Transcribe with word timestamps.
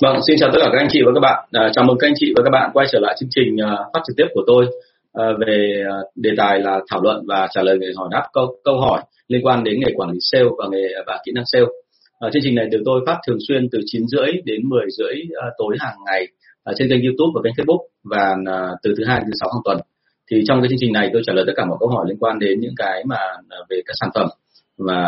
Vâng, 0.00 0.16
xin 0.26 0.36
chào 0.40 0.50
tất 0.52 0.58
cả 0.60 0.68
các 0.72 0.78
anh 0.78 0.88
chị 0.90 1.00
và 1.06 1.12
các 1.14 1.20
bạn. 1.20 1.48
À, 1.52 1.70
chào 1.72 1.84
mừng 1.84 1.98
các 2.00 2.08
anh 2.08 2.14
chị 2.16 2.32
và 2.36 2.42
các 2.44 2.50
bạn 2.50 2.70
quay 2.74 2.86
trở 2.92 2.98
lại 2.98 3.16
chương 3.20 3.28
trình 3.32 3.56
à, 3.60 3.76
phát 3.92 4.00
trực 4.06 4.16
tiếp 4.16 4.26
của 4.34 4.42
tôi 4.46 4.66
à, 5.12 5.24
về 5.46 5.84
à, 5.90 5.96
đề 6.14 6.30
tài 6.36 6.58
là 6.58 6.80
thảo 6.90 7.00
luận 7.02 7.24
và 7.28 7.48
trả 7.50 7.62
lời 7.62 7.78
người 7.78 7.92
hỏi 7.96 8.08
đáp 8.12 8.22
câu, 8.32 8.56
câu 8.64 8.80
hỏi 8.80 9.02
liên 9.28 9.46
quan 9.46 9.64
đến 9.64 9.80
nghề 9.80 9.92
quản 9.96 10.10
lý 10.10 10.18
sale 10.20 10.44
và 10.58 10.64
nghề 10.70 10.88
và 11.06 11.20
kỹ 11.24 11.32
năng 11.34 11.44
sale. 11.46 11.64
À, 12.20 12.30
chương 12.32 12.42
trình 12.44 12.54
này 12.54 12.66
được 12.70 12.82
tôi 12.84 13.00
phát 13.06 13.18
thường 13.26 13.38
xuyên 13.48 13.68
từ 13.72 13.78
9 13.86 14.02
rưỡi 14.06 14.32
đến 14.44 14.60
10 14.68 14.84
rưỡi 14.98 15.14
à, 15.42 15.46
tối 15.58 15.76
hàng 15.80 15.96
ngày 16.06 16.26
à, 16.64 16.72
trên 16.78 16.88
kênh 16.88 17.02
YouTube 17.02 17.32
và 17.34 17.40
kênh 17.44 17.54
Facebook 17.54 17.82
và 18.04 18.36
à, 18.46 18.68
từ 18.82 18.94
thứ 18.98 19.04
hai 19.04 19.18
đến 19.18 19.26
thứ 19.26 19.36
sáu 19.40 19.48
hàng 19.52 19.62
tuần. 19.64 19.78
Thì 20.30 20.42
trong 20.48 20.60
cái 20.60 20.68
chương 20.68 20.80
trình 20.80 20.92
này 20.92 21.10
tôi 21.12 21.22
trả 21.26 21.32
lời 21.32 21.44
tất 21.46 21.52
cả 21.56 21.64
mọi 21.64 21.76
câu 21.80 21.88
hỏi 21.88 22.04
liên 22.08 22.18
quan 22.20 22.38
đến 22.38 22.60
những 22.60 22.74
cái 22.76 23.02
mà 23.06 23.16
à, 23.48 23.58
về 23.70 23.80
các 23.86 23.94
sản 24.00 24.10
phẩm 24.14 24.28
và 24.78 25.00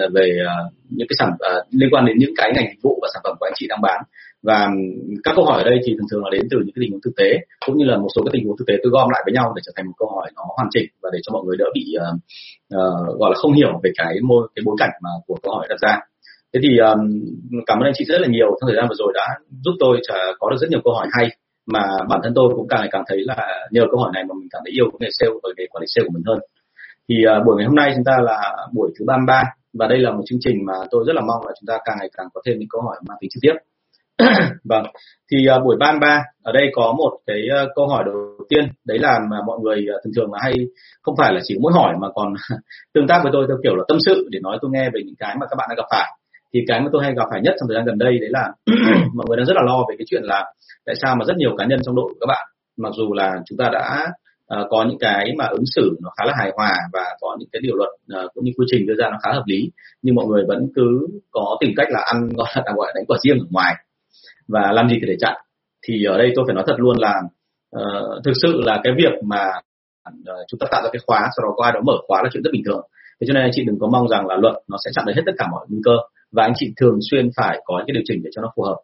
à, 0.00 0.08
về 0.14 0.38
à, 0.46 0.54
những 0.90 1.08
cái 1.08 1.16
sản 1.18 1.30
à, 1.38 1.52
liên 1.70 1.88
quan 1.92 2.06
đến 2.06 2.16
những 2.18 2.34
cái 2.36 2.52
ngành 2.54 2.66
dịch 2.70 2.82
vụ 2.82 2.98
và 3.02 3.08
sản 3.14 3.20
phẩm 3.24 3.36
của 3.40 3.46
anh 3.46 3.52
chị 3.56 3.66
đang 3.68 3.82
bán. 3.82 4.02
Và 4.42 4.68
các 5.24 5.32
câu 5.36 5.44
hỏi 5.44 5.62
ở 5.62 5.70
đây 5.70 5.78
thì 5.84 5.92
thường 5.96 6.08
thường 6.10 6.24
là 6.24 6.30
đến 6.32 6.44
từ 6.50 6.56
những 6.58 6.74
cái 6.74 6.80
tình 6.82 6.90
huống 6.90 7.04
thực 7.04 7.16
tế 7.16 7.28
cũng 7.66 7.76
như 7.78 7.84
là 7.84 7.96
một 7.98 8.08
số 8.14 8.22
cái 8.22 8.30
tình 8.32 8.44
huống 8.44 8.56
thực 8.56 8.68
tế 8.68 8.74
tôi 8.82 8.90
gom 8.90 9.08
lại 9.12 9.22
với 9.26 9.34
nhau 9.34 9.52
để 9.56 9.60
trở 9.66 9.72
thành 9.76 9.86
một 9.86 9.96
câu 9.98 10.08
hỏi 10.14 10.30
nó 10.36 10.42
hoàn 10.56 10.68
chỉnh 10.74 10.88
và 11.02 11.10
để 11.12 11.18
cho 11.22 11.30
mọi 11.32 11.42
người 11.44 11.56
đỡ 11.56 11.64
bị 11.74 11.84
uh, 11.96 12.16
uh, 12.76 13.18
gọi 13.20 13.30
là 13.32 13.36
không 13.42 13.52
hiểu 13.52 13.72
về 13.82 13.90
cái 13.98 14.14
môi 14.28 14.48
cái 14.54 14.62
bối 14.66 14.76
cảnh 14.78 14.94
mà 15.02 15.10
của 15.26 15.36
câu 15.42 15.54
hỏi 15.54 15.66
đặt 15.70 15.80
ra. 15.80 15.94
Thế 16.52 16.60
thì 16.62 16.78
um, 16.78 17.00
cảm 17.66 17.78
ơn 17.78 17.84
anh 17.88 17.96
chị 17.96 18.04
rất 18.04 18.20
là 18.20 18.28
nhiều. 18.28 18.46
Trong 18.46 18.68
thời 18.68 18.76
gian 18.76 18.86
vừa 18.88 18.98
rồi 18.98 19.12
đã 19.14 19.26
giúp 19.64 19.74
tôi 19.80 20.00
có 20.38 20.50
được 20.50 20.56
rất 20.60 20.70
nhiều 20.70 20.80
câu 20.84 20.94
hỏi 20.94 21.06
hay 21.12 21.26
mà 21.66 21.80
bản 22.08 22.20
thân 22.22 22.32
tôi 22.34 22.52
cũng 22.56 22.68
càng 22.68 22.80
ngày 22.80 22.88
càng 22.92 23.04
thấy 23.08 23.18
là 23.20 23.68
nhờ 23.70 23.82
câu 23.90 24.00
hỏi 24.00 24.10
này 24.14 24.24
mà 24.28 24.34
mình 24.40 24.48
cảm 24.52 24.62
thấy 24.64 24.72
yêu 24.72 24.86
cái 24.90 24.98
nghề 25.00 25.08
sale 25.18 25.32
và 25.42 25.48
nghề 25.56 25.66
quản 25.70 25.80
lý 25.80 25.86
sale 25.94 26.04
của 26.06 26.12
mình 26.14 26.22
hơn 26.26 26.38
thì 27.08 27.14
uh, 27.26 27.46
buổi 27.46 27.56
ngày 27.56 27.66
hôm 27.66 27.74
nay 27.74 27.92
chúng 27.94 28.04
ta 28.04 28.16
là 28.22 28.56
buổi 28.74 28.90
thứ 28.98 29.04
33 29.08 29.42
và 29.78 29.86
đây 29.86 29.98
là 29.98 30.10
một 30.10 30.22
chương 30.26 30.38
trình 30.42 30.56
mà 30.66 30.72
tôi 30.90 31.04
rất 31.06 31.12
là 31.12 31.20
mong 31.20 31.46
là 31.46 31.52
chúng 31.60 31.66
ta 31.66 31.78
càng 31.84 31.96
ngày 32.00 32.10
càng 32.16 32.26
có 32.34 32.40
thêm 32.46 32.58
những 32.58 32.68
câu 32.68 32.82
hỏi 32.82 32.96
mang 33.08 33.18
tính 33.20 33.30
trực 33.30 33.40
tiếp. 33.42 33.54
Vâng 34.64 34.84
thì 35.32 35.46
uh, 35.56 35.64
buổi 35.64 35.76
ban 35.80 36.00
ba 36.00 36.22
ở 36.42 36.52
đây 36.52 36.70
có 36.74 36.94
một 36.98 37.18
cái 37.26 37.42
uh, 37.64 37.70
câu 37.74 37.88
hỏi 37.88 38.04
đầu 38.06 38.14
tiên 38.48 38.64
đấy 38.84 38.98
là 38.98 39.18
mà 39.30 39.36
mọi 39.46 39.58
người 39.62 39.76
uh, 39.76 40.00
thường 40.04 40.12
thường 40.16 40.32
là 40.32 40.38
hay 40.42 40.54
không 41.02 41.14
phải 41.18 41.32
là 41.32 41.40
chỉ 41.44 41.58
mỗi 41.60 41.72
hỏi 41.72 41.94
mà 42.00 42.08
còn 42.14 42.34
tương 42.94 43.06
tác 43.06 43.20
với 43.22 43.32
tôi 43.34 43.44
theo 43.48 43.56
kiểu 43.62 43.76
là 43.76 43.84
tâm 43.88 43.98
sự 44.06 44.28
để 44.30 44.38
nói 44.42 44.58
tôi 44.62 44.70
nghe 44.74 44.90
về 44.94 45.00
những 45.06 45.16
cái 45.18 45.36
mà 45.40 45.46
các 45.50 45.56
bạn 45.56 45.68
đã 45.70 45.74
gặp 45.78 45.86
phải. 45.90 46.10
Thì 46.54 46.60
cái 46.68 46.80
mà 46.80 46.88
tôi 46.92 47.04
hay 47.04 47.14
gặp 47.14 47.26
phải 47.30 47.40
nhất 47.40 47.54
trong 47.60 47.68
thời 47.68 47.76
gian 47.76 47.84
gần 47.84 47.98
đây 47.98 48.18
đấy 48.18 48.30
là 48.30 48.52
mọi 49.14 49.26
người 49.28 49.36
đang 49.36 49.46
rất 49.46 49.56
là 49.56 49.62
lo 49.62 49.84
về 49.88 49.94
cái 49.98 50.04
chuyện 50.10 50.22
là 50.24 50.52
tại 50.86 50.94
sao 51.02 51.16
mà 51.16 51.24
rất 51.24 51.36
nhiều 51.36 51.56
cá 51.58 51.64
nhân 51.66 51.80
trong 51.84 51.94
đội 51.94 52.08
của 52.08 52.18
các 52.20 52.26
bạn 52.28 52.46
mặc 52.76 52.92
dù 52.96 53.12
là 53.14 53.34
chúng 53.46 53.58
ta 53.58 53.70
đã 53.72 54.06
uh, 54.54 54.66
có 54.70 54.84
những 54.88 54.98
cái 54.98 55.32
mà 55.38 55.46
ứng 55.46 55.66
xử 55.66 55.96
nó 56.02 56.10
khá 56.16 56.24
là 56.24 56.34
hài 56.38 56.52
hòa 56.56 56.72
và 56.92 57.04
có 57.20 57.36
những 57.38 57.48
cái 57.52 57.60
điều 57.62 57.76
luật 57.76 57.90
uh, 57.90 58.34
cũng 58.34 58.44
như 58.44 58.52
quy 58.56 58.66
trình 58.70 58.86
đưa 58.86 58.94
ra 58.94 59.08
nó 59.10 59.18
khá 59.22 59.32
hợp 59.32 59.42
lý. 59.46 59.70
Nhưng 60.02 60.14
mọi 60.14 60.26
người 60.26 60.44
vẫn 60.48 60.68
cứ 60.74 61.06
có 61.30 61.56
tìm 61.60 61.70
cách 61.76 61.88
là 61.90 62.00
ăn 62.06 62.28
gọi 62.36 62.48
là 62.54 62.62
gọi 62.76 62.86
là 62.86 62.92
đánh 62.94 63.04
quả 63.06 63.18
riêng 63.22 63.38
ở 63.38 63.46
ngoài 63.50 63.74
và 64.48 64.72
làm 64.72 64.88
gì 64.88 64.96
thì 65.00 65.06
để 65.06 65.16
chặn. 65.20 65.36
Thì 65.86 66.04
ở 66.04 66.18
đây 66.18 66.32
tôi 66.34 66.44
phải 66.48 66.54
nói 66.54 66.64
thật 66.66 66.76
luôn 66.78 66.96
là 66.98 67.14
uh, 67.76 68.24
thực 68.24 68.32
sự 68.42 68.60
là 68.64 68.80
cái 68.84 68.92
việc 68.96 69.24
mà 69.24 69.52
uh, 70.08 70.46
chúng 70.48 70.58
ta 70.58 70.66
tạo 70.70 70.82
ra 70.82 70.88
cái 70.92 71.00
khóa 71.06 71.20
sau 71.36 71.42
đó 71.46 71.54
có 71.56 71.64
ai 71.64 71.72
đó 71.72 71.80
mở 71.84 71.94
khóa 72.08 72.22
là 72.22 72.30
chuyện 72.32 72.42
rất 72.42 72.50
bình 72.52 72.62
thường. 72.66 72.82
Thế 73.20 73.24
cho 73.26 73.34
nên 73.34 73.42
anh 73.42 73.50
chị 73.54 73.64
đừng 73.64 73.78
có 73.80 73.88
mong 73.92 74.08
rằng 74.08 74.26
là 74.26 74.36
luật 74.36 74.54
nó 74.68 74.76
sẽ 74.84 74.90
chặn 74.94 75.04
được 75.06 75.12
hết 75.16 75.22
tất 75.26 75.32
cả 75.38 75.46
mọi 75.50 75.66
nguy 75.68 75.80
cơ 75.84 75.96
và 76.32 76.42
anh 76.42 76.52
chị 76.56 76.72
thường 76.76 76.98
xuyên 77.10 77.30
phải 77.36 77.60
có 77.64 77.74
những 77.78 77.86
cái 77.86 77.94
điều 77.94 78.02
chỉnh 78.06 78.20
để 78.24 78.30
cho 78.34 78.42
nó 78.42 78.52
phù 78.56 78.62
hợp 78.62 78.76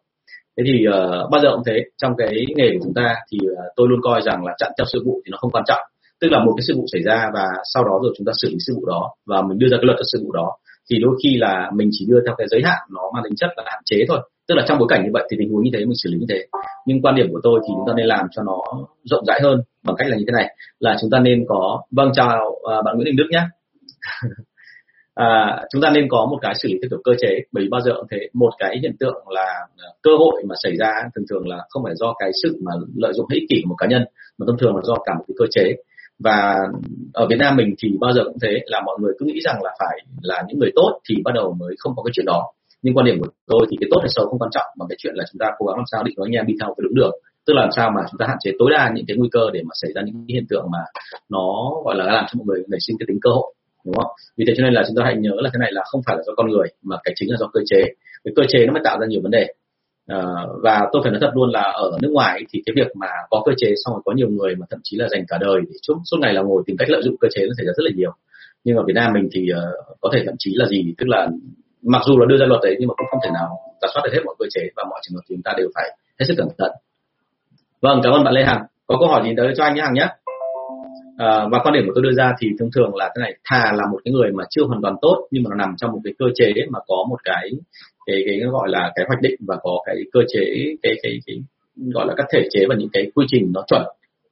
thế 0.57 0.63
thì 0.67 0.85
uh, 0.87 1.31
bao 1.31 1.41
giờ 1.41 1.49
cũng 1.53 1.63
thế 1.65 1.83
trong 2.01 2.11
cái 2.17 2.45
nghề 2.55 2.69
của 2.73 2.79
chúng 2.83 2.93
ta 2.93 3.15
thì 3.31 3.37
uh, 3.51 3.57
tôi 3.75 3.87
luôn 3.89 3.99
coi 4.01 4.21
rằng 4.21 4.45
là 4.45 4.53
chặn 4.57 4.71
theo 4.77 4.85
sự 4.93 5.03
vụ 5.05 5.21
thì 5.25 5.29
nó 5.31 5.37
không 5.37 5.51
quan 5.51 5.63
trọng. 5.67 5.81
Tức 6.21 6.27
là 6.31 6.39
một 6.45 6.53
cái 6.57 6.63
sự 6.67 6.73
vụ 6.77 6.85
xảy 6.91 7.01
ra 7.01 7.29
và 7.33 7.45
sau 7.73 7.83
đó 7.83 7.99
rồi 8.03 8.13
chúng 8.17 8.25
ta 8.25 8.33
xử 8.41 8.49
lý 8.49 8.57
sự 8.67 8.73
vụ 8.75 8.85
đó 8.85 9.11
và 9.25 9.41
mình 9.41 9.57
đưa 9.59 9.67
ra 9.71 9.77
cái 9.77 9.85
luật 9.85 9.97
cho 9.97 10.03
sự 10.11 10.19
vụ 10.25 10.31
đó 10.31 10.57
thì 10.89 10.99
đôi 10.99 11.15
khi 11.23 11.37
là 11.37 11.71
mình 11.75 11.89
chỉ 11.91 12.05
đưa 12.09 12.19
theo 12.25 12.35
cái 12.37 12.47
giới 12.47 12.61
hạn 12.63 12.79
nó 12.95 13.01
mang 13.13 13.23
tính 13.23 13.35
chất 13.35 13.49
là 13.57 13.63
hạn 13.65 13.81
chế 13.85 13.97
thôi. 14.07 14.19
Tức 14.47 14.55
là 14.55 14.63
trong 14.67 14.79
bối 14.79 14.87
cảnh 14.89 15.03
như 15.03 15.09
vậy 15.13 15.27
thì 15.31 15.37
tình 15.39 15.49
huống 15.51 15.63
như 15.63 15.71
thế 15.73 15.79
mình 15.79 15.95
xử 16.03 16.09
lý 16.09 16.17
như 16.19 16.25
thế. 16.29 16.45
Nhưng 16.85 17.01
quan 17.01 17.15
điểm 17.15 17.27
của 17.31 17.39
tôi 17.43 17.59
thì 17.63 17.73
chúng 17.75 17.85
ta 17.87 17.93
nên 17.97 18.05
làm 18.05 18.25
cho 18.31 18.43
nó 18.43 18.57
rộng 19.03 19.25
rãi 19.25 19.39
hơn 19.43 19.61
bằng 19.85 19.95
cách 19.99 20.07
là 20.09 20.17
như 20.17 20.23
thế 20.27 20.31
này. 20.33 20.55
Là 20.79 20.97
chúng 21.01 21.09
ta 21.09 21.19
nên 21.19 21.45
có 21.47 21.81
vâng 21.91 22.11
chào 22.13 22.49
uh, 22.49 22.85
bạn 22.85 22.95
Nguyễn 22.95 23.05
Đình 23.05 23.15
Đức 23.15 23.27
nhé 23.31 23.41
à, 25.15 25.61
chúng 25.71 25.81
ta 25.81 25.89
nên 25.89 26.07
có 26.09 26.27
một 26.31 26.37
cái 26.41 26.53
xử 26.55 26.69
lý 26.69 26.75
theo 26.81 26.89
kiểu 26.89 27.01
cơ 27.03 27.11
chế 27.21 27.39
bởi 27.51 27.63
vì 27.63 27.69
bao 27.69 27.81
giờ 27.81 27.91
cũng 27.97 28.07
thế. 28.11 28.17
Một 28.33 28.49
cái 28.59 28.79
hiện 28.81 28.95
tượng 28.99 29.23
là 29.29 29.67
ờ, 29.77 29.87
cơ 30.01 30.11
hội 30.17 30.43
mà 30.49 30.55
xảy 30.63 30.75
ra 30.79 30.91
thường 31.15 31.25
thường 31.29 31.47
là 31.47 31.57
không 31.69 31.83
phải 31.83 31.93
do 31.95 32.13
cái 32.19 32.31
sự 32.43 32.57
mà 32.61 32.71
lợi 32.95 33.13
dụng 33.13 33.25
ích 33.33 33.43
kỷ 33.49 33.61
của 33.63 33.69
một 33.69 33.75
cá 33.77 33.87
nhân 33.87 34.03
mà 34.37 34.45
thông 34.47 34.57
thường 34.57 34.75
là 34.75 34.81
do 34.83 34.95
cả 35.05 35.13
một 35.17 35.23
cái 35.27 35.35
cơ 35.37 35.45
chế. 35.51 35.75
Và 36.23 36.55
ở 37.13 37.27
Việt 37.29 37.35
Nam 37.39 37.55
mình 37.55 37.75
thì 37.83 37.89
bao 37.99 38.13
giờ 38.13 38.21
cũng 38.23 38.39
thế 38.41 38.59
là 38.65 38.81
mọi 38.85 38.97
người 39.01 39.13
cứ 39.19 39.25
nghĩ 39.25 39.39
rằng 39.43 39.63
là 39.63 39.71
phải 39.79 39.97
là 40.21 40.43
những 40.47 40.59
người 40.59 40.71
tốt 40.75 40.99
thì 41.09 41.15
bắt 41.25 41.31
đầu 41.35 41.55
mới 41.59 41.75
không 41.79 41.93
có 41.95 42.03
cái 42.03 42.11
chuyện 42.15 42.25
đó. 42.25 42.51
Nhưng 42.81 42.97
quan 42.97 43.05
điểm 43.05 43.19
của 43.19 43.27
tôi 43.47 43.67
thì 43.71 43.77
cái 43.79 43.87
tốt 43.91 43.99
hay 44.01 44.09
xấu 44.09 44.25
không 44.25 44.39
quan 44.39 44.51
trọng 44.51 44.65
mà 44.79 44.85
cái 44.89 44.95
chuyện 44.99 45.13
là 45.15 45.23
chúng 45.31 45.39
ta 45.39 45.47
cố 45.57 45.65
gắng 45.65 45.77
làm 45.77 45.85
sao 45.91 46.03
định 46.03 46.15
nói 46.17 46.27
anh 46.27 46.37
em 46.39 46.45
đi 46.47 46.53
theo 46.59 46.67
cái 46.77 46.83
đúng 46.83 46.95
đường. 46.95 47.11
Tức 47.45 47.53
là 47.53 47.61
làm 47.61 47.71
sao 47.71 47.91
mà 47.95 48.01
chúng 48.11 48.17
ta 48.19 48.25
hạn 48.27 48.37
chế 48.43 48.51
tối 48.59 48.69
đa 48.71 48.91
những 48.95 49.05
cái 49.07 49.17
nguy 49.17 49.29
cơ 49.31 49.49
để 49.53 49.61
mà 49.63 49.73
xảy 49.81 49.91
ra 49.95 50.01
những 50.05 50.15
cái 50.27 50.33
hiện 50.35 50.45
tượng 50.49 50.65
mà 50.71 50.79
nó 51.29 51.47
gọi 51.85 51.95
là 51.95 52.05
làm 52.05 52.25
cho 52.27 52.33
mọi 52.37 52.45
người 52.47 52.63
nảy 52.67 52.79
sinh 52.87 52.95
cái 52.99 53.05
tính 53.07 53.19
cơ 53.21 53.29
hội 53.29 53.53
đúng 53.85 53.95
không? 53.95 54.11
Vì 54.37 54.45
thế 54.47 54.53
cho 54.57 54.63
nên 54.63 54.73
là 54.73 54.83
chúng 54.87 54.95
ta 54.97 55.03
hãy 55.05 55.15
nhớ 55.15 55.35
là 55.35 55.49
cái 55.53 55.59
này 55.59 55.71
là 55.71 55.81
không 55.85 56.01
phải 56.05 56.15
là 56.17 56.23
do 56.27 56.33
con 56.37 56.49
người 56.49 56.67
mà 56.81 56.95
cái 57.03 57.13
chính 57.15 57.31
là 57.31 57.37
do 57.39 57.47
cơ 57.53 57.59
chế. 57.65 57.81
Cái 58.23 58.33
cơ 58.35 58.43
chế 58.47 58.65
nó 58.65 58.73
mới 58.73 58.81
tạo 58.83 58.99
ra 58.99 59.05
nhiều 59.07 59.21
vấn 59.23 59.31
đề. 59.31 59.47
À, 60.07 60.21
và 60.63 60.79
tôi 60.91 61.01
phải 61.03 61.11
nói 61.11 61.19
thật 61.21 61.31
luôn 61.33 61.49
là 61.49 61.61
ở 61.61 61.97
nước 62.01 62.11
ngoài 62.11 62.41
thì 62.49 62.61
cái 62.65 62.73
việc 62.75 62.95
mà 62.95 63.07
có 63.29 63.43
cơ 63.45 63.51
chế 63.57 63.67
xong 63.85 63.93
rồi 63.93 64.01
có 64.05 64.13
nhiều 64.13 64.29
người 64.29 64.55
mà 64.55 64.65
thậm 64.69 64.79
chí 64.83 64.97
là 64.97 65.07
dành 65.07 65.23
cả 65.27 65.37
đời 65.41 65.61
để 65.67 65.73
suốt 65.87 65.95
suốt 66.05 66.17
ngày 66.21 66.33
là 66.33 66.41
ngồi 66.41 66.63
tìm 66.65 66.77
cách 66.77 66.89
lợi 66.89 67.01
dụng 67.03 67.15
cơ 67.17 67.27
chế 67.31 67.41
nó 67.47 67.53
xảy 67.57 67.65
ra 67.65 67.73
rất 67.77 67.83
là 67.83 67.91
nhiều. 67.95 68.11
Nhưng 68.63 68.77
ở 68.77 68.83
Việt 68.87 68.93
Nam 68.95 69.13
mình 69.13 69.29
thì 69.33 69.41
uh, 69.51 69.97
có 70.01 70.09
thể 70.13 70.23
thậm 70.25 70.35
chí 70.39 70.51
là 70.55 70.65
gì 70.65 70.93
tức 70.97 71.07
là 71.07 71.27
mặc 71.81 72.01
dù 72.05 72.17
là 72.19 72.25
đưa 72.29 72.37
ra 72.37 72.45
luật 72.45 72.61
đấy 72.63 72.75
nhưng 72.79 72.87
mà 72.87 72.93
cũng 72.97 73.07
không 73.11 73.19
thể 73.23 73.29
nào 73.33 73.49
giả 73.81 73.87
soát 73.93 74.01
được 74.05 74.11
hết 74.13 74.21
mọi 74.25 74.35
cơ 74.39 74.45
chế 74.53 74.61
và 74.75 74.83
mọi 74.89 74.99
trường 75.03 75.15
hợp 75.15 75.21
thì 75.29 75.35
chúng 75.35 75.43
ta 75.43 75.53
đều 75.57 75.67
phải 75.75 75.97
hết 76.19 76.25
sức 76.27 76.33
cẩn 76.37 76.47
thận. 76.57 76.71
Vâng 77.81 77.99
cảm 78.03 78.13
ơn 78.13 78.23
bạn 78.23 78.33
Lê 78.33 78.43
Hằng. 78.43 78.63
Có 78.87 78.95
câu 78.99 79.07
hỏi 79.07 79.21
gì 79.25 79.33
tới 79.37 79.53
cho 79.57 79.63
anh 79.63 79.75
nhé 79.75 79.81
Hằng 79.81 79.93
nhé 79.93 80.07
à, 81.25 81.47
và 81.51 81.59
quan 81.63 81.73
điểm 81.73 81.83
của 81.87 81.91
tôi 81.95 82.03
đưa 82.03 82.15
ra 82.17 82.33
thì 82.39 82.47
thường 82.59 82.69
thường 82.75 82.95
là 82.95 83.05
cái 83.15 83.21
này 83.21 83.33
thà 83.49 83.71
là 83.75 83.83
một 83.91 83.99
cái 84.05 84.11
người 84.11 84.31
mà 84.31 84.43
chưa 84.49 84.63
hoàn 84.63 84.81
toàn 84.81 84.95
tốt 85.01 85.27
nhưng 85.31 85.43
mà 85.43 85.49
nó 85.49 85.55
nằm 85.55 85.75
trong 85.77 85.91
một 85.91 85.99
cái 86.03 86.13
cơ 86.19 86.25
chế 86.35 86.53
mà 86.69 86.79
có 86.87 87.05
một 87.09 87.17
cái 87.23 87.49
cái 88.05 88.23
cái 88.25 88.49
gọi 88.51 88.69
là 88.69 88.91
cái 88.95 89.05
hoạch 89.07 89.21
định 89.21 89.35
và 89.47 89.55
có 89.63 89.71
cái 89.85 89.95
cơ 90.13 90.19
chế 90.33 90.43
cái 90.83 90.93
cái 91.03 91.19
cái 91.25 91.35
gọi 91.93 92.05
là 92.07 92.13
các 92.17 92.25
thể 92.33 92.47
chế 92.51 92.65
và 92.69 92.75
những 92.75 92.89
cái 92.93 93.11
quy 93.15 93.25
trình 93.29 93.51
nó 93.53 93.63
chuẩn 93.67 93.81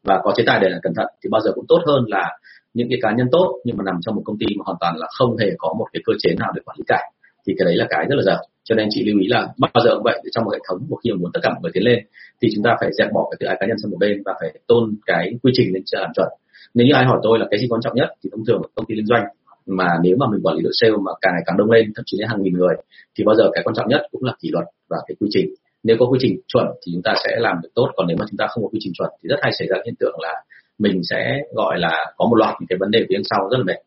và 0.04 0.22
có 0.24 0.34
chế 0.36 0.44
tài 0.48 0.60
để 0.62 0.70
là 0.70 0.80
cẩn 0.84 0.94
thận 0.96 1.08
thì 1.24 1.30
bao 1.32 1.42
giờ 1.42 1.52
cũng 1.56 1.66
tốt 1.68 1.80
hơn 1.88 2.04
là 2.08 2.38
những 2.74 2.88
cái 2.90 3.00
cá 3.02 3.12
nhân 3.18 3.28
tốt 3.32 3.60
nhưng 3.66 3.78
mà 3.78 3.84
nằm 3.86 3.96
trong 4.02 4.16
một 4.16 4.22
công 4.26 4.38
ty 4.38 4.46
mà 4.58 4.64
hoàn 4.66 4.78
toàn 4.80 4.96
là 4.98 5.08
không 5.18 5.38
hề 5.38 5.48
có 5.58 5.76
một 5.80 5.86
cái 5.94 6.02
cơ 6.06 6.14
chế 6.20 6.36
nào 6.40 6.52
để 6.56 6.62
quản 6.66 6.78
lý 6.80 6.84
cả. 6.88 7.02
Thì 7.48 7.54
cái 7.58 7.66
đấy 7.66 7.76
là 7.76 7.86
cái 7.90 8.06
rất 8.10 8.16
là 8.16 8.24
dở. 8.24 8.38
Cho 8.64 8.76
nên 8.76 8.88
chị 8.92 9.04
lưu 9.06 9.20
ý 9.20 9.28
là 9.28 9.48
bao 9.60 9.84
giờ 9.86 9.92
cũng 9.94 10.04
vậy 10.04 10.22
trong 10.32 10.44
một 10.46 10.52
hệ 10.54 10.60
thống 10.70 10.80
một 10.90 10.98
khi 11.04 11.12
mà 11.12 11.18
muốn 11.22 11.32
tất 11.34 11.40
cả 11.44 11.50
mọi 11.50 11.60
người 11.62 11.72
tiến 11.74 11.84
lên 11.84 12.00
thì 12.42 12.48
chúng 12.56 12.64
ta 12.64 12.72
phải 12.80 12.90
dẹp 12.98 13.08
bỏ 13.14 13.28
cái 13.32 13.38
tự 13.40 13.48
ái 13.48 13.58
cá 13.60 13.68
nhân 13.68 13.78
sang 13.82 13.92
một 13.92 13.98
bên 14.00 14.22
và 14.26 14.34
phải 14.40 14.60
tôn 14.68 14.96
cái 15.06 15.32
quy 15.44 15.52
trình 15.56 15.74
lên 15.74 15.84
làm 15.92 16.12
chuẩn 16.16 16.28
nếu 16.74 16.88
như 16.88 16.94
ai 16.94 17.06
hỏi 17.06 17.20
tôi 17.24 17.40
là 17.40 17.46
cái 17.52 17.60
gì 17.60 17.68
quan 17.70 17.82
trọng 17.82 17.96
nhất, 17.96 18.10
thì 18.24 18.30
thông 18.32 18.46
thường 18.46 18.62
công 18.76 18.86
ty 18.86 18.96
liên 18.96 19.06
doanh. 19.06 19.24
Mà 19.66 19.88
nếu 20.04 20.16
mà 20.20 20.26
mình 20.32 20.42
quản 20.44 20.56
lý 20.56 20.62
đội 20.64 20.74
sale 20.76 20.94
mà 21.06 21.12
càng 21.22 21.34
ngày 21.34 21.44
càng 21.46 21.58
đông 21.58 21.72
lên, 21.72 21.92
thậm 21.96 22.04
chí 22.06 22.18
đến 22.20 22.28
hàng 22.28 22.42
nghìn 22.42 22.54
người, 22.54 22.76
thì 23.16 23.24
bao 23.24 23.36
giờ 23.36 23.50
cái 23.54 23.64
quan 23.64 23.76
trọng 23.76 23.88
nhất 23.90 24.02
cũng 24.12 24.24
là 24.24 24.34
kỷ 24.42 24.50
luật 24.52 24.66
và 24.90 24.98
cái 25.08 25.16
quy 25.20 25.28
trình. 25.32 25.48
Nếu 25.84 25.96
có 26.00 26.06
quy 26.06 26.20
trình 26.22 26.40
chuẩn 26.48 26.66
thì 26.86 26.92
chúng 26.94 27.02
ta 27.02 27.14
sẽ 27.24 27.32
làm 27.40 27.56
được 27.64 27.70
tốt, 27.76 27.88
còn 27.96 28.08
nếu 28.08 28.18
mà 28.20 28.26
chúng 28.30 28.38
ta 28.38 28.48
không 28.50 28.64
có 28.64 28.70
quy 28.70 28.80
trình 28.82 28.94
chuẩn 28.98 29.10
thì 29.24 29.28
rất 29.28 29.40
hay 29.42 29.52
xảy 29.60 29.68
ra 29.68 29.78
hiện 29.86 29.96
tượng 30.00 30.16
là 30.20 30.34
mình 30.80 31.02
sẽ 31.10 31.42
gọi 31.56 31.80
là 31.80 32.14
có 32.18 32.26
một 32.30 32.36
loạt 32.36 32.56
những 32.60 32.68
cái 32.68 32.78
vấn 32.80 32.92
đề 32.92 33.06
phía 33.10 33.18
sau 33.30 33.50
rất 33.52 33.58
là 33.58 33.64
mệt. 33.64 33.80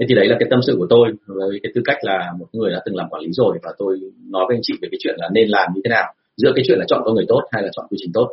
Thế 0.00 0.06
thì 0.08 0.14
đấy 0.14 0.28
là 0.28 0.36
cái 0.40 0.48
tâm 0.50 0.60
sự 0.66 0.74
của 0.78 0.86
tôi 0.90 1.06
với 1.26 1.60
cái 1.62 1.72
tư 1.74 1.80
cách 1.84 1.96
là 2.02 2.32
một 2.38 2.46
người 2.52 2.70
đã 2.70 2.82
từng 2.84 2.96
làm 2.96 3.08
quản 3.10 3.22
lý 3.22 3.28
rồi 3.32 3.58
và 3.62 3.72
tôi 3.78 4.00
nói 4.30 4.44
với 4.48 4.56
anh 4.56 4.60
chị 4.62 4.74
về 4.82 4.88
cái 4.90 4.98
chuyện 5.02 5.14
là 5.18 5.28
nên 5.32 5.48
làm 5.48 5.72
như 5.74 5.80
thế 5.84 5.88
nào, 5.88 6.14
giữa 6.36 6.52
cái 6.54 6.64
chuyện 6.66 6.78
là 6.78 6.84
chọn 6.88 7.02
con 7.04 7.14
người 7.14 7.24
tốt 7.28 7.42
hay 7.52 7.62
là 7.62 7.68
chọn 7.72 7.86
quy 7.90 7.96
trình 8.00 8.10
tốt 8.14 8.28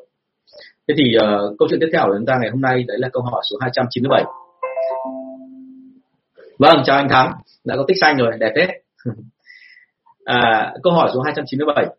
thế 0.88 0.96
thì 0.98 1.04
uh, 1.18 1.56
câu 1.60 1.68
chuyện 1.70 1.80
tiếp 1.80 1.90
theo 1.94 2.04
của 2.06 2.16
chúng 2.18 2.26
ta 2.26 2.34
ngày 2.42 2.50
hôm 2.50 2.62
nay 2.62 2.84
đấy 2.88 2.98
là 3.00 3.10
câu 3.14 3.24
hỏi 3.24 3.42
số 3.52 3.58
297 3.62 4.24
vâng 6.60 6.84
chào 6.86 6.98
anh 6.98 7.10
Thắng. 7.10 7.32
Đã 7.66 7.76
có 7.78 7.84
tích 7.88 7.98
xanh 8.02 8.18
rồi 8.18 8.32
đẹp 8.40 8.52
thế. 8.56 8.68
À, 10.26 10.74
câu 10.84 10.94
hỏi 10.94 11.10
số 11.14 11.22
297 11.22 11.86
à, 11.86 11.92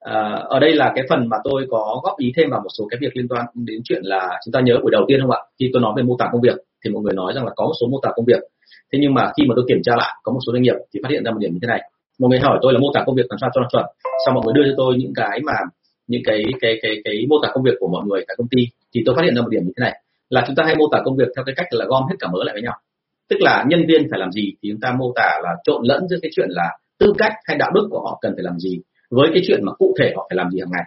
ờ, 0.00 0.46
ở 0.48 0.58
đây 0.58 0.74
là 0.74 0.92
cái 0.94 1.04
phần 1.08 1.28
mà 1.28 1.36
tôi 1.44 1.66
có 1.70 2.00
góp 2.04 2.18
ý 2.18 2.32
thêm 2.36 2.50
vào 2.50 2.60
một 2.60 2.68
số 2.78 2.86
cái 2.90 2.98
việc 3.00 3.16
liên 3.16 3.28
quan 3.28 3.46
đến 3.54 3.80
chuyện 3.84 4.02
là 4.04 4.40
chúng 4.44 4.52
ta 4.52 4.60
nhớ 4.60 4.78
buổi 4.82 4.90
đầu 4.90 5.04
tiên 5.08 5.20
không 5.20 5.30
ạ? 5.30 5.38
Khi 5.58 5.70
tôi 5.72 5.82
nói 5.82 5.92
về 5.96 6.02
mô 6.02 6.16
tả 6.18 6.28
công 6.32 6.40
việc 6.40 6.56
thì 6.84 6.90
mọi 6.90 7.02
người 7.02 7.14
nói 7.14 7.32
rằng 7.34 7.44
là 7.44 7.52
có 7.56 7.64
một 7.64 7.72
số 7.80 7.86
mô 7.86 7.98
tả 8.02 8.10
công 8.16 8.24
việc. 8.24 8.42
Thế 8.92 8.98
nhưng 9.02 9.14
mà 9.14 9.32
khi 9.36 9.42
mà 9.48 9.52
tôi 9.56 9.64
kiểm 9.68 9.80
tra 9.82 9.92
lại 9.96 10.12
có 10.22 10.32
một 10.32 10.38
số 10.46 10.52
doanh 10.52 10.62
nghiệp 10.62 10.74
thì 10.94 11.00
phát 11.02 11.10
hiện 11.10 11.24
ra 11.24 11.30
một 11.30 11.38
điểm 11.40 11.52
như 11.52 11.58
thế 11.62 11.66
này. 11.66 11.80
Mọi 12.20 12.28
người 12.30 12.40
hỏi 12.40 12.58
tôi 12.62 12.72
là 12.72 12.78
mô 12.78 12.88
tả 12.94 13.02
công 13.06 13.16
việc 13.16 13.26
làm 13.30 13.38
sao 13.40 13.50
cho 13.54 13.60
nó 13.60 13.68
chuẩn. 13.72 13.84
Sau 14.24 14.34
mọi 14.34 14.42
người 14.44 14.54
đưa 14.56 14.70
cho 14.70 14.74
tôi 14.76 14.94
những 14.98 15.12
cái 15.14 15.40
mà 15.44 15.52
những 16.06 16.22
cái 16.24 16.44
cái 16.60 16.78
cái 16.82 17.00
cái 17.04 17.26
mô 17.28 17.36
tả 17.42 17.48
công 17.54 17.64
việc 17.64 17.76
của 17.80 17.88
mọi 17.88 18.04
người 18.06 18.24
tại 18.28 18.34
công 18.38 18.48
ty. 18.48 18.66
Thì 18.94 19.02
tôi 19.06 19.16
phát 19.16 19.22
hiện 19.24 19.34
ra 19.34 19.42
một 19.42 19.48
điểm 19.48 19.62
như 19.64 19.72
thế 19.76 19.80
này, 19.80 20.02
là 20.30 20.44
chúng 20.46 20.56
ta 20.56 20.64
hay 20.64 20.76
mô 20.76 20.84
tả 20.92 20.98
công 21.04 21.16
việc 21.16 21.28
theo 21.36 21.44
cái 21.44 21.54
cách 21.54 21.66
là 21.70 21.84
gom 21.88 22.02
hết 22.08 22.14
cả 22.18 22.28
mớ 22.32 22.44
lại 22.44 22.52
với 22.52 22.62
nhau. 22.62 22.74
Tức 23.28 23.36
là 23.40 23.64
nhân 23.68 23.86
viên 23.88 24.10
phải 24.10 24.20
làm 24.20 24.32
gì 24.32 24.52
thì 24.62 24.68
chúng 24.70 24.80
ta 24.80 24.92
mô 24.98 25.12
tả 25.16 25.40
là 25.42 25.50
trộn 25.64 25.82
lẫn 25.84 26.08
giữa 26.08 26.18
cái 26.22 26.30
chuyện 26.34 26.48
là 26.50 26.78
tư 26.98 27.12
cách 27.18 27.32
hay 27.44 27.56
đạo 27.58 27.70
đức 27.74 27.88
của 27.90 28.00
họ 28.00 28.18
cần 28.22 28.32
phải 28.36 28.44
làm 28.44 28.58
gì 28.58 28.80
với 29.10 29.30
cái 29.34 29.42
chuyện 29.46 29.60
mà 29.62 29.72
cụ 29.72 29.94
thể 29.98 30.12
họ 30.16 30.26
phải 30.30 30.36
làm 30.36 30.50
gì 30.50 30.60
hàng 30.60 30.70
ngày. 30.72 30.84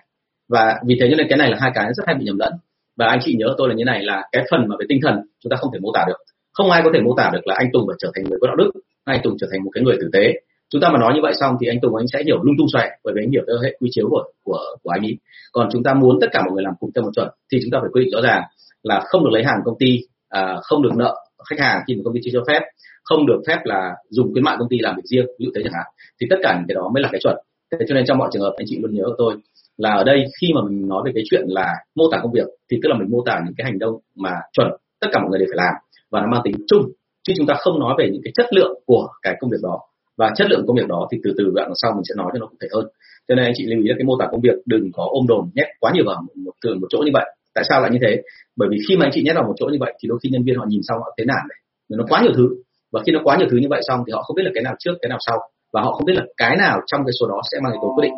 Và 0.49 0.79
vì 0.87 0.97
thế 1.01 1.07
cho 1.11 1.15
nên 1.17 1.27
cái 1.29 1.37
này 1.37 1.49
là 1.51 1.57
hai 1.61 1.71
cái 1.75 1.85
rất 1.93 2.03
hay 2.07 2.15
bị 2.15 2.25
nhầm 2.25 2.37
lẫn. 2.37 2.53
Và 2.95 3.07
anh 3.07 3.19
chị 3.23 3.35
nhớ 3.39 3.55
tôi 3.57 3.69
là 3.69 3.75
như 3.75 3.83
này, 3.83 4.03
là 4.03 4.23
cái 4.31 4.43
phần 4.51 4.67
mà 4.67 4.75
về 4.79 4.85
tinh 4.89 4.99
thần 5.03 5.15
chúng 5.39 5.49
ta 5.49 5.57
không 5.57 5.69
thể 5.73 5.79
mô 5.79 5.89
tả 5.93 6.05
được. 6.07 6.17
Không 6.53 6.71
ai 6.71 6.81
có 6.83 6.89
thể 6.93 6.99
mô 6.99 7.13
tả 7.17 7.29
được 7.33 7.47
là 7.47 7.55
anh 7.57 7.67
Tùng 7.73 7.83
phải 7.87 7.95
trở 7.99 8.11
thành 8.15 8.23
người 8.23 8.37
có 8.41 8.47
đạo 8.47 8.55
đức 8.55 8.71
anh 9.03 9.21
Tùng 9.23 9.37
trở 9.39 9.47
thành 9.51 9.63
một 9.63 9.71
cái 9.73 9.83
người 9.83 9.97
tử 9.99 10.09
tế 10.13 10.33
chúng 10.69 10.81
ta 10.81 10.89
mà 10.89 10.99
nói 10.99 11.13
như 11.15 11.19
vậy 11.23 11.33
xong 11.39 11.55
thì 11.61 11.67
anh 11.67 11.79
Tùng 11.81 11.95
anh 11.95 12.07
sẽ 12.13 12.23
hiểu 12.25 12.37
lung 12.43 12.55
tung 12.57 12.67
xòe 12.73 12.89
bởi 13.03 13.13
vì 13.15 13.21
anh 13.23 13.31
hiểu 13.31 13.43
theo 13.47 13.57
hệ 13.63 13.77
quy 13.79 13.89
chiếu 13.91 14.07
của 14.09 14.23
của 14.43 14.59
của 14.83 14.89
anh 14.89 15.01
ấy 15.01 15.17
còn 15.51 15.69
chúng 15.71 15.83
ta 15.83 15.93
muốn 15.93 16.17
tất 16.21 16.27
cả 16.31 16.41
mọi 16.45 16.51
người 16.53 16.63
làm 16.63 16.73
cùng 16.79 16.91
theo 16.95 17.03
một 17.03 17.11
chuẩn 17.15 17.29
thì 17.51 17.59
chúng 17.61 17.71
ta 17.71 17.77
phải 17.81 17.89
quy 17.93 18.03
định 18.03 18.13
rõ 18.13 18.21
ràng 18.21 18.43
là 18.83 19.01
không 19.05 19.23
được 19.23 19.29
lấy 19.33 19.43
hàng 19.43 19.59
công 19.65 19.77
ty 19.79 19.99
à, 20.29 20.57
không 20.61 20.81
được 20.83 20.91
nợ 20.97 21.15
khách 21.49 21.59
hàng 21.59 21.81
khi 21.87 21.95
mà 21.95 22.01
công 22.05 22.13
ty 22.13 22.19
chưa 22.23 22.31
cho 22.33 22.43
phép 22.47 22.61
không 23.05 23.25
được 23.25 23.41
phép 23.47 23.57
là 23.63 23.95
dùng 24.09 24.31
khuyến 24.31 24.43
mại 24.43 24.55
công 24.59 24.69
ty 24.69 24.77
làm 24.79 24.95
việc 24.95 25.03
riêng 25.05 25.25
ví 25.39 25.45
dụ 25.45 25.51
thế 25.55 25.61
chẳng 25.63 25.73
hạn. 25.73 25.85
Thì 26.21 26.27
tất 26.29 26.35
cả 26.43 26.55
những 26.57 26.67
cái 26.67 26.75
đó 26.75 26.89
mới 26.93 27.03
là 27.03 27.09
cái 27.11 27.21
chuẩn. 27.23 27.35
Thế 27.71 27.85
cho 27.87 27.95
nên 27.95 28.05
trong 28.05 28.17
mọi 28.17 28.29
trường 28.31 28.41
hợp 28.41 28.53
anh 28.57 28.65
chị 28.69 28.77
luôn 28.81 28.95
nhớ 28.95 29.03
của 29.05 29.15
tôi 29.17 29.35
là 29.77 29.93
ở 29.93 30.03
đây 30.03 30.25
khi 30.41 30.47
mà 30.55 30.61
mình 30.69 30.87
nói 30.87 31.01
về 31.05 31.11
cái 31.15 31.23
chuyện 31.29 31.43
là 31.47 31.73
mô 31.95 32.03
tả 32.11 32.17
công 32.23 32.31
việc 32.31 32.47
thì 32.71 32.79
tức 32.83 32.89
là 32.89 32.95
mình 32.99 33.07
mô 33.11 33.23
tả 33.25 33.41
những 33.45 33.53
cái 33.57 33.65
hành 33.65 33.79
động 33.79 33.95
mà 34.15 34.31
chuẩn 34.53 34.67
tất 35.01 35.07
cả 35.11 35.19
mọi 35.19 35.29
người 35.29 35.39
đều 35.39 35.47
phải 35.51 35.65
làm 35.65 35.73
và 36.11 36.21
nó 36.21 36.27
mang 36.31 36.41
tính 36.43 36.55
chung 36.67 36.81
chứ 37.23 37.33
chúng 37.37 37.47
ta 37.47 37.53
không 37.57 37.79
nói 37.79 37.95
về 37.97 38.09
những 38.11 38.21
cái 38.23 38.33
chất 38.35 38.45
lượng 38.53 38.79
của 38.85 39.07
cái 39.21 39.35
công 39.39 39.49
việc 39.49 39.57
đó 39.63 39.79
và 40.17 40.31
chất 40.35 40.47
lượng 40.49 40.63
công 40.67 40.75
việc 40.75 40.87
đó 40.87 41.07
thì 41.11 41.17
từ 41.23 41.33
từ 41.37 41.51
đoạn 41.55 41.71
sau 41.75 41.91
mình 41.91 42.03
sẽ 42.03 42.13
nói 42.17 42.31
cho 42.33 42.39
nó 42.39 42.45
cụ 42.47 42.55
thể 42.61 42.67
hơn. 42.75 42.85
Cho 43.27 43.35
nên 43.35 43.45
anh 43.45 43.53
chị 43.55 43.65
lưu 43.65 43.79
ý 43.79 43.87
là 43.87 43.95
cái 43.97 44.05
mô 44.05 44.13
tả 44.19 44.27
công 44.31 44.41
việc 44.41 44.57
đừng 44.65 44.91
có 44.93 45.07
ôm 45.11 45.27
đồn 45.27 45.49
nhét 45.55 45.67
quá 45.79 45.91
nhiều 45.93 46.03
vào 46.07 46.23
một 46.35 46.51
tường 46.61 46.79
một 46.81 46.87
chỗ 46.89 46.99
như 47.05 47.11
vậy. 47.13 47.25
Tại 47.53 47.63
sao 47.69 47.81
lại 47.81 47.89
như 47.91 47.99
thế? 48.01 48.21
Bởi 48.55 48.69
vì 48.71 48.77
khi 48.89 48.97
mà 48.97 49.05
anh 49.05 49.11
chị 49.13 49.23
nhét 49.23 49.35
vào 49.35 49.43
một 49.43 49.53
chỗ 49.57 49.65
như 49.71 49.77
vậy 49.79 49.93
thì 49.99 50.07
đôi 50.09 50.19
khi 50.23 50.29
nhân 50.29 50.43
viên 50.43 50.55
họ 50.55 50.65
nhìn 50.67 50.81
xong 50.83 50.97
họ 50.99 51.13
thấy 51.17 51.25
nản 51.25 51.43
này. 51.49 51.57
Nó 51.89 52.05
quá 52.09 52.21
nhiều 52.21 52.33
thứ. 52.35 52.49
Và 52.91 53.01
khi 53.05 53.11
nó 53.11 53.19
quá 53.23 53.37
nhiều 53.37 53.47
thứ 53.51 53.57
như 53.57 53.67
vậy 53.69 53.81
xong 53.87 53.99
thì 54.07 54.11
họ 54.13 54.21
không 54.21 54.35
biết 54.35 54.43
là 54.45 54.51
cái 54.53 54.63
nào 54.63 54.75
trước 54.79 54.93
cái 55.01 55.09
nào 55.09 55.17
sau. 55.27 55.39
Và 55.73 55.81
họ 55.81 55.91
không 55.91 56.05
biết 56.05 56.13
là 56.15 56.23
cái 56.37 56.55
nào 56.57 56.81
trong 56.87 57.01
cái 57.05 57.11
số 57.19 57.27
đó 57.27 57.41
sẽ 57.51 57.57
mang 57.63 57.73
yếu 57.73 57.81
tố 57.81 57.93
quyết 57.95 58.03
định. 58.03 58.13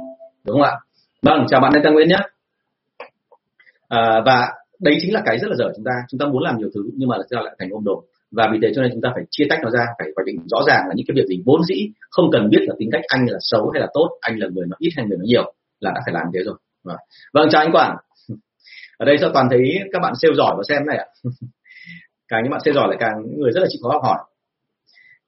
Đúng 0.45 0.55
không 0.55 0.61
ạ? 0.61 0.73
Vâng 1.21 1.45
chào 1.49 1.59
bạn 1.59 1.73
Lê 1.73 1.91
Nguyễn 1.91 2.09
nhé. 2.09 2.19
À, 3.87 4.21
và 4.25 4.47
đấy 4.79 4.97
chính 5.01 5.13
là 5.13 5.21
cái 5.25 5.39
rất 5.39 5.47
là 5.49 5.55
dở 5.55 5.71
chúng 5.75 5.85
ta. 5.85 5.91
Chúng 6.09 6.19
ta 6.19 6.25
muốn 6.25 6.43
làm 6.43 6.57
nhiều 6.57 6.69
thứ 6.75 6.81
nhưng 6.93 7.09
mà 7.09 7.17
ra 7.29 7.41
lại 7.41 7.55
thành 7.59 7.69
ôm 7.71 7.83
đồn 7.83 8.03
và 8.31 8.49
vì 8.51 8.59
thế 8.61 8.71
cho 8.75 8.81
nên 8.81 8.91
chúng 8.91 9.01
ta 9.01 9.09
phải 9.15 9.23
chia 9.29 9.45
tách 9.49 9.59
nó 9.63 9.69
ra 9.69 9.85
phải 9.97 10.07
hoạch 10.15 10.25
định 10.25 10.39
rõ 10.47 10.59
ràng 10.67 10.83
là 10.87 10.93
những 10.95 11.05
cái 11.07 11.15
việc 11.15 11.27
gì 11.27 11.43
vốn 11.45 11.61
dĩ 11.63 11.89
không 12.09 12.31
cần 12.31 12.49
biết 12.49 12.61
là 12.61 12.75
tính 12.79 12.89
cách 12.91 13.01
anh 13.07 13.25
là 13.29 13.37
xấu 13.41 13.69
hay 13.73 13.81
là 13.81 13.87
tốt 13.93 14.09
anh 14.21 14.39
là 14.39 14.47
người 14.51 14.65
nó 14.69 14.75
ít 14.79 14.89
hay 14.97 15.05
người 15.05 15.17
nó 15.17 15.23
nhiều 15.23 15.53
là 15.79 15.91
đã 15.95 16.01
phải 16.05 16.13
làm 16.13 16.23
thế 16.33 16.39
rồi. 16.45 16.55
Vâng, 16.83 16.97
vâng 17.33 17.47
chào 17.51 17.61
anh 17.61 17.71
Quảng. 17.71 17.97
Ở 18.97 19.05
đây 19.05 19.17
sao 19.17 19.29
toàn 19.33 19.47
thấy 19.49 19.59
các 19.93 19.99
bạn 20.01 20.13
sale 20.21 20.33
giỏi 20.37 20.55
và 20.57 20.63
xem 20.69 20.85
này 20.85 20.97
ạ. 20.97 21.05
Càng 22.27 22.43
những 22.43 22.51
bạn 22.51 22.61
sale 22.65 22.75
giỏi 22.75 22.87
lại 22.87 22.97
càng 22.99 23.13
những 23.25 23.39
người 23.39 23.51
rất 23.51 23.61
là 23.61 23.67
chịu 23.69 23.79
khó 23.83 23.89
học 23.89 24.03
hỏi. 24.03 24.17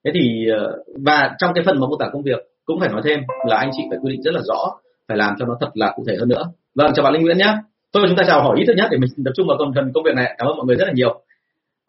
Thế 0.06 0.12
thì 0.14 0.48
ờ, 0.58 0.84
và 1.06 1.36
trong 1.40 1.52
cái 1.56 1.64
phần 1.66 1.80
mà 1.80 1.88
mô 1.88 1.96
tả 2.00 2.10
công 2.14 2.24
việc 2.24 2.40
cũng 2.66 2.80
phải 2.80 2.90
nói 2.90 3.02
thêm 3.06 3.20
là 3.48 3.58
anh 3.58 3.70
chị 3.78 3.84
phải 3.90 4.00
quy 4.02 4.12
định 4.12 4.22
rất 4.22 4.34
là 4.34 4.42
rõ 4.48 4.72
phải 5.08 5.18
làm 5.18 5.36
cho 5.40 5.46
nó 5.46 5.58
thật 5.62 5.70
là 5.74 5.94
cụ 5.96 6.04
thể 6.08 6.16
hơn 6.20 6.30
nữa. 6.30 6.44
Vâng 6.76 6.92
chào 6.96 7.04
bạn 7.04 7.14
linh 7.14 7.22
nguyễn 7.22 7.38
nhé 7.38 7.56
thôi 7.94 8.06
chúng 8.08 8.18
ta 8.18 8.24
chào 8.28 8.44
hỏi 8.44 8.58
ít 8.60 8.64
thôi 8.68 8.76
nhất 8.78 8.88
để 8.92 8.98
mình 8.98 9.10
tập 9.26 9.32
trung 9.36 9.48
vào 9.48 9.58
phần 9.76 9.92
công 9.94 10.04
việc 10.04 10.16
này 10.16 10.36
cảm 10.38 10.48
ơn 10.48 10.58
mọi 10.58 10.66
người 10.66 10.76
rất 10.76 10.86
là 10.86 10.94
nhiều 10.96 11.22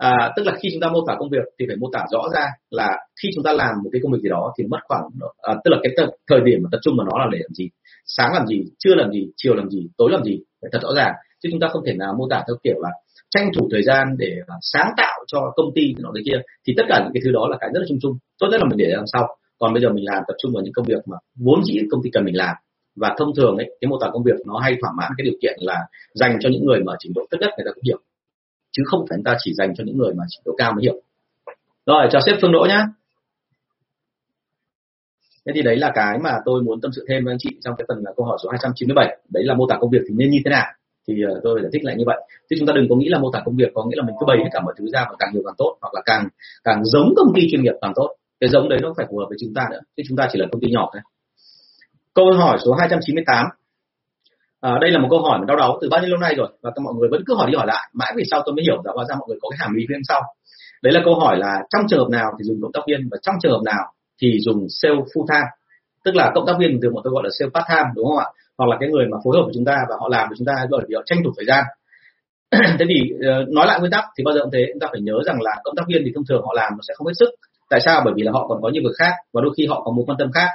à, 0.08 0.32
tức 0.36 0.42
là 0.46 0.52
khi 0.60 0.68
chúng 0.72 0.80
ta 0.80 0.88
mô 0.88 1.00
tả 1.06 1.14
công 1.18 1.30
việc 1.34 1.44
thì 1.58 1.64
phải 1.68 1.76
mô 1.76 1.88
tả 1.92 2.02
rõ 2.12 2.22
ra 2.34 2.44
là 2.70 2.88
khi 3.22 3.28
chúng 3.34 3.44
ta 3.44 3.52
làm 3.52 3.72
một 3.84 3.90
cái 3.92 4.00
công 4.02 4.12
việc 4.12 4.22
gì 4.22 4.28
đó 4.28 4.52
thì 4.58 4.64
mất 4.72 4.80
khoảng 4.88 5.02
à, 5.50 5.54
tức 5.64 5.70
là 5.72 5.78
cái 5.82 5.92
t- 5.96 6.12
thời 6.30 6.40
điểm 6.46 6.58
mà 6.62 6.68
tập 6.72 6.78
trung 6.82 6.94
vào 6.98 7.06
nó 7.10 7.18
là 7.18 7.26
để 7.32 7.38
làm 7.38 7.54
gì? 7.54 7.68
Sáng 8.06 8.30
làm 8.34 8.46
gì? 8.46 8.58
Trưa 8.78 8.94
làm 8.94 9.10
gì? 9.12 9.30
Chiều 9.36 9.54
làm 9.54 9.70
gì? 9.70 9.88
Tối 9.98 10.10
làm 10.12 10.24
gì? 10.24 10.34
Phải 10.62 10.70
thật 10.72 10.78
rõ 10.82 10.92
ràng. 10.96 11.12
Chứ 11.42 11.48
chúng 11.52 11.60
ta 11.60 11.68
không 11.68 11.82
thể 11.86 11.94
nào 11.94 12.14
mô 12.18 12.28
tả 12.30 12.44
theo 12.46 12.56
kiểu 12.64 12.78
là 12.84 12.90
tranh 13.30 13.50
thủ 13.54 13.68
thời 13.72 13.82
gian 13.82 14.04
để 14.18 14.32
sáng 14.60 14.90
tạo 14.96 15.18
cho 15.26 15.52
công 15.56 15.70
ty 15.74 15.94
nó 15.98 16.10
thế 16.16 16.22
kia. 16.26 16.40
Thì 16.66 16.74
tất 16.76 16.82
cả 16.88 17.00
những 17.04 17.12
cái 17.14 17.20
thứ 17.24 17.32
đó 17.32 17.48
là 17.50 17.56
cái 17.60 17.70
rất 17.74 17.80
là 17.80 17.86
chung 17.88 17.98
chung. 18.02 18.18
Tốt 18.40 18.48
nhất 18.50 18.60
là 18.60 18.66
mình 18.70 18.78
để 18.78 18.88
làm 18.88 19.04
sau. 19.12 19.36
Còn 19.58 19.72
bây 19.72 19.82
giờ 19.82 19.88
mình 19.88 20.04
làm 20.04 20.22
tập 20.28 20.34
trung 20.42 20.52
vào 20.54 20.62
những 20.62 20.72
công 20.72 20.86
việc 20.88 21.02
mà 21.10 21.16
vốn 21.44 21.64
dĩ 21.64 21.80
công 21.90 22.02
ty 22.02 22.10
cần 22.12 22.24
mình 22.24 22.36
làm. 22.36 22.56
Và 22.96 23.14
thông 23.18 23.34
thường 23.36 23.56
ấy 23.56 23.66
cái 23.80 23.88
mô 23.88 23.96
tả 24.00 24.08
công 24.12 24.22
việc 24.22 24.38
nó 24.46 24.58
hay 24.58 24.76
thỏa 24.80 24.90
mãn 24.98 25.12
cái 25.16 25.24
điều 25.24 25.34
kiện 25.42 25.54
là 25.58 25.78
dành 26.14 26.36
cho 26.40 26.48
những 26.52 26.66
người 26.66 26.80
mà 26.86 26.92
trình 26.98 27.12
độ 27.14 27.22
thấp 27.30 27.40
nhất 27.40 27.50
người 27.56 27.64
ta 27.66 27.72
cũng 27.74 27.84
hiểu 27.86 27.98
chứ 28.72 28.82
không 28.86 29.06
phải 29.08 29.16
chúng 29.18 29.24
ta 29.24 29.36
chỉ 29.38 29.52
dành 29.54 29.74
cho 29.74 29.84
những 29.86 29.98
người 29.98 30.14
mà 30.14 30.24
trình 30.28 30.42
độ 30.44 30.54
cao 30.58 30.72
mới 30.72 30.82
hiểu. 30.82 31.02
Rồi 31.86 32.08
chào 32.10 32.20
sếp 32.26 32.36
phương 32.40 32.52
đỗ 32.52 32.66
nhá. 32.68 32.86
Thế 35.46 35.52
thì 35.54 35.62
đấy 35.62 35.76
là 35.76 35.92
cái 35.94 36.18
mà 36.18 36.38
tôi 36.44 36.62
muốn 36.62 36.80
tâm 36.80 36.90
sự 36.96 37.04
thêm 37.08 37.24
với 37.24 37.32
anh 37.32 37.38
chị 37.38 37.50
trong 37.64 37.74
cái 37.78 37.84
phần 37.88 37.98
là 38.04 38.10
câu 38.16 38.26
hỏi 38.26 38.38
số 38.42 38.50
297 38.50 39.16
đấy 39.28 39.44
là 39.44 39.54
mô 39.54 39.66
tả 39.68 39.76
công 39.80 39.90
việc 39.90 40.02
thì 40.08 40.14
nên 40.18 40.30
như 40.30 40.38
thế 40.44 40.50
nào? 40.50 40.66
Thì 41.08 41.14
ờ, 41.28 41.40
tôi 41.44 41.60
giải 41.62 41.70
thích 41.72 41.84
lại 41.84 41.96
như 41.96 42.04
vậy. 42.06 42.16
Chứ 42.50 42.56
chúng 42.58 42.66
ta 42.66 42.72
đừng 42.76 42.86
có 42.88 42.96
nghĩ 42.96 43.08
là 43.08 43.18
mô 43.18 43.30
tả 43.32 43.42
công 43.44 43.56
việc 43.56 43.70
có 43.74 43.84
nghĩa 43.84 43.96
là 43.96 44.02
mình 44.06 44.14
cứ 44.20 44.26
bày 44.26 44.38
hết 44.38 44.50
cả 44.52 44.60
mọi 44.60 44.74
thứ 44.78 44.86
ra 44.92 45.06
và 45.10 45.16
càng 45.18 45.30
nhiều 45.32 45.42
càng 45.46 45.54
tốt, 45.58 45.78
hoặc 45.80 45.94
là 45.94 46.02
càng 46.04 46.28
càng 46.64 46.84
giống 46.84 47.14
công 47.16 47.32
ty 47.34 47.42
chuyên 47.50 47.62
nghiệp 47.62 47.74
càng 47.82 47.92
tốt. 47.96 48.16
Cái 48.40 48.50
giống 48.50 48.68
đấy 48.68 48.78
nó 48.82 48.94
phải 48.96 49.06
phù 49.10 49.18
hợp 49.18 49.26
với 49.28 49.38
chúng 49.40 49.54
ta 49.54 49.68
nữa. 49.70 49.80
Chứ 49.96 50.02
chúng 50.08 50.16
ta 50.16 50.28
chỉ 50.32 50.38
là 50.38 50.46
công 50.52 50.60
ty 50.60 50.70
nhỏ 50.70 50.90
thôi. 50.92 51.02
Câu 52.14 52.32
hỏi 52.32 52.58
số 52.64 52.72
298 52.72 53.46
à, 54.60 54.78
đây 54.80 54.90
là 54.90 54.98
một 54.98 55.08
câu 55.10 55.22
hỏi 55.22 55.38
mà 55.38 55.44
đau 55.48 55.56
đáu 55.56 55.78
từ 55.80 55.88
bao 55.90 56.00
nhiêu 56.00 56.10
lâu 56.10 56.18
nay 56.18 56.34
rồi. 56.34 56.48
Và 56.62 56.70
mọi 56.84 56.94
người 56.94 57.08
vẫn 57.10 57.22
cứ 57.26 57.34
hỏi 57.34 57.50
đi 57.50 57.56
hỏi 57.56 57.66
lại 57.66 57.90
mãi 57.92 58.12
vì 58.16 58.24
sao 58.30 58.42
tôi 58.46 58.54
mới 58.54 58.64
hiểu 58.64 58.82
ra 58.84 58.92
hóa 58.94 59.04
ra 59.08 59.14
mọi 59.14 59.26
người 59.28 59.38
có 59.42 59.48
cái 59.50 59.58
hàm 59.60 59.76
ý 59.76 59.86
bên 59.88 60.00
sau. 60.08 60.22
Đấy 60.82 60.92
là 60.92 61.00
câu 61.04 61.14
hỏi 61.14 61.38
là 61.38 61.62
trong 61.70 61.82
trường 61.88 61.98
hợp 61.98 62.08
nào 62.10 62.30
thì 62.38 62.44
dùng 62.44 62.60
cộng 62.62 62.72
tác 62.72 62.80
viên 62.86 63.08
và 63.10 63.18
trong 63.22 63.34
trường 63.42 63.52
hợp 63.52 63.62
nào 63.64 63.84
thì 64.22 64.38
dùng 64.40 64.66
sale 64.68 64.94
full 64.94 65.26
time? 65.28 65.48
Tức 66.04 66.14
là 66.14 66.30
cộng 66.34 66.46
tác 66.46 66.52
viên 66.58 66.78
từ 66.82 66.90
một 66.90 67.00
tôi 67.04 67.12
gọi 67.12 67.22
là 67.24 67.30
sale 67.38 67.50
part 67.54 67.66
time 67.68 67.90
đúng 67.96 68.06
không 68.06 68.18
ạ? 68.18 68.26
Hoặc 68.58 68.66
là 68.70 68.76
cái 68.80 68.88
người 68.88 69.06
mà 69.10 69.18
phối 69.24 69.36
hợp 69.36 69.42
với 69.44 69.54
chúng 69.54 69.64
ta 69.64 69.76
và 69.88 69.96
họ 70.00 70.08
làm 70.08 70.28
với 70.28 70.36
chúng 70.38 70.46
ta 70.46 70.54
bởi 70.70 70.84
vì 70.88 70.94
họ 70.94 71.02
tranh 71.06 71.18
thủ 71.24 71.30
thời 71.36 71.46
gian. 71.46 71.64
Thế 72.78 72.84
thì 72.88 72.98
ờ, 73.26 73.44
nói 73.48 73.66
lại 73.66 73.80
nguyên 73.80 73.92
tắc 73.92 74.04
thì 74.16 74.24
bao 74.24 74.34
giờ 74.34 74.40
cũng 74.42 74.52
thế. 74.52 74.66
Chúng 74.72 74.80
ta 74.80 74.86
phải 74.92 75.00
nhớ 75.00 75.16
rằng 75.26 75.38
là 75.42 75.52
cộng 75.64 75.76
tác 75.76 75.82
viên 75.88 76.02
thì 76.04 76.12
thông 76.14 76.24
thường 76.28 76.42
họ 76.46 76.52
làm 76.56 76.72
nó 76.72 76.82
sẽ 76.88 76.94
không 76.96 77.06
hết 77.06 77.16
sức. 77.20 77.30
Tại 77.70 77.80
sao? 77.84 78.02
Bởi 78.04 78.14
vì 78.16 78.22
là 78.22 78.32
họ 78.32 78.46
còn 78.48 78.62
có 78.62 78.68
nhiều 78.68 78.82
việc 78.86 78.96
khác 78.98 79.12
và 79.32 79.40
đôi 79.44 79.52
khi 79.56 79.66
họ 79.66 79.82
có 79.84 79.92
mối 79.92 80.04
quan 80.08 80.18
tâm 80.18 80.32
khác 80.32 80.48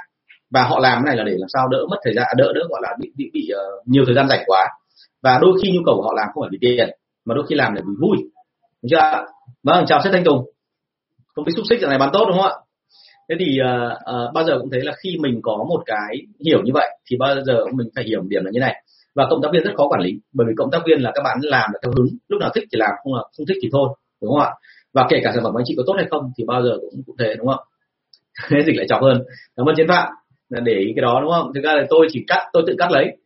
và 0.50 0.62
họ 0.62 0.78
làm 0.78 1.02
cái 1.04 1.06
này 1.06 1.16
là 1.16 1.24
để 1.24 1.36
làm 1.38 1.48
sao 1.48 1.68
đỡ 1.68 1.78
mất 1.90 1.96
thời 2.04 2.14
gian 2.14 2.26
à, 2.28 2.34
đỡ 2.36 2.52
đỡ 2.54 2.60
gọi 2.68 2.80
là 2.82 2.96
bị 3.00 3.12
bị, 3.16 3.30
bị 3.32 3.50
uh, 3.54 3.88
nhiều 3.88 4.04
thời 4.06 4.14
gian 4.14 4.28
rảnh 4.28 4.42
quá. 4.46 4.68
Và 5.22 5.38
đôi 5.42 5.52
khi 5.62 5.70
nhu 5.72 5.80
cầu 5.86 5.94
của 5.96 6.02
họ 6.02 6.12
làm 6.16 6.26
không 6.34 6.42
phải 6.42 6.50
vì 6.52 6.58
tiền 6.60 6.90
mà 7.24 7.34
đôi 7.34 7.44
khi 7.48 7.54
làm 7.54 7.74
để 7.74 7.82
vì 7.86 7.92
vui. 8.00 8.16
Đúng 8.82 8.90
chưa 8.90 9.24
vâng 9.62 9.84
chào 9.86 10.00
sếp 10.04 10.12
thanh 10.12 10.24
tùng. 10.24 10.50
Không 11.34 11.44
biết 11.44 11.52
xúc 11.56 11.64
xích 11.68 11.80
giờ 11.80 11.88
này 11.88 11.98
bán 11.98 12.10
tốt 12.12 12.24
đúng 12.28 12.38
không 12.38 12.50
ạ? 12.50 12.56
Thế 13.28 13.36
thì 13.38 13.58
uh, 13.60 13.92
uh, 13.92 14.34
bao 14.34 14.44
giờ 14.44 14.58
cũng 14.60 14.70
thấy 14.70 14.80
là 14.80 14.92
khi 15.02 15.16
mình 15.20 15.40
có 15.42 15.64
một 15.68 15.82
cái 15.86 16.16
hiểu 16.44 16.62
như 16.64 16.70
vậy 16.74 16.88
thì 17.10 17.16
bao 17.20 17.34
giờ 17.46 17.64
mình 17.74 17.88
phải 17.94 18.04
hiểu 18.04 18.20
một 18.20 18.28
điểm 18.28 18.44
là 18.44 18.50
như 18.50 18.60
này. 18.60 18.82
Và 19.14 19.26
cộng 19.30 19.42
tác 19.42 19.48
viên 19.52 19.64
rất 19.64 19.70
khó 19.76 19.88
quản 19.88 20.00
lý 20.00 20.10
bởi 20.32 20.46
vì 20.48 20.54
cộng 20.56 20.70
tác 20.70 20.78
viên 20.86 21.00
là 21.00 21.12
các 21.14 21.22
bạn 21.22 21.38
làm 21.42 21.70
theo 21.82 21.92
hứng 21.96 22.06
lúc 22.28 22.40
nào 22.40 22.50
thích 22.54 22.64
thì 22.72 22.78
làm 22.78 22.90
không 23.04 23.14
là 23.14 23.22
không 23.36 23.46
thích 23.46 23.58
thì 23.62 23.68
thôi 23.72 23.88
đúng 24.22 24.30
không 24.30 24.40
ạ? 24.40 24.50
Và 24.94 25.06
kể 25.08 25.20
cả 25.24 25.30
sản 25.34 25.44
phẩm 25.44 25.58
anh 25.58 25.64
chị 25.66 25.74
có 25.76 25.82
tốt 25.86 25.94
hay 25.96 26.06
không 26.10 26.32
thì 26.38 26.44
bao 26.46 26.62
giờ 26.62 26.78
cũng 26.80 27.02
cũng 27.06 27.16
thế 27.18 27.34
đúng 27.38 27.46
không 27.46 27.64
thế 28.50 28.56
dịch 28.66 28.76
lại 28.76 28.86
chọc 28.88 29.02
hơn. 29.02 29.22
Cảm 29.56 29.66
ơn 29.68 29.76
chiến 29.76 29.88
phạm 29.88 30.08
để 30.50 30.72
ý 30.72 30.92
cái 30.96 31.02
đó 31.02 31.20
đúng 31.22 31.30
không? 31.30 31.52
Thực 31.54 31.64
ra 31.64 31.72
là 31.74 31.84
tôi 31.90 32.06
chỉ 32.10 32.24
cắt 32.26 32.48
tôi 32.52 32.62
tự 32.66 32.74
cắt 32.78 32.90
lấy. 32.90 33.16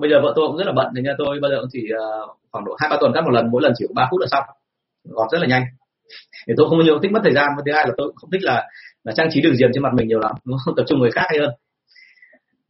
Bây 0.00 0.10
giờ 0.10 0.20
vợ 0.22 0.32
tôi 0.36 0.48
cũng 0.48 0.56
rất 0.56 0.66
là 0.66 0.72
bận 0.72 0.86
nên 0.94 1.04
nha 1.04 1.14
tôi 1.18 1.40
bao 1.42 1.50
giờ 1.50 1.56
cũng 1.60 1.68
chỉ 1.72 1.80
ờ, 1.98 2.26
khoảng 2.50 2.64
độ 2.64 2.72
hai 2.78 2.90
ba 2.90 2.96
tuần 3.00 3.12
cắt 3.14 3.20
một 3.24 3.30
lần 3.30 3.50
mỗi 3.50 3.62
lần 3.62 3.72
chỉ 3.76 3.84
có 3.88 3.92
ba 3.94 4.08
phút 4.10 4.20
là 4.20 4.26
xong. 4.30 4.44
Gọt 5.04 5.30
rất 5.32 5.38
là 5.40 5.46
nhanh. 5.46 5.64
Thì 6.46 6.54
tôi 6.56 6.68
không 6.68 6.84
nhiều 6.84 6.98
thích 7.02 7.12
mất 7.12 7.20
thời 7.24 7.34
gian 7.34 7.48
và 7.56 7.62
thứ 7.66 7.72
hai 7.72 7.84
là 7.86 7.94
tôi 7.96 8.12
không 8.16 8.30
thích 8.30 8.42
là 8.42 8.68
là 9.04 9.12
trang 9.16 9.28
trí 9.30 9.40
đường 9.40 9.56
diền 9.56 9.70
trên 9.74 9.82
mặt 9.82 9.92
mình 9.94 10.08
nhiều 10.08 10.18
lắm 10.18 10.32
đúng 10.44 10.56
không? 10.64 10.74
tập 10.76 10.84
trung 10.86 11.00
người 11.00 11.10
khác 11.10 11.24
hay 11.28 11.38
hơn. 11.38 11.50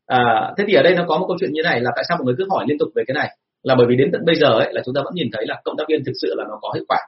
À, 0.06 0.52
thế 0.58 0.64
thì 0.66 0.74
ở 0.74 0.82
đây 0.82 0.94
nó 0.94 1.04
có 1.08 1.18
một 1.18 1.24
câu 1.28 1.36
chuyện 1.40 1.52
như 1.52 1.62
này 1.62 1.80
là 1.80 1.90
tại 1.94 2.04
sao 2.08 2.18
mọi 2.18 2.24
người 2.24 2.34
cứ 2.38 2.46
hỏi 2.50 2.64
liên 2.68 2.78
tục 2.78 2.88
về 2.94 3.02
cái 3.06 3.14
này? 3.14 3.36
Là 3.62 3.74
bởi 3.74 3.86
vì 3.86 3.96
đến 3.96 4.10
tận 4.12 4.24
bây 4.24 4.34
giờ 4.34 4.48
ấy 4.48 4.72
là 4.72 4.82
chúng 4.84 4.94
ta 4.94 5.00
vẫn 5.04 5.14
nhìn 5.14 5.28
thấy 5.32 5.46
là 5.46 5.60
cộng 5.64 5.76
tác 5.76 5.84
viên 5.88 6.04
thực 6.04 6.12
sự 6.22 6.34
là 6.36 6.44
nó 6.48 6.58
có 6.62 6.72
hiệu 6.74 6.84
quả. 6.88 6.98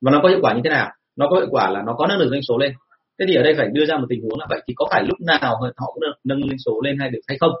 Và 0.00 0.10
nó 0.10 0.20
có 0.22 0.28
hiệu 0.28 0.38
quả 0.42 0.54
như 0.54 0.60
thế 0.64 0.70
nào? 0.70 0.90
Nó 1.16 1.26
có 1.30 1.36
hiệu 1.36 1.48
quả 1.50 1.70
là 1.70 1.82
nó 1.86 1.94
có 1.98 2.06
nâng 2.06 2.18
được 2.18 2.28
doanh 2.30 2.42
số 2.42 2.58
lên 2.58 2.72
thế 3.18 3.24
thì 3.28 3.34
ở 3.34 3.42
đây 3.42 3.54
phải 3.56 3.68
đưa 3.72 3.86
ra 3.86 3.98
một 3.98 4.06
tình 4.08 4.22
huống 4.22 4.38
là 4.40 4.46
vậy 4.50 4.62
thì 4.68 4.74
có 4.76 4.86
phải 4.90 5.02
lúc 5.02 5.20
nào 5.20 5.38
họ 5.76 5.90
cũng 5.94 6.00
được 6.00 6.14
nâng 6.24 6.44
lên 6.48 6.58
số 6.64 6.80
lên 6.84 6.98
hay 6.98 7.10
được 7.10 7.20
hay 7.28 7.38
không? 7.40 7.52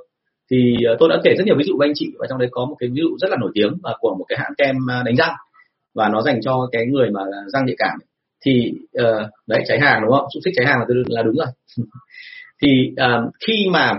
Thì 0.50 0.76
ờ, 0.88 0.96
tôi 0.98 1.08
đã 1.08 1.16
kể 1.24 1.34
rất 1.38 1.44
nhiều 1.46 1.56
ví 1.58 1.64
dụ 1.64 1.76
với 1.78 1.88
anh 1.88 1.94
chị 1.94 2.12
và 2.18 2.26
trong 2.30 2.38
đấy 2.38 2.48
có 2.52 2.64
một 2.64 2.76
cái 2.78 2.88
ví 2.88 3.00
dụ 3.00 3.16
rất 3.18 3.30
là 3.30 3.36
nổi 3.40 3.50
tiếng 3.54 3.72
và 3.82 3.96
của 4.00 4.14
một 4.18 4.24
cái 4.28 4.38
hãng 4.38 4.52
kem 4.58 4.76
ờ, 4.88 5.02
đánh 5.02 5.16
răng 5.16 5.34
và 5.94 6.08
nó 6.08 6.22
dành 6.22 6.40
cho 6.42 6.68
cái 6.72 6.86
người 6.86 7.10
mà 7.10 7.20
răng 7.46 7.66
nhạy 7.66 7.76
cảm. 7.78 7.98
Thì 8.44 8.72
uh, 9.02 9.30
đấy 9.46 9.62
cháy 9.66 9.80
hàng 9.80 10.02
đúng 10.02 10.10
không? 10.12 10.26
Xúc 10.34 10.40
xích 10.44 10.54
cháy 10.56 10.66
hàng 10.66 10.78
là, 10.78 10.86
là 11.06 11.22
đúng 11.22 11.34
rồi. 11.34 11.46
Thì 12.62 12.90
uh, 12.92 13.34
khi 13.46 13.66
mà 13.72 13.98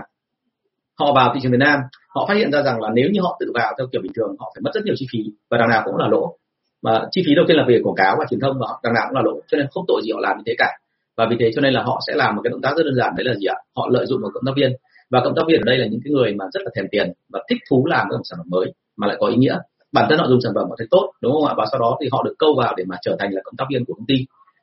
họ 0.98 1.12
vào 1.14 1.34
thị 1.34 1.40
trường 1.42 1.52
Việt 1.52 1.58
Nam 1.60 1.78
họ 2.08 2.26
phát 2.28 2.34
hiện 2.34 2.52
ra 2.52 2.62
rằng 2.62 2.80
là 2.80 2.90
nếu 2.94 3.10
như 3.10 3.20
họ 3.20 3.36
tự 3.40 3.52
vào 3.54 3.74
theo 3.78 3.86
kiểu 3.92 4.02
bình 4.02 4.12
thường 4.14 4.36
họ 4.38 4.52
phải 4.54 4.62
mất 4.62 4.70
rất 4.74 4.84
nhiều 4.84 4.94
chi 4.98 5.06
phí 5.12 5.18
và 5.50 5.58
đằng 5.58 5.68
nào 5.68 5.82
cũng 5.84 5.96
là 5.96 6.08
lỗ. 6.08 6.36
Mà 6.82 7.00
chi 7.10 7.22
phí 7.26 7.34
đầu 7.34 7.44
tiên 7.48 7.56
là 7.56 7.64
về 7.68 7.80
quảng 7.82 7.96
cáo 7.96 8.16
và 8.18 8.24
truyền 8.30 8.40
thông 8.40 8.58
và 8.58 8.66
đằng 8.82 8.94
nào 8.94 9.04
cũng 9.08 9.16
là 9.16 9.22
lỗ 9.22 9.40
cho 9.48 9.56
nên 9.56 9.66
không 9.70 9.84
tội 9.88 10.02
gì 10.04 10.12
họ 10.12 10.20
làm 10.20 10.36
như 10.36 10.42
thế 10.46 10.54
cả 10.58 10.68
và 11.18 11.26
vì 11.30 11.36
thế 11.40 11.50
cho 11.54 11.60
nên 11.60 11.72
là 11.72 11.82
họ 11.82 12.00
sẽ 12.06 12.12
làm 12.16 12.36
một 12.36 12.42
cái 12.44 12.50
động 12.50 12.60
tác 12.62 12.76
rất 12.76 12.82
đơn 12.84 12.94
giản 12.94 13.12
đấy 13.16 13.24
là 13.24 13.34
gì 13.34 13.46
ạ? 13.46 13.56
Họ 13.76 13.88
lợi 13.90 14.06
dụng 14.06 14.20
một 14.22 14.28
cộng 14.34 14.44
tác 14.46 14.52
viên. 14.56 14.72
Và 15.10 15.20
cộng 15.24 15.34
tác 15.36 15.42
viên 15.48 15.60
ở 15.60 15.64
đây 15.64 15.78
là 15.78 15.86
những 15.86 16.00
cái 16.04 16.12
người 16.12 16.34
mà 16.34 16.44
rất 16.52 16.60
là 16.64 16.70
thèm 16.76 16.86
tiền 16.90 17.12
và 17.32 17.40
thích 17.50 17.58
thú 17.70 17.86
làm 17.86 18.08
một 18.08 18.16
sản 18.24 18.38
phẩm 18.38 18.46
mới 18.50 18.72
mà 18.96 19.06
lại 19.06 19.16
có 19.20 19.26
ý 19.26 19.36
nghĩa. 19.36 19.58
Bản 19.92 20.06
thân 20.08 20.18
họ 20.18 20.26
dùng 20.28 20.40
sản 20.40 20.52
phẩm 20.54 20.68
họ 20.68 20.74
thấy 20.78 20.86
tốt 20.90 21.12
đúng 21.22 21.32
không 21.32 21.44
ạ? 21.44 21.54
Và 21.56 21.64
sau 21.70 21.80
đó 21.80 21.98
thì 22.00 22.08
họ 22.12 22.22
được 22.22 22.34
câu 22.38 22.54
vào 22.58 22.74
để 22.76 22.84
mà 22.86 22.96
trở 23.02 23.16
thành 23.18 23.30
là 23.32 23.40
cộng 23.44 23.56
tác 23.56 23.64
viên 23.70 23.84
của 23.84 23.94
công 23.94 24.06
ty. 24.06 24.14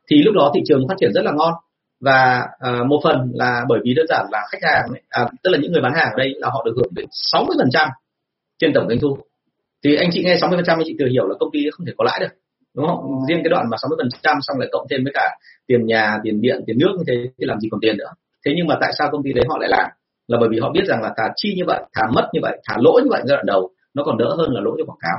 Thì 0.09 0.23
lúc 0.23 0.33
đó 0.35 0.51
thị 0.55 0.61
trường 0.65 0.87
phát 0.87 0.95
triển 0.99 1.13
rất 1.13 1.21
là 1.25 1.31
ngon. 1.31 1.53
Và 2.01 2.47
à, 2.59 2.83
một 2.87 2.99
phần 3.03 3.31
là 3.33 3.65
bởi 3.69 3.79
vì 3.83 3.93
đơn 3.93 4.05
giản 4.09 4.25
là 4.31 4.41
khách 4.51 4.63
hàng 4.63 4.85
à, 5.09 5.27
tức 5.43 5.49
là 5.49 5.57
những 5.61 5.71
người 5.71 5.81
bán 5.81 5.93
hàng 5.93 6.07
ở 6.11 6.17
đây 6.17 6.33
là 6.37 6.49
họ 6.49 6.63
được 6.65 6.73
hưởng 6.75 6.93
đến 6.95 7.05
60% 7.33 7.87
trên 8.59 8.73
tổng 8.73 8.87
doanh 8.89 8.99
thu. 8.99 9.17
Thì 9.83 9.95
anh 9.95 10.09
chị 10.11 10.23
nghe 10.23 10.35
60% 10.35 10.63
anh 10.67 10.81
chị 10.85 10.95
tự 10.99 11.05
hiểu 11.05 11.27
là 11.27 11.35
công 11.39 11.49
ty 11.53 11.59
không 11.71 11.85
thể 11.85 11.93
có 11.97 12.03
lãi 12.03 12.19
được 12.19 12.44
đúng 12.75 12.87
không? 12.87 13.25
Riêng 13.27 13.41
cái 13.43 13.49
đoạn 13.49 13.65
mà 13.71 13.77
60% 14.23 14.39
xong 14.41 14.59
lại 14.59 14.69
cộng 14.71 14.87
thêm 14.89 15.03
với 15.03 15.13
cả 15.13 15.29
tiền 15.67 15.85
nhà, 15.85 16.17
tiền 16.23 16.41
điện, 16.41 16.63
tiền 16.67 16.77
nước 16.79 16.93
như 16.97 17.03
thế 17.07 17.29
thì 17.37 17.45
làm 17.45 17.59
gì 17.59 17.69
còn 17.71 17.79
tiền 17.81 17.97
nữa. 17.97 18.11
Thế 18.45 18.53
nhưng 18.57 18.67
mà 18.67 18.75
tại 18.81 18.91
sao 18.97 19.09
công 19.11 19.23
ty 19.23 19.33
đấy 19.33 19.45
họ 19.49 19.57
lại 19.57 19.69
làm? 19.69 19.89
Là 20.27 20.37
bởi 20.39 20.49
vì 20.49 20.59
họ 20.59 20.71
biết 20.71 20.85
rằng 20.85 21.01
là 21.01 21.13
thà 21.17 21.23
chi 21.35 21.53
như 21.57 21.63
vậy, 21.67 21.81
thà 21.93 22.01
mất 22.15 22.29
như 22.33 22.39
vậy, 22.43 22.57
thà 22.69 22.75
lỗ 22.79 22.99
như 23.03 23.09
vậy 23.09 23.21
giai 23.25 23.35
đoạn 23.35 23.45
đầu, 23.45 23.69
nó 23.93 24.03
còn 24.03 24.17
đỡ 24.17 24.35
hơn 24.37 24.53
là 24.53 24.61
lỗ 24.61 24.71
cho 24.77 24.85
quảng 24.85 24.97
cáo. 25.01 25.17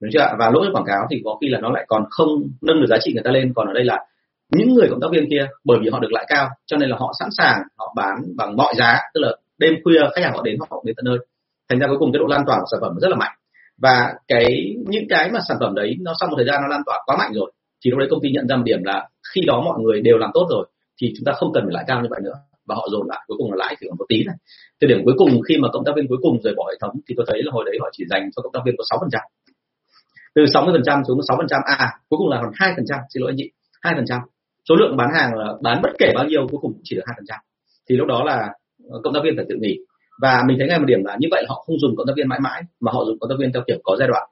Đúng 0.00 0.10
chưa 0.12 0.34
và 0.38 0.50
lỗ 0.50 0.64
cho 0.64 0.70
quảng 0.72 0.84
cáo 0.86 1.06
thì 1.10 1.20
có 1.24 1.38
khi 1.40 1.48
là 1.48 1.60
nó 1.60 1.70
lại 1.70 1.84
còn 1.88 2.04
không 2.10 2.28
nâng 2.62 2.80
được 2.80 2.86
giá 2.88 2.96
trị 3.00 3.12
người 3.12 3.22
ta 3.22 3.30
lên. 3.30 3.52
Còn 3.54 3.66
ở 3.66 3.72
đây 3.72 3.84
là 3.84 4.04
những 4.50 4.74
người 4.74 4.88
cộng 4.90 5.00
tác 5.00 5.08
viên 5.12 5.30
kia, 5.30 5.46
bởi 5.64 5.78
vì 5.82 5.88
họ 5.90 5.98
được 5.98 6.12
lãi 6.12 6.24
cao, 6.28 6.48
cho 6.66 6.76
nên 6.76 6.90
là 6.90 6.96
họ 7.00 7.12
sẵn 7.20 7.28
sàng, 7.38 7.62
họ 7.78 7.92
bán 7.96 8.14
bằng 8.36 8.56
mọi 8.56 8.74
giá. 8.78 8.98
Tức 9.14 9.20
là 9.20 9.32
đêm 9.58 9.74
khuya 9.84 10.00
khách 10.14 10.22
hàng 10.24 10.32
họ 10.32 10.42
đến 10.42 10.56
họ 10.70 10.82
đến 10.84 10.96
tận 10.96 11.04
nơi. 11.04 11.18
Thành 11.68 11.78
ra 11.78 11.86
cuối 11.86 11.96
cùng 11.98 12.12
cái 12.12 12.18
độ 12.18 12.26
lan 12.26 12.44
tỏa 12.46 12.56
của 12.60 12.66
sản 12.70 12.80
phẩm 12.80 12.94
rất 13.00 13.08
là 13.08 13.16
mạnh 13.16 13.32
và 13.78 14.14
cái, 14.28 14.74
những 14.88 15.04
cái 15.08 15.30
mà 15.30 15.40
sản 15.48 15.56
phẩm 15.60 15.74
đấy 15.74 15.96
nó 16.00 16.12
sau 16.20 16.28
một 16.28 16.36
thời 16.36 16.46
gian 16.46 16.62
nó 16.62 16.68
lan 16.68 16.82
tỏa 16.86 16.98
quá 17.06 17.16
mạnh 17.18 17.32
rồi, 17.34 17.52
thì 17.84 17.90
lúc 17.90 17.98
đấy 17.98 18.08
công 18.10 18.20
ty 18.22 18.30
nhận 18.30 18.48
ra 18.48 18.56
một 18.56 18.62
điểm 18.66 18.82
là 18.84 19.08
khi 19.34 19.40
đó 19.46 19.62
mọi 19.64 19.78
người 19.80 20.00
đều 20.00 20.18
làm 20.18 20.30
tốt 20.34 20.46
rồi, 20.50 20.66
thì 21.00 21.12
chúng 21.16 21.24
ta 21.24 21.32
không 21.32 21.52
cần 21.54 21.64
phải 21.64 21.74
lãi 21.74 21.84
cao 21.86 22.02
như 22.02 22.08
vậy 22.10 22.20
nữa, 22.24 22.34
và 22.66 22.74
họ 22.74 22.88
dồn 22.90 23.06
lại, 23.08 23.24
cuối 23.26 23.36
cùng 23.38 23.52
là 23.52 23.56
lãi 23.58 23.76
chỉ 23.80 23.86
còn 23.88 23.98
một 23.98 24.06
tí 24.08 24.24
này 24.24 24.36
từ 24.80 24.88
điểm 24.88 25.00
cuối 25.04 25.14
cùng 25.16 25.40
khi 25.48 25.58
mà 25.58 25.68
cộng 25.72 25.84
tác 25.84 25.92
viên 25.96 26.08
cuối 26.08 26.18
cùng 26.22 26.42
rời 26.42 26.54
bỏ 26.56 26.64
hệ 26.70 26.76
thống 26.80 26.90
thì 27.08 27.14
tôi 27.16 27.26
thấy 27.28 27.42
là 27.42 27.50
hồi 27.52 27.64
đấy 27.66 27.76
họ 27.80 27.88
chỉ 27.92 28.04
dành 28.10 28.30
cho 28.36 28.42
cộng 28.42 28.52
tác 28.52 28.60
viên 28.66 28.74
có 28.78 28.84
sáu 28.90 28.98
phần 29.00 29.10
trăm. 29.12 29.22
Từ 30.34 30.44
60% 30.44 31.02
xuống 31.08 31.18
6% 31.20 31.60
à 31.64 31.92
cuối 32.08 32.18
cùng 32.18 32.28
là 32.28 32.38
còn 32.42 32.52
hai 32.54 32.72
phần 32.76 32.84
trăm, 32.88 32.98
xin 33.14 33.20
lỗi 33.20 33.30
anh 33.30 33.36
chị, 33.38 33.50
hai 33.82 33.94
phần 33.96 34.04
trăm. 34.08 34.20
Số 34.68 34.74
lượng 34.76 34.96
bán 34.96 35.08
hàng 35.14 35.34
là 35.34 35.52
bán 35.62 35.82
bất 35.82 35.90
kể 35.98 36.12
bao 36.14 36.24
nhiêu, 36.24 36.46
cuối 36.50 36.60
cùng 36.62 36.72
chỉ 36.84 36.96
được 36.96 37.02
hai 37.06 37.14
phần 37.18 37.24
trăm. 37.28 37.38
Thì 37.88 37.96
lúc 37.96 38.08
đó 38.08 38.24
là 38.24 38.48
ờ, 38.90 39.00
cộng 39.04 39.14
tác 39.14 39.20
viên 39.24 39.36
phải 39.36 39.44
tự 39.48 39.56
nghỉ 39.60 39.76
và 40.22 40.42
mình 40.46 40.56
thấy 40.58 40.68
ngay 40.68 40.78
một 40.78 40.84
điểm 40.86 41.04
là 41.04 41.16
như 41.20 41.28
vậy 41.30 41.42
là 41.42 41.48
họ 41.48 41.64
không 41.66 41.78
dùng 41.78 41.96
cộng 41.96 42.06
tác 42.06 42.12
viên 42.16 42.28
mãi 42.28 42.40
mãi, 42.42 42.62
mà 42.80 42.92
họ 42.92 43.04
dùng 43.04 43.18
cộng 43.18 43.30
tác 43.30 43.36
viên 43.38 43.52
theo 43.52 43.62
kiểu 43.66 43.76
có 43.84 43.96
giai 43.98 44.08
đoạn. 44.08 44.28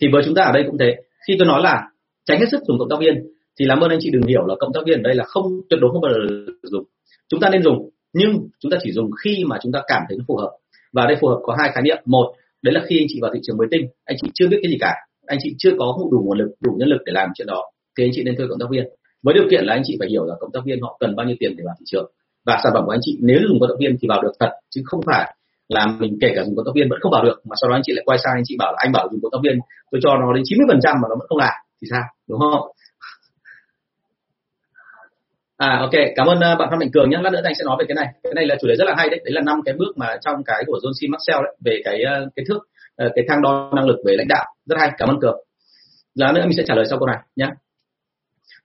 Thì 0.00 0.08
với 0.12 0.22
chúng 0.24 0.34
ta 0.34 0.42
ở 0.42 0.52
đây 0.52 0.62
cũng 0.66 0.78
thế. 0.78 0.96
Khi 1.26 1.36
tôi 1.38 1.48
nói 1.48 1.62
là 1.62 1.88
tránh 2.24 2.40
hết 2.40 2.46
sức 2.50 2.60
dùng 2.66 2.78
cộng 2.78 2.88
tác 2.88 2.96
viên, 3.00 3.14
thì 3.58 3.64
làm 3.66 3.80
ơn 3.80 3.90
anh 3.90 3.98
chị 4.02 4.10
đừng 4.12 4.22
hiểu 4.22 4.46
là 4.46 4.54
cộng 4.60 4.72
tác 4.72 4.80
viên 4.86 4.98
ở 4.98 5.02
đây 5.02 5.14
là 5.14 5.24
không, 5.24 5.60
tuyệt 5.70 5.80
đối 5.80 5.90
không 5.92 6.00
bao 6.00 6.12
giờ 6.12 6.20
dùng. 6.62 6.84
Chúng 7.28 7.40
ta 7.40 7.50
nên 7.50 7.62
dùng, 7.62 7.90
nhưng 8.12 8.48
chúng 8.60 8.72
ta 8.72 8.78
chỉ 8.82 8.92
dùng 8.92 9.10
khi 9.24 9.44
mà 9.46 9.58
chúng 9.62 9.72
ta 9.72 9.82
cảm 9.86 10.02
thấy 10.08 10.18
nó 10.18 10.24
phù 10.28 10.36
hợp. 10.36 10.50
Và 10.92 11.06
đây 11.06 11.16
phù 11.20 11.28
hợp 11.28 11.40
có 11.42 11.56
hai 11.60 11.70
khái 11.74 11.82
niệm. 11.82 11.98
Một, 12.04 12.34
đấy 12.62 12.74
là 12.74 12.80
khi 12.88 12.98
anh 13.00 13.06
chị 13.08 13.18
vào 13.22 13.30
thị 13.34 13.40
trường 13.42 13.56
mới 13.56 13.66
tinh, 13.70 13.86
anh 14.04 14.16
chị 14.22 14.28
chưa 14.34 14.48
biết 14.48 14.58
cái 14.62 14.70
gì 14.72 14.78
cả. 14.80 14.94
Anh 15.26 15.38
chị 15.42 15.54
chưa 15.58 15.70
có 15.78 15.96
đủ 16.10 16.22
nguồn 16.24 16.38
lực, 16.38 16.50
đủ 16.60 16.72
nhân 16.78 16.88
lực 16.88 17.02
để 17.06 17.12
làm 17.12 17.28
chuyện 17.34 17.46
đó. 17.46 17.70
Thì 17.98 18.04
anh 18.04 18.10
chị 18.12 18.22
nên 18.24 18.36
thuê 18.36 18.46
cộng 18.48 18.58
tác 18.58 18.66
viên. 18.70 18.84
Với 19.22 19.34
điều 19.34 19.44
kiện 19.50 19.64
là 19.64 19.74
anh 19.74 19.82
chị 19.84 19.96
phải 19.98 20.08
hiểu 20.08 20.24
là 20.24 20.34
cộng 20.40 20.52
tác 20.52 20.60
viên 20.64 20.80
họ 20.80 20.96
cần 21.00 21.16
bao 21.16 21.26
nhiêu 21.26 21.36
tiền 21.40 21.54
để 21.56 21.64
vào 21.66 21.74
thị 21.78 21.84
trường 21.86 22.12
và 22.46 22.60
sản 22.62 22.72
phẩm 22.74 22.84
của 22.86 22.90
anh 22.90 23.00
chị 23.02 23.18
nếu 23.20 23.38
dùng 23.48 23.60
cộng 23.60 23.68
tác 23.68 23.74
viên 23.80 23.96
thì 24.00 24.08
vào 24.08 24.22
được 24.22 24.32
thật 24.40 24.50
chứ 24.70 24.82
không 24.84 25.00
phải 25.06 25.34
là 25.68 25.86
mình 25.98 26.18
kể 26.20 26.32
cả 26.36 26.42
dùng 26.44 26.56
cộng 26.56 26.66
tác 26.66 26.72
viên 26.74 26.88
vẫn 26.90 27.00
không 27.00 27.12
vào 27.12 27.24
được 27.24 27.40
mà 27.44 27.54
sau 27.60 27.70
đó 27.70 27.76
anh 27.76 27.82
chị 27.84 27.92
lại 27.96 28.02
quay 28.06 28.18
sang 28.18 28.32
anh 28.36 28.44
chị 28.46 28.56
bảo 28.58 28.72
là 28.72 28.78
anh 28.80 28.92
bảo 28.92 29.08
dùng 29.10 29.20
cộng 29.22 29.32
tác 29.32 29.38
viên 29.42 29.58
tôi 29.90 30.00
cho 30.04 30.10
nó 30.16 30.32
đến 30.32 30.42
90 30.46 30.66
phần 30.68 30.80
trăm 30.82 30.96
mà 31.02 31.08
nó 31.10 31.14
vẫn 31.18 31.26
không 31.28 31.38
làm 31.38 31.54
thì 31.82 31.86
sao 31.90 32.02
đúng 32.28 32.40
không 32.40 32.72
À 35.60 35.78
ok, 35.80 35.90
cảm 36.16 36.26
ơn 36.26 36.40
ờ, 36.40 36.56
bạn 36.56 36.68
Phan 36.70 36.78
Mạnh 36.78 36.90
Cường 36.92 37.10
nhé. 37.10 37.18
Lát 37.22 37.30
nữa 37.30 37.40
anh 37.44 37.54
sẽ 37.58 37.64
nói 37.64 37.76
về 37.78 37.84
cái 37.88 37.94
này. 37.94 38.06
Cái 38.22 38.34
này 38.34 38.46
là 38.46 38.56
chủ 38.60 38.68
đề 38.68 38.74
rất 38.76 38.84
là 38.84 38.94
hay 38.96 39.08
đấy. 39.08 39.20
Đấy 39.24 39.32
là 39.32 39.40
năm 39.40 39.60
cái 39.64 39.74
bước 39.78 39.98
mà 39.98 40.16
trong 40.20 40.44
cái 40.44 40.62
của 40.66 40.78
John 40.82 40.92
C. 40.92 41.00
Maxwell 41.10 41.42
đấy 41.42 41.56
về 41.64 41.80
cái 41.84 42.02
ờ, 42.02 42.28
cái 42.36 42.44
thước 42.48 42.58
ờ, 42.96 43.10
cái 43.14 43.24
thang 43.28 43.42
đo 43.42 43.72
năng 43.76 43.86
lực 43.86 43.96
về 44.06 44.14
lãnh 44.16 44.28
đạo. 44.28 44.44
Rất 44.66 44.76
hay. 44.78 44.90
Cảm 44.98 45.08
ơn 45.08 45.20
Cường. 45.20 45.36
Lát 46.14 46.32
nữa 46.34 46.42
mình 46.44 46.56
sẽ 46.56 46.62
trả 46.66 46.74
lời 46.74 46.84
sau 46.90 46.98
câu 46.98 47.06
này 47.06 47.16
nhé. 47.36 47.46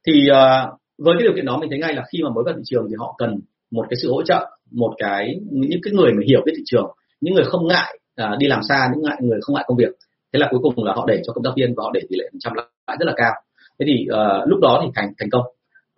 Thì 0.07 0.13
uh, 0.31 0.79
với 0.97 1.15
cái 1.17 1.23
điều 1.23 1.33
kiện 1.35 1.45
đó 1.45 1.57
mình 1.57 1.69
thấy 1.69 1.79
ngay 1.79 1.93
là 1.93 2.03
khi 2.11 2.23
mà 2.23 2.29
mới 2.29 2.43
vào 2.45 2.53
thị 2.57 2.61
trường 2.65 2.85
thì 2.89 2.95
họ 2.97 3.15
cần 3.17 3.39
một 3.75 3.85
cái 3.89 3.97
sự 4.01 4.11
hỗ 4.11 4.23
trợ, 4.23 4.41
một 4.71 4.93
cái 4.97 5.39
những 5.51 5.79
cái 5.83 5.93
người 5.93 6.11
mà 6.13 6.21
hiểu 6.27 6.41
cái 6.45 6.53
thị 6.57 6.63
trường, 6.65 6.87
những 7.21 7.33
người 7.33 7.45
không 7.47 7.67
ngại 7.67 7.99
uh, 8.23 8.37
đi 8.39 8.47
làm 8.47 8.61
xa, 8.69 8.89
những 8.93 9.03
ngại 9.03 9.17
người 9.21 9.39
không 9.41 9.55
ngại 9.55 9.65
công 9.67 9.77
việc. 9.77 9.91
Thế 10.33 10.39
là 10.39 10.47
cuối 10.51 10.59
cùng 10.63 10.85
là 10.85 10.93
họ 10.93 11.05
để 11.07 11.21
cho 11.25 11.33
công 11.33 11.43
tác 11.43 11.51
viên 11.55 11.73
và 11.75 11.83
họ 11.83 11.91
để 11.93 12.01
tỷ 12.09 12.15
lệ 12.19 12.25
phần 12.31 12.39
trăm 12.39 12.53
lãi 12.53 12.97
rất 12.99 13.05
là 13.05 13.13
cao. 13.15 13.33
Thế 13.79 13.85
thì 13.89 14.07
uh, 14.09 14.49
lúc 14.49 14.59
đó 14.59 14.81
thì 14.83 14.89
thành 14.95 15.09
thành 15.19 15.29
công. 15.29 15.43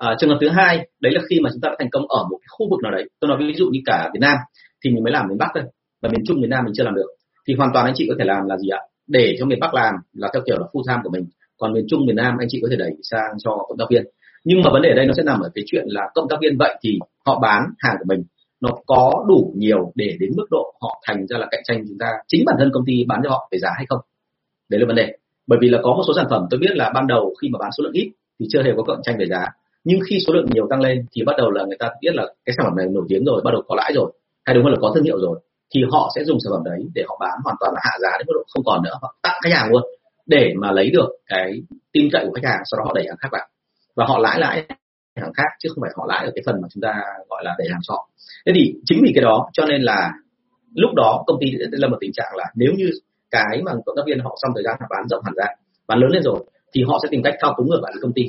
Uh, 0.05 0.17
trường 0.19 0.29
hợp 0.29 0.38
thứ 0.41 0.50
hai 0.50 0.88
đấy 1.01 1.13
là 1.13 1.22
khi 1.29 1.39
mà 1.39 1.50
chúng 1.53 1.62
ta 1.62 1.69
đã 1.69 1.75
thành 1.79 1.89
công 1.89 2.07
ở 2.07 2.24
một 2.29 2.38
cái 2.41 2.48
khu 2.50 2.69
vực 2.69 2.79
nào 2.84 2.91
đấy. 2.91 3.03
Tôi 3.19 3.29
nói 3.29 3.38
ví 3.39 3.53
dụ 3.53 3.69
như 3.72 3.79
cả 3.86 4.10
Việt 4.13 4.19
Nam 4.22 4.38
thì 4.84 4.89
mình 4.91 5.03
mới 5.03 5.13
làm 5.13 5.25
miền 5.29 5.38
Bắc 5.38 5.48
thôi 5.55 5.63
và 6.01 6.10
miền 6.10 6.22
Trung 6.27 6.41
miền 6.41 6.50
Nam 6.50 6.65
mình 6.65 6.74
chưa 6.77 6.84
làm 6.84 6.96
được. 6.96 7.10
Thì 7.48 7.53
hoàn 7.57 7.69
toàn 7.74 7.86
anh 7.86 7.93
chị 7.98 8.05
có 8.10 8.15
thể 8.19 8.25
làm 8.25 8.46
là 8.48 8.57
gì 8.57 8.69
ạ? 8.69 8.81
Để 9.07 9.36
cho 9.39 9.46
miền 9.46 9.60
Bắc 9.60 9.74
làm 9.74 9.93
là 10.13 10.29
theo 10.34 10.41
kiểu 10.46 10.57
là 10.60 10.65
full 10.74 10.84
time 10.88 11.01
của 11.03 11.10
mình. 11.10 11.25
Còn 11.57 11.74
miền 11.74 11.86
Trung 11.89 12.05
miền 12.05 12.15
Nam 12.15 12.34
anh 12.39 12.48
chị 12.51 12.60
có 12.62 12.67
thể 12.72 12.75
đẩy 12.75 12.91
sang 13.03 13.31
cho 13.43 13.51
cộng 13.67 13.77
tác 13.77 13.86
viên 13.89 14.03
nhưng 14.48 14.62
mà 14.63 14.70
vấn 14.74 14.82
đề 14.82 14.89
ở 14.89 14.96
đây 14.96 15.06
nó 15.06 15.13
sẽ 15.18 15.24
nằm 15.24 15.39
ở 15.39 15.50
cái 15.56 15.63
chuyện 15.68 15.86
là 15.88 16.10
cộng 16.16 16.27
tác 16.30 16.36
viên 16.42 16.58
vậy 16.60 16.75
thì 16.82 17.00
họ 17.25 17.39
bán 17.39 17.62
hàng 17.80 17.96
của 18.00 18.06
mình, 18.08 18.24
nó 18.62 18.70
có 18.86 19.25
đủ 19.27 19.54
nhiều 19.58 19.92
để 19.96 20.18
đến 20.20 20.32
mức 20.38 20.46
độ 20.51 20.74
họ 20.82 21.01
thành 21.08 21.27
ra 21.27 21.38
là 21.38 21.48
cạnh 21.51 21.62
tranh 21.63 21.84
chúng 21.88 21.98
ta, 22.00 22.08
chính 22.27 22.44
bản 22.46 22.56
thân 22.60 22.70
công 22.74 22.84
ty 22.86 23.06
bán 23.08 23.20
cho 23.24 23.30
họ 23.30 23.50
về 23.51 23.58
giá 23.60 23.70
hay 23.75 23.86
không? 23.89 24.00
Đấy 24.70 24.80
là 24.80 24.86
vấn 24.88 24.96
đề. 24.96 25.08
Bởi 25.48 25.60
vì 25.62 25.70
là 25.70 25.80
có 25.84 25.94
một 25.94 26.04
số 26.08 26.13
sản 26.16 26.25
phẩm 26.30 26.46
tôi 26.50 26.60
biết 26.60 26.75
là 26.75 26.92
ban 26.96 27.08
đầu 27.08 27.34
khi 27.42 27.50
mà 27.50 27.60
bán 27.60 27.70
số 27.77 27.84
lượng 27.84 27.94
ít 27.94 28.12
thì 28.39 28.46
chưa 28.50 28.63
hề 28.63 28.72
có 28.77 28.84
cạnh 28.84 29.01
tranh 29.04 29.16
về 29.20 29.25
giá. 29.25 29.46
Nhưng 29.84 30.00
khi 30.10 30.18
số 30.27 30.34
lượng 30.34 30.46
nhiều 30.54 30.68
tăng 30.70 30.82
lên 30.82 31.06
thì 31.12 31.24
bắt 31.25 31.36
đầu 31.38 31.51
là 31.51 31.66
người 31.66 31.77
ta 31.80 31.89
biết 32.01 32.16
là 32.16 32.24
cái 32.46 32.54
sản 32.58 32.66
phẩm 32.66 32.77
này 32.77 32.86
nổi 32.89 33.06
tiếng 33.10 33.25
rồi, 33.25 33.42
bắt 33.44 33.51
đầu 33.51 33.62
có 33.68 33.75
lãi 33.75 33.92
rồi, 33.96 34.12
hay 34.46 34.56
đúng 34.56 34.63
hơn 34.63 34.74
là 34.74 34.80
có 34.82 34.92
thương 34.96 35.04
hiệu 35.04 35.18
rồi, 35.20 35.39
thì 35.75 35.84
họ 35.92 36.12
sẽ 36.16 36.24
dùng 36.24 36.38
sản 36.44 36.51
phẩm 36.54 36.63
đấy 36.66 36.80
để 36.96 37.04
họ 37.08 37.18
bán 37.20 37.39
hoàn 37.44 37.56
toàn 37.60 37.74
là 37.74 37.80
hạ 37.84 37.92
giá 38.01 38.10
đến 38.20 38.25
mức 38.27 38.34
độ 38.36 38.44
không 38.54 38.63
còn 38.66 38.84
nữa, 38.84 38.96
hoặc 39.01 39.16
tặng 39.24 39.39
khách 39.44 39.54
hàng 39.54 39.72
luôn, 39.72 39.84
để 40.25 40.54
mà 40.62 40.72
lấy 40.72 40.89
được 40.89 41.10
cái 41.27 41.62
tin 41.94 42.10
cậy 42.12 42.25
của 42.25 42.34
khách 42.34 42.50
hàng, 42.50 42.62
sau 42.72 42.77
đó 42.77 42.84
họ 42.86 42.94
đẩy 42.96 43.06
hàng 43.08 43.18
khác 43.20 43.30
vào 43.32 43.48
và 43.98 44.06
họ 44.06 44.18
lãi 44.18 44.39
lãi 44.39 44.66
hàng 45.16 45.34
khác, 45.38 45.50
chứ 45.60 45.70
không 45.70 45.82
phải 45.82 45.92
họ 45.96 46.06
lãi 46.08 46.25
ở 46.25 46.32
cái 46.36 46.44
phần 46.46 46.62
mà 46.62 46.68
chúng 46.74 46.82
ta 46.82 46.94
gọi 47.30 47.42
là 47.46 47.56
đẩy 47.58 47.68
hàng 47.72 47.80
cho 47.88 47.96
thế 48.46 48.51
thì 48.56 48.74
chính 48.86 49.00
vì 49.04 49.12
cái 49.16 49.24
đó, 49.24 49.50
cho 49.54 49.66
nên 49.66 49.82
là 49.82 50.12
lúc 50.75 50.92
đó 50.96 51.24
công 51.27 51.38
ty 51.42 51.48
sẽ 51.60 51.66
là 51.72 51.88
một 51.88 51.98
tình 52.00 52.12
trạng 52.13 52.32
là 52.36 52.46
nếu 52.56 52.72
như 52.77 52.89
cái 53.32 53.62
mà 53.66 53.72
cộng 53.86 53.96
tác 53.96 54.04
viên 54.06 54.20
họ 54.20 54.38
xong 54.42 54.51
thời 54.56 54.63
gian 54.63 54.75
họ 54.80 54.88
bán 54.89 55.08
rộng 55.10 55.24
hẳn 55.25 55.34
ra, 55.36 55.46
bán 55.88 56.00
lớn 56.00 56.10
lên 56.12 56.24
rồi, 56.24 56.39
thì 56.74 56.84
họ 56.88 57.00
sẽ 57.04 57.08
tìm 57.12 57.24
cách 57.24 57.34
thao 57.42 57.54
túng 57.58 57.70
ngược 57.70 57.80
lại 57.84 57.92
với 57.96 58.01
công 58.01 58.13
ty. 58.13 58.24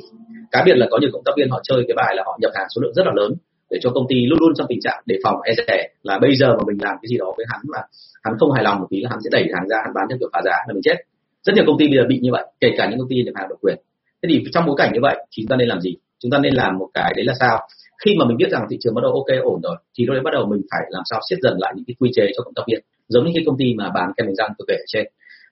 Cá 0.51 0.63
biệt 0.65 0.77
là 0.77 0.87
có 0.91 0.97
nhiều 1.01 1.09
cộng 1.13 1.23
tác 1.25 1.31
viên 1.37 1.49
họ 1.49 1.59
chơi 1.63 1.83
cái 1.87 1.95
bài 1.95 2.15
là 2.15 2.23
họ 2.25 2.37
nhập 2.41 2.51
hàng 2.55 2.67
số 2.75 2.81
lượng 2.81 2.93
rất 2.93 3.05
là 3.05 3.11
lớn 3.15 3.33
để 3.71 3.77
cho 3.81 3.89
công 3.89 4.05
ty 4.09 4.25
luôn 4.25 4.39
luôn 4.39 4.51
trong 4.55 4.67
tình 4.69 4.79
trạng 4.81 5.03
đề 5.05 5.15
phòng 5.23 5.35
e 5.41 5.53
rẻ 5.67 5.89
là 6.03 6.19
bây 6.19 6.35
giờ 6.35 6.47
mà 6.57 6.63
mình 6.67 6.77
làm 6.81 6.95
cái 7.01 7.07
gì 7.09 7.17
đó 7.17 7.33
với 7.37 7.45
hắn 7.49 7.61
mà 7.73 7.79
hắn 8.23 8.33
không 8.39 8.51
hài 8.51 8.63
lòng 8.63 8.79
một 8.79 8.87
tí 8.89 9.01
là 9.01 9.09
hắn 9.09 9.19
sẽ 9.23 9.29
đẩy 9.31 9.43
hàng 9.53 9.67
ra, 9.69 9.77
hắn 9.83 9.93
bán 9.95 10.05
theo 10.09 10.17
kiểu 10.19 10.29
phá 10.33 10.41
giá 10.45 10.51
là 10.67 10.73
mình 10.73 10.81
chết. 10.83 10.95
Rất 11.43 11.53
nhiều 11.55 11.63
công 11.67 11.77
ty 11.79 11.87
bây 11.87 11.97
giờ 11.97 12.03
bị 12.09 12.19
như 12.21 12.29
vậy, 12.31 12.45
kể 12.59 12.69
cả 12.77 12.87
những 12.89 12.99
công 12.99 13.09
ty 13.09 13.23
nhập 13.23 13.35
hàng 13.35 13.49
độc 13.49 13.59
quyền 13.61 13.77
thế 14.23 14.29
thì 14.29 14.43
trong 14.53 14.65
bối 14.65 14.75
cảnh 14.77 14.91
như 14.93 14.99
vậy 15.01 15.15
thì 15.31 15.43
chúng 15.43 15.49
ta 15.49 15.55
nên 15.55 15.67
làm 15.67 15.81
gì? 15.81 15.95
Chúng 16.19 16.31
ta 16.31 16.37
nên 16.37 16.53
làm 16.53 16.77
một 16.77 16.89
cái 16.93 17.13
đấy 17.15 17.25
là 17.25 17.33
sao? 17.39 17.67
Khi 18.05 18.15
mà 18.19 18.25
mình 18.25 18.37
biết 18.37 18.49
rằng 18.51 18.65
thị 18.69 18.77
trường 18.81 18.95
bắt 18.95 19.01
đầu 19.01 19.11
ok 19.11 19.43
ổn 19.43 19.61
rồi 19.63 19.75
thì 19.97 20.05
lúc 20.05 20.13
đấy 20.13 20.21
bắt 20.25 20.31
đầu 20.33 20.45
mình 20.45 20.61
phải 20.71 20.81
làm 20.89 21.03
sao 21.09 21.19
siết 21.29 21.39
dần 21.41 21.55
lại 21.59 21.73
những 21.75 21.85
cái 21.87 21.95
quy 21.99 22.09
chế 22.15 22.31
cho 22.35 22.43
cộng 22.43 22.53
tác 22.53 22.63
viên. 22.67 22.79
Giống 23.07 23.25
như 23.25 23.31
cái 23.35 23.43
công 23.47 23.57
ty 23.57 23.73
mà 23.77 23.89
bán 23.95 24.11
kem 24.17 24.25
đánh 24.27 24.35
răng 24.35 24.51
tôi 24.57 24.65
kể 24.67 24.75
ở 24.75 24.87
trên. 24.87 25.05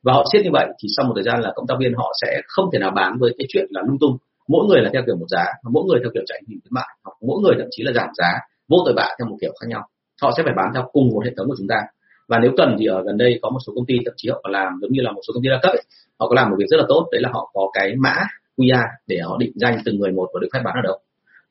Và 0.03 0.13
họ 0.13 0.25
siết 0.31 0.41
như 0.43 0.49
vậy 0.53 0.67
thì 0.79 0.87
sau 0.97 1.05
một 1.05 1.13
thời 1.15 1.23
gian 1.23 1.41
là 1.41 1.51
cộng 1.55 1.67
tác 1.67 1.75
viên 1.79 1.93
họ 1.93 2.13
sẽ 2.21 2.41
không 2.47 2.69
thể 2.73 2.79
nào 2.79 2.91
bán 2.91 3.17
với 3.19 3.35
cái 3.37 3.45
chuyện 3.49 3.65
là 3.69 3.81
lung 3.87 3.99
tung. 3.99 4.17
Mỗi 4.47 4.65
người 4.67 4.81
là 4.81 4.89
theo 4.93 5.01
kiểu 5.05 5.15
một 5.15 5.29
giá 5.29 5.45
mỗi 5.63 5.83
người 5.87 5.99
theo 6.03 6.11
kiểu 6.13 6.23
chạy 6.25 6.41
hình 6.47 6.59
khuyến 6.61 6.73
mại. 6.73 6.89
Hoặc 7.03 7.15
mỗi 7.27 7.41
người 7.41 7.55
thậm 7.59 7.67
chí 7.71 7.83
là 7.83 7.91
giảm 7.95 8.09
giá 8.17 8.29
vô 8.67 8.77
tội 8.85 8.93
vạ 8.97 9.15
theo 9.19 9.27
một 9.29 9.37
kiểu 9.41 9.53
khác 9.59 9.67
nhau. 9.69 9.83
Họ 10.21 10.31
sẽ 10.37 10.43
phải 10.43 10.53
bán 10.57 10.67
theo 10.73 10.83
cùng 10.93 11.09
một 11.13 11.25
hệ 11.25 11.31
thống 11.37 11.47
của 11.47 11.55
chúng 11.57 11.67
ta. 11.67 11.79
Và 12.27 12.39
nếu 12.39 12.51
cần 12.57 12.75
thì 12.79 12.85
ở 12.85 13.03
gần 13.05 13.17
đây 13.17 13.39
có 13.41 13.49
một 13.49 13.59
số 13.67 13.73
công 13.75 13.85
ty 13.85 13.95
thậm 14.05 14.13
chí 14.17 14.29
họ 14.29 14.39
còn 14.43 14.51
làm 14.51 14.73
giống 14.81 14.91
như 14.91 15.01
là 15.01 15.11
một 15.11 15.21
số 15.27 15.31
công 15.33 15.43
ty 15.43 15.49
đa 15.49 15.59
cấp 15.61 15.71
ấy, 15.71 15.83
họ 16.19 16.27
có 16.29 16.35
làm 16.35 16.49
một 16.49 16.55
việc 16.59 16.65
rất 16.69 16.77
là 16.77 16.85
tốt. 16.89 17.07
Đấy 17.11 17.21
là 17.21 17.29
họ 17.33 17.51
có 17.53 17.69
cái 17.73 17.95
mã 17.95 18.15
QA 18.57 18.83
để 19.07 19.17
họ 19.23 19.37
định 19.39 19.51
danh 19.55 19.77
từng 19.85 19.99
người 19.99 20.11
một 20.11 20.29
và 20.33 20.39
được 20.41 20.47
phép 20.53 20.61
bán 20.63 20.73
ở 20.75 20.81
đâu 20.83 20.99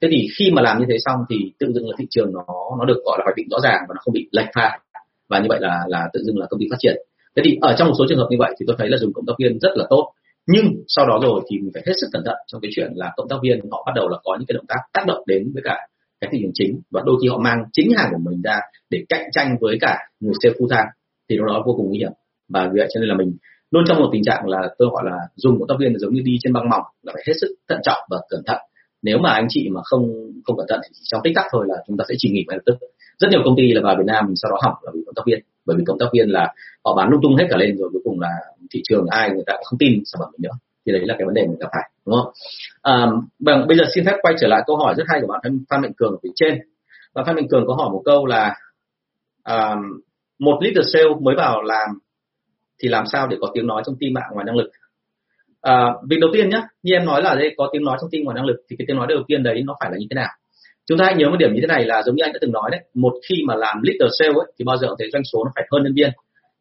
thế 0.02 0.08
thì 0.10 0.28
khi 0.38 0.50
mà 0.50 0.62
làm 0.62 0.78
như 0.78 0.84
thế 0.88 0.96
xong 1.04 1.20
thì 1.30 1.36
tự 1.58 1.72
dưng 1.74 1.88
là 1.88 1.96
thị 1.98 2.06
trường 2.10 2.32
nó 2.32 2.44
nó 2.78 2.84
được 2.84 3.00
gọi 3.04 3.18
là 3.18 3.24
hoạch 3.24 3.36
định 3.36 3.48
rõ 3.50 3.58
ràng 3.62 3.80
và 3.88 3.94
nó 3.94 4.00
không 4.04 4.14
bị 4.14 4.28
lệch 4.32 4.46
pha. 4.54 4.78
Và 5.28 5.38
như 5.38 5.46
vậy 5.48 5.58
là 5.60 5.84
là 5.88 6.08
tự 6.12 6.20
dưng 6.22 6.38
là 6.38 6.46
công 6.50 6.60
ty 6.60 6.66
phát 6.70 6.76
triển. 6.78 6.96
Thế 7.36 7.42
thì 7.44 7.58
ở 7.60 7.74
trong 7.78 7.88
một 7.88 7.94
số 7.98 8.04
trường 8.08 8.18
hợp 8.18 8.26
như 8.30 8.36
vậy 8.38 8.54
thì 8.60 8.64
tôi 8.66 8.76
thấy 8.78 8.88
là 8.88 8.96
dùng 8.98 9.12
cộng 9.12 9.26
tác 9.26 9.32
viên 9.38 9.58
rất 9.58 9.70
là 9.74 9.84
tốt. 9.90 10.12
Nhưng 10.46 10.64
sau 10.88 11.06
đó 11.06 11.18
rồi 11.22 11.40
thì 11.50 11.58
mình 11.58 11.70
phải 11.74 11.82
hết 11.86 11.92
sức 12.00 12.06
cẩn 12.12 12.22
thận 12.24 12.36
trong 12.46 12.60
cái 12.60 12.70
chuyện 12.74 12.92
là 12.94 13.12
cộng 13.16 13.28
tác 13.28 13.36
viên 13.42 13.60
họ 13.70 13.82
bắt 13.86 13.92
đầu 13.94 14.08
là 14.08 14.18
có 14.24 14.36
những 14.38 14.46
cái 14.46 14.54
động 14.54 14.66
tác 14.68 14.80
tác 14.92 15.06
động 15.06 15.22
đến 15.26 15.50
với 15.54 15.62
cả 15.64 15.76
cái 16.20 16.30
thị 16.32 16.38
trường 16.42 16.50
chính 16.54 16.80
và 16.90 17.02
đôi 17.06 17.16
khi 17.22 17.28
họ 17.28 17.38
mang 17.38 17.64
chính 17.72 17.90
hàng 17.96 18.08
của 18.12 18.30
mình 18.30 18.42
ra 18.42 18.60
để 18.90 19.04
cạnh 19.08 19.24
tranh 19.32 19.56
với 19.60 19.78
cả 19.80 19.98
người 20.20 20.32
sale 20.42 20.54
full 20.54 20.68
time 20.68 20.90
thì 21.28 21.36
nó 21.36 21.46
đó 21.46 21.62
vô 21.66 21.74
cùng 21.76 21.86
nguy 21.88 21.98
hiểm. 21.98 22.12
Và 22.48 22.70
vì 22.72 22.78
vậy 22.78 22.88
cho 22.94 23.00
nên 23.00 23.08
là 23.08 23.14
mình 23.14 23.36
luôn 23.70 23.84
trong 23.86 23.98
một 23.98 24.08
tình 24.12 24.22
trạng 24.24 24.48
là 24.48 24.68
tôi 24.78 24.88
gọi 24.92 25.02
là 25.06 25.18
dùng 25.36 25.58
cộng 25.58 25.68
tác 25.68 25.74
viên 25.80 25.92
là 25.92 25.98
giống 25.98 26.14
như 26.14 26.22
đi 26.24 26.38
trên 26.42 26.52
băng 26.52 26.68
mỏng 26.70 26.82
là 27.02 27.12
phải 27.14 27.22
hết 27.26 27.32
sức 27.40 27.48
thận 27.68 27.78
trọng 27.82 27.98
và 28.10 28.18
cẩn 28.28 28.40
thận. 28.46 28.58
Nếu 29.02 29.18
mà 29.18 29.30
anh 29.30 29.46
chị 29.48 29.68
mà 29.74 29.80
không 29.84 30.02
không 30.44 30.56
cẩn 30.56 30.66
thận 30.68 30.80
thì 30.84 30.90
trong 31.04 31.20
tích 31.24 31.32
tắc 31.36 31.46
thôi 31.50 31.64
là 31.68 31.74
chúng 31.86 31.96
ta 31.96 32.04
sẽ 32.08 32.14
chỉ 32.18 32.30
nghỉ 32.30 32.44
ngay 32.48 32.56
lập 32.56 32.62
tức. 32.66 32.86
Rất 33.18 33.28
nhiều 33.30 33.40
công 33.44 33.56
ty 33.56 33.72
là 33.72 33.80
vào 33.84 33.96
Việt 33.98 34.06
Nam 34.06 34.24
mình 34.26 34.36
sau 34.36 34.50
đó 34.50 34.58
học 34.62 34.74
là 34.82 34.90
vì 34.94 35.00
cộng 35.06 35.14
tác 35.14 35.22
viên 35.26 35.40
bởi 35.66 35.76
vì 35.78 35.84
cộng 35.86 35.98
tác 35.98 36.06
viên 36.12 36.28
là 36.28 36.54
họ 36.84 36.94
bán 36.96 37.08
lung 37.10 37.20
tung 37.22 37.36
hết 37.36 37.46
cả 37.50 37.56
lên 37.56 37.76
rồi 37.76 37.88
cuối 37.92 38.02
cùng 38.04 38.20
là 38.20 38.28
thị 38.70 38.80
trường 38.88 39.06
ai 39.10 39.30
người 39.30 39.44
ta 39.46 39.52
cũng 39.52 39.64
không 39.64 39.78
tin 39.78 40.02
sản 40.04 40.18
phẩm 40.20 40.28
mình 40.32 40.42
nữa. 40.42 40.56
Thì 40.86 40.92
đấy 40.92 41.02
là 41.04 41.14
cái 41.18 41.26
vấn 41.26 41.34
đề 41.34 41.42
mình 41.42 41.58
gặp 41.58 41.68
phải 41.72 41.90
đúng 42.06 42.14
không? 42.14 42.32
À, 42.82 43.06
bằng 43.38 43.58
vâng, 43.58 43.68
bây 43.68 43.78
giờ 43.78 43.84
xin 43.94 44.04
phép 44.04 44.16
quay 44.22 44.34
trở 44.40 44.46
lại 44.46 44.62
câu 44.66 44.76
hỏi 44.76 44.94
rất 44.96 45.04
hay 45.08 45.20
của 45.20 45.26
bạn 45.26 45.40
Phan 45.70 45.80
Mạnh 45.82 45.92
Cường 45.96 46.12
ở 46.12 46.18
phía 46.22 46.30
trên. 46.34 46.58
Và 47.14 47.24
Phan 47.24 47.34
Mạnh 47.34 47.48
Cường 47.50 47.64
có 47.66 47.74
hỏi 47.74 47.90
một 47.90 48.02
câu 48.04 48.26
là 48.26 48.54
à, 49.42 49.76
một 50.38 50.58
leader 50.60 50.92
sale 50.92 51.14
mới 51.20 51.34
vào 51.36 51.62
làm 51.62 51.88
thì 52.82 52.88
làm 52.88 53.04
sao 53.12 53.26
để 53.26 53.36
có 53.40 53.50
tiếng 53.54 53.66
nói 53.66 53.82
trong 53.86 53.96
team 54.00 54.12
mạng 54.12 54.30
ngoài 54.32 54.44
năng 54.46 54.56
lực? 54.56 54.70
À, 55.60 55.92
việc 56.08 56.16
đầu 56.20 56.30
tiên 56.32 56.50
nhé 56.50 56.62
như 56.82 56.92
em 56.92 57.04
nói 57.06 57.22
là 57.22 57.34
đây 57.34 57.54
có 57.56 57.68
tiếng 57.72 57.84
nói 57.84 57.98
trong 58.00 58.10
team 58.10 58.24
ngoài 58.24 58.34
năng 58.34 58.46
lực 58.46 58.56
thì 58.70 58.76
cái 58.78 58.84
tiếng 58.88 58.96
nói 58.96 59.06
đầu 59.06 59.22
tiên 59.28 59.42
đấy 59.42 59.62
nó 59.66 59.76
phải 59.80 59.90
là 59.90 59.96
như 59.98 60.06
thế 60.10 60.14
nào? 60.14 60.30
Chúng 60.86 60.98
ta 60.98 61.04
hãy 61.04 61.14
nhớ 61.14 61.30
một 61.30 61.36
điểm 61.36 61.54
như 61.54 61.60
thế 61.60 61.66
này 61.66 61.84
là 61.84 62.02
giống 62.02 62.14
như 62.14 62.22
anh 62.24 62.32
đã 62.32 62.38
từng 62.42 62.52
nói 62.52 62.70
đấy 62.70 62.80
một 62.94 63.12
khi 63.28 63.36
mà 63.46 63.54
làm 63.54 63.76
leader 63.82 64.12
sale 64.18 64.34
ấy, 64.34 64.52
thì 64.58 64.64
bao 64.64 64.76
giờ 64.76 64.88
thấy 64.98 65.08
doanh 65.12 65.24
số 65.32 65.44
nó 65.44 65.50
phải 65.54 65.64
hơn 65.72 65.82
nhân 65.82 65.94
viên. 65.94 66.10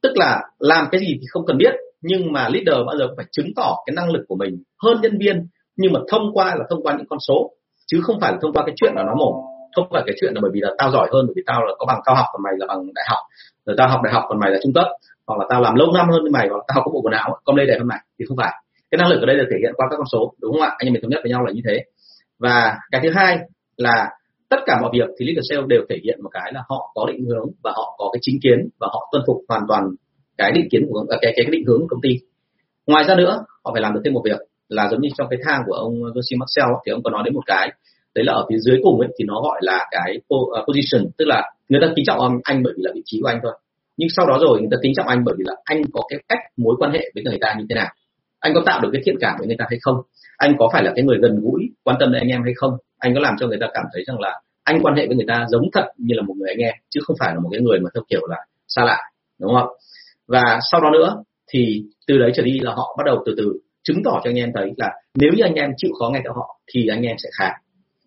Tức 0.03 0.11
là 0.15 0.41
làm 0.59 0.87
cái 0.91 1.01
gì 1.01 1.17
thì 1.21 1.25
không 1.29 1.45
cần 1.45 1.57
biết 1.57 1.73
nhưng 2.01 2.33
mà 2.33 2.49
leader 2.49 2.85
bao 2.87 2.97
giờ 2.97 3.07
cũng 3.07 3.17
phải 3.17 3.25
chứng 3.31 3.47
tỏ 3.55 3.75
cái 3.85 3.93
năng 3.95 4.11
lực 4.11 4.25
của 4.27 4.35
mình 4.35 4.63
hơn 4.83 5.01
nhân 5.01 5.17
viên 5.17 5.47
nhưng 5.77 5.93
mà 5.93 5.99
thông 6.11 6.33
qua 6.33 6.55
là 6.55 6.63
thông 6.69 6.83
qua 6.83 6.95
những 6.97 7.07
con 7.09 7.19
số 7.27 7.51
chứ 7.87 7.99
không 8.03 8.19
phải 8.19 8.31
là 8.31 8.37
thông 8.41 8.53
qua 8.53 8.63
cái 8.65 8.75
chuyện 8.77 8.93
là 8.95 9.03
nó 9.03 9.15
mồm 9.15 9.33
không 9.75 9.87
phải 9.91 10.03
cái 10.05 10.15
chuyện 10.21 10.33
là 10.33 10.41
bởi 10.41 10.51
vì 10.53 10.61
là 10.61 10.69
tao 10.77 10.91
giỏi 10.91 11.09
hơn 11.13 11.25
bởi 11.27 11.33
vì 11.35 11.41
tao 11.45 11.61
là 11.65 11.73
có 11.77 11.85
bằng 11.85 12.01
cao 12.05 12.15
học 12.15 12.25
còn 12.33 12.43
mày 12.43 12.53
là 12.57 12.65
bằng 12.67 12.93
đại 12.95 13.05
học 13.07 13.19
rồi 13.65 13.75
tao 13.77 13.87
học 13.89 14.01
đại 14.03 14.13
học 14.13 14.23
còn 14.27 14.39
mày 14.39 14.51
là 14.51 14.57
trung 14.63 14.73
cấp 14.73 14.87
hoặc 15.27 15.39
là 15.39 15.45
tao 15.49 15.61
làm 15.61 15.75
lâu 15.75 15.91
năm 15.93 16.09
hơn 16.09 16.23
như 16.23 16.31
mày, 16.31 16.47
hoặc 16.47 16.57
là 16.57 16.63
tao 16.67 16.81
có 16.85 16.91
bộ 16.93 17.01
quần 17.01 17.13
áo 17.13 17.37
công 17.43 17.55
lê 17.55 17.65
đẹp 17.65 17.77
hơn 17.79 17.87
mày, 17.87 17.99
thì 18.19 18.25
không 18.27 18.37
phải. 18.37 18.53
Cái 18.91 18.97
năng 18.97 19.09
lực 19.09 19.19
ở 19.19 19.25
đây 19.25 19.35
được 19.37 19.47
thể 19.51 19.57
hiện 19.61 19.73
qua 19.75 19.87
các 19.89 19.95
con 19.97 20.07
số, 20.11 20.33
đúng 20.41 20.53
không 20.53 20.61
ạ? 20.61 20.69
Anh 20.77 20.87
em 20.87 20.93
mình 20.93 21.01
thống 21.01 21.11
nhất 21.11 21.19
với 21.23 21.31
nhau 21.31 21.45
là 21.45 21.51
như 21.51 21.61
thế. 21.69 21.83
Và 22.39 22.77
cái 22.91 23.01
thứ 23.03 23.09
hai 23.09 23.37
là 23.77 24.09
tất 24.49 24.57
cả 24.65 24.79
mọi 24.81 24.91
việc 24.93 25.09
thì 25.19 25.25
leader 25.25 25.45
sale 25.49 25.61
đều 25.67 25.81
thể 25.89 25.97
hiện 26.03 26.19
một 26.23 26.29
cái 26.33 26.51
là 26.53 26.61
họ 26.69 26.91
có 26.95 27.05
định 27.07 27.25
hướng 27.25 27.47
và 27.63 27.71
họ 27.75 27.95
có 27.97 28.09
cái 28.13 28.19
chính 28.21 28.39
kiến 28.43 28.69
và 28.79 28.87
họ 28.93 29.09
tuân 29.11 29.23
phục 29.27 29.37
hoàn 29.49 29.61
toàn 29.67 29.83
cái 30.37 30.51
định 30.51 30.67
kiến 30.71 30.87
của, 30.89 31.05
cái 31.21 31.33
cái 31.35 31.45
định 31.51 31.63
hướng 31.67 31.79
của 31.81 31.87
công 31.89 32.01
ty. 32.01 32.09
Ngoài 32.87 33.03
ra 33.03 33.15
nữa, 33.15 33.43
họ 33.63 33.71
phải 33.73 33.81
làm 33.81 33.93
được 33.93 34.01
thêm 34.03 34.13
một 34.13 34.21
việc 34.25 34.39
là 34.69 34.87
giống 34.91 35.01
như 35.01 35.09
trong 35.17 35.27
cái 35.29 35.39
thang 35.45 35.61
của 35.65 35.73
ông 35.73 35.93
Josie 35.93 36.39
Marcel 36.39 36.75
thì 36.85 36.91
ông 36.91 37.03
có 37.03 37.09
nói 37.09 37.21
đến 37.25 37.33
một 37.33 37.43
cái, 37.45 37.71
đấy 38.15 38.25
là 38.25 38.33
ở 38.33 38.45
phía 38.49 38.57
dưới 38.59 38.79
cùng 38.83 38.99
ấy, 38.99 39.09
thì 39.19 39.25
nó 39.27 39.41
gọi 39.41 39.59
là 39.61 39.85
cái 39.91 40.17
à, 40.55 40.61
position, 40.67 41.11
tức 41.17 41.25
là 41.25 41.51
người 41.69 41.81
ta 41.81 41.87
kính 41.95 42.05
trọng 42.05 42.19
ông 42.19 42.37
anh 42.43 42.63
bởi 42.63 42.73
vì 42.77 42.83
là 42.83 42.91
vị 42.95 43.01
trí 43.05 43.19
của 43.21 43.27
anh 43.27 43.39
thôi 43.43 43.51
nhưng 43.97 44.09
sau 44.15 44.25
đó 44.27 44.37
rồi, 44.41 44.59
người 44.59 44.69
ta 44.71 44.77
kính 44.81 44.93
trọng 44.95 45.07
anh 45.07 45.23
bởi 45.25 45.35
vì 45.37 45.43
là 45.47 45.55
anh 45.63 45.81
có 45.93 46.01
cái 46.09 46.19
cách 46.29 46.39
mối 46.57 46.75
quan 46.79 46.91
hệ 46.91 47.11
với 47.15 47.23
người 47.23 47.37
ta 47.41 47.55
như 47.57 47.65
thế 47.69 47.75
nào. 47.75 47.87
Anh 48.39 48.53
có 48.53 48.61
tạo 48.65 48.81
được 48.81 48.89
cái 48.93 49.01
thiện 49.05 49.15
cảm 49.19 49.35
với 49.37 49.47
người 49.47 49.55
ta 49.59 49.65
hay 49.69 49.79
không? 49.81 49.95
Anh 50.37 50.55
có 50.59 50.69
phải 50.73 50.83
là 50.83 50.91
cái 50.95 51.03
người 51.05 51.17
gần 51.21 51.39
gũi, 51.41 51.61
quan 51.83 51.97
tâm 51.99 52.11
đến 52.11 52.21
anh 52.21 52.29
em 52.29 52.43
hay 52.43 52.53
không? 52.55 52.77
Anh 52.99 53.13
có 53.13 53.19
làm 53.19 53.35
cho 53.39 53.47
người 53.47 53.57
ta 53.61 53.67
cảm 53.73 53.85
thấy 53.93 54.03
rằng 54.07 54.19
là 54.19 54.41
anh 54.63 54.79
quan 54.81 54.95
hệ 54.95 55.07
với 55.07 55.15
người 55.15 55.25
ta 55.27 55.45
giống 55.49 55.63
thật 55.73 55.87
như 55.97 56.15
là 56.15 56.21
một 56.21 56.33
người 56.37 56.49
anh 56.49 56.57
em, 56.57 56.73
chứ 56.89 56.99
không 57.03 57.15
phải 57.19 57.33
là 57.33 57.39
một 57.39 57.49
cái 57.51 57.61
người 57.61 57.79
mà 57.79 57.89
theo 57.93 58.03
kiểu 58.09 58.27
là 58.29 58.37
xa 58.67 58.83
lạ, 58.83 58.97
đúng 59.39 59.53
không? 59.53 59.67
Và 60.27 60.59
sau 60.71 60.81
đó 60.81 60.89
nữa 60.89 61.23
thì 61.51 61.83
từ 62.07 62.17
đấy 62.17 62.31
trở 62.35 62.43
đi 62.43 62.59
là 62.59 62.71
họ 62.71 62.95
bắt 62.97 63.03
đầu 63.05 63.23
từ 63.25 63.33
từ 63.37 63.53
chứng 63.83 64.03
tỏ 64.05 64.21
cho 64.23 64.29
anh 64.29 64.35
em 64.35 64.51
thấy 64.55 64.71
là 64.77 64.91
nếu 65.15 65.31
như 65.35 65.43
anh 65.43 65.53
em 65.53 65.71
chịu 65.77 65.91
khó 65.99 66.09
nghe 66.09 66.19
theo 66.23 66.33
họ 66.33 66.59
thì 66.73 66.87
anh 66.87 67.01
em 67.01 67.15
sẽ 67.23 67.29
khá. 67.39 67.51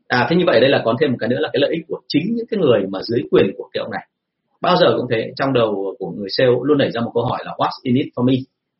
À 0.09 0.27
thế 0.31 0.37
như 0.37 0.45
vậy 0.47 0.61
đây 0.61 0.71
là 0.71 0.83
còn 0.85 0.97
thêm 1.01 1.11
một 1.11 1.17
cái 1.21 1.29
nữa 1.29 1.39
là 1.41 1.49
cái 1.53 1.61
lợi 1.61 1.71
ích 1.73 1.83
của 1.89 2.01
chính 2.09 2.23
những 2.35 2.47
cái 2.51 2.59
người 2.61 2.81
mà 2.91 2.99
dưới 3.03 3.21
quyền 3.31 3.47
của 3.57 3.69
cái 3.73 3.81
ông 3.83 3.91
này 3.91 4.09
bao 4.61 4.77
giờ 4.77 4.95
cũng 4.97 5.07
thế, 5.11 5.33
trong 5.37 5.53
đầu 5.53 5.95
của 5.99 6.11
người 6.11 6.29
sale 6.31 6.51
luôn 6.63 6.79
nảy 6.79 6.91
ra 6.91 7.01
một 7.01 7.11
câu 7.15 7.25
hỏi 7.25 7.39
là, 7.45 7.55
what's 7.59 7.79
in 7.83 7.95
it 7.95 8.07
for 8.17 8.25
me? 8.25 8.35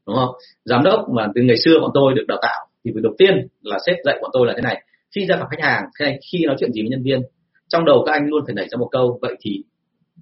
Đúng 0.07 0.17
không? 0.17 0.35
Giám 0.65 0.85
đốc 0.85 1.09
mà 1.17 1.27
từ 1.35 1.43
ngày 1.43 1.57
xưa 1.65 1.79
bọn 1.81 1.91
tôi 1.95 2.15
được 2.15 2.25
đào 2.29 2.39
tạo 2.43 2.67
thì 2.85 2.91
việc 2.95 3.01
đầu 3.03 3.15
tiên 3.19 3.47
là 3.63 3.79
sếp 3.87 3.97
dạy 4.05 4.19
bọn 4.23 4.31
tôi 4.33 4.47
là 4.47 4.53
thế 4.57 4.63
này, 4.63 4.83
khi 5.15 5.27
ra 5.27 5.37
gặp 5.37 5.47
khách 5.51 5.63
hàng 5.63 5.83
khi 6.33 6.45
nói 6.47 6.57
chuyện 6.59 6.73
gì 6.73 6.83
với 6.83 6.91
nhân 6.91 7.03
viên, 7.03 7.23
trong 7.69 7.85
đầu 7.85 8.03
các 8.07 8.13
anh 8.13 8.27
luôn 8.29 8.43
phải 8.47 8.55
nảy 8.55 8.69
ra 8.69 8.77
một 8.77 8.89
câu, 8.93 9.19
vậy 9.23 9.35
thì 9.41 9.63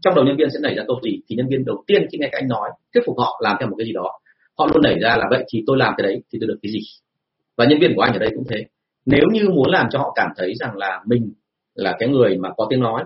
trong 0.00 0.14
đầu 0.14 0.24
nhân 0.24 0.36
viên 0.36 0.50
sẽ 0.50 0.58
nảy 0.62 0.74
ra 0.74 0.84
câu 0.86 1.00
gì? 1.02 1.20
Thì 1.28 1.36
nhân 1.36 1.48
viên 1.48 1.64
đầu 1.64 1.84
tiên 1.86 2.06
khi 2.12 2.18
nghe 2.18 2.28
các 2.32 2.38
anh 2.38 2.48
nói, 2.48 2.70
thuyết 2.94 3.02
phục 3.06 3.18
họ 3.18 3.40
làm 3.42 3.56
theo 3.60 3.68
một 3.68 3.74
cái 3.78 3.86
gì 3.86 3.92
đó, 3.92 4.20
họ 4.58 4.66
luôn 4.74 4.82
nảy 4.82 4.98
ra 4.98 5.16
là, 5.16 5.26
vậy 5.30 5.44
thì 5.52 5.62
tôi 5.66 5.76
làm 5.76 5.94
cái 5.96 6.02
đấy 6.02 6.22
thì 6.32 6.38
tôi 6.40 6.48
được 6.48 6.58
cái 6.62 6.72
gì? 6.72 6.80
Và 7.56 7.64
nhân 7.64 7.78
viên 7.80 7.92
của 7.96 8.02
anh 8.02 8.12
ở 8.12 8.18
đây 8.18 8.30
cũng 8.34 8.44
thế. 8.50 8.64
Nếu 9.06 9.24
như 9.32 9.48
muốn 9.48 9.70
làm 9.70 9.86
cho 9.90 9.98
họ 9.98 10.12
cảm 10.14 10.28
thấy 10.36 10.54
rằng 10.54 10.76
là 10.76 11.02
mình 11.06 11.32
là 11.74 11.96
cái 11.98 12.08
người 12.08 12.36
mà 12.36 12.48
có 12.56 12.66
tiếng 12.70 12.80
nói 12.80 13.04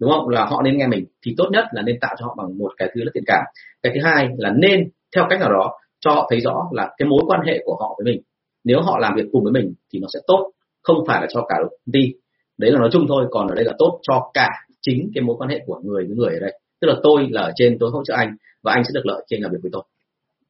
đúng 0.00 0.10
không? 0.10 0.28
Là 0.28 0.44
họ 0.44 0.62
nên 0.62 0.78
nghe 0.78 0.86
mình 0.86 1.04
thì 1.24 1.34
tốt 1.36 1.48
nhất 1.52 1.64
là 1.72 1.82
nên 1.82 2.00
tạo 2.00 2.14
cho 2.18 2.26
họ 2.26 2.34
bằng 2.38 2.58
một 2.58 2.72
cái 2.76 2.90
thứ 2.94 3.04
là 3.04 3.10
tiền 3.14 3.24
cảm. 3.26 3.44
Cái 3.82 3.92
thứ 3.94 4.00
hai 4.04 4.28
là 4.38 4.52
nên, 4.56 4.88
theo 5.16 5.26
cách 5.30 5.40
nào 5.40 5.52
đó, 5.52 5.78
cho 6.00 6.10
họ 6.10 6.26
thấy 6.30 6.40
rõ 6.40 6.68
là 6.72 6.90
cái 6.98 7.08
mối 7.08 7.22
quan 7.26 7.40
hệ 7.46 7.62
của 7.64 7.76
họ 7.80 7.94
với 7.98 8.12
mình. 8.12 8.22
Nếu 8.64 8.80
họ 8.80 8.98
làm 8.98 9.14
việc 9.16 9.24
cùng 9.32 9.44
với 9.44 9.52
mình 9.52 9.74
thì 9.92 9.98
nó 9.98 10.08
sẽ 10.14 10.20
tốt, 10.26 10.50
không 10.82 10.96
phải 11.06 11.20
là 11.20 11.26
cho 11.30 11.46
cả 11.48 11.56
công 11.60 11.92
ty. 11.92 12.12
Đấy 12.58 12.72
là 12.72 12.78
nói 12.78 12.88
chung 12.92 13.06
thôi, 13.08 13.26
còn 13.30 13.48
ở 13.48 13.54
đây 13.54 13.64
là 13.64 13.72
tốt 13.78 14.00
cho 14.02 14.30
cả 14.34 14.48
chính 14.82 15.10
cái 15.14 15.22
mối 15.22 15.36
quan 15.38 15.50
hệ 15.50 15.60
của 15.66 15.80
người 15.84 16.04
với 16.06 16.16
người 16.16 16.34
ở 16.34 16.40
đây. 16.40 16.60
Tức 16.80 16.88
là 16.88 16.94
tôi 17.02 17.28
là 17.30 17.40
ở 17.40 17.52
trên, 17.56 17.76
tôi 17.80 17.90
hỗ 17.90 18.04
trợ 18.04 18.14
anh 18.14 18.36
và 18.62 18.72
anh 18.72 18.84
sẽ 18.84 18.90
được 18.94 19.06
lợi 19.06 19.26
khi 19.30 19.36
anh 19.36 19.42
làm 19.42 19.52
việc 19.52 19.58
với 19.62 19.70
tôi. 19.72 19.82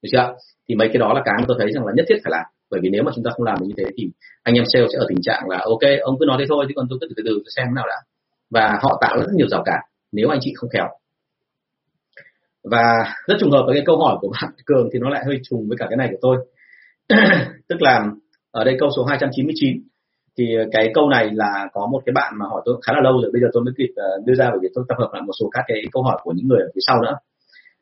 Được 0.02 0.08
chưa? 0.12 0.34
Thì 0.68 0.74
mấy 0.74 0.88
cái 0.88 0.98
đó 0.98 1.12
là 1.14 1.22
cái 1.24 1.34
mà 1.38 1.44
tôi 1.48 1.56
thấy 1.60 1.72
rằng 1.72 1.86
là 1.86 1.92
nhất 1.96 2.06
thiết 2.08 2.16
phải 2.24 2.30
làm. 2.30 2.44
Bởi 2.70 2.80
vì 2.82 2.88
nếu 2.88 3.02
mà 3.02 3.12
chúng 3.14 3.24
ta 3.24 3.30
không 3.34 3.46
làm 3.46 3.56
được 3.60 3.66
như 3.68 3.74
thế 3.76 3.84
thì 3.96 4.08
anh 4.42 4.54
em 4.54 4.64
sale 4.72 4.86
sẽ 4.92 4.98
ở 4.98 5.06
tình 5.08 5.22
trạng 5.22 5.48
là, 5.48 5.58
ok, 5.58 6.00
ông 6.00 6.16
cứ 6.20 6.24
nói 6.26 6.36
thế 6.40 6.44
thôi, 6.48 6.64
chứ 6.68 6.72
còn 6.76 6.86
tôi 6.90 6.98
cứ 7.02 7.08
từ 7.16 7.22
từ 7.26 7.42
xem 7.56 7.66
thế 7.68 7.72
nào 7.74 7.84
đã 7.88 7.96
và 8.50 8.78
họ 8.82 8.98
tạo 9.00 9.18
rất 9.18 9.32
nhiều 9.34 9.48
rào 9.48 9.62
cản 9.64 9.80
nếu 10.12 10.28
anh 10.28 10.38
chị 10.42 10.52
không 10.56 10.70
khéo. 10.70 10.88
Và 12.64 12.82
rất 13.26 13.34
trùng 13.40 13.50
hợp 13.50 13.62
với 13.66 13.74
cái 13.74 13.84
câu 13.86 13.98
hỏi 13.98 14.16
của 14.20 14.28
bạn 14.32 14.52
cường 14.66 14.88
thì 14.92 14.98
nó 14.98 15.08
lại 15.08 15.24
hơi 15.26 15.40
trùng 15.42 15.68
với 15.68 15.76
cả 15.78 15.86
cái 15.90 15.96
này 15.96 16.08
của 16.10 16.18
tôi. 16.20 16.36
Tức 17.68 17.82
là 17.82 18.04
ở 18.50 18.64
đây 18.64 18.76
câu 18.80 18.88
số 18.96 19.04
299 19.04 19.82
thì 20.38 20.44
cái 20.72 20.90
câu 20.94 21.08
này 21.08 21.30
là 21.32 21.68
có 21.72 21.88
một 21.92 22.02
cái 22.06 22.12
bạn 22.12 22.32
mà 22.38 22.46
hỏi 22.46 22.62
tôi 22.64 22.76
khá 22.86 22.92
là 22.92 23.00
lâu 23.00 23.20
rồi 23.22 23.30
bây 23.32 23.42
giờ 23.42 23.48
tôi 23.52 23.64
mới 23.64 23.74
kịp 23.78 23.92
ờ, 23.96 24.08
đưa 24.24 24.34
ra 24.34 24.48
bởi 24.50 24.58
vì 24.62 24.68
tôi 24.74 24.84
tập 24.88 24.94
hợp 24.98 25.10
lại 25.12 25.22
một 25.22 25.32
số 25.40 25.48
các 25.52 25.64
cái 25.68 25.82
câu 25.92 26.02
hỏi 26.02 26.20
của 26.22 26.32
những 26.36 26.48
người 26.48 26.60
ở 26.60 26.68
phía 26.74 26.80
sau 26.86 27.02
nữa. 27.02 27.14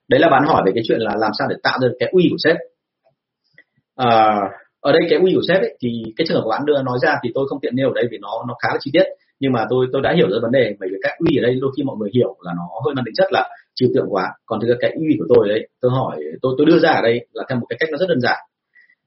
Đấy 0.08 0.20
là 0.20 0.28
bạn 0.28 0.44
hỏi 0.46 0.62
về 0.66 0.72
cái 0.74 0.84
chuyện 0.88 1.00
là 1.00 1.14
làm 1.18 1.30
sao 1.38 1.48
để 1.50 1.56
tạo 1.62 1.78
được 1.80 1.96
cái 1.98 2.08
uy 2.12 2.28
của 2.30 2.36
sếp. 2.44 2.56
À, 3.96 4.40
ở 4.80 4.92
đây 4.92 5.02
cái 5.10 5.18
uy 5.18 5.32
của 5.34 5.42
sếp 5.48 5.60
ấy, 5.60 5.76
thì 5.80 6.02
cái 6.16 6.26
trường 6.26 6.36
hợp 6.36 6.42
của 6.44 6.50
bạn 6.50 6.64
đưa 6.66 6.82
nói 6.82 6.98
ra 7.02 7.16
thì 7.22 7.30
tôi 7.34 7.46
không 7.48 7.60
tiện 7.60 7.76
nêu 7.76 7.88
ở 7.88 7.92
đây 7.94 8.04
vì 8.10 8.18
nó 8.18 8.44
nó 8.48 8.54
khá 8.62 8.68
là 8.72 8.78
chi 8.80 8.90
tiết 8.94 9.04
nhưng 9.40 9.52
mà 9.52 9.66
tôi 9.70 9.86
tôi 9.92 10.02
đã 10.02 10.12
hiểu 10.16 10.30
ra 10.30 10.36
vấn 10.42 10.52
đề 10.52 10.74
bởi 10.80 10.88
vì 10.92 10.96
các 11.02 11.12
uy 11.18 11.36
ở 11.38 11.42
đây 11.42 11.58
đôi 11.60 11.72
khi 11.76 11.82
mọi 11.82 11.96
người 11.96 12.10
hiểu 12.14 12.36
là 12.40 12.52
nó 12.56 12.62
hơi 12.84 12.94
mang 12.94 13.04
tính 13.04 13.14
chất 13.14 13.32
là 13.32 13.48
trừu 13.74 13.88
tượng 13.94 14.06
quá 14.08 14.24
còn 14.46 14.60
thực 14.60 14.68
ra 14.68 14.74
cái 14.80 14.90
uy 14.90 15.16
của 15.18 15.24
tôi 15.34 15.48
đấy 15.48 15.68
tôi 15.80 15.90
hỏi 15.90 16.16
tôi 16.42 16.54
tôi 16.58 16.66
đưa 16.66 16.78
ra 16.78 16.90
ở 16.90 17.02
đây 17.02 17.26
là 17.32 17.44
theo 17.48 17.58
một 17.58 17.66
cái 17.68 17.76
cách 17.80 17.88
nó 17.92 17.98
rất 17.98 18.08
đơn 18.08 18.20
giản. 18.20 18.38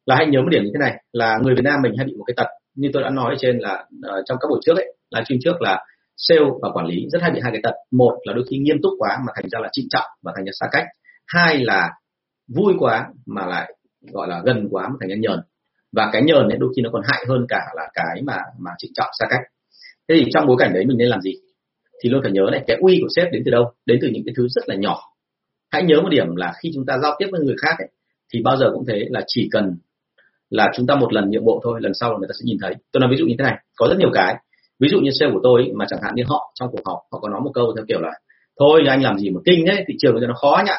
Là 0.06 0.16
hãy 0.16 0.28
nhớ 0.28 0.42
một 0.42 0.50
điểm 0.50 0.64
như 0.64 0.72
thế 0.74 0.80
này 0.80 1.04
là 1.12 1.38
người 1.44 1.56
Việt 1.56 1.64
Nam 1.64 1.82
mình 1.84 1.94
hay 1.98 2.06
bị 2.06 2.14
một 2.18 2.24
cái 2.28 2.34
tật 2.38 2.48
như 2.76 2.90
tôi 2.94 3.04
đã 3.04 3.10
nói 3.10 3.34
ở 3.34 3.38
trên 3.40 3.58
là 3.60 3.86
uh, 4.08 4.26
trong 4.26 4.38
các 4.42 4.48
buổi 4.50 4.60
trước 4.66 4.76
ấy 4.76 4.96
là 5.10 5.24
chuyên 5.28 5.40
trước 5.44 5.62
là 5.62 5.86
sale 6.18 6.46
và 6.62 6.70
quản 6.74 6.86
lý 6.86 7.08
rất 7.12 7.22
hay 7.22 7.32
bị 7.32 7.40
hai 7.44 7.52
cái 7.52 7.62
tật. 7.64 7.74
Một 7.92 8.18
là 8.24 8.34
đôi 8.34 8.46
khi 8.50 8.58
nghiêm 8.58 8.78
túc 8.84 8.94
quá 8.98 9.18
mà 9.26 9.32
thành 9.36 9.50
ra 9.50 9.60
là 9.60 9.70
trịnh 9.72 9.90
trọng 9.90 10.06
và 10.24 10.34
thành 10.36 10.46
ra 10.46 10.52
xa 10.60 10.68
cách. 10.72 10.86
Hai 11.28 11.58
là 11.58 11.90
vui 12.56 12.74
quá 12.80 13.08
mà 13.26 13.46
lại 13.46 13.74
gọi 14.14 14.28
là 14.28 14.42
gần 14.46 14.68
quá 14.72 14.88
mà 14.88 14.96
thành 15.00 15.10
ra 15.10 15.16
nhờn. 15.20 15.40
Và 15.92 16.10
cái 16.14 16.22
nhờn 16.22 16.50
ấy 16.50 16.58
đôi 16.58 16.70
khi 16.76 16.82
nó 16.82 16.90
còn 16.94 17.02
hại 17.06 17.26
hơn 17.28 17.46
cả 17.50 17.62
là 17.76 17.90
cái 17.94 18.22
mà 18.24 18.38
mà 18.60 18.72
trịnh 18.78 18.92
trọng 18.94 19.10
xa 19.20 19.26
cách 19.30 19.42
thế 20.10 20.16
thì 20.20 20.32
trong 20.34 20.48
bối 20.48 20.56
cảnh 20.60 20.74
đấy 20.74 20.86
mình 20.86 20.98
nên 20.98 21.08
làm 21.08 21.22
gì? 21.22 21.32
Thì 22.04 22.10
luôn 22.10 22.22
phải 22.24 22.32
nhớ 22.32 22.42
này 22.52 22.64
cái 22.68 22.78
uy 22.80 23.00
của 23.02 23.08
sếp 23.16 23.32
đến 23.32 23.42
từ 23.46 23.52
đâu? 23.52 23.64
Đến 23.86 24.00
từ 24.02 24.08
những 24.14 24.24
cái 24.26 24.34
thứ 24.38 24.48
rất 24.50 24.70
là 24.70 24.76
nhỏ. 24.76 25.00
Hãy 25.72 25.84
nhớ 25.84 26.02
một 26.02 26.10
điểm 26.10 26.36
là 26.36 26.54
khi 26.64 26.72
chúng 26.74 26.86
ta 26.86 26.98
giao 27.02 27.16
tiếp 27.20 27.28
với 27.32 27.42
người 27.42 27.56
khác 27.62 27.76
ấy, 27.78 27.88
thì 28.34 28.42
bao 28.44 28.58
giờ 28.58 28.72
cũng 28.74 28.86
thế 28.88 29.06
là 29.10 29.24
chỉ 29.28 29.50
cần 29.52 29.76
là 30.50 30.72
chúng 30.76 30.88
ta 30.88 30.96
một 30.96 31.14
lần 31.14 31.30
nhượng 31.30 31.46
bộ 31.46 31.62
thôi 31.64 31.80
lần 31.82 31.94
sau 31.94 32.12
là 32.12 32.18
người 32.20 32.28
ta 32.28 32.34
sẽ 32.40 32.44
nhìn 32.44 32.58
thấy. 32.62 32.76
Tôi 32.92 33.02
nói 33.02 33.10
ví 33.12 33.18
dụ 33.18 33.26
như 33.26 33.36
thế 33.40 33.44
này 33.44 33.58
có 33.76 33.88
rất 33.90 33.96
nhiều 34.00 34.10
cái. 34.14 34.36
Ví 34.80 34.90
dụ 34.90 35.00
như 35.00 35.12
sale 35.20 35.32
của 35.32 35.40
tôi 35.44 35.72
mà 35.76 35.86
chẳng 35.90 36.00
hạn 36.04 36.16
như 36.16 36.24
họ 36.28 36.52
trong 36.60 36.70
cuộc 36.72 36.82
họp 36.86 36.98
họ 37.12 37.20
có 37.20 37.30
nói 37.30 37.42
một 37.42 37.52
câu 37.54 37.74
theo 37.76 37.86
kiểu 37.88 38.02
là 38.02 38.12
thôi 38.60 38.82
anh 38.88 39.04
làm 39.04 39.18
gì 39.18 39.30
mà 39.30 39.40
kinh 39.46 39.66
thế 39.68 39.84
thị 39.88 39.94
trường 40.00 40.14
bây 40.14 40.22
giờ 40.22 40.28
nó 40.28 40.34
khó 40.34 40.64
nhá 40.66 40.76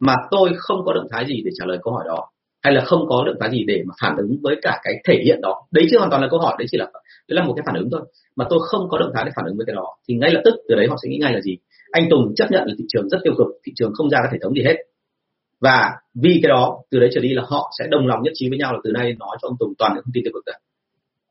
mà 0.00 0.14
tôi 0.30 0.50
không 0.56 0.78
có 0.84 0.92
động 0.92 1.06
thái 1.10 1.26
gì 1.26 1.42
để 1.44 1.50
trả 1.58 1.66
lời 1.66 1.78
câu 1.82 1.94
hỏi 1.94 2.04
đó 2.06 2.28
hay 2.64 2.74
là 2.74 2.84
không 2.84 3.06
có 3.08 3.24
động 3.26 3.36
thái 3.40 3.50
gì 3.50 3.64
để 3.66 3.82
mà 3.86 3.94
phản 4.00 4.16
ứng 4.16 4.36
với 4.42 4.56
cả 4.62 4.80
cái 4.84 4.94
thể 5.08 5.22
hiện 5.24 5.40
đó? 5.40 5.62
Đấy 5.70 5.86
chứ 5.90 5.98
hoàn 5.98 6.10
toàn 6.10 6.22
là 6.22 6.28
câu 6.30 6.40
hỏi, 6.40 6.54
đấy 6.58 6.66
chỉ 6.70 6.78
là, 6.78 6.84
đấy 7.28 7.36
là 7.36 7.44
một 7.44 7.54
cái 7.56 7.62
phản 7.66 7.74
ứng 7.74 7.88
thôi. 7.92 8.00
Mà 8.36 8.44
tôi 8.50 8.58
không 8.62 8.88
có 8.88 8.98
động 8.98 9.10
thái 9.14 9.24
để 9.24 9.30
phản 9.36 9.46
ứng 9.46 9.56
với 9.56 9.66
cái 9.66 9.76
đó. 9.76 9.86
Thì 10.08 10.14
ngay 10.14 10.30
lập 10.30 10.40
tức 10.44 10.54
từ 10.68 10.74
đấy 10.74 10.86
họ 10.88 10.96
sẽ 11.02 11.08
nghĩ 11.08 11.18
ngay 11.20 11.32
là 11.32 11.40
gì? 11.40 11.56
Anh 11.90 12.06
Tùng 12.10 12.34
chấp 12.36 12.50
nhận 12.50 12.62
là 12.66 12.74
thị 12.78 12.84
trường 12.88 13.08
rất 13.08 13.18
tiêu 13.24 13.34
cực, 13.38 13.46
thị 13.66 13.72
trường 13.76 13.92
không 13.94 14.10
ra 14.10 14.18
cái 14.22 14.32
hệ 14.32 14.38
thống 14.42 14.54
gì 14.54 14.62
hết. 14.64 14.76
Và 15.60 15.90
vì 16.14 16.40
cái 16.42 16.48
đó, 16.48 16.78
từ 16.90 16.98
đấy 16.98 17.10
trở 17.14 17.20
đi 17.20 17.28
là 17.34 17.42
họ 17.46 17.70
sẽ 17.78 17.86
đồng 17.90 18.06
lòng 18.06 18.22
nhất 18.22 18.32
trí 18.34 18.48
với 18.48 18.58
nhau 18.58 18.72
là 18.72 18.78
từ 18.84 18.90
nay 18.90 19.16
nói 19.18 19.36
cho 19.42 19.48
ông 19.48 19.56
Tùng 19.58 19.72
toàn 19.78 19.92
những 19.94 20.04
thông 20.04 20.12
tin 20.14 20.24
tiêu 20.24 20.32
cực 20.34 20.42
cả 20.46 20.58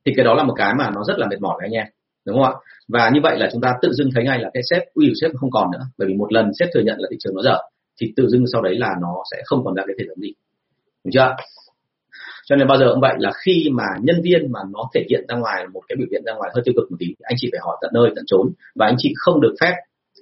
thì 0.06 0.14
cái 0.16 0.26
đó 0.26 0.34
là 0.34 0.44
một 0.44 0.54
cái 0.58 0.74
mà 0.80 0.92
nó 0.96 1.04
rất 1.08 1.20
là 1.20 1.28
mệt 1.28 1.42
mỏi 1.42 1.56
với 1.58 1.68
anh 1.68 1.72
em, 1.72 1.88
đúng 2.26 2.36
không 2.36 2.46
ạ? 2.46 2.54
Và 2.88 3.10
như 3.14 3.20
vậy 3.24 3.40
là 3.40 3.50
chúng 3.52 3.62
ta 3.62 3.74
tự 3.82 3.94
dưng 3.94 4.10
thấy 4.16 4.24
ngay 4.24 4.40
là 4.40 4.50
cái 4.54 4.64
sếp, 4.70 4.82
uy 4.94 5.08
của 5.08 5.14
sếp 5.22 5.32
không 5.36 5.52
còn 5.52 5.72
nữa. 5.72 5.86
Bởi 5.98 6.08
vì 6.08 6.14
một 6.14 6.34
lần 6.34 6.52
sếp 6.60 6.70
thừa 6.74 6.82
nhận 6.82 6.98
là 7.00 7.08
thị 7.12 7.18
trường 7.20 7.36
nó 7.36 7.42
dở, 7.42 7.58
thì 8.02 8.14
tự 8.16 8.28
dưng 8.28 8.46
sau 8.54 8.62
đấy 8.62 8.76
là 8.76 8.90
nó 9.02 9.16
sẽ 9.32 9.42
không 9.46 9.66
còn 9.66 9.76
ra 9.76 9.84
cái 9.88 9.96
thể 10.00 10.06
thống 10.10 10.22
gì 10.22 10.34
đúng 11.04 11.12
chưa? 11.12 11.36
Cho 12.46 12.56
nên 12.56 12.68
bao 12.68 12.78
giờ 12.78 12.86
cũng 12.92 13.02
vậy 13.02 13.16
là 13.18 13.32
khi 13.46 13.70
mà 13.74 13.84
nhân 14.02 14.22
viên 14.24 14.52
mà 14.52 14.60
nó 14.74 14.90
thể 14.94 15.06
hiện 15.10 15.26
ra 15.28 15.36
ngoài, 15.36 15.68
một 15.74 15.82
cái 15.88 15.96
biểu 15.96 16.08
hiện 16.12 16.22
ra 16.26 16.34
ngoài 16.34 16.52
hơi 16.54 16.62
tiêu 16.66 16.74
cực 16.78 16.92
một 16.92 16.98
tí, 17.00 17.06
anh 17.22 17.36
chị 17.38 17.50
phải 17.52 17.60
hỏi 17.64 17.78
tận 17.82 17.92
nơi, 17.94 18.12
tận 18.16 18.26
trốn 18.28 18.52
và 18.76 18.86
anh 18.86 18.96
chị 18.98 19.14
không 19.18 19.42
được 19.42 19.56
phép 19.62 19.74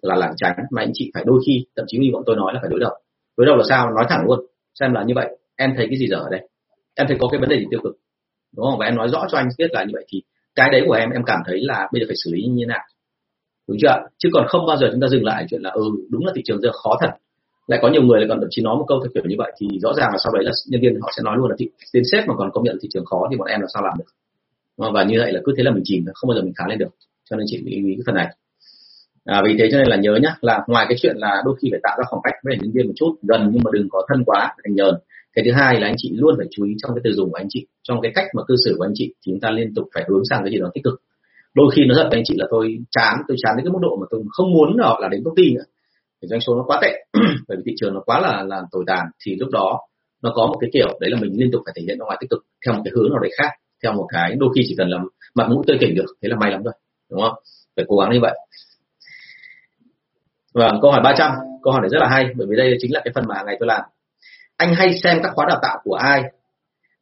là 0.02 0.16
lảng 0.16 0.34
tránh, 0.38 0.56
mà 0.72 0.82
anh 0.82 0.92
chị 0.94 1.12
phải 1.14 1.24
đôi 1.28 1.42
khi, 1.48 1.66
thậm 1.76 1.86
chí 1.88 1.98
như 1.98 2.10
bọn 2.14 2.24
tôi 2.26 2.36
nói 2.36 2.54
là 2.54 2.60
phải 2.62 2.70
đối 2.70 2.80
đầu. 2.80 2.92
Đối 3.38 3.46
đầu 3.46 3.56
là 3.56 3.64
sao? 3.70 3.90
Nói 3.90 4.06
thẳng 4.10 4.26
luôn. 4.28 4.40
Xem 4.80 4.94
là 4.94 5.04
như 5.04 5.14
vậy, 5.16 5.38
em 5.56 5.74
thấy 5.78 5.88
cái 5.90 5.98
gì 5.98 6.08
dở 6.08 6.18
ở 6.18 6.30
đây? 6.32 6.48
Em 6.96 7.08
thấy 7.08 7.18
có 7.20 7.28
cái 7.32 7.40
vấn 7.40 7.50
đề 7.50 7.60
gì 7.60 7.66
tiêu 7.72 7.80
cực? 7.84 7.98
Đúng 8.56 8.66
không? 8.66 8.80
Và 8.80 8.86
em 8.86 8.96
nói 8.96 9.08
rõ 9.08 9.26
cho 9.30 9.38
anh 9.38 9.50
biết 9.58 9.72
là 9.72 9.84
như 9.84 9.92
vậy 9.94 10.06
thì 10.08 10.22
cái 10.56 10.70
đấy 10.72 10.84
của 10.88 10.94
em 10.94 11.10
em 11.10 11.24
cảm 11.26 11.40
thấy 11.46 11.60
là 11.62 11.88
bây 11.92 12.02
giờ 12.02 12.06
phải 12.08 12.16
xử 12.24 12.32
lý 12.34 12.42
như 12.44 12.64
thế 12.64 12.66
nào? 12.66 12.84
Đúng 13.68 13.78
chưa? 13.82 13.96
Chứ 14.18 14.30
còn 14.34 14.48
không 14.48 14.66
bao 14.68 14.78
giờ 14.78 14.88
chúng 14.92 15.02
ta 15.02 15.08
dừng 15.08 15.26
lại 15.26 15.46
chuyện 15.50 15.62
là 15.62 15.70
ừ 15.70 15.84
đúng 16.10 16.26
là 16.26 16.32
thị 16.36 16.42
trường 16.46 16.62
giờ 16.62 16.70
khó 16.72 16.98
thật 17.02 17.10
lại 17.68 17.80
có 17.82 17.90
nhiều 17.90 18.02
người 18.02 18.20
lại 18.20 18.28
còn 18.30 18.40
thậm 18.40 18.48
chí 18.52 18.62
nói 18.62 18.76
một 18.76 18.86
câu 18.88 19.00
theo 19.00 19.12
kiểu 19.14 19.24
như 19.28 19.36
vậy 19.38 19.52
thì 19.58 19.68
rõ 19.82 19.94
ràng 19.94 20.10
là 20.12 20.18
sau 20.24 20.34
đấy 20.34 20.44
là 20.44 20.52
nhân 20.68 20.82
viên 20.82 21.02
họ 21.02 21.10
sẽ 21.18 21.22
nói 21.24 21.36
luôn 21.38 21.50
là 21.50 21.56
thị 21.60 21.70
đến 21.94 22.04
sếp 22.12 22.28
mà 22.28 22.34
còn 22.38 22.52
công 22.54 22.64
nhận 22.64 22.78
thị 22.82 22.90
trường 22.94 23.06
khó 23.06 23.28
thì 23.32 23.38
bọn 23.38 23.48
em 23.48 23.62
là 23.62 23.68
sao 23.74 23.84
làm 23.84 23.98
được? 23.98 24.12
Và 24.94 25.04
như 25.04 25.16
vậy 25.20 25.32
là 25.34 25.40
cứ 25.46 25.54
thế 25.58 25.64
là 25.64 25.72
mình 25.72 25.84
chìm 25.86 26.06
không 26.14 26.28
bao 26.28 26.36
giờ 26.36 26.42
mình 26.44 26.54
khá 26.54 26.66
lên 26.68 26.78
được. 26.78 26.90
Cho 27.30 27.36
nên 27.38 27.46
chị 27.50 27.58
lưu 27.58 27.88
ý 27.90 27.96
cái 27.96 28.04
phần 28.06 28.16
này. 28.16 28.28
À, 29.26 29.42
vì 29.46 29.56
thế 29.60 29.70
cho 29.72 29.78
nên 29.78 29.88
là 29.88 29.96
nhớ 29.96 30.20
nhá 30.22 30.36
là 30.42 30.64
ngoài 30.68 30.86
cái 30.90 30.98
chuyện 31.02 31.16
là 31.18 31.42
đôi 31.46 31.56
khi 31.62 31.68
phải 31.72 31.80
tạo 31.84 31.96
ra 31.98 32.04
khoảng 32.08 32.22
cách 32.24 32.34
với 32.44 32.58
nhân 32.62 32.72
viên 32.74 32.88
một 32.88 32.94
chút 32.96 33.16
gần 33.22 33.50
nhưng 33.54 33.64
mà 33.64 33.72
đừng 33.74 33.88
có 33.90 34.02
thân 34.10 34.24
quá 34.26 34.56
thành 34.64 34.76
nhờn. 34.76 34.96
Cái 35.34 35.46
thứ 35.46 35.52
hai 35.52 35.80
là 35.80 35.88
anh 35.88 35.96
chị 35.98 36.12
luôn 36.16 36.36
phải 36.38 36.48
chú 36.52 36.66
ý 36.66 36.74
trong 36.78 36.92
cái 36.96 37.02
từ 37.04 37.12
dùng 37.14 37.30
của 37.32 37.38
anh 37.38 37.48
chị 37.50 37.68
trong 37.84 38.02
cái 38.02 38.12
cách 38.16 38.26
mà 38.36 38.44
cư 38.48 38.56
xử 38.66 38.76
của 38.78 38.86
anh 38.86 38.92
chị 38.96 39.08
thì 39.08 39.32
chúng 39.32 39.40
ta 39.40 39.50
liên 39.50 39.74
tục 39.76 39.88
phải 39.94 40.04
hướng 40.10 40.22
sang 40.30 40.44
cái 40.44 40.52
gì 40.52 40.60
đó 40.60 40.70
tích 40.74 40.84
cực. 40.84 41.02
Đôi 41.54 41.72
khi 41.76 41.82
nó 41.86 41.96
giận 41.96 42.08
anh 42.12 42.24
chị 42.26 42.36
là 42.38 42.48
tôi 42.50 42.78
chán 42.92 43.18
tôi 43.28 43.38
chán 43.44 43.54
đến 43.58 43.66
cái 43.66 43.72
mức 43.72 43.80
độ 43.82 43.98
mà 44.02 44.08
tôi 44.10 44.24
không 44.30 44.54
muốn 44.54 44.78
họ 44.82 45.00
là 45.02 45.08
đến 45.08 45.22
công 45.26 45.36
ty 45.36 45.54
nữa 45.54 45.64
thì 46.22 46.28
doanh 46.28 46.42
số 46.42 46.56
nó 46.56 46.64
quá 46.68 46.80
tệ. 46.82 47.06
Bởi 47.48 47.58
vì 47.58 47.64
thị 47.66 47.74
trường 47.80 47.94
nó 47.94 48.02
quá 48.06 48.20
là 48.20 48.44
là 48.44 48.62
tồi 48.72 48.84
tàn. 48.88 49.06
Thì 49.26 49.36
lúc 49.40 49.50
đó 49.50 49.80
nó 50.24 50.32
có 50.36 50.48
một 50.48 50.58
cái 50.62 50.70
kiểu 50.74 50.98
đấy 51.00 51.12
là 51.12 51.20
mình 51.22 51.32
liên 51.36 51.52
tục 51.52 51.62
phải 51.66 51.74
thể 51.78 51.82
hiện 51.88 52.00
ra 52.00 52.06
ngoài 52.06 52.18
tích 52.22 52.30
cực 52.30 52.46
theo 52.66 52.76
một 52.76 52.82
cái 52.86 52.92
hướng 52.96 53.10
nào 53.10 53.20
đấy 53.20 53.32
khác 53.38 53.52
theo 53.84 53.94
một 53.94 54.08
cái 54.14 54.36
đôi 54.40 54.50
khi 54.56 54.62
chỉ 54.68 54.76
cần 54.78 54.90
là 54.90 54.98
mặt 55.36 55.48
mũi 55.50 55.64
tươi 55.68 55.78
tỉnh 55.82 55.96
được 55.96 56.06
thế 56.22 56.30
là 56.30 56.36
may 56.36 56.52
lắm 56.52 56.64
rồi 56.64 56.74
đúng 57.12 57.22
không? 57.22 57.34
Phải 57.76 57.86
cố 57.88 57.98
gắng 57.98 58.12
như 58.12 58.20
vậy. 58.22 58.34
Và 60.54 60.72
câu 60.82 60.92
hỏi 60.92 61.02
300, 61.04 61.32
câu 61.64 61.74
hỏi 61.74 61.82
này 61.82 61.90
rất 61.90 62.00
là 62.00 62.08
hay 62.08 62.26
bởi 62.36 62.48
vì 62.50 62.56
đây 62.56 62.78
chính 62.80 62.94
là 62.94 63.02
cái 63.04 63.12
phần 63.16 63.24
mà 63.28 63.44
ngày 63.46 63.58
tôi 63.60 63.68
làm. 63.68 63.82
Anh 64.58 64.76
hay 64.76 64.94
xem 65.04 65.20
các 65.24 65.32
khóa 65.36 65.46
đào 65.50 65.60
tạo 65.62 65.78
của 65.84 65.96
ai? 65.96 66.22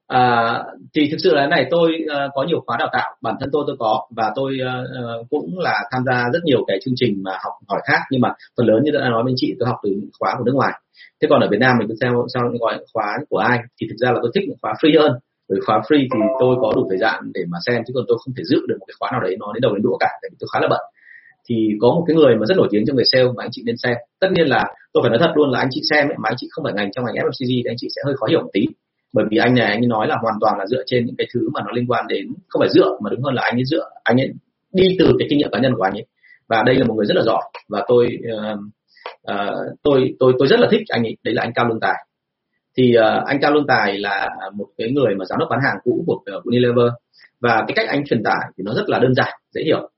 À, 0.10 0.54
thì 0.96 1.08
thực 1.12 1.18
sự 1.24 1.34
là 1.34 1.48
này 1.48 1.68
tôi 1.72 1.90
uh, 2.04 2.32
có 2.36 2.44
nhiều 2.44 2.64
khóa 2.66 2.78
đào 2.80 2.90
tạo. 2.94 3.16
Bản 3.22 3.36
thân 3.40 3.50
tôi 3.54 3.64
tôi 3.68 3.76
có 3.80 4.08
và 4.16 4.32
tôi 4.36 4.58
uh, 4.62 5.30
cũng 5.30 5.60
là 5.60 5.76
tham 5.92 6.02
gia 6.06 6.24
rất 6.34 6.40
nhiều 6.44 6.64
cái 6.68 6.80
chương 6.86 6.94
trình 6.98 7.24
mà 7.24 7.32
học 7.32 7.54
hỏi 7.68 7.82
khác. 7.88 8.00
Nhưng 8.12 8.22
mà 8.22 8.34
phần 8.58 8.68
lớn 8.68 8.80
như 8.84 8.92
đã 8.92 9.10
nói 9.10 9.24
bên 9.26 9.36
chị 9.38 9.56
tôi 9.60 9.68
học 9.70 9.78
từ 9.84 9.90
những 9.90 10.10
khóa 10.20 10.36
của 10.38 10.44
nước 10.44 10.56
ngoài. 10.56 10.74
Thế 11.22 11.28
còn 11.30 11.42
ở 11.42 11.48
Việt 11.52 11.58
Nam 11.60 11.78
mình 11.80 11.88
cứ 11.88 11.96
theo 12.02 12.26
sau 12.34 12.44
những 12.52 12.62
gọi 12.62 12.78
khóa 12.94 13.18
của 13.30 13.38
ai? 13.38 13.60
Thì 13.82 13.88
thực 13.90 13.96
ra 13.98 14.12
là 14.12 14.20
tôi 14.22 14.32
thích 14.36 14.44
những 14.48 14.58
khóa 14.62 14.74
free 14.82 15.02
hơn. 15.02 15.12
Bởi 15.50 15.60
khóa 15.66 15.80
free 15.88 16.08
thì 16.12 16.20
tôi 16.40 16.56
có 16.62 16.74
đủ 16.76 16.88
thời 16.90 16.98
gian 16.98 17.16
để 17.34 17.42
mà 17.52 17.58
xem 17.66 17.82
chứ 17.88 17.92
còn 17.96 18.06
tôi 18.08 18.18
không 18.26 18.34
thể 18.38 18.44
giữ 18.44 18.60
được 18.68 18.78
một 18.80 18.86
cái 18.88 18.96
khóa 19.00 19.10
nào 19.12 19.22
đấy 19.22 19.36
nó 19.40 19.54
đến 19.54 19.62
đầu 19.62 19.74
đến 19.76 19.84
đũa 19.84 19.98
cả 20.00 20.10
tại 20.22 20.30
vì 20.32 20.38
tôi 20.40 20.48
khá 20.54 20.60
là 20.60 20.68
bận. 20.70 20.84
Thì 21.50 21.56
có 21.82 21.88
một 21.88 22.04
cái 22.08 22.16
người 22.16 22.36
mà 22.36 22.46
rất 22.50 22.58
nổi 22.58 22.68
tiếng 22.72 22.84
trong 22.86 22.98
nghề 22.98 23.04
sale 23.12 23.30
mà 23.38 23.44
anh 23.44 23.52
chị 23.52 23.62
nên 23.66 23.78
xem. 23.84 23.96
Tất 24.22 24.30
nhiên 24.34 24.48
là 24.48 24.64
tôi 24.94 25.02
phải 25.04 25.10
nói 25.10 25.20
thật 25.22 25.32
luôn 25.36 25.50
là 25.52 25.60
anh 25.60 25.72
chị 25.72 25.82
xem 25.90 26.08
ấy, 26.08 26.18
mà 26.22 26.30
anh 26.30 26.38
chị 26.38 26.48
không 26.52 26.64
phải 26.66 26.74
ngành 26.74 26.92
trong 26.92 27.06
ngành 27.06 27.16
FMCG 27.16 27.52
thì 27.64 27.70
anh 27.72 27.80
chị 27.82 27.88
sẽ 27.96 28.02
hơi 28.06 28.16
khó 28.18 28.26
hiểu 28.28 28.42
một 28.42 28.50
tí 28.54 28.64
bởi 29.14 29.26
vì 29.32 29.38
anh 29.38 29.56
này 29.56 29.66
anh 29.66 29.82
ấy 29.82 29.88
nói 29.88 30.08
là 30.08 30.18
hoàn 30.22 30.36
toàn 30.42 30.60
là 30.60 30.66
dựa 30.66 30.84
trên 30.86 31.06
những 31.06 31.16
cái 31.18 31.28
thứ 31.34 31.50
mà 31.54 31.62
nó 31.66 31.72
liên 31.72 31.88
quan 31.88 32.08
đến 32.08 32.28
không 32.48 32.60
phải 32.60 32.70
dựa 32.70 32.98
mà 33.04 33.10
đúng 33.10 33.24
hơn 33.24 33.34
là 33.34 33.42
anh 33.42 33.56
ấy 33.56 33.66
dựa 33.66 33.90
anh 34.04 34.18
ấy 34.22 34.30
đi 34.74 34.96
từ 35.00 35.16
cái 35.20 35.28
kinh 35.30 35.38
nghiệm 35.40 35.52
cá 35.52 35.60
nhân 35.60 35.74
của 35.76 35.84
anh 35.84 35.94
ấy. 35.94 36.06
Và 36.48 36.64
đây 36.64 36.76
là 36.76 36.86
một 36.86 36.94
người 36.94 37.06
rất 37.06 37.16
là 37.18 37.24
giỏi 37.26 37.44
và 37.70 37.86
tôi 37.88 38.08
uh, 38.36 38.60
uh, 39.32 39.56
tôi 39.84 40.16
tôi 40.20 40.34
tôi 40.40 40.48
rất 40.48 40.60
là 40.60 40.68
thích 40.72 40.82
anh 40.90 41.04
ấy 41.04 41.18
đấy 41.24 41.34
là 41.34 41.42
anh 41.42 41.54
Cao 41.54 41.68
Lương 41.68 41.80
Tài. 41.80 42.06
Thì 42.78 42.96
uh, 42.98 43.26
anh 43.26 43.40
Cao 43.42 43.52
Lương 43.52 43.68
Tài 43.68 43.98
là 43.98 44.30
một 44.54 44.68
cái 44.78 44.92
người 44.92 45.16
mà 45.16 45.26
giám 45.26 45.40
đốc 45.40 45.50
bán 45.50 45.60
hàng 45.64 45.78
cũ 45.84 46.04
của 46.08 46.38
uh, 46.38 46.44
Unilever 46.44 46.92
và 47.42 47.64
cái 47.68 47.76
cách 47.76 47.90
anh 47.90 48.06
truyền 48.06 48.24
tải 48.24 48.52
thì 48.58 48.64
nó 48.64 48.74
rất 48.74 48.90
là 48.90 49.00
đơn 49.00 49.14
giản 49.16 49.34
dễ 49.52 49.62
hiểu 49.66 49.90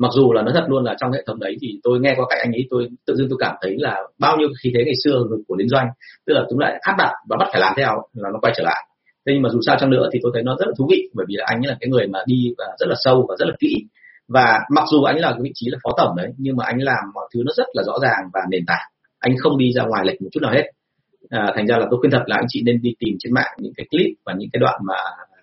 mặc 0.00 0.10
dù 0.14 0.32
là 0.32 0.42
nó 0.42 0.52
thật 0.54 0.64
luôn 0.68 0.84
là 0.84 0.94
trong 1.00 1.12
hệ 1.12 1.22
thống 1.26 1.38
đấy 1.40 1.56
thì 1.60 1.68
tôi 1.82 2.00
nghe 2.00 2.14
qua 2.16 2.26
cạnh 2.30 2.38
anh 2.42 2.52
ấy 2.52 2.66
tôi 2.70 2.88
tự 3.06 3.14
dưng 3.16 3.28
tôi 3.30 3.38
cảm 3.40 3.54
thấy 3.62 3.74
là 3.78 3.96
bao 4.18 4.36
nhiêu 4.36 4.48
khí 4.62 4.70
thế 4.74 4.84
ngày 4.84 4.94
xưa 5.04 5.22
của 5.48 5.56
liên 5.56 5.68
doanh 5.68 5.86
tức 6.26 6.34
là 6.34 6.42
chúng 6.50 6.58
lại 6.58 6.78
áp 6.80 6.94
đặt 6.98 7.12
và 7.28 7.36
bắt 7.40 7.48
phải 7.52 7.60
làm 7.60 7.72
theo 7.76 8.02
là 8.14 8.28
nó 8.32 8.38
quay 8.42 8.52
trở 8.56 8.62
lại. 8.62 8.86
Thế 9.26 9.32
nhưng 9.32 9.42
mà 9.42 9.48
dù 9.48 9.60
sao 9.66 9.76
chăng 9.80 9.90
nữa 9.90 10.08
thì 10.12 10.18
tôi 10.22 10.32
thấy 10.34 10.42
nó 10.42 10.56
rất 10.58 10.66
là 10.68 10.72
thú 10.78 10.86
vị 10.90 11.08
bởi 11.14 11.26
vì 11.28 11.34
là 11.38 11.44
anh 11.48 11.58
ấy 11.58 11.68
là 11.68 11.76
cái 11.80 11.88
người 11.88 12.06
mà 12.06 12.18
đi 12.26 12.54
và 12.58 12.64
rất 12.78 12.86
là 12.88 12.94
sâu 13.04 13.26
và 13.28 13.34
rất 13.38 13.48
là 13.48 13.54
kỹ. 13.60 13.74
Và 14.28 14.58
mặc 14.70 14.84
dù 14.92 15.02
anh 15.02 15.16
ấy 15.16 15.22
là 15.22 15.30
cái 15.30 15.40
vị 15.42 15.50
trí 15.54 15.66
là 15.70 15.78
phó 15.82 15.90
tổng 15.96 16.16
đấy 16.16 16.28
nhưng 16.36 16.56
mà 16.56 16.64
anh 16.66 16.78
làm 16.78 17.04
mọi 17.14 17.28
thứ 17.34 17.42
nó 17.46 17.52
rất 17.56 17.66
là 17.72 17.82
rõ 17.86 17.98
ràng 18.02 18.30
và 18.34 18.40
nền 18.50 18.64
tảng. 18.66 18.86
Anh 19.18 19.32
không 19.38 19.58
đi 19.58 19.72
ra 19.72 19.84
ngoài 19.84 20.04
lệch 20.06 20.22
một 20.22 20.28
chút 20.32 20.40
nào 20.42 20.52
hết. 20.52 20.66
À, 21.28 21.46
thành 21.54 21.66
ra 21.66 21.78
là 21.78 21.86
tôi 21.90 22.00
khuyên 22.00 22.10
thật 22.12 22.22
là 22.26 22.36
anh 22.36 22.46
chị 22.48 22.62
nên 22.66 22.82
đi 22.82 22.94
tìm 22.98 23.16
trên 23.18 23.34
mạng 23.34 23.52
những 23.58 23.72
cái 23.76 23.86
clip 23.90 24.10
và 24.24 24.32
những 24.38 24.50
cái 24.52 24.60
đoạn 24.60 24.80
mà 24.88 24.94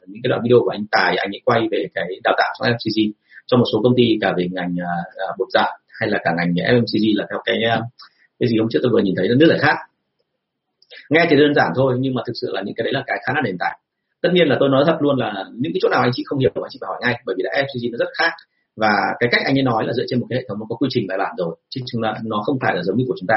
những 0.07 0.21
cái 0.23 0.29
đoạn 0.29 0.41
video 0.43 0.59
của 0.63 0.69
anh 0.69 0.85
tài 0.91 1.15
anh 1.17 1.29
ấy 1.35 1.41
quay 1.45 1.61
về 1.71 1.85
cái 1.95 2.05
đào 2.23 2.35
tạo 2.37 2.53
trong 2.59 2.67
FCG 2.77 3.11
cho 3.47 3.57
một 3.57 3.65
số 3.73 3.81
công 3.83 3.93
ty 3.97 4.17
cả 4.21 4.33
về 4.37 4.47
ngành 4.51 4.73
uh, 4.73 5.37
bột 5.37 5.47
giặt 5.53 5.65
hay 5.99 6.09
là 6.09 6.19
cả 6.23 6.31
ngành 6.37 6.53
FMCG 6.53 7.17
là 7.17 7.25
theo 7.29 7.39
cái 7.45 7.57
à, 7.69 7.81
cái 8.39 8.49
gì 8.49 8.57
hôm 8.57 8.67
trước 8.71 8.79
tôi 8.83 8.91
vừa 8.91 9.01
nhìn 9.01 9.15
thấy 9.17 9.27
nó 9.27 9.35
rất 9.39 9.47
là 9.49 9.57
khác. 9.59 9.77
Nghe 11.09 11.27
thì 11.29 11.35
đơn 11.35 11.53
giản 11.53 11.71
thôi 11.75 11.97
nhưng 11.99 12.15
mà 12.15 12.21
thực 12.27 12.33
sự 12.41 12.47
là 12.53 12.61
những 12.65 12.75
cái 12.75 12.83
đấy 12.83 12.93
là 12.93 13.03
cái 13.07 13.17
khá 13.25 13.33
là 13.35 13.41
nền 13.41 13.57
tảng. 13.59 13.77
Tất 14.21 14.29
nhiên 14.33 14.47
là 14.47 14.57
tôi 14.59 14.69
nói 14.69 14.83
thật 14.87 14.97
luôn 14.99 15.17
là 15.17 15.45
những 15.53 15.73
cái 15.73 15.79
chỗ 15.81 15.89
nào 15.89 16.01
anh 16.01 16.11
chị 16.13 16.23
không 16.25 16.39
hiểu 16.39 16.51
anh 16.55 16.69
chị 16.69 16.77
phải 16.81 16.87
hỏi 16.87 16.97
ngay 17.01 17.21
bởi 17.25 17.35
vì 17.37 17.43
là 17.43 17.51
FMCG 17.61 17.91
nó 17.91 17.97
rất 17.97 18.09
khác. 18.17 18.31
Và 18.75 18.91
cái 19.19 19.29
cách 19.31 19.41
anh 19.45 19.57
ấy 19.57 19.63
nói 19.63 19.85
là 19.87 19.93
dựa 19.93 20.03
trên 20.07 20.19
một 20.19 20.25
cái 20.29 20.39
hệ 20.39 20.45
thống 20.49 20.59
nó 20.59 20.65
có 20.69 20.75
quy 20.75 20.87
trình 20.91 21.07
bài 21.07 21.17
bản 21.17 21.35
rồi 21.37 21.55
chứ 21.69 21.81
chúng 21.91 22.01
ta 22.03 22.13
nó 22.23 22.41
không 22.45 22.57
phải 22.61 22.75
là 22.75 22.83
giống 22.83 22.97
như 22.97 23.05
của 23.07 23.15
chúng 23.19 23.27
ta. 23.27 23.35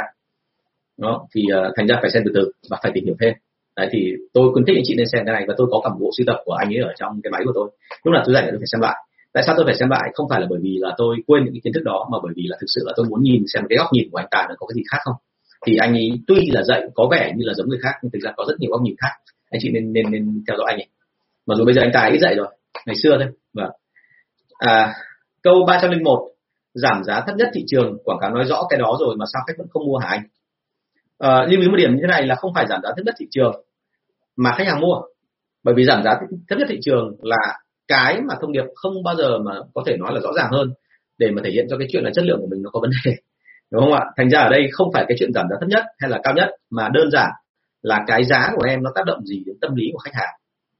Đó 0.98 1.26
thì 1.34 1.42
uh, 1.42 1.72
thành 1.76 1.86
ra 1.86 1.98
phải 2.02 2.10
xem 2.10 2.22
từ 2.26 2.30
từ 2.34 2.52
và 2.70 2.78
phải 2.82 2.92
tìm 2.94 3.04
hiểu 3.04 3.14
thêm. 3.20 3.34
Đấy 3.76 3.88
thì 3.92 4.12
tôi 4.32 4.52
khuyến 4.52 4.66
khích 4.66 4.76
anh 4.76 4.84
chị 4.86 4.94
nên 4.96 5.06
xem 5.12 5.22
cái 5.26 5.34
này 5.34 5.44
và 5.48 5.54
tôi 5.56 5.66
có 5.70 5.80
cả 5.84 5.90
bộ 6.00 6.10
sưu 6.18 6.24
tập 6.26 6.36
của 6.44 6.52
anh 6.52 6.68
ấy 6.68 6.82
ở 6.82 6.92
trong 6.98 7.20
cái 7.22 7.30
máy 7.30 7.42
của 7.44 7.52
tôi. 7.54 7.70
Lúc 8.04 8.12
nào 8.12 8.22
tôi 8.26 8.34
rảnh 8.34 8.46
tôi 8.50 8.58
phải 8.58 8.70
xem 8.72 8.80
lại 8.80 8.96
tại 9.32 9.42
sao 9.46 9.54
tôi 9.56 9.66
phải 9.66 9.74
xem 9.74 9.90
lại? 9.90 10.10
Không 10.14 10.28
phải 10.30 10.40
là 10.40 10.46
bởi 10.50 10.58
vì 10.62 10.78
là 10.80 10.94
tôi 10.96 11.16
quên 11.26 11.44
những 11.44 11.54
cái 11.54 11.60
kiến 11.64 11.72
thức 11.72 11.84
đó 11.84 12.08
mà 12.12 12.18
bởi 12.22 12.32
vì 12.36 12.42
là 12.46 12.56
thực 12.60 12.66
sự 12.74 12.80
là 12.84 12.92
tôi 12.96 13.06
muốn 13.08 13.22
nhìn 13.22 13.44
xem 13.46 13.62
cái 13.68 13.76
góc 13.78 13.88
nhìn 13.92 14.08
của 14.10 14.18
anh 14.18 14.26
tài 14.30 14.46
nó 14.48 14.54
có 14.58 14.66
cái 14.66 14.74
gì 14.74 14.82
khác 14.90 14.98
không? 15.04 15.16
Thì 15.66 15.76
anh 15.76 15.92
ấy 15.94 16.10
tuy 16.26 16.50
là 16.50 16.62
dạy 16.62 16.82
có 16.94 17.08
vẻ 17.10 17.32
như 17.36 17.44
là 17.46 17.54
giống 17.54 17.68
người 17.68 17.78
khác 17.82 17.94
nhưng 18.02 18.12
thực 18.12 18.18
ra 18.22 18.32
có 18.36 18.44
rất 18.48 18.54
nhiều 18.58 18.70
góc 18.70 18.80
nhìn 18.82 18.94
khác. 18.98 19.12
Anh 19.50 19.60
chị 19.62 19.70
nên 19.72 19.92
nên 19.92 20.10
nên 20.10 20.44
theo 20.48 20.56
dõi 20.56 20.66
anh 20.68 20.78
ấy. 20.78 20.88
Mặc 21.46 21.54
dù 21.58 21.64
bây 21.64 21.74
giờ 21.74 21.82
anh 21.82 21.90
tài 21.94 22.10
ít 22.10 22.18
dạy 22.18 22.34
rồi 22.34 22.46
ngày 22.86 22.96
xưa 22.96 23.18
thôi. 23.18 23.28
Vâng. 23.54 23.70
À, 24.58 24.94
câu 25.42 25.64
301 25.66 26.28
giảm 26.74 27.04
giá 27.04 27.20
thấp 27.26 27.36
nhất 27.36 27.48
thị 27.54 27.64
trường 27.66 27.98
quảng 28.04 28.18
cáo 28.20 28.30
nói 28.30 28.44
rõ 28.44 28.66
cái 28.70 28.78
đó 28.78 28.96
rồi 29.00 29.16
mà 29.18 29.24
sao 29.32 29.42
khách 29.46 29.58
vẫn 29.58 29.66
không 29.70 29.86
mua 29.86 29.96
hả 29.96 30.08
anh? 30.08 30.22
À, 31.18 31.46
lưu 31.50 31.60
ý 31.60 31.68
một 31.68 31.76
điểm 31.76 31.90
như 31.90 31.98
thế 32.02 32.08
này 32.08 32.26
là 32.26 32.34
không 32.34 32.54
phải 32.54 32.66
giảm 32.68 32.80
giá 32.82 32.90
thấp 32.96 33.06
nhất 33.06 33.14
thị 33.18 33.26
trường 33.30 33.62
mà 34.36 34.52
khách 34.56 34.66
hàng 34.66 34.80
mua. 34.80 35.00
Bởi 35.62 35.74
vì 35.74 35.84
giảm 35.84 36.02
giá 36.02 36.14
thấp 36.48 36.58
nhất 36.58 36.66
thị 36.70 36.78
trường 36.82 37.16
là 37.22 37.58
cái 37.90 38.20
mà 38.28 38.34
thông 38.40 38.52
điệp 38.52 38.64
không 38.74 39.02
bao 39.04 39.16
giờ 39.16 39.38
mà 39.38 39.52
có 39.74 39.82
thể 39.86 39.96
nói 39.96 40.10
là 40.14 40.20
rõ 40.20 40.30
ràng 40.36 40.50
hơn 40.50 40.68
để 41.18 41.30
mà 41.30 41.42
thể 41.44 41.50
hiện 41.50 41.66
cho 41.70 41.78
cái 41.78 41.88
chuyện 41.90 42.04
là 42.04 42.10
chất 42.14 42.24
lượng 42.24 42.40
của 42.40 42.48
mình 42.50 42.62
nó 42.62 42.70
có 42.70 42.80
vấn 42.80 42.90
đề. 43.04 43.12
Đúng 43.72 43.82
không 43.82 43.92
ạ? 43.92 44.04
Thành 44.16 44.30
ra 44.30 44.40
ở 44.40 44.48
đây 44.48 44.68
không 44.72 44.88
phải 44.94 45.04
cái 45.08 45.16
chuyện 45.20 45.32
giảm 45.32 45.46
giá 45.50 45.56
thấp 45.60 45.68
nhất 45.68 45.84
hay 45.98 46.10
là 46.10 46.20
cao 46.22 46.34
nhất 46.34 46.48
mà 46.70 46.88
đơn 46.94 47.10
giản 47.10 47.30
là 47.82 48.04
cái 48.06 48.24
giá 48.24 48.50
của 48.56 48.64
em 48.68 48.82
nó 48.82 48.90
tác 48.94 49.04
động 49.06 49.24
gì 49.24 49.42
đến 49.46 49.56
tâm 49.60 49.74
lý 49.74 49.84
của 49.92 49.98
khách 49.98 50.14
hàng. 50.14 50.34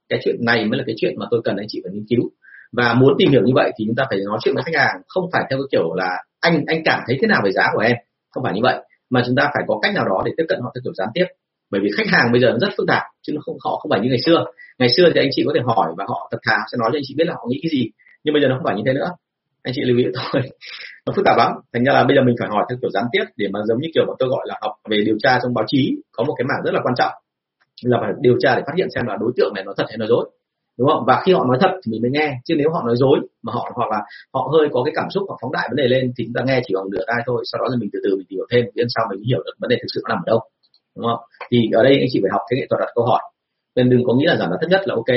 Cái 0.09 0.21
chuyện 0.25 0.37
này 0.41 0.65
mới 0.65 0.79
là 0.79 0.85
cái 0.87 0.95
chuyện 0.99 1.15
mà 1.19 1.27
tôi 1.31 1.41
cần 1.45 1.57
anh 1.57 1.67
chị 1.69 1.81
phải 1.85 1.93
nghiên 1.93 2.05
cứu. 2.09 2.31
Và 2.73 2.95
muốn 2.95 3.15
tìm 3.19 3.31
hiểu 3.31 3.43
như 3.45 3.53
vậy 3.55 3.71
thì 3.79 3.85
chúng 3.87 3.97
ta 3.97 4.05
phải 4.11 4.19
nói 4.27 4.39
chuyện 4.43 4.55
với 4.55 4.65
khách 4.65 4.79
hàng, 4.81 5.03
không 5.09 5.25
phải 5.33 5.43
theo 5.51 5.59
cái 5.59 5.69
kiểu 5.71 5.95
là 5.95 6.25
anh 6.41 6.65
anh 6.67 6.83
cảm 6.85 7.01
thấy 7.07 7.19
thế 7.21 7.29
nào 7.29 7.41
về 7.45 7.51
giá 7.53 7.65
của 7.75 7.81
em. 7.81 7.97
Không 8.31 8.45
phải 8.45 8.53
như 8.55 8.61
vậy, 8.63 8.77
mà 9.11 9.23
chúng 9.27 9.37
ta 9.37 9.51
phải 9.55 9.63
có 9.67 9.79
cách 9.83 9.95
nào 9.95 10.05
đó 10.09 10.23
để 10.25 10.33
tiếp 10.37 10.45
cận 10.49 10.61
họ 10.61 10.73
theo 10.75 10.81
kiểu 10.85 10.95
gián 10.95 11.09
tiếp 11.15 11.27
bởi 11.71 11.81
vì 11.85 11.91
khách 11.97 12.09
hàng 12.13 12.33
bây 12.33 12.41
giờ 12.41 12.59
rất 12.61 12.69
phức 12.77 12.87
tạp, 12.89 13.03
chứ 13.23 13.33
nó 13.37 13.41
không, 13.45 13.57
họ 13.65 13.79
không 13.81 13.91
phải 13.91 14.01
như 14.01 14.09
ngày 14.09 14.23
xưa. 14.27 14.45
Ngày 14.79 14.89
xưa 14.97 15.05
thì 15.15 15.21
anh 15.21 15.29
chị 15.33 15.43
có 15.47 15.53
thể 15.55 15.61
hỏi 15.65 15.89
và 15.99 16.05
họ 16.09 16.29
thật 16.31 16.39
thà 16.47 16.57
sẽ 16.73 16.77
nói 16.79 16.89
cho 16.93 16.97
anh 16.99 17.07
chị 17.07 17.15
biết 17.19 17.27
là 17.27 17.35
họ 17.35 17.45
nghĩ 17.49 17.59
cái 17.63 17.71
gì. 17.71 17.91
Nhưng 18.25 18.33
bây 18.35 18.43
giờ 18.43 18.49
nó 18.49 18.55
không 18.57 18.65
phải 18.67 18.77
như 18.77 18.83
thế 18.87 18.93
nữa. 18.93 19.09
Anh 19.63 19.75
chị 19.77 19.83
lưu 19.85 19.97
ý 19.99 20.05
thôi 20.15 20.43
nó 21.07 21.13
phức 21.17 21.25
tạp 21.25 21.37
lắm. 21.39 21.53
Thành 21.73 21.85
ra 21.85 21.93
là 21.93 22.05
bây 22.05 22.17
giờ 22.17 22.23
mình 22.23 22.37
phải 22.39 22.49
hỏi 22.49 22.65
theo 22.69 22.79
kiểu 22.81 22.91
gián 22.91 23.05
tiếp 23.13 23.25
để 23.37 23.47
mà 23.53 23.61
giống 23.69 23.81
như 23.81 23.89
kiểu 23.95 24.05
mà 24.09 24.15
tôi 24.19 24.29
gọi 24.29 24.45
là 24.49 24.55
học 24.63 24.73
về 24.91 25.03
điều 25.07 25.17
tra 25.23 25.39
trong 25.43 25.55
báo 25.55 25.65
chí, 25.69 25.97
có 26.13 26.25
một 26.25 26.35
cái 26.39 26.45
mảng 26.45 26.63
rất 26.65 26.75
là 26.75 26.81
quan 26.85 26.95
trọng. 26.95 27.13
Là 27.83 27.99
phải 28.01 28.13
điều 28.21 28.37
tra 28.41 28.57
để 28.57 28.63
phát 28.67 28.73
hiện 28.77 28.89
xem 28.95 29.07
là 29.07 29.17
đối 29.21 29.33
tượng 29.37 29.53
này 29.55 29.65
nó 29.65 29.73
thật 29.77 29.85
hay 29.89 29.99
nói 29.99 30.09
dối. 30.09 30.31
Đúng 30.79 30.89
không? 30.89 31.05
Và 31.07 31.23
khi 31.25 31.33
họ 31.33 31.45
nói 31.45 31.59
thật 31.61 31.73
thì 31.83 31.93
mình 31.93 32.03
mới 32.03 32.11
nghe. 32.11 32.29
Chứ 32.45 32.55
nếu 32.59 32.71
họ 32.73 32.83
nói 32.87 32.97
dối 32.97 33.19
mà 33.43 33.53
họ, 33.53 33.71
hoặc 33.75 33.91
là 33.91 34.01
họ 34.35 34.51
hơi 34.53 34.69
có 34.73 34.83
cái 34.85 34.93
cảm 34.97 35.09
xúc 35.11 35.23
hoặc 35.29 35.37
phóng 35.43 35.53
đại 35.53 35.67
vấn 35.71 35.77
đề 35.77 35.89
lên 35.89 36.13
thì 36.17 36.25
chúng 36.27 36.35
ta 36.35 36.43
nghe 36.47 36.61
chỉ 36.67 36.75
bằng 36.75 36.91
nửa 36.91 37.05
tai 37.07 37.23
thôi. 37.27 37.43
Sau 37.53 37.59
đó 37.61 37.67
thì 37.71 37.77
mình 37.81 37.91
từ 37.93 37.99
từ 38.05 38.17
mình 38.17 38.27
tìm 38.29 38.37
hiểu 38.37 38.47
thêm 38.53 38.65
đến 38.75 38.87
sau 38.95 39.05
mình 39.11 39.23
hiểu 39.29 39.39
được 39.47 39.55
vấn 39.61 39.69
đề 39.69 39.77
thực 39.77 39.91
sự 39.95 40.01
nó 40.05 40.15
nằm 40.15 40.23
ở 40.27 40.29
đâu 40.33 40.41
đúng 40.97 41.07
không? 41.07 41.21
Thì 41.51 41.69
ở 41.73 41.83
đây 41.83 41.93
anh 41.93 42.09
chị 42.13 42.19
phải 42.23 42.31
học 42.33 42.43
cái 42.49 42.61
nghệ 42.61 42.67
thuật 42.71 42.81
đặt 42.81 42.93
câu 42.95 43.05
hỏi. 43.05 43.21
Nên 43.77 43.91
đừng 43.91 44.05
có 44.07 44.15
nghĩ 44.15 44.25
là 44.27 44.37
giảm 44.37 44.51
giá 44.51 44.57
thấp 44.61 44.71
nhất 44.71 44.81
là 44.85 44.95
ok. 44.95 45.17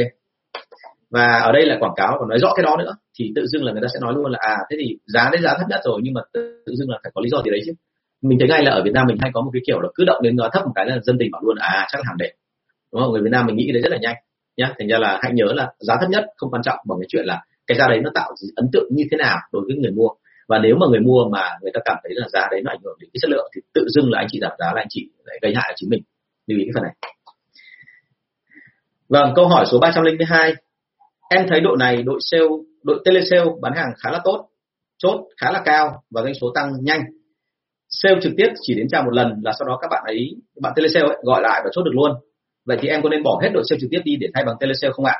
Và 1.11 1.39
ở 1.39 1.51
đây 1.51 1.65
là 1.65 1.77
quảng 1.79 1.93
cáo, 1.95 2.15
còn 2.19 2.29
nói 2.29 2.39
rõ 2.39 2.53
cái 2.55 2.63
đó 2.63 2.75
nữa, 2.79 2.95
thì 3.19 3.31
tự 3.35 3.45
dưng 3.47 3.63
là 3.63 3.71
người 3.71 3.81
ta 3.81 3.87
sẽ 3.93 3.99
nói 4.01 4.13
luôn 4.15 4.31
là 4.31 4.39
à 4.41 4.57
thế 4.69 4.77
thì 4.79 4.97
giá 5.13 5.29
đấy 5.31 5.41
giá 5.41 5.53
thấp 5.57 5.67
nhất 5.69 5.79
rồi, 5.83 5.99
nhưng 6.03 6.13
mà 6.13 6.21
tự 6.33 6.73
dưng 6.77 6.89
là 6.89 6.99
phải 7.03 7.11
có 7.15 7.21
lý 7.21 7.29
do 7.29 7.41
gì 7.45 7.51
đấy 7.51 7.61
chứ. 7.65 7.73
Mình 8.21 8.37
thấy 8.39 8.49
ngay 8.49 8.63
là 8.63 8.71
ở 8.71 8.81
Việt 8.85 8.93
Nam 8.93 9.07
mình 9.07 9.17
hay 9.21 9.31
có 9.33 9.41
một 9.41 9.49
cái 9.53 9.61
kiểu 9.67 9.79
là 9.81 9.89
cứ 9.95 10.03
động 10.05 10.21
đến 10.23 10.35
nó 10.35 10.49
thấp 10.53 10.65
một 10.65 10.71
cái 10.75 10.85
là 10.85 10.99
dân 11.03 11.17
tình 11.19 11.31
bảo 11.31 11.41
luôn 11.45 11.57
à 11.59 11.87
chắc 11.91 11.97
là 11.97 12.03
hàng 12.07 12.17
đẹp 12.19 12.31
đúng 12.91 13.01
không? 13.01 13.11
Người 13.11 13.21
Việt 13.21 13.29
Nam 13.31 13.45
mình 13.45 13.55
nghĩ 13.55 13.71
đấy 13.73 13.81
rất 13.81 13.91
là 13.91 13.97
nhanh, 14.01 14.15
nhá. 14.57 14.73
Thành 14.79 14.87
ra 14.87 14.97
là 14.99 15.19
hãy 15.21 15.31
nhớ 15.33 15.45
là 15.55 15.71
giá 15.79 15.95
thấp 16.01 16.09
nhất 16.09 16.23
không 16.37 16.51
quan 16.51 16.63
trọng 16.63 16.77
bằng 16.87 16.99
cái 16.99 17.07
chuyện 17.09 17.25
là 17.25 17.41
cái 17.67 17.77
giá 17.77 17.87
đấy 17.87 17.99
nó 18.03 18.09
tạo 18.13 18.31
ấn 18.55 18.69
tượng 18.73 18.87
như 18.91 19.03
thế 19.11 19.17
nào 19.17 19.37
đối 19.51 19.63
với 19.67 19.75
người 19.75 19.91
mua 19.91 20.09
và 20.47 20.59
nếu 20.59 20.75
mà 20.75 20.87
người 20.89 20.99
mua 20.99 21.29
mà 21.31 21.49
người 21.61 21.71
ta 21.73 21.79
cảm 21.85 21.97
thấy 22.03 22.11
là 22.15 22.27
giá 22.33 22.47
đấy 22.51 22.61
nó 22.63 22.71
ảnh 22.71 22.79
hưởng 22.83 22.97
đến 22.99 23.09
cái 23.13 23.19
chất 23.21 23.29
lượng 23.29 23.49
thì 23.55 23.61
tự 23.73 23.85
dưng 23.87 24.11
là 24.11 24.19
anh 24.19 24.27
chị 24.31 24.39
giảm 24.41 24.51
giá 24.59 24.65
là 24.65 24.81
anh 24.81 24.87
chị 24.89 25.09
lại 25.25 25.39
gây 25.41 25.53
hại 25.55 25.65
cho 25.69 25.73
chính 25.75 25.89
mình. 25.89 26.03
Lưu 26.47 26.59
ý 26.59 26.65
cái 26.65 26.71
phần 26.75 26.83
này. 26.83 26.95
Vâng 29.09 29.33
câu 29.35 29.47
hỏi 29.47 29.65
số 29.71 29.79
302 29.79 30.53
em 31.29 31.45
thấy 31.49 31.59
đội 31.59 31.77
này 31.79 32.03
đội 32.03 32.19
sale 32.31 32.43
đội 32.83 33.01
telesale 33.05 33.51
bán 33.61 33.73
hàng 33.75 33.93
khá 33.97 34.11
là 34.11 34.21
tốt 34.23 34.49
chốt 34.97 35.21
khá 35.41 35.51
là 35.51 35.61
cao 35.65 36.03
và 36.11 36.21
doanh 36.21 36.33
số 36.41 36.51
tăng 36.55 36.73
nhanh. 36.81 37.01
Sale 37.89 38.19
trực 38.21 38.33
tiếp 38.37 38.47
chỉ 38.61 38.73
đến 38.75 38.87
chào 38.89 39.03
một 39.03 39.13
lần 39.13 39.41
là 39.43 39.51
sau 39.59 39.67
đó 39.67 39.77
các 39.81 39.87
bạn 39.91 40.03
ấy 40.05 40.35
bạn 40.61 40.73
telesale 40.75 41.07
ấy, 41.07 41.17
gọi 41.23 41.41
lại 41.41 41.61
và 41.63 41.69
chốt 41.73 41.83
được 41.83 41.91
luôn. 41.93 42.11
Vậy 42.65 42.77
thì 42.81 42.87
em 42.87 43.01
có 43.01 43.09
nên 43.09 43.23
bỏ 43.23 43.39
hết 43.43 43.49
đội 43.53 43.63
sale 43.69 43.79
trực 43.79 43.89
tiếp 43.91 44.01
đi 44.05 44.15
để 44.15 44.27
thay 44.33 44.43
bằng 44.45 44.55
telesale 44.59 44.91
không 44.91 45.05
ạ? 45.05 45.17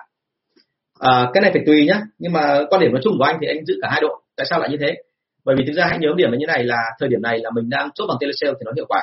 À, 1.00 1.30
cái 1.34 1.42
này 1.42 1.52
phải 1.54 1.64
tùy 1.66 1.86
nhá 1.86 2.02
nhưng 2.18 2.34
mà 2.34 2.60
quan 2.70 2.82
điểm 2.82 2.92
nói 2.92 3.02
chung 3.04 3.14
của 3.18 3.24
anh 3.24 3.38
thì 3.42 3.48
anh 3.48 3.66
giữ 3.66 3.74
cả 3.82 3.88
hai 3.92 4.02
đội. 4.02 4.22
Tại 4.36 4.46
sao 4.50 4.60
lại 4.60 4.70
như 4.70 4.78
thế? 4.80 4.96
Bởi 5.46 5.56
vì 5.56 5.66
thực 5.66 5.74
ra 5.74 5.86
hãy 5.90 6.00
nhớ 6.00 6.10
điểm 6.18 6.32
là 6.32 6.38
như 6.38 6.46
này 6.46 6.64
là 6.64 6.84
thời 7.00 7.10
điểm 7.10 7.22
này 7.22 7.40
là 7.40 7.50
mình 7.56 7.70
đang 7.70 7.90
chốt 7.96 8.06
bằng 8.08 8.18
telesale 8.22 8.54
thì 8.54 8.64
nó 8.66 8.72
hiệu 8.76 8.86
quả. 8.90 9.02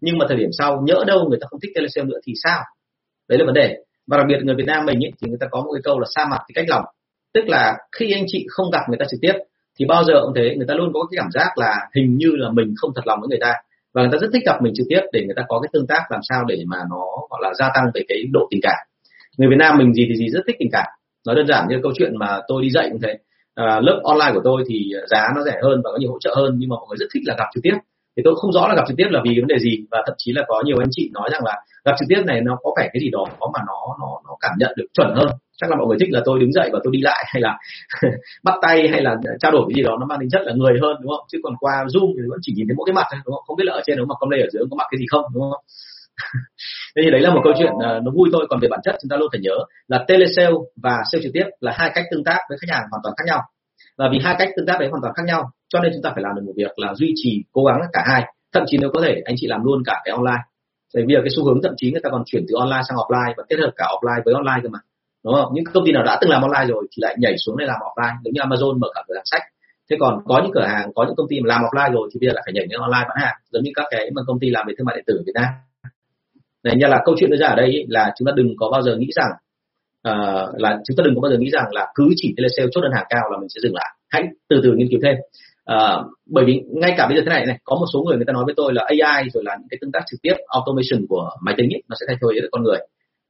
Nhưng 0.00 0.18
mà 0.18 0.26
thời 0.28 0.36
điểm 0.36 0.50
sau 0.58 0.82
nhỡ 0.86 1.04
đâu 1.06 1.28
người 1.28 1.38
ta 1.40 1.46
không 1.50 1.60
thích 1.60 1.72
telesale 1.74 2.06
nữa 2.06 2.18
thì 2.26 2.32
sao? 2.44 2.60
Đấy 3.28 3.38
là 3.38 3.44
vấn 3.44 3.54
đề. 3.54 3.76
Và 4.06 4.16
đặc 4.16 4.26
biệt 4.28 4.38
người 4.42 4.54
Việt 4.54 4.66
Nam 4.66 4.86
mình 4.86 5.04
ấy, 5.04 5.12
thì 5.20 5.28
người 5.28 5.38
ta 5.40 5.46
có 5.50 5.60
một 5.60 5.72
cái 5.74 5.82
câu 5.84 5.98
là 6.00 6.06
xa 6.14 6.24
mặt 6.30 6.38
thì 6.48 6.52
cách 6.54 6.64
lòng. 6.68 6.84
Tức 7.34 7.44
là 7.46 7.76
khi 7.96 8.12
anh 8.12 8.24
chị 8.26 8.46
không 8.48 8.70
gặp 8.70 8.80
người 8.88 8.98
ta 8.98 9.06
trực 9.10 9.20
tiếp 9.20 9.32
thì 9.78 9.84
bao 9.84 10.04
giờ 10.04 10.14
cũng 10.22 10.32
thế 10.36 10.54
người 10.56 10.66
ta 10.68 10.74
luôn 10.74 10.90
có 10.94 11.00
cái 11.10 11.16
cảm 11.22 11.30
giác 11.32 11.58
là 11.58 11.76
hình 11.94 12.16
như 12.16 12.30
là 12.30 12.50
mình 12.50 12.74
không 12.76 12.90
thật 12.94 13.06
lòng 13.06 13.20
với 13.20 13.28
người 13.28 13.38
ta. 13.40 13.54
Và 13.94 14.02
người 14.02 14.10
ta 14.12 14.18
rất 14.18 14.28
thích 14.32 14.42
gặp 14.46 14.62
mình 14.62 14.72
trực 14.76 14.86
tiếp 14.90 15.00
để 15.12 15.24
người 15.24 15.34
ta 15.36 15.42
có 15.48 15.60
cái 15.60 15.68
tương 15.72 15.86
tác 15.86 16.02
làm 16.10 16.20
sao 16.28 16.44
để 16.44 16.64
mà 16.66 16.78
nó 16.90 17.04
gọi 17.30 17.40
là 17.42 17.54
gia 17.58 17.70
tăng 17.74 17.84
về 17.94 18.02
cái 18.08 18.18
độ 18.32 18.48
tình 18.50 18.60
cảm. 18.62 18.76
Người 19.38 19.48
Việt 19.50 19.56
Nam 19.58 19.78
mình 19.78 19.94
gì 19.94 20.06
thì 20.08 20.16
gì 20.16 20.28
rất 20.28 20.40
thích 20.46 20.56
tình 20.58 20.70
cảm. 20.72 20.86
Nói 21.26 21.36
đơn 21.36 21.46
giản 21.46 21.66
như 21.68 21.76
câu 21.82 21.92
chuyện 21.98 22.18
mà 22.18 22.40
tôi 22.48 22.62
đi 22.62 22.70
dạy 22.70 22.88
cũng 22.92 23.00
thế 23.02 23.18
à, 23.54 23.80
lớp 23.80 24.00
online 24.04 24.32
của 24.34 24.40
tôi 24.44 24.64
thì 24.68 24.90
giá 25.10 25.28
nó 25.36 25.42
rẻ 25.42 25.56
hơn 25.62 25.80
và 25.84 25.90
có 25.92 25.98
nhiều 25.98 26.10
hỗ 26.10 26.18
trợ 26.20 26.34
hơn 26.36 26.54
nhưng 26.58 26.68
mà 26.68 26.76
mọi 26.76 26.86
người 26.88 26.96
rất 27.00 27.06
thích 27.14 27.22
là 27.26 27.34
gặp 27.38 27.46
trực 27.54 27.62
tiếp. 27.62 27.74
Thì 28.16 28.22
tôi 28.24 28.34
không 28.36 28.52
rõ 28.52 28.68
là 28.68 28.74
gặp 28.74 28.84
trực 28.88 28.96
tiếp 28.96 29.08
là 29.10 29.20
vì 29.24 29.40
vấn 29.40 29.46
đề 29.46 29.58
gì 29.58 29.74
và 29.90 30.02
thậm 30.06 30.14
chí 30.18 30.32
là 30.32 30.42
có 30.48 30.62
nhiều 30.64 30.76
anh 30.78 30.88
chị 30.90 31.10
nói 31.12 31.28
rằng 31.32 31.44
là 31.44 31.54
gặp 31.84 31.94
trực 31.98 32.08
tiếp 32.08 32.22
này 32.26 32.40
nó 32.40 32.56
có 32.62 32.70
phải 32.76 32.90
cái 32.92 33.00
gì 33.00 33.10
đó 33.10 33.24
có 33.40 33.50
mà 33.54 33.60
nó 33.66 33.96
nó 34.00 34.08
nó 34.26 34.36
cảm 34.40 34.52
nhận 34.58 34.72
được 34.76 34.86
chuẩn 34.94 35.14
hơn. 35.14 35.28
Chắc 35.60 35.70
là 35.70 35.76
mọi 35.76 35.86
người 35.86 35.96
thích 36.00 36.12
là 36.12 36.20
tôi 36.24 36.40
đứng 36.40 36.52
dậy 36.52 36.70
và 36.72 36.78
tôi 36.84 36.92
đi 36.92 37.00
lại 37.02 37.24
hay 37.26 37.42
là 37.42 37.58
bắt 38.44 38.54
tay 38.62 38.88
hay 38.88 39.02
là 39.02 39.16
trao 39.40 39.52
đổi 39.52 39.64
cái 39.68 39.74
gì 39.76 39.82
đó 39.82 39.96
nó 40.00 40.06
mang 40.06 40.20
tính 40.20 40.30
chất 40.30 40.42
là 40.44 40.52
người 40.56 40.74
hơn 40.82 40.96
đúng 41.02 41.12
không? 41.12 41.26
Chứ 41.32 41.38
còn 41.42 41.54
qua 41.60 41.84
zoom 41.92 42.12
thì 42.16 42.22
vẫn 42.30 42.38
chỉ 42.42 42.52
nhìn 42.56 42.66
thấy 42.68 42.74
mỗi 42.76 42.84
cái 42.86 42.94
mặt 42.94 43.06
thôi 43.10 43.20
đúng 43.24 43.34
không? 43.34 43.44
Không 43.46 43.56
biết 43.56 43.66
là 43.66 43.72
ở 43.72 43.80
trên 43.86 43.98
nó 43.98 44.04
mà 44.04 44.14
con 44.20 44.30
lê 44.30 44.38
ở 44.40 44.48
dưới 44.52 44.64
có 44.70 44.76
mặt 44.76 44.86
cái 44.90 44.98
gì 44.98 45.06
không 45.10 45.24
đúng 45.34 45.42
không? 45.42 45.62
Thế 46.96 47.02
thì 47.04 47.10
đấy 47.10 47.20
là 47.20 47.34
một 47.34 47.40
câu 47.44 47.52
chuyện 47.58 47.72
ờ, 47.82 48.00
nó 48.04 48.10
vui 48.16 48.28
thôi, 48.32 48.46
còn 48.50 48.60
về 48.60 48.68
bản 48.68 48.80
chất 48.84 48.94
chúng 49.02 49.08
ta 49.08 49.16
luôn 49.16 49.28
phải 49.32 49.40
nhớ 49.40 49.56
là 49.88 50.04
telesale 50.08 50.56
và 50.82 50.96
sale 51.12 51.22
trực 51.22 51.32
tiếp 51.32 51.44
là 51.60 51.72
hai 51.76 51.90
cách 51.94 52.04
tương 52.10 52.24
tác 52.24 52.38
với 52.48 52.58
khách 52.60 52.74
hàng 52.74 52.84
hoàn 52.90 53.00
toàn 53.02 53.14
khác 53.18 53.24
nhau. 53.26 53.40
Và 53.98 54.08
vì 54.12 54.18
hai 54.24 54.34
cách 54.38 54.48
tương 54.56 54.66
tác 54.66 54.80
đấy 54.80 54.88
hoàn 54.88 55.02
toàn 55.02 55.14
khác 55.16 55.22
nhau, 55.26 55.50
cho 55.68 55.80
nên 55.80 55.92
chúng 55.92 56.02
ta 56.02 56.10
phải 56.14 56.22
làm 56.22 56.34
được 56.34 56.42
một 56.46 56.52
việc 56.56 56.78
là 56.78 56.94
duy 56.94 57.12
trì, 57.16 57.42
cố 57.52 57.64
gắng 57.64 57.80
cả 57.92 58.04
hai. 58.06 58.22
Thậm 58.52 58.62
chí 58.66 58.78
nếu 58.80 58.90
có 58.94 59.00
thể, 59.04 59.22
anh 59.24 59.34
chị 59.38 59.46
làm 59.46 59.64
luôn 59.64 59.82
cả 59.86 60.00
cái 60.04 60.12
online. 60.12 60.42
Bởi 60.94 61.04
vì 61.08 61.14
cái 61.14 61.30
xu 61.36 61.44
hướng 61.44 61.62
thậm 61.62 61.72
chí 61.76 61.92
người 61.92 62.00
ta 62.04 62.10
còn 62.12 62.22
chuyển 62.26 62.44
từ 62.48 62.54
online 62.58 62.82
sang 62.88 62.98
offline 62.98 63.34
và 63.36 63.44
kết 63.48 63.56
hợp 63.58 63.70
cả 63.76 63.86
offline 63.94 64.22
với 64.24 64.34
online 64.34 64.60
cơ 64.62 64.68
mà, 64.68 64.78
đúng 65.24 65.34
không? 65.34 65.48
Những 65.54 65.64
công 65.74 65.84
ty 65.86 65.92
nào 65.92 66.02
đã 66.02 66.18
từng 66.20 66.30
làm 66.30 66.42
online 66.42 66.66
rồi 66.66 66.86
thì 66.90 66.98
lại 67.00 67.14
nhảy 67.18 67.34
xuống 67.38 67.56
để 67.56 67.66
làm 67.66 67.80
offline, 67.80 68.16
giống 68.24 68.34
như 68.34 68.40
Amazon 68.40 68.78
mở 68.78 68.88
cả 68.94 69.02
cửa 69.08 69.14
hàng 69.14 69.26
sách. 69.32 69.42
Thế 69.90 69.96
còn 70.00 70.22
có 70.24 70.40
những 70.42 70.52
cửa 70.54 70.66
hàng, 70.66 70.92
có 70.94 71.04
những 71.06 71.16
công 71.16 71.26
ty 71.30 71.40
mà 71.40 71.48
làm 71.48 71.62
offline 71.62 71.92
rồi 71.92 72.08
thì 72.12 72.18
bây 72.20 72.28
giờ 72.28 72.32
lại 72.34 72.42
phải 72.46 72.52
nhảy 72.54 72.66
lên 72.70 72.80
online 72.80 73.06
bán 73.08 73.16
hàng, 73.20 73.34
giống 73.50 73.62
như 73.62 73.70
các 73.74 73.86
cái 73.90 74.10
mà 74.14 74.22
công 74.26 74.40
ty 74.40 74.50
làm 74.50 74.66
về 74.66 74.74
thương 74.78 74.86
mại 74.86 74.96
điện 74.96 75.04
tử 75.06 75.14
ở 75.14 75.22
Việt 75.26 75.32
Nam 75.34 75.50
này 76.64 76.76
như 76.76 76.86
là 76.86 77.02
câu 77.04 77.14
chuyện 77.18 77.30
đưa 77.30 77.36
ra 77.36 77.46
ở 77.46 77.56
đây 77.56 77.66
ý, 77.66 77.84
là 77.88 78.12
chúng 78.18 78.26
ta 78.26 78.32
đừng 78.36 78.54
có 78.56 78.68
bao 78.72 78.82
giờ 78.82 78.96
nghĩ 78.96 79.08
rằng 79.14 79.30
uh, 80.08 80.60
là 80.60 80.78
chúng 80.86 80.96
ta 80.96 81.02
đừng 81.04 81.14
có 81.14 81.20
bao 81.20 81.30
giờ 81.32 81.38
nghĩ 81.38 81.50
rằng 81.50 81.64
là 81.70 81.92
cứ 81.94 82.08
chỉ 82.16 82.34
telesale 82.36 82.68
chốt 82.72 82.80
đơn 82.80 82.92
hàng 82.94 83.06
cao 83.10 83.30
là 83.30 83.38
mình 83.38 83.48
sẽ 83.48 83.58
dừng 83.62 83.74
lại. 83.74 83.90
Hãy 84.10 84.22
từ 84.48 84.60
từ 84.62 84.72
nghiên 84.72 84.88
cứu 84.90 85.00
thêm. 85.02 85.16
Uh, 85.72 86.06
bởi 86.26 86.44
vì 86.44 86.62
ngay 86.66 86.94
cả 86.96 87.06
bây 87.08 87.16
giờ 87.16 87.22
thế 87.26 87.30
này 87.30 87.46
này 87.46 87.58
có 87.64 87.76
một 87.76 87.86
số 87.92 88.02
người 88.02 88.16
người 88.16 88.24
ta 88.26 88.32
nói 88.32 88.44
với 88.44 88.54
tôi 88.56 88.72
là 88.74 88.84
AI 88.86 89.28
rồi 89.34 89.44
là 89.46 89.56
những 89.56 89.68
cái 89.70 89.78
tương 89.80 89.92
tác 89.92 90.00
trực 90.10 90.22
tiếp 90.22 90.34
automation 90.46 91.06
của 91.08 91.30
máy 91.42 91.54
tính 91.58 91.68
ý, 91.68 91.76
nó 91.88 91.96
sẽ 92.00 92.04
thay 92.08 92.16
thế 92.20 92.40
được 92.40 92.48
con 92.52 92.62
người. 92.62 92.78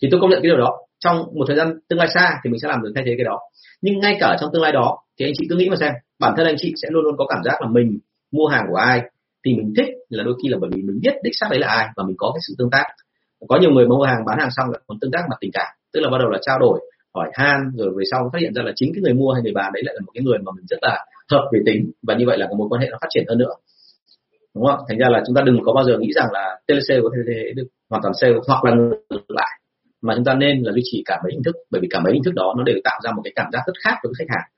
Thì 0.03 0.09
tôi 0.11 0.20
công 0.20 0.31
nhận 0.31 0.42
cái 0.42 0.49
điều 0.51 0.59
đó. 0.59 0.77
Trong 0.99 1.16
một 1.16 1.44
thời 1.47 1.57
gian 1.57 1.79
tương 1.88 1.99
lai 1.99 2.09
xa 2.14 2.31
thì 2.44 2.51
mình 2.51 2.61
sẽ 2.61 2.68
làm 2.68 2.83
được 2.83 2.92
thay 2.94 3.05
thế 3.07 3.14
cái 3.16 3.25
đó. 3.25 3.40
Nhưng 3.83 3.99
ngay 3.99 4.16
cả 4.20 4.37
trong 4.40 4.51
tương 4.53 4.62
lai 4.62 4.73
đó 4.73 4.99
thì 5.18 5.27
anh 5.27 5.33
chị 5.38 5.47
cứ 5.51 5.57
nghĩ 5.57 5.68
mà 5.68 5.77
xem 5.77 5.92
bản 6.18 6.35
thân 6.37 6.47
anh 6.47 6.55
chị 6.59 6.73
sẽ 6.83 6.88
luôn 6.90 7.05
luôn 7.05 7.14
có 7.18 7.27
cảm 7.29 7.42
giác 7.44 7.62
là 7.62 7.68
mình 7.68 7.99
mua 8.33 8.47
hàng 8.47 8.64
của 8.70 8.77
ai 8.77 9.01
thì 9.44 9.55
mình 9.55 9.73
thích 9.77 9.88
là 10.09 10.25
đôi 10.25 10.35
khi 10.42 10.49
là 10.49 10.59
bởi 10.61 10.70
vì 10.75 10.83
mình 10.83 10.99
biết 11.03 11.14
đích 11.23 11.33
xác 11.40 11.47
đấy 11.51 11.59
là 11.59 11.68
ai 11.68 11.88
và 11.97 12.05
mình 12.07 12.16
có 12.18 12.31
cái 12.35 12.40
sự 12.49 12.55
tương 12.59 12.70
tác 12.70 12.85
có 13.48 13.59
nhiều 13.61 13.70
người 13.70 13.87
mua 13.87 14.02
hàng 14.02 14.24
bán 14.26 14.38
hàng 14.38 14.50
xong 14.57 14.70
lại 14.70 14.80
còn 14.87 14.98
tương 15.00 15.11
tác 15.11 15.22
mặt 15.30 15.37
tình 15.40 15.50
cảm 15.52 15.66
tức 15.92 16.00
là 16.00 16.11
bắt 16.11 16.18
đầu 16.18 16.28
là 16.28 16.38
trao 16.42 16.59
đổi 16.59 16.80
hỏi 17.14 17.30
han 17.35 17.61
rồi 17.74 17.90
về 17.96 18.04
sau 18.11 18.30
phát 18.33 18.38
hiện 18.40 18.54
ra 18.54 18.62
là 18.62 18.72
chính 18.76 18.92
cái 18.94 19.02
người 19.02 19.14
mua 19.14 19.33
hay 19.33 19.42
người 19.42 19.52
bán 19.52 19.72
đấy 19.72 19.83
lại 19.87 19.94
là 19.94 20.00
một 20.07 20.12
cái 20.14 20.22
người 20.24 20.38
mà 20.38 20.52
mình 20.57 20.64
rất 20.68 20.78
là 20.83 21.07
hợp 21.30 21.44
về 21.52 21.61
tính 21.66 21.90
và 22.02 22.14
như 22.14 22.24
vậy 22.26 22.38
là 22.38 22.46
cái 22.46 22.54
mối 22.59 22.68
quan 22.70 22.80
hệ 22.80 22.88
nó 22.90 22.98
phát 23.00 23.07
triển 23.11 23.24
hơn 23.28 23.38
nữa. 23.38 23.54
Đúng 24.54 24.66
không? 24.66 24.78
Thành 24.88 24.98
ra 24.98 25.09
là 25.11 25.22
chúng 25.26 25.37
ta 25.37 25.42
đừng 25.42 25.59
có 25.64 25.72
bao 25.72 25.85
giờ 25.85 25.98
nghĩ 25.98 26.12
rằng 26.12 26.28
là 26.33 26.59
telesale 26.66 27.00
có 27.02 27.11
thể 27.28 27.52
được 27.57 27.66
hoàn 27.90 28.02
toàn 28.02 28.14
sale 28.20 28.35
hoặc 28.48 28.64
là 28.64 28.74
ngược 29.11 29.30
lại 29.30 29.61
mà 30.02 30.14
chúng 30.16 30.24
ta 30.24 30.35
nên 30.35 30.62
là 30.62 30.72
duy 30.72 30.83
trì 30.85 31.02
cả 31.07 31.20
mấy 31.22 31.33
hình 31.33 31.42
thức 31.42 31.57
bởi 31.70 31.80
vì 31.80 31.88
cả 31.90 32.00
mấy 32.00 32.12
hình 32.12 32.22
thức 32.24 32.35
đó 32.35 32.54
nó 32.57 32.62
đều 32.62 32.76
tạo 32.85 33.00
ra 33.04 33.11
một 33.16 33.22
cái 33.24 33.33
cảm 33.37 33.46
giác 33.52 33.61
rất 33.66 33.72
khác 33.85 33.96
với 34.02 34.12
khách 34.18 34.30
hàng. 34.35 34.48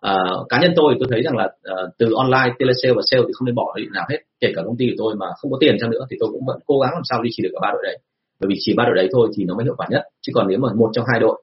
À, 0.00 0.14
cá 0.48 0.60
nhân 0.60 0.72
tôi 0.76 0.94
tôi 1.00 1.08
thấy 1.10 1.22
rằng 1.22 1.36
là 1.36 1.44
uh, 1.44 1.90
từ 1.98 2.06
online 2.16 2.54
telesale 2.58 2.92
và 2.96 3.02
sale 3.10 3.22
thì 3.26 3.32
không 3.34 3.46
nên 3.46 3.54
bỏ 3.54 3.74
đi 3.76 3.84
nào 3.94 4.06
hết 4.10 4.18
kể 4.40 4.52
cả 4.56 4.62
công 4.66 4.76
ty 4.76 4.86
của 4.86 4.98
tôi 4.98 5.14
mà 5.20 5.26
không 5.38 5.50
có 5.50 5.58
tiền 5.60 5.76
chăng 5.80 5.90
nữa 5.90 6.04
thì 6.10 6.16
tôi 6.20 6.28
cũng 6.32 6.46
vẫn 6.46 6.58
cố 6.66 6.78
gắng 6.78 6.92
làm 6.94 7.02
sao 7.10 7.20
duy 7.22 7.30
trì 7.32 7.42
được 7.42 7.50
cả 7.52 7.58
ba 7.62 7.70
đội 7.72 7.82
đấy 7.84 7.98
bởi 8.40 8.48
vì 8.48 8.56
chỉ 8.58 8.74
ba 8.76 8.84
đội 8.84 8.94
đấy 8.96 9.08
thôi 9.12 9.28
thì 9.36 9.44
nó 9.44 9.54
mới 9.54 9.64
hiệu 9.64 9.74
quả 9.76 9.86
nhất. 9.90 10.02
Chứ 10.20 10.32
còn 10.34 10.48
nếu 10.48 10.58
mà 10.58 10.68
một 10.74 10.90
trong 10.92 11.04
hai 11.12 11.20
đội, 11.20 11.42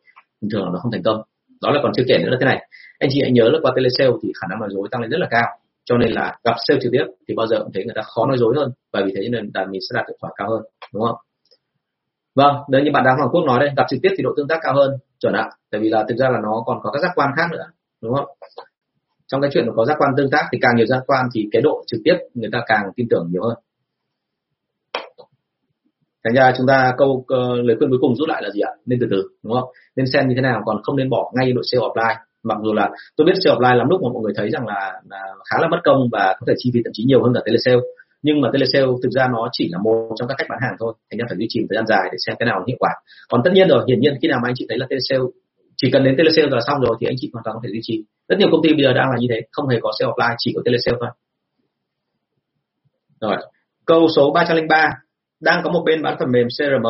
thường 0.52 0.64
là 0.64 0.70
nó 0.74 0.80
không 0.80 0.92
thành 0.92 1.04
công. 1.04 1.22
Đó 1.62 1.72
là 1.72 1.80
còn 1.84 1.92
chưa 1.96 2.04
kể 2.08 2.18
nữa 2.18 2.30
là 2.30 2.38
thế 2.40 2.46
này. 2.46 2.68
Anh 3.00 3.10
chị 3.14 3.20
hãy 3.22 3.32
nhớ 3.32 3.44
là 3.44 3.60
qua 3.62 3.72
telesale 3.76 4.12
thì 4.24 4.32
khả 4.42 4.48
năng 4.50 4.60
nói 4.60 4.70
dối 4.72 4.88
tăng 4.92 5.02
lên 5.02 5.10
rất 5.10 5.18
là 5.20 5.28
cao. 5.32 5.48
Cho 5.86 5.98
nên 5.98 6.12
là 6.12 6.38
gặp 6.44 6.56
sale 6.68 6.80
trực 6.84 6.92
tiếp 6.92 7.06
thì 7.28 7.36
bao 7.36 7.48
giờ 7.48 7.60
cũng 7.60 7.72
thấy 7.74 7.84
người 7.86 7.94
ta 7.96 8.02
khó 8.02 8.26
nói 8.26 8.38
dối 8.38 8.54
hơn. 8.58 8.72
Và 8.94 9.02
vì 9.06 9.14
thế 9.16 9.30
nên 9.30 9.52
là 9.54 9.66
mình 9.66 9.82
sẽ 9.90 9.94
đạt 9.94 10.06
hiệu 10.08 10.18
quả 10.20 10.30
cao 10.36 10.50
hơn, 10.50 10.62
đúng 10.94 11.04
không? 11.04 11.16
Vâng 12.36 12.56
đấy 12.70 12.82
như 12.86 12.92
bạn 12.94 13.04
đang 13.04 13.18
Hoàng 13.18 13.30
Quốc 13.32 13.44
nói 13.46 13.60
đây, 13.60 13.70
gặp 13.78 13.86
trực 13.90 14.00
tiếp 14.04 14.10
thì 14.18 14.24
độ 14.24 14.30
tương 14.38 14.48
tác 14.48 14.60
cao 14.62 14.74
hơn, 14.76 14.92
chuẩn 15.20 15.34
ạ. 15.34 15.50
Tại 15.72 15.82
vì 15.82 15.90
là 15.90 16.06
thực 16.10 16.16
ra 16.18 16.30
là 16.30 16.40
nó 16.44 16.64
còn 16.66 16.80
có 16.84 16.92
các 16.92 17.00
giác 17.02 17.12
quan 17.16 17.30
khác 17.38 17.48
nữa, 17.52 17.66
đúng 18.02 18.14
không? 18.16 18.26
Trong 19.28 19.42
cái 19.42 19.50
chuyện 19.54 19.68
mà 19.68 19.74
có 19.76 19.86
giác 19.86 19.96
quan 20.00 20.12
tương 20.18 20.30
tác 20.30 20.46
thì 20.52 20.58
càng 20.62 20.76
nhiều 20.76 20.86
giác 20.86 21.04
quan 21.08 21.26
thì 21.34 21.50
cái 21.52 21.62
độ 21.62 21.84
trực 21.88 22.02
tiếp 22.04 22.16
người 22.34 22.50
ta 22.52 22.60
càng 22.68 22.84
tin 22.96 23.08
tưởng 23.10 23.28
nhiều 23.32 23.44
hơn 23.44 23.58
thành 26.28 26.36
ra 26.36 26.54
chúng 26.58 26.68
ta 26.68 26.94
câu 26.98 27.10
uh, 27.10 27.26
lời 27.66 27.76
khuyên 27.78 27.90
cuối 27.90 28.00
cùng 28.02 28.16
rút 28.16 28.30
lại 28.30 28.42
là 28.44 28.50
gì 28.50 28.60
ạ? 28.60 28.72
Nên 28.86 29.00
từ 29.02 29.08
từ 29.12 29.22
đúng 29.44 29.54
không? 29.54 29.70
Nên 29.96 30.06
xem 30.14 30.28
như 30.28 30.36
thế 30.36 30.42
nào 30.42 30.62
còn 30.66 30.82
không 30.84 30.96
nên 30.96 31.10
bỏ 31.10 31.32
ngay 31.36 31.54
đội 31.54 31.64
sale 31.72 31.82
offline. 31.82 32.16
Mặc 32.44 32.58
dù 32.64 32.74
là 32.74 32.90
tôi 33.18 33.26
biết 33.28 33.34
sale 33.44 33.56
offline 33.56 33.78
lắm 33.78 33.88
lúc 33.90 34.02
mà 34.04 34.10
mọi 34.14 34.24
người 34.24 34.34
thấy 34.38 34.50
rằng 34.50 34.68
là, 34.68 34.94
là 35.10 35.22
khá 35.50 35.58
là 35.62 35.68
mất 35.68 35.82
công 35.84 36.00
và 36.12 36.36
có 36.40 36.44
thể 36.48 36.54
chi 36.58 36.72
phí 36.74 36.80
thậm 36.86 36.92
chí 36.94 37.04
nhiều 37.04 37.24
hơn 37.24 37.34
cả 37.34 37.42
telesale 37.46 37.82
nhưng 38.22 38.42
mà 38.42 38.50
telesale 38.54 38.92
thực 39.04 39.12
ra 39.12 39.28
nó 39.34 39.50
chỉ 39.52 39.70
là 39.72 39.78
một 39.84 40.16
trong 40.16 40.28
các 40.28 40.36
cách 40.38 40.48
bán 40.50 40.60
hàng 40.62 40.76
thôi. 40.80 40.94
Thành 41.12 41.18
ra 41.20 41.26
phải 41.30 41.38
duy 41.38 41.46
trì 41.50 41.60
thời 41.70 41.76
gian 41.76 41.88
dài 41.88 42.06
để 42.12 42.18
xem 42.26 42.36
cái 42.40 42.46
nào 42.46 42.64
hiệu 42.68 42.78
quả. 42.80 42.92
Còn 43.30 43.42
tất 43.44 43.52
nhiên 43.54 43.68
rồi 43.68 43.84
hiển 43.88 44.00
nhiên 44.00 44.14
khi 44.22 44.28
nào 44.28 44.40
mà 44.44 44.50
anh 44.50 44.56
chị 44.58 44.66
thấy 44.70 44.78
là 44.78 44.86
telesale 44.90 45.28
chỉ 45.78 45.92
cần 45.94 46.04
đến 46.04 46.16
telesale 46.18 46.50
là 46.52 46.62
xong 46.68 46.80
rồi 46.82 46.96
thì 47.00 47.08
anh 47.08 47.16
chị 47.20 47.30
hoàn 47.34 47.44
toàn 47.44 47.56
có 47.56 47.62
thể 47.64 47.70
duy 47.74 47.80
trì. 47.84 48.04
Rất 48.28 48.36
nhiều 48.40 48.50
công 48.52 48.62
ty 48.64 48.70
bây 48.74 48.84
giờ 48.84 48.94
đang 48.94 49.10
là 49.12 49.18
như 49.20 49.28
thế 49.30 49.42
không 49.52 49.68
hề 49.68 49.78
có 49.82 49.92
sale 50.00 50.12
offline 50.12 50.36
chỉ 50.38 50.54
có 50.56 50.62
telesale 50.66 50.98
thôi. 51.02 51.10
Rồi 53.22 53.38
câu 53.86 54.08
số 54.16 54.32
303 54.32 54.90
đang 55.42 55.62
có 55.64 55.72
một 55.72 55.84
bên 55.86 56.02
bán 56.04 56.16
phần 56.20 56.32
mềm 56.32 56.48
CRM 56.48 56.88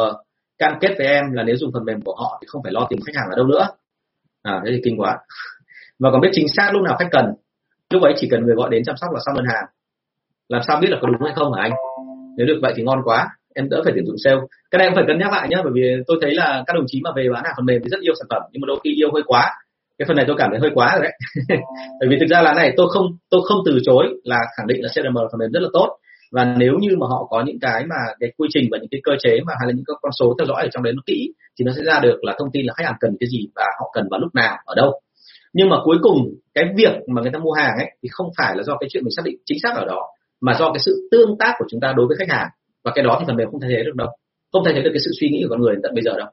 cam 0.58 0.74
kết 0.82 0.96
với 0.98 1.08
em 1.08 1.24
là 1.32 1.44
nếu 1.44 1.56
dùng 1.58 1.72
phần 1.74 1.86
mềm 1.86 2.02
của 2.02 2.16
họ 2.16 2.38
thì 2.42 2.46
không 2.48 2.64
phải 2.64 2.74
lo 2.74 2.88
tìm 2.90 3.00
khách 3.06 3.16
hàng 3.16 3.28
ở 3.32 3.36
đâu 3.38 3.46
nữa. 3.46 3.68
À 4.44 4.62
thế 4.66 4.72
thì 4.74 4.82
kinh 4.84 5.00
quá. 5.00 5.18
Và 6.00 6.12
còn 6.12 6.22
biết 6.22 6.30
chính 6.32 6.48
xác 6.48 6.70
lúc 6.74 6.82
nào 6.84 6.96
khách 7.00 7.08
cần. 7.12 7.26
Lúc 7.94 8.04
ấy 8.04 8.14
chỉ 8.18 8.28
cần 8.32 8.46
người 8.46 8.56
gọi 8.56 8.70
đến 8.70 8.84
chăm 8.86 8.98
sóc 8.98 9.10
là 9.14 9.20
xong 9.26 9.36
đơn 9.36 9.46
hàng. 9.54 9.66
Làm 10.50 10.62
sao 10.68 10.80
biết 10.82 10.88
là 10.90 10.98
có 11.02 11.08
đúng 11.08 11.22
hay 11.22 11.34
không 11.36 11.54
hả 11.54 11.62
anh? 11.62 11.72
Nếu 12.38 12.48
được 12.48 12.60
vậy 12.62 12.74
thì 12.76 12.84
ngon 12.84 13.00
quá. 13.04 13.28
Em 13.56 13.70
đỡ 13.70 13.82
phải 13.84 13.94
tuyển 13.96 14.06
dụng 14.06 14.16
sale. 14.24 14.38
Cái 14.72 14.78
này 14.80 14.88
em 14.88 14.96
phải 14.96 15.04
cân 15.08 15.20
nhắc 15.20 15.32
lại 15.32 15.48
nhé 15.50 15.58
bởi 15.64 15.72
vì 15.76 15.82
tôi 16.08 16.18
thấy 16.22 16.36
là 16.36 16.64
các 16.68 16.74
đồng 16.74 16.86
chí 16.88 17.02
mà 17.04 17.12
về 17.16 17.28
bán 17.34 17.44
hàng 17.44 17.54
phần 17.58 17.66
mềm 17.66 17.82
thì 17.84 17.90
rất 17.90 18.02
yêu 18.02 18.14
sản 18.20 18.28
phẩm, 18.30 18.42
nhưng 18.52 18.62
mà 18.62 18.66
đôi 18.66 18.80
khi 18.84 18.90
yêu 18.96 19.10
hơi 19.14 19.24
quá. 19.28 19.54
Cái 19.98 20.06
phần 20.08 20.18
này 20.18 20.26
tôi 20.28 20.36
cảm 20.40 20.50
thấy 20.52 20.60
hơi 20.60 20.72
quá 20.74 20.92
rồi 20.94 21.04
đấy. 21.04 21.14
Bởi 22.00 22.10
vì 22.10 22.18
thực 22.20 22.30
ra 22.30 22.42
là 22.42 22.54
này, 22.54 22.74
tôi 22.78 22.88
không 22.90 23.06
tôi 23.30 23.42
không 23.48 23.58
từ 23.66 23.80
chối 23.84 24.06
là 24.24 24.38
khẳng 24.58 24.68
định 24.68 24.84
là 24.84 24.90
CRM 24.96 25.16
phần 25.16 25.40
mềm 25.40 25.52
rất 25.52 25.60
là 25.60 25.70
tốt 25.74 25.98
và 26.32 26.56
nếu 26.58 26.74
như 26.80 26.90
mà 27.00 27.08
họ 27.08 27.28
có 27.30 27.44
những 27.46 27.60
cái 27.60 27.86
mà 27.86 27.96
cái 28.20 28.32
quy 28.38 28.48
trình 28.54 28.68
và 28.72 28.78
những 28.78 28.90
cái 28.92 29.02
cơ 29.04 29.12
chế 29.20 29.40
mà 29.46 29.54
hay 29.60 29.68
là 29.68 29.74
những 29.76 29.86
cái 29.88 29.96
con 30.02 30.12
số 30.20 30.36
theo 30.40 30.46
dõi 30.48 30.64
ở 30.64 30.70
trong 30.72 30.84
đấy 30.84 30.94
nó 30.94 31.02
kỹ 31.06 31.34
thì 31.60 31.66
nó 31.66 31.72
sẽ 31.76 31.84
ra 31.84 32.00
được 32.00 32.24
là 32.24 32.36
thông 32.40 32.52
tin 32.52 32.66
là 32.66 32.74
khách 32.78 32.86
hàng 32.86 32.96
cần 33.00 33.18
cái 33.20 33.30
gì 33.30 33.48
và 33.56 33.66
họ 33.80 33.92
cần 33.94 34.08
vào 34.12 34.20
lúc 34.20 34.36
nào 34.36 34.58
ở 34.66 34.76
đâu. 34.76 35.02
Nhưng 35.54 35.70
mà 35.70 35.78
cuối 35.84 35.98
cùng 36.02 36.18
cái 36.54 36.66
việc 36.78 36.94
mà 37.08 37.22
người 37.22 37.32
ta 37.32 37.40
mua 37.40 37.52
hàng 37.52 37.78
ấy 37.78 37.92
thì 38.04 38.10
không 38.12 38.28
phải 38.38 38.56
là 38.56 38.64
do 38.64 38.78
cái 38.80 38.90
chuyện 38.92 39.04
mình 39.04 39.12
xác 39.18 39.22
định 39.26 39.36
chính 39.46 39.58
xác 39.64 39.76
ở 39.76 39.86
đó 39.86 40.02
mà 40.42 40.54
do 40.60 40.72
cái 40.74 40.80
sự 40.86 41.08
tương 41.12 41.38
tác 41.38 41.54
của 41.60 41.66
chúng 41.70 41.82
ta 41.82 41.94
đối 41.98 42.08
với 42.08 42.18
khách 42.18 42.30
hàng. 42.30 42.48
Và 42.84 42.92
cái 42.96 43.04
đó 43.04 43.18
thì 43.20 43.26
phần 43.28 43.36
mềm 43.36 43.52
không 43.52 43.62
thay 43.62 43.70
thế 43.70 43.84
được 43.84 43.96
đâu 43.96 44.08
không 44.52 44.64
thay 44.66 44.74
thế 44.74 44.82
được 44.82 44.90
cái 44.94 45.02
sự 45.06 45.12
suy 45.20 45.30
nghĩ 45.30 45.40
của 45.44 45.50
con 45.50 45.62
người 45.62 45.76
tận 45.84 45.94
bây 45.96 46.04
giờ 46.04 46.18
đâu. 46.18 46.28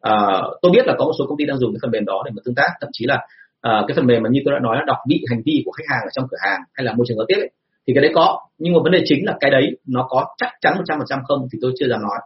À, 0.00 0.14
tôi 0.62 0.72
biết 0.72 0.86
là 0.86 0.94
có 0.98 1.04
một 1.04 1.12
số 1.18 1.26
công 1.28 1.38
ty 1.38 1.44
đang 1.44 1.58
dùng 1.58 1.72
cái 1.72 1.78
phần 1.82 1.90
mềm 1.90 2.04
đó 2.04 2.22
để 2.24 2.30
mà 2.36 2.40
tương 2.44 2.54
tác 2.54 2.70
thậm 2.80 2.90
chí 2.92 3.04
là 3.06 3.18
à, 3.60 3.84
cái 3.88 3.94
phần 3.96 4.06
mềm 4.06 4.22
mà 4.22 4.28
như 4.32 4.40
tôi 4.44 4.54
đã 4.54 4.60
nói 4.62 4.76
là 4.76 4.82
đọc 4.86 4.96
vị 5.08 5.20
hành 5.30 5.42
vi 5.46 5.62
của 5.64 5.72
khách 5.72 5.88
hàng 5.88 6.02
ở 6.08 6.10
trong 6.12 6.26
cửa 6.30 6.36
hàng 6.40 6.60
hay 6.74 6.84
là 6.84 6.92
môi 6.96 7.04
trường 7.08 7.18
giao 7.18 7.26
tiếp 7.28 7.36
ấy, 7.36 7.50
thì 7.88 7.94
cái 7.94 8.02
đấy 8.02 8.12
có. 8.14 8.38
Nhưng 8.58 8.72
mà 8.74 8.78
vấn 8.82 8.92
đề 8.92 9.02
chính 9.04 9.26
là 9.26 9.36
cái 9.40 9.50
đấy 9.50 9.76
nó 9.86 10.06
có 10.08 10.26
chắc 10.36 10.48
chắn 10.60 10.74
một 10.76 10.84
trăm 10.86 10.98
phần 10.98 11.06
trăm 11.08 11.18
không 11.28 11.48
thì 11.52 11.58
tôi 11.62 11.72
chưa 11.78 11.88
dám 11.88 12.02
nói. 12.02 12.18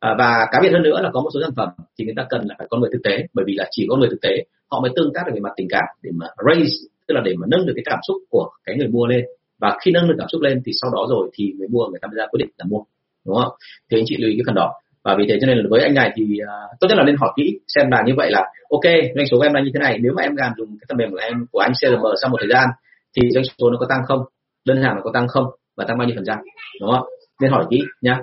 À, 0.00 0.14
và 0.18 0.46
cá 0.52 0.60
biệt 0.62 0.72
hơn 0.72 0.82
nữa 0.82 1.00
là 1.02 1.10
có 1.12 1.20
một 1.20 1.30
số 1.34 1.40
sản 1.42 1.54
phẩm 1.56 1.68
thì 1.98 2.04
người 2.04 2.14
ta 2.16 2.26
cần 2.30 2.42
là 2.48 2.54
phải 2.58 2.66
con 2.70 2.80
người 2.80 2.90
thực 2.92 3.02
tế 3.04 3.26
bởi 3.34 3.44
vì 3.48 3.54
là 3.54 3.66
chỉ 3.70 3.86
có 3.90 3.96
người 3.96 4.08
thực 4.10 4.20
tế 4.22 4.44
họ 4.70 4.80
mới 4.80 4.90
tương 4.96 5.12
tác 5.14 5.22
được 5.26 5.32
về 5.34 5.40
mặt 5.40 5.52
tình 5.56 5.68
cảm 5.70 5.84
để 6.02 6.10
mà 6.14 6.26
raise 6.46 6.76
tức 7.08 7.14
là 7.14 7.20
để 7.24 7.34
mà 7.40 7.46
nâng 7.50 7.66
được 7.66 7.72
cái 7.76 7.82
cảm 7.86 7.98
xúc 8.08 8.16
của 8.30 8.48
cái 8.64 8.76
người 8.76 8.88
mua 8.88 9.06
lên. 9.06 9.24
Và 9.60 9.78
khi 9.84 9.90
nâng 9.90 10.08
được 10.08 10.14
cảm 10.18 10.28
xúc 10.28 10.40
lên 10.42 10.62
thì 10.66 10.72
sau 10.80 10.90
đó 10.94 11.06
rồi 11.10 11.30
thì 11.34 11.52
người 11.58 11.68
mua 11.68 11.88
người 11.88 11.98
ta 12.02 12.08
mới 12.08 12.16
ra 12.16 12.26
quyết 12.30 12.38
định 12.38 12.50
là 12.58 12.64
mua 12.68 12.82
đúng 13.26 13.36
không? 13.36 13.52
Thì 13.90 13.98
anh 13.98 14.04
chị 14.06 14.16
lưu 14.18 14.30
ý 14.30 14.36
cái 14.36 14.42
phần 14.46 14.54
đó. 14.54 14.72
Và 15.04 15.14
vì 15.18 15.24
thế 15.28 15.38
cho 15.40 15.46
nên 15.46 15.58
là 15.58 15.64
với 15.70 15.82
anh 15.82 15.94
này 15.94 16.10
thì 16.16 16.24
uh, 16.24 16.80
tốt 16.80 16.86
nhất 16.88 16.98
là 16.98 17.04
nên 17.04 17.16
hỏi 17.16 17.32
kỹ 17.36 17.58
xem 17.68 17.90
là 17.90 18.02
như 18.06 18.12
vậy 18.16 18.30
là 18.30 18.42
ok 18.70 18.86
doanh 19.16 19.26
số 19.30 19.36
của 19.38 19.42
em 19.42 19.52
là 19.52 19.60
như 19.60 19.70
thế 19.74 19.80
này. 19.80 19.98
Nếu 20.02 20.12
mà 20.16 20.22
em 20.22 20.36
làm 20.36 20.52
dùng 20.56 20.68
cái 20.80 20.86
phần 20.88 20.96
mềm 20.96 21.10
của 21.10 21.22
em 21.28 21.46
của 21.52 21.58
anh 21.58 21.72
CRM 21.80 22.04
sau 22.22 22.30
một 22.30 22.36
thời 22.40 22.50
gian 22.52 22.68
thì 23.16 23.30
doanh 23.30 23.44
số 23.58 23.70
nó 23.70 23.76
có 23.80 23.86
tăng 23.88 24.00
không? 24.08 24.20
Đơn 24.66 24.82
hàng 24.82 25.00
có 25.04 25.10
tăng 25.14 25.28
không 25.28 25.46
và 25.76 25.84
tăng 25.84 25.98
bao 25.98 26.06
nhiêu 26.06 26.16
phần 26.16 26.24
trăm 26.26 26.38
đúng 26.80 26.90
không 26.90 27.06
nên 27.40 27.50
hỏi 27.50 27.66
kỹ 27.70 27.82
nhá. 28.00 28.20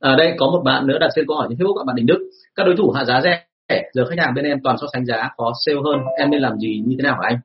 Ở 0.00 0.12
à, 0.12 0.16
đây 0.16 0.34
có 0.38 0.46
một 0.46 0.62
bạn 0.64 0.86
nữa 0.86 0.98
đặt 1.00 1.10
trên 1.14 1.26
câu 1.28 1.36
hỏi 1.36 1.46
trên 1.50 1.58
Facebook 1.58 1.84
bạn 1.86 1.96
Đình 1.96 2.06
Đức. 2.06 2.30
Các 2.54 2.64
đối 2.66 2.76
thủ 2.76 2.90
hạ 2.90 3.04
giá 3.04 3.20
rẻ 3.20 3.44
giờ 3.92 4.04
khách 4.10 4.18
hàng 4.18 4.34
bên 4.34 4.44
em 4.44 4.58
toàn 4.64 4.76
so 4.80 4.86
sánh 4.92 5.04
giá 5.04 5.30
có 5.36 5.52
sale 5.66 5.78
hơn 5.84 5.96
em 6.18 6.30
nên 6.30 6.40
làm 6.40 6.58
gì 6.58 6.82
như 6.86 6.96
thế 6.98 7.02
nào 7.02 7.14
hả 7.14 7.28
anh? 7.28 7.38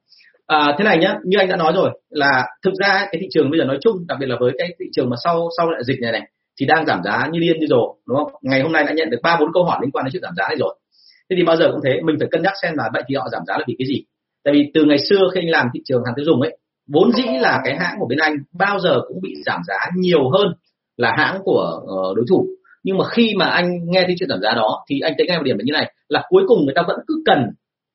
À, 0.47 0.75
thế 0.77 0.83
này 0.83 0.97
nhá 0.97 1.15
như 1.23 1.37
anh 1.39 1.49
đã 1.49 1.55
nói 1.55 1.73
rồi 1.75 1.89
là 2.09 2.47
thực 2.63 2.73
ra 2.73 3.07
cái 3.11 3.21
thị 3.21 3.27
trường 3.31 3.49
bây 3.51 3.59
giờ 3.59 3.65
nói 3.65 3.77
chung 3.81 4.07
đặc 4.07 4.17
biệt 4.19 4.25
là 4.25 4.35
với 4.39 4.51
cái 4.57 4.67
thị 4.79 4.85
trường 4.93 5.09
mà 5.09 5.15
sau 5.23 5.49
sau 5.57 5.71
đại 5.71 5.83
dịch 5.83 6.01
này 6.01 6.11
này 6.11 6.21
thì 6.59 6.65
đang 6.65 6.85
giảm 6.85 7.03
giá 7.03 7.27
như 7.31 7.39
điên 7.39 7.59
như 7.59 7.67
rồi 7.69 7.87
đúng 8.07 8.17
không? 8.17 8.33
Ngày 8.41 8.61
hôm 8.61 8.71
nay 8.71 8.83
đã 8.83 8.93
nhận 8.93 9.09
được 9.09 9.19
ba 9.23 9.37
bốn 9.39 9.53
câu 9.53 9.63
hỏi 9.63 9.79
liên 9.81 9.91
quan 9.91 10.05
đến 10.05 10.11
chuyện 10.11 10.21
giảm 10.21 10.33
giá 10.37 10.47
này 10.47 10.57
rồi. 10.59 10.75
Thế 11.29 11.35
thì 11.37 11.43
bao 11.43 11.55
giờ 11.55 11.71
cũng 11.71 11.81
thế 11.85 12.01
mình 12.03 12.15
phải 12.19 12.27
cân 12.31 12.41
nhắc 12.43 12.53
xem 12.61 12.73
là 12.77 12.89
vậy 12.93 13.03
thì 13.07 13.15
họ 13.15 13.29
giảm 13.31 13.41
giá 13.47 13.57
là 13.57 13.63
vì 13.67 13.75
cái 13.79 13.87
gì? 13.87 14.03
Tại 14.43 14.53
vì 14.53 14.71
từ 14.73 14.85
ngày 14.85 14.97
xưa 15.09 15.19
khi 15.33 15.39
anh 15.41 15.49
làm 15.49 15.67
thị 15.73 15.81
trường 15.85 16.01
hàng 16.05 16.13
tiêu 16.15 16.25
dùng 16.25 16.41
ấy 16.41 16.57
vốn 16.87 17.11
dĩ 17.11 17.23
là 17.39 17.61
cái 17.63 17.75
hãng 17.79 17.95
của 17.99 18.07
bên 18.09 18.19
anh 18.19 18.35
bao 18.53 18.79
giờ 18.79 19.01
cũng 19.07 19.21
bị 19.21 19.33
giảm 19.45 19.61
giá 19.67 19.77
nhiều 19.97 20.29
hơn 20.29 20.47
là 20.97 21.15
hãng 21.17 21.39
của 21.43 21.81
uh, 21.83 22.15
đối 22.15 22.25
thủ. 22.29 22.47
Nhưng 22.83 22.97
mà 22.97 23.05
khi 23.09 23.33
mà 23.37 23.45
anh 23.45 23.69
nghe 23.85 24.03
thấy 24.05 24.15
chuyện 24.19 24.29
giảm 24.29 24.41
giá 24.41 24.51
đó 24.55 24.83
thì 24.89 24.99
anh 24.99 25.13
thấy 25.17 25.27
ngay 25.27 25.37
một 25.37 25.43
điểm 25.43 25.57
là 25.57 25.63
như 25.65 25.73
này 25.73 25.93
là 26.09 26.23
cuối 26.29 26.43
cùng 26.47 26.65
người 26.65 26.73
ta 26.75 26.81
vẫn 26.87 26.99
cứ 27.07 27.23
cần 27.25 27.49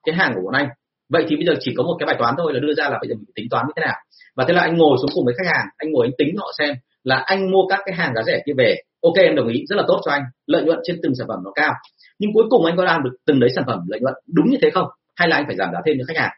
cái 0.07 0.15
hàng 0.15 0.33
của 0.35 0.41
bọn 0.45 0.55
anh. 0.55 0.69
Vậy 1.09 1.25
thì 1.29 1.37
bây 1.37 1.47
giờ 1.47 1.55
chỉ 1.61 1.75
có 1.77 1.83
một 1.83 1.97
cái 1.99 2.07
bài 2.07 2.17
toán 2.19 2.35
thôi 2.39 2.53
là 2.55 2.61
đưa 2.61 2.75
ra 2.75 2.89
là 2.89 2.99
bây 3.01 3.09
giờ 3.09 3.15
mình 3.15 3.33
tính 3.35 3.47
toán 3.51 3.67
như 3.67 3.73
thế 3.77 3.83
nào. 3.87 3.97
Và 4.37 4.45
thế 4.49 4.55
là 4.55 4.61
anh 4.61 4.77
ngồi 4.77 4.97
xuống 5.01 5.11
cùng 5.15 5.25
với 5.25 5.35
khách 5.39 5.51
hàng 5.57 5.67
anh 5.77 5.93
ngồi 5.93 6.07
anh 6.07 6.13
tính 6.19 6.37
họ 6.39 6.53
xem 6.59 6.75
là 7.05 7.17
anh 7.17 7.51
mua 7.51 7.67
các 7.69 7.81
cái 7.87 7.95
hàng 7.95 8.15
giá 8.15 8.23
rẻ 8.27 8.43
kia 8.47 8.53
về. 8.57 8.77
Ok 9.03 9.17
em 9.17 9.37
đồng 9.37 9.49
ý 9.49 9.65
rất 9.69 9.77
là 9.77 9.85
tốt 9.89 10.01
cho 10.05 10.13
anh 10.13 10.23
lợi 10.47 10.63
nhuận 10.63 10.79
trên 10.85 10.97
từng 11.03 11.13
sản 11.19 11.29
phẩm 11.29 11.39
nó 11.45 11.51
cao. 11.55 11.73
Nhưng 12.19 12.31
cuối 12.35 12.45
cùng 12.51 12.65
anh 12.65 12.77
có 12.77 12.85
làm 12.85 13.03
được 13.05 13.17
từng 13.27 13.41
đấy 13.41 13.51
sản 13.55 13.65
phẩm 13.67 13.79
lợi 13.89 14.01
nhuận 14.01 14.15
đúng 14.27 14.51
như 14.51 14.59
thế 14.63 14.71
không? 14.71 14.87
Hay 15.17 15.29
là 15.29 15.37
anh 15.37 15.45
phải 15.47 15.57
giảm 15.57 15.69
giá 15.73 15.79
thêm 15.87 15.97
cho 15.99 16.05
khách 16.09 16.21
hàng? 16.21 16.31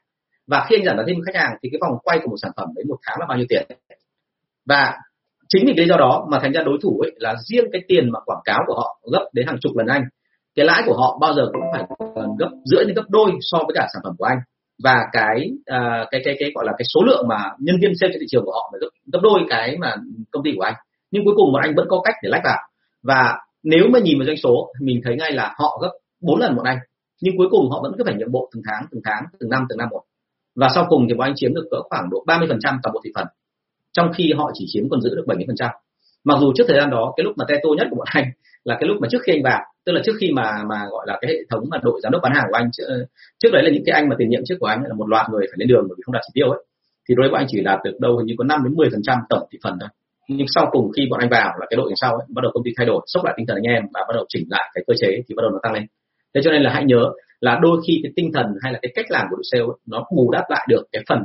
Và 0.51 0.67
khi 0.69 0.77
anh 0.77 0.85
giảm 0.85 0.97
giá 0.97 1.03
thêm 1.07 1.17
khách 1.27 1.41
hàng 1.41 1.53
thì 1.63 1.69
cái 1.73 1.79
vòng 1.81 1.99
quay 2.05 2.19
của 2.23 2.31
một 2.31 2.37
sản 2.43 2.51
phẩm 2.57 2.69
đấy 2.77 2.85
một 2.89 2.99
tháng 3.07 3.17
là 3.21 3.27
bao 3.29 3.39
nhiêu 3.39 3.47
tiền? 3.49 3.67
Và 4.67 4.99
chính 5.49 5.65
vì 5.67 5.75
cái 5.77 5.87
do 5.89 5.97
đó 5.97 6.27
mà 6.31 6.39
thành 6.43 6.53
ra 6.53 6.63
đối 6.63 6.79
thủ 6.83 7.01
ấy 7.01 7.13
là 7.17 7.35
riêng 7.49 7.65
cái 7.73 7.83
tiền 7.89 8.11
mà 8.13 8.21
quảng 8.25 8.41
cáo 8.45 8.61
của 8.67 8.75
họ 8.75 9.01
gấp 9.13 9.25
đến 9.33 9.47
hàng 9.47 9.59
chục 9.61 9.77
lần 9.77 9.87
anh. 9.87 10.03
Cái 10.55 10.67
lãi 10.67 10.83
của 10.87 10.97
họ 10.97 11.19
bao 11.21 11.35
giờ 11.35 11.43
cũng 11.53 11.63
phải 11.73 11.83
gấp 12.39 12.51
rưỡi 12.65 12.85
đến 12.85 12.95
gấp 12.95 13.09
đôi 13.09 13.31
so 13.41 13.59
với 13.59 13.75
cả 13.75 13.89
sản 13.93 14.03
phẩm 14.05 14.15
của 14.19 14.25
anh. 14.25 14.39
Và 14.85 14.97
cái 15.13 15.51
uh, 15.53 16.09
cái 16.11 16.21
cái 16.25 16.37
cái 16.39 16.51
gọi 16.55 16.65
là 16.65 16.73
cái 16.79 16.85
số 16.95 17.01
lượng 17.07 17.25
mà 17.29 17.51
nhân 17.59 17.77
viên 17.81 17.93
sale 18.01 18.13
trên 18.13 18.21
thị 18.21 18.27
trường 18.31 18.45
của 18.45 18.53
họ 18.53 18.69
phải 18.73 18.79
gấp, 18.81 18.89
gấp 19.13 19.21
đôi 19.23 19.41
cái 19.49 19.77
mà 19.79 19.95
công 20.31 20.43
ty 20.45 20.51
của 20.57 20.63
anh. 20.63 20.75
Nhưng 21.11 21.25
cuối 21.25 21.35
cùng 21.37 21.53
bọn 21.53 21.63
anh 21.63 21.75
vẫn 21.77 21.87
có 21.91 22.01
cách 22.05 22.15
để 22.23 22.29
lách 22.33 22.43
vào. 22.45 22.59
Và 23.03 23.39
nếu 23.63 23.85
mà 23.93 23.99
nhìn 23.99 24.19
vào 24.19 24.27
doanh 24.27 24.37
số 24.37 24.73
mình 24.81 25.01
thấy 25.05 25.17
ngay 25.17 25.33
là 25.33 25.55
họ 25.59 25.79
gấp 25.83 25.91
bốn 26.23 26.41
lần 26.41 26.57
bọn 26.57 26.65
anh. 26.65 26.79
Nhưng 27.23 27.37
cuối 27.37 27.49
cùng 27.51 27.71
họ 27.71 27.81
vẫn 27.83 27.93
cứ 27.99 28.05
phải 28.07 28.15
nhượng 28.15 28.33
bộ 28.33 28.51
từng 28.55 28.63
tháng 28.67 28.87
từng 28.91 29.01
tháng 29.05 29.23
từng 29.41 29.51
năm 29.51 29.67
từng 29.69 29.79
năm 29.79 29.89
một 29.91 30.03
và 30.61 30.69
sau 30.75 30.87
cùng 30.89 31.07
thì 31.09 31.15
bọn 31.15 31.29
anh 31.29 31.35
chiếm 31.37 31.55
được 31.55 31.67
cỡ 31.71 31.77
khoảng 31.89 32.11
độ 32.11 32.25
30% 32.27 32.59
toàn 32.61 32.93
bộ 32.95 33.01
thị 33.05 33.11
phần. 33.15 33.27
Trong 33.93 34.13
khi 34.17 34.33
họ 34.37 34.51
chỉ 34.55 34.65
chiếm 34.69 34.89
còn 34.91 35.01
giữ 35.01 35.11
được 35.15 35.25
70% 35.27 35.71
mặc 36.25 36.39
dù 36.41 36.53
trước 36.55 36.65
thời 36.69 36.81
gian 36.81 36.91
đó 36.91 37.13
cái 37.17 37.25
lúc 37.25 37.33
mà 37.37 37.45
teto 37.49 37.69
nhất 37.77 37.87
của 37.91 37.97
bọn 37.97 38.07
anh 38.11 38.25
là 38.65 38.77
cái 38.81 38.89
lúc 38.89 38.97
mà 39.01 39.09
trước 39.11 39.23
khi 39.23 39.33
anh 39.33 39.43
vào 39.43 39.61
tức 39.85 39.93
là 39.93 40.01
trước 40.05 40.13
khi 40.21 40.33
mà 40.33 40.63
mà 40.69 40.77
gọi 40.91 41.05
là 41.09 41.19
cái 41.21 41.33
hệ 41.33 41.39
thống 41.51 41.65
mà 41.71 41.79
đội 41.83 42.01
giám 42.03 42.13
đốc 42.13 42.23
bán 42.23 42.33
hàng 42.35 42.45
của 42.49 42.57
anh 42.57 42.71
trước 43.39 43.51
đấy 43.53 43.63
là 43.63 43.71
những 43.71 43.83
cái 43.87 43.95
anh 43.95 44.09
mà 44.09 44.17
tiền 44.19 44.29
nhiệm 44.29 44.41
trước 44.45 44.55
của 44.61 44.67
anh 44.67 44.83
là 44.83 44.95
một 44.95 45.09
loạt 45.09 45.27
người 45.31 45.47
phải 45.47 45.57
lên 45.57 45.69
đường 45.69 45.85
bởi 45.89 45.95
vì 45.99 46.03
không 46.07 46.13
đạt 46.13 46.23
chỉ 46.27 46.31
tiêu 46.35 46.51
ấy. 46.51 46.65
Thì 47.09 47.15
đối 47.19 47.29
với 47.31 47.39
anh 47.39 47.47
chỉ 47.49 47.61
đạt 47.61 47.81
được 47.85 48.01
đâu 48.01 48.19
hình 48.19 48.27
như 48.27 48.35
có 48.39 48.45
5 48.45 48.65
đến 48.65 48.75
10 48.77 48.89
phần 48.91 49.03
trăm 49.03 49.19
tổng 49.29 49.49
thị 49.53 49.59
phần 49.65 49.77
thôi. 49.81 49.89
Nhưng 50.29 50.47
sau 50.55 50.69
cùng 50.73 50.93
khi 50.97 51.07
bọn 51.11 51.21
anh 51.21 51.29
vào 51.29 51.51
là 51.61 51.67
cái 51.71 51.77
đội 51.77 51.93
sau 51.97 52.13
ấy, 52.17 52.27
bắt 52.35 52.43
đầu 52.43 52.51
công 52.55 52.65
ty 52.65 52.71
thay 52.77 52.87
đổi 52.87 53.01
sốc 53.07 53.25
lại 53.25 53.35
tinh 53.37 53.47
thần 53.47 53.57
anh 53.57 53.75
em 53.75 53.83
và 53.95 54.01
bắt 54.09 54.15
đầu 54.15 54.25
chỉnh 54.29 54.45
lại 54.49 54.71
cái 54.75 54.85
cơ 54.87 54.95
chế 55.01 55.23
thì 55.29 55.35
bắt 55.37 55.43
đầu 55.43 55.51
nó 55.51 55.59
tăng 55.63 55.73
lên. 55.73 55.87
Thế 56.35 56.41
cho 56.45 56.51
nên 56.51 56.63
là 56.63 56.71
hãy 56.73 56.85
nhớ 56.85 57.03
là 57.41 57.59
đôi 57.63 57.81
khi 57.87 58.01
cái 58.03 58.13
tinh 58.17 58.31
thần 58.35 58.47
hay 58.63 58.73
là 58.73 58.79
cái 58.83 58.93
cách 58.95 59.07
làm 59.09 59.27
của 59.31 59.37
đội 59.37 59.45
sale 59.51 59.63
ấy, 59.63 59.79
nó 59.87 60.05
bù 60.17 60.31
đắp 60.31 60.45
lại 60.49 60.67
được 60.69 60.87
cái 60.93 61.03
phần 61.09 61.19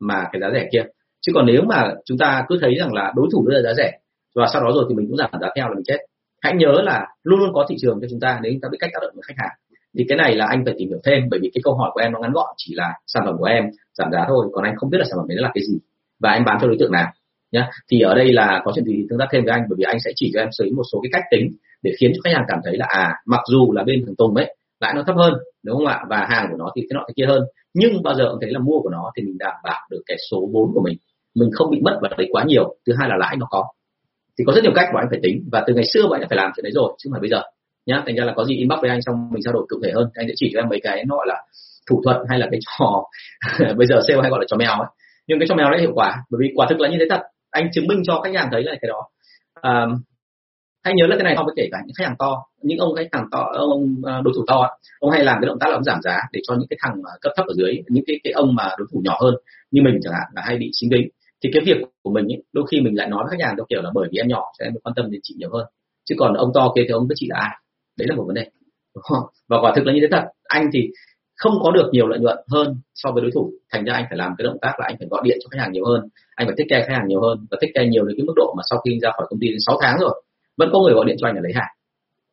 mà 0.00 0.24
cái 0.32 0.40
giá 0.40 0.50
rẻ 0.54 0.68
kia. 0.72 0.84
Chứ 1.20 1.32
còn 1.34 1.46
nếu 1.46 1.62
mà 1.62 1.94
chúng 2.04 2.18
ta 2.18 2.44
cứ 2.48 2.58
thấy 2.60 2.74
rằng 2.74 2.92
là 2.92 3.12
đối 3.16 3.28
thủ 3.32 3.46
đưa 3.48 3.54
ra 3.54 3.62
giá 3.62 3.74
rẻ 3.74 3.92
và 4.34 4.46
sau 4.52 4.62
đó 4.62 4.70
rồi 4.74 4.84
thì 4.88 4.94
mình 4.94 5.06
cũng 5.08 5.16
giảm 5.16 5.30
giá 5.40 5.48
theo 5.56 5.68
là 5.68 5.74
mình 5.74 5.84
chết. 5.86 5.98
Hãy 6.42 6.54
nhớ 6.56 6.72
là 6.82 7.06
luôn 7.22 7.40
luôn 7.40 7.50
có 7.54 7.66
thị 7.68 7.76
trường 7.78 7.98
cho 8.00 8.06
chúng 8.10 8.20
ta 8.20 8.38
nếu 8.42 8.52
chúng 8.52 8.60
ta 8.60 8.68
biết 8.72 8.78
cách 8.80 8.90
tác 8.92 8.98
động 9.02 9.12
với 9.14 9.22
khách 9.26 9.34
hàng. 9.36 9.56
Thì 9.98 10.04
cái 10.08 10.18
này 10.18 10.34
là 10.34 10.46
anh 10.46 10.64
phải 10.64 10.74
tìm 10.78 10.88
hiểu 10.88 10.98
thêm 11.04 11.22
bởi 11.30 11.40
vì 11.42 11.50
cái 11.54 11.60
câu 11.64 11.74
hỏi 11.74 11.90
của 11.94 12.00
em 12.00 12.12
nó 12.12 12.18
ngắn 12.18 12.32
gọn 12.32 12.46
chỉ 12.56 12.74
là 12.74 12.92
sản 13.06 13.22
phẩm 13.26 13.34
của 13.38 13.44
em 13.44 13.64
giảm 13.94 14.12
giá 14.12 14.24
thôi 14.28 14.46
còn 14.52 14.64
anh 14.64 14.74
không 14.76 14.90
biết 14.90 14.98
là 14.98 15.04
sản 15.04 15.14
phẩm 15.16 15.28
đấy 15.28 15.38
là 15.40 15.50
cái 15.54 15.64
gì 15.64 15.78
và 16.20 16.30
anh 16.30 16.44
bán 16.44 16.58
cho 16.60 16.66
đối 16.66 16.76
tượng 16.80 16.92
nào 16.92 17.12
nhá. 17.52 17.70
Thì 17.90 18.00
ở 18.00 18.14
đây 18.14 18.32
là 18.32 18.62
có 18.64 18.72
chuyện 18.74 18.84
gì 18.84 18.92
thì 18.96 19.06
tương 19.10 19.18
tác 19.18 19.26
thêm 19.32 19.44
với 19.44 19.52
anh 19.52 19.62
bởi 19.68 19.76
vì 19.78 19.84
anh 19.84 20.00
sẽ 20.04 20.10
chỉ 20.16 20.30
cho 20.34 20.40
em 20.40 20.48
xử 20.52 20.64
lý 20.64 20.70
một 20.70 20.82
số 20.92 21.00
cái 21.02 21.10
cách 21.12 21.24
tính 21.30 21.50
để 21.82 21.92
khiến 22.00 22.12
cho 22.14 22.20
khách 22.24 22.34
hàng 22.34 22.44
cảm 22.48 22.58
thấy 22.64 22.76
là 22.76 22.86
à 22.88 23.14
mặc 23.26 23.40
dù 23.50 23.72
là 23.72 23.84
bên 23.84 24.02
thằng 24.06 24.16
Tùng 24.18 24.34
ấy 24.34 24.56
lãi 24.82 24.92
nó 24.96 25.02
thấp 25.06 25.16
hơn 25.16 25.34
đúng 25.62 25.76
không 25.76 25.86
ạ? 25.86 26.04
Và 26.08 26.26
hàng 26.30 26.46
của 26.50 26.56
nó 26.58 26.70
thì 26.76 26.82
cái 26.82 26.94
nọ 26.94 27.04
thế 27.08 27.14
kia 27.16 27.26
hơn. 27.26 27.42
Nhưng 27.74 28.02
bao 28.02 28.14
giờ 28.14 28.28
cũng 28.30 28.38
thấy 28.40 28.50
là 28.50 28.58
mua 28.58 28.80
của 28.82 28.90
nó 28.90 29.10
thì 29.16 29.22
mình 29.22 29.38
đảm 29.38 29.54
bảo 29.64 29.80
được 29.90 30.02
cái 30.06 30.16
số 30.30 30.48
vốn 30.52 30.70
của 30.74 30.82
mình. 30.84 30.98
Mình 31.34 31.50
không 31.52 31.70
bị 31.70 31.80
mất 31.80 31.98
vào 32.02 32.12
đấy 32.18 32.28
quá 32.32 32.44
nhiều. 32.46 32.76
Thứ 32.86 32.92
hai 32.98 33.08
là 33.08 33.16
lãi 33.16 33.36
nó 33.36 33.46
có. 33.50 33.64
Thì 34.38 34.44
có 34.46 34.52
rất 34.52 34.62
nhiều 34.62 34.72
cách 34.74 34.88
mà 34.94 35.00
anh 35.00 35.08
phải 35.10 35.20
tính. 35.22 35.48
Và 35.52 35.64
từ 35.66 35.74
ngày 35.74 35.84
xưa 35.84 36.02
bọn 36.02 36.20
anh 36.20 36.28
phải 36.28 36.36
làm 36.36 36.50
chuyện 36.56 36.64
đấy 36.64 36.72
rồi 36.74 36.92
chứ 36.98 37.08
không 37.08 37.12
phải 37.12 37.20
bây 37.20 37.30
giờ. 37.30 37.42
Nhá 37.86 38.02
thành 38.06 38.16
ra 38.16 38.24
là 38.24 38.32
có 38.36 38.44
gì 38.44 38.56
inbox 38.56 38.80
với 38.80 38.90
anh 38.90 39.02
xong 39.02 39.16
mình 39.32 39.42
trao 39.44 39.54
đổi 39.54 39.66
cụ 39.68 39.76
thể 39.84 39.92
hơn. 39.94 40.08
Anh 40.14 40.28
sẽ 40.28 40.34
chỉ 40.36 40.50
cho 40.52 40.60
em 40.60 40.68
mấy 40.68 40.80
cái 40.82 41.04
nó 41.08 41.16
gọi 41.16 41.26
là 41.28 41.42
thủ 41.90 42.00
thuật 42.04 42.16
hay 42.28 42.38
là 42.38 42.48
cái 42.50 42.60
trò 42.66 43.02
bây 43.76 43.86
giờ 43.86 44.00
sale 44.08 44.20
hay 44.22 44.30
gọi 44.30 44.40
là 44.40 44.46
trò 44.48 44.56
mèo 44.56 44.72
ấy. 44.72 44.88
Nhưng 45.26 45.38
cái 45.38 45.48
trò 45.48 45.54
mèo 45.54 45.70
đấy 45.70 45.80
hiệu 45.80 45.92
quả 45.94 46.16
bởi 46.30 46.38
vì 46.42 46.52
quả 46.54 46.66
thực 46.70 46.80
là 46.80 46.88
như 46.88 46.96
thế 47.00 47.06
thật. 47.10 47.20
Anh 47.50 47.68
chứng 47.72 47.86
minh 47.86 48.02
cho 48.04 48.20
khách 48.24 48.34
hàng 48.34 48.48
thấy 48.52 48.62
là 48.62 48.72
cái 48.80 48.88
đó. 48.88 49.08
À, 49.54 49.86
hãy 50.84 50.94
nhớ 50.96 51.06
là 51.06 51.16
cái 51.16 51.24
này 51.24 51.36
không 51.36 51.46
có 51.46 51.52
kể 51.56 51.68
cả 51.72 51.78
những 51.86 51.94
khách 51.98 52.04
hàng 52.04 52.16
to 52.18 52.44
những 52.62 52.78
ông 52.78 52.94
khách 52.96 53.08
hàng 53.12 53.26
to 53.30 53.50
ông 53.52 53.94
ờ, 54.02 54.20
đối 54.24 54.34
thủ 54.36 54.44
to 54.46 54.68
ông 55.00 55.10
hay 55.10 55.24
làm 55.24 55.38
cái 55.40 55.46
động 55.46 55.58
tác 55.60 55.68
là 55.68 55.74
ông 55.74 55.84
giảm 55.84 56.02
giá 56.02 56.18
để 56.32 56.40
cho 56.48 56.54
những 56.54 56.68
cái 56.70 56.76
thằng 56.82 57.02
cấp 57.20 57.32
thấp 57.36 57.46
ở 57.46 57.54
dưới 57.56 57.82
những 57.88 58.04
cái 58.06 58.16
cái 58.24 58.32
ông 58.32 58.54
mà 58.54 58.68
đối 58.78 58.88
thủ 58.92 59.00
nhỏ 59.04 59.18
hơn 59.20 59.34
như 59.70 59.82
mình 59.84 59.98
chẳng 60.02 60.12
hạn 60.12 60.28
là 60.34 60.42
hay 60.44 60.56
bị 60.58 60.70
xính 60.80 60.90
đính 60.90 61.08
thì 61.42 61.50
cái 61.52 61.62
việc 61.66 61.76
của 62.02 62.10
mình 62.10 62.26
ý, 62.26 62.36
đôi 62.52 62.64
khi 62.70 62.80
mình 62.80 62.96
lại 62.96 63.08
nói 63.08 63.24
với 63.24 63.38
khách 63.38 63.44
hàng 63.44 63.56
theo 63.56 63.64
kiểu 63.68 63.82
là 63.82 63.90
bởi 63.94 64.08
vì 64.12 64.18
em 64.18 64.28
nhỏ 64.28 64.42
cho 64.58 64.64
em 64.64 64.72
quan 64.84 64.94
tâm 64.96 65.10
đến 65.10 65.20
chị 65.22 65.34
nhiều 65.38 65.50
hơn. 65.52 65.66
Chứ 66.04 66.14
còn 66.18 66.34
ông 66.34 66.50
to 66.54 66.72
kia 66.76 66.82
thì 66.88 66.92
ông 66.92 67.06
với 67.08 67.14
chị 67.18 67.26
là 67.30 67.38
ai. 67.40 67.56
Đấy 67.98 68.06
là 68.10 68.16
một 68.16 68.24
vấn 68.26 68.34
đề 68.34 68.46
và 69.48 69.56
quả 69.62 69.72
thực 69.76 69.86
là 69.86 69.92
như 69.92 69.98
thế 70.02 70.08
thật. 70.10 70.24
Anh 70.44 70.70
thì 70.72 70.88
không 71.36 71.52
có 71.62 71.70
được 71.70 71.90
nhiều 71.92 72.06
lợi 72.06 72.18
nhuận 72.18 72.38
hơn 72.50 72.76
so 72.94 73.10
với 73.10 73.22
đối 73.22 73.30
thủ. 73.34 73.52
Thành 73.72 73.84
ra 73.84 73.94
anh 73.94 74.04
phải 74.08 74.18
làm 74.18 74.32
cái 74.38 74.44
động 74.44 74.58
tác 74.62 74.72
là 74.80 74.86
anh 74.86 74.96
phải 74.98 75.08
gọi 75.10 75.22
điện 75.24 75.38
cho 75.42 75.48
khách 75.50 75.60
hàng 75.60 75.72
nhiều 75.72 75.84
hơn. 75.84 76.08
Anh 76.36 76.46
phải 76.46 76.54
thích 76.58 76.66
care 76.70 76.84
khách 76.86 76.94
hàng 76.94 77.08
nhiều 77.08 77.20
hơn 77.20 77.46
và 77.50 77.58
thích 77.60 77.70
care 77.74 77.88
nhiều 77.88 78.04
đến 78.04 78.16
cái 78.16 78.24
mức 78.26 78.32
độ 78.36 78.54
mà 78.56 78.62
sau 78.70 78.78
khi 78.78 78.98
ra 79.02 79.10
khỏi 79.16 79.26
công 79.30 79.40
ty 79.40 79.48
đến 79.48 79.58
6 79.66 79.78
tháng 79.82 79.96
rồi 80.00 80.22
vẫn 80.56 80.68
có 80.72 80.80
người 80.80 80.94
gọi 80.94 81.04
điện 81.06 81.16
cho 81.20 81.28
anh 81.28 81.34
để 81.34 81.40
lấy 81.42 81.52
hàng. 81.54 81.72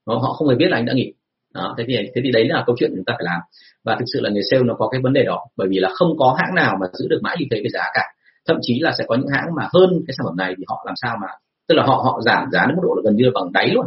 Họ 0.08 0.34
không 0.34 0.48
hề 0.48 0.56
biết 0.56 0.68
là 0.70 0.78
anh 0.78 0.86
đã 0.86 0.94
nghỉ. 0.94 1.14
Đó, 1.54 1.76
thế 1.78 1.84
thì 1.88 1.96
thế 2.16 2.22
thì 2.24 2.32
đấy 2.32 2.48
là 2.50 2.64
câu 2.68 2.76
chuyện 2.80 2.92
chúng 2.96 3.06
ta 3.06 3.14
phải 3.18 3.26
làm. 3.26 3.40
Và 3.84 3.96
thực 4.00 4.06
sự 4.14 4.22
là 4.22 4.30
người 4.30 4.42
sale 4.52 4.64
nó 4.64 4.74
có 4.74 4.88
cái 4.88 5.02
vấn 5.04 5.14
đề 5.14 5.24
đó, 5.24 5.46
bởi 5.58 5.68
vì 5.72 5.80
là 5.80 5.90
không 5.94 6.18
có 6.18 6.36
hãng 6.40 6.56
nào 6.56 6.78
mà 6.82 6.88
giữ 6.94 7.08
được 7.10 7.20
mãi 7.24 7.36
như 7.40 7.46
thế 7.52 7.58
cái 7.64 7.70
giá 7.74 7.84
cả. 7.94 8.04
Thậm 8.48 8.58
chí 8.62 8.80
là 8.80 8.92
sẽ 8.98 9.04
có 9.08 9.16
những 9.16 9.28
hãng 9.28 9.48
mà 9.58 9.68
hơn 9.74 9.90
cái 10.08 10.14
sản 10.18 10.26
phẩm 10.26 10.38
này 10.38 10.54
thì 10.58 10.64
họ 10.68 10.84
làm 10.86 10.96
sao 11.02 11.18
mà, 11.22 11.28
tức 11.68 11.76
là 11.76 11.84
họ 11.84 11.96
họ 12.06 12.22
giảm 12.22 12.52
giá 12.52 12.66
đến 12.66 12.76
mức 12.76 12.82
độ 12.84 12.94
là 12.96 13.02
gần 13.06 13.16
như 13.16 13.26
là 13.26 13.32
bằng 13.36 13.52
đáy 13.54 13.70
luôn. 13.74 13.86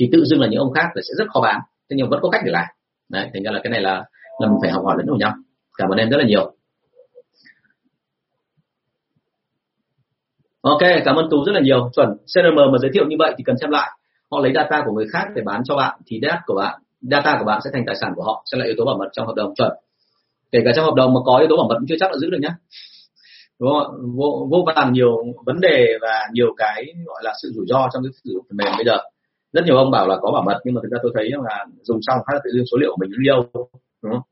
Thì 0.00 0.08
tự 0.12 0.24
dưng 0.24 0.40
là 0.40 0.48
những 0.50 0.60
ông 0.60 0.72
khác 0.72 0.86
là 0.94 1.02
sẽ 1.08 1.14
rất 1.18 1.24
khó 1.32 1.40
bán. 1.40 1.60
Thế 1.90 1.96
nhưng 1.96 2.08
vẫn 2.10 2.20
có 2.22 2.30
cách 2.30 2.42
để 2.44 2.52
làm. 2.52 2.66
Đấy, 3.08 3.30
thành 3.34 3.42
ra 3.42 3.50
là 3.50 3.60
cái 3.62 3.70
này 3.70 3.80
là 3.80 4.04
là 4.38 4.48
mình 4.48 4.58
phải 4.62 4.70
học 4.70 4.84
hỏi 4.84 4.94
lẫn 4.98 5.06
nhau 5.06 5.16
nhau. 5.16 5.34
Cảm 5.78 5.88
ơn 5.88 5.98
em 5.98 6.10
rất 6.10 6.16
là 6.16 6.24
nhiều. 6.24 6.52
Ok 10.62 10.82
cảm 11.04 11.16
ơn 11.16 11.26
tú 11.30 11.44
rất 11.44 11.52
là 11.52 11.60
nhiều. 11.60 11.90
Chuẩn 11.96 12.08
CRM 12.34 12.56
mà 12.72 12.78
giới 12.82 12.90
thiệu 12.94 13.04
như 13.08 13.16
vậy 13.18 13.34
thì 13.38 13.44
cần 13.44 13.56
xem 13.60 13.70
lại. 13.70 13.90
Họ 14.30 14.40
lấy 14.40 14.52
data 14.54 14.82
của 14.86 14.92
người 14.92 15.06
khác 15.12 15.24
để 15.34 15.42
bán 15.44 15.62
cho 15.64 15.76
bạn 15.76 16.00
thì 16.06 16.20
data 16.22 16.40
của 16.46 16.54
bạn 16.54 16.80
data 17.00 17.36
của 17.38 17.44
bạn 17.44 17.60
sẽ 17.64 17.70
thành 17.72 17.84
tài 17.86 17.96
sản 18.00 18.12
của 18.16 18.22
họ 18.22 18.44
sẽ 18.52 18.58
là 18.58 18.64
yếu 18.64 18.74
tố 18.78 18.84
bảo 18.84 18.98
mật 18.98 19.08
trong 19.12 19.26
hợp 19.26 19.34
đồng. 19.36 19.54
Chuẩn. 19.54 19.70
Kể 20.52 20.58
cả 20.64 20.70
trong 20.76 20.84
hợp 20.84 20.94
đồng 20.94 21.14
mà 21.14 21.20
có 21.24 21.38
yếu 21.38 21.48
tố 21.48 21.56
bảo 21.56 21.66
mật 21.68 21.74
cũng 21.78 21.86
chưa 21.88 21.96
chắc 22.00 22.10
là 22.12 22.18
giữ 22.18 22.30
được 22.30 22.38
nhé 22.40 22.50
đúng 23.60 23.70
không 23.72 23.96
vô, 24.16 24.48
vô 24.50 24.64
vàn 24.66 24.92
nhiều 24.92 25.16
vấn 25.46 25.60
đề 25.60 25.98
và 26.00 26.28
nhiều 26.32 26.54
cái 26.56 26.86
gọi 27.06 27.20
là 27.24 27.32
sự 27.42 27.50
rủi 27.54 27.66
ro 27.68 27.88
trong 27.92 28.02
cái 28.02 28.12
sử 28.24 28.30
dụng 28.34 28.44
phần 28.48 28.56
mềm 28.56 28.72
bây 28.76 28.84
giờ. 28.86 28.98
Rất 29.52 29.64
nhiều 29.64 29.76
ông 29.76 29.90
bảo 29.90 30.08
là 30.08 30.16
có 30.22 30.30
bảo 30.32 30.42
mật 30.42 30.58
nhưng 30.64 30.74
mà 30.74 30.80
thực 30.82 30.92
ra 30.92 30.98
tôi 31.02 31.12
thấy 31.14 31.30
là 31.30 31.66
dùng 31.82 31.98
xong 32.02 32.18
phát 32.26 32.32
là 32.34 32.40
tự 32.44 32.50
dưng 32.54 32.64
số 32.72 32.78
liệu 32.78 32.90
của 32.90 32.96
mình 33.00 33.10
nó 33.12 33.34
đâu 33.34 33.66
đúng 34.02 34.12
không? 34.12 34.22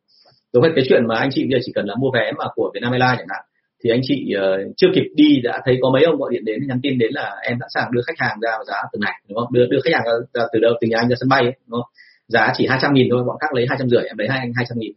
Đúng 0.54 0.64
cái 0.76 0.84
chuyện 0.88 1.06
mà 1.08 1.16
anh 1.16 1.28
chị 1.32 1.42
bây 1.44 1.50
giờ 1.52 1.58
chỉ 1.66 1.72
cần 1.74 1.86
là 1.86 1.94
mua 1.94 2.10
vé 2.14 2.32
mà 2.38 2.44
của 2.54 2.70
Vietnam 2.74 2.92
Airlines 2.92 3.18
chẳng 3.18 3.26
hạn 3.30 3.44
thì 3.84 3.90
anh 3.90 4.00
chị 4.02 4.34
uh, 4.36 4.76
chưa 4.76 4.86
kịp 4.94 5.04
đi 5.14 5.40
đã 5.42 5.60
thấy 5.64 5.78
có 5.82 5.90
mấy 5.92 6.04
ông 6.04 6.16
gọi 6.16 6.30
điện 6.32 6.44
đến 6.44 6.66
nhắn 6.68 6.80
tin 6.82 6.98
đến 6.98 7.12
là 7.12 7.36
em 7.42 7.56
sẵn 7.60 7.68
sàng 7.74 7.92
đưa 7.92 8.02
khách 8.06 8.18
hàng 8.18 8.40
ra 8.40 8.50
giá 8.66 8.74
từng 8.92 9.00
này 9.00 9.14
đúng 9.28 9.38
không? 9.38 9.52
Đưa 9.52 9.66
đưa 9.66 9.80
khách 9.84 9.94
hàng 9.94 10.04
ra, 10.04 10.12
ra 10.34 10.46
từ 10.52 10.60
đâu? 10.60 10.72
Từ 10.80 10.88
nhà 10.88 10.98
anh 10.98 11.08
ra 11.08 11.16
sân 11.20 11.28
bay 11.28 11.42
ấy, 11.42 11.54
đúng 11.66 11.80
không? 11.80 11.90
Giá 12.28 12.52
chỉ 12.56 12.66
hai 12.66 12.78
trăm 12.82 12.92
nghìn 12.94 13.06
thôi 13.10 13.24
bọn 13.26 13.36
khác 13.40 13.54
lấy 13.54 13.66
hai 13.68 13.78
trăm 13.78 13.88
rưỡi 13.88 14.02
em 14.02 14.18
lấy 14.18 14.28
hai 14.28 14.38
anh 14.38 14.52
hai 14.56 14.64
trăm 14.68 14.78
nghìn. 14.78 14.92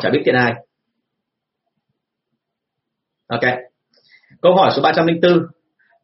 Chả 0.00 0.10
biết 0.10 0.20
tiền 0.24 0.34
ai. 0.34 0.54
Ok. 3.28 3.40
Câu 4.42 4.54
hỏi 4.54 4.72
số 4.76 4.82
304 4.82 5.46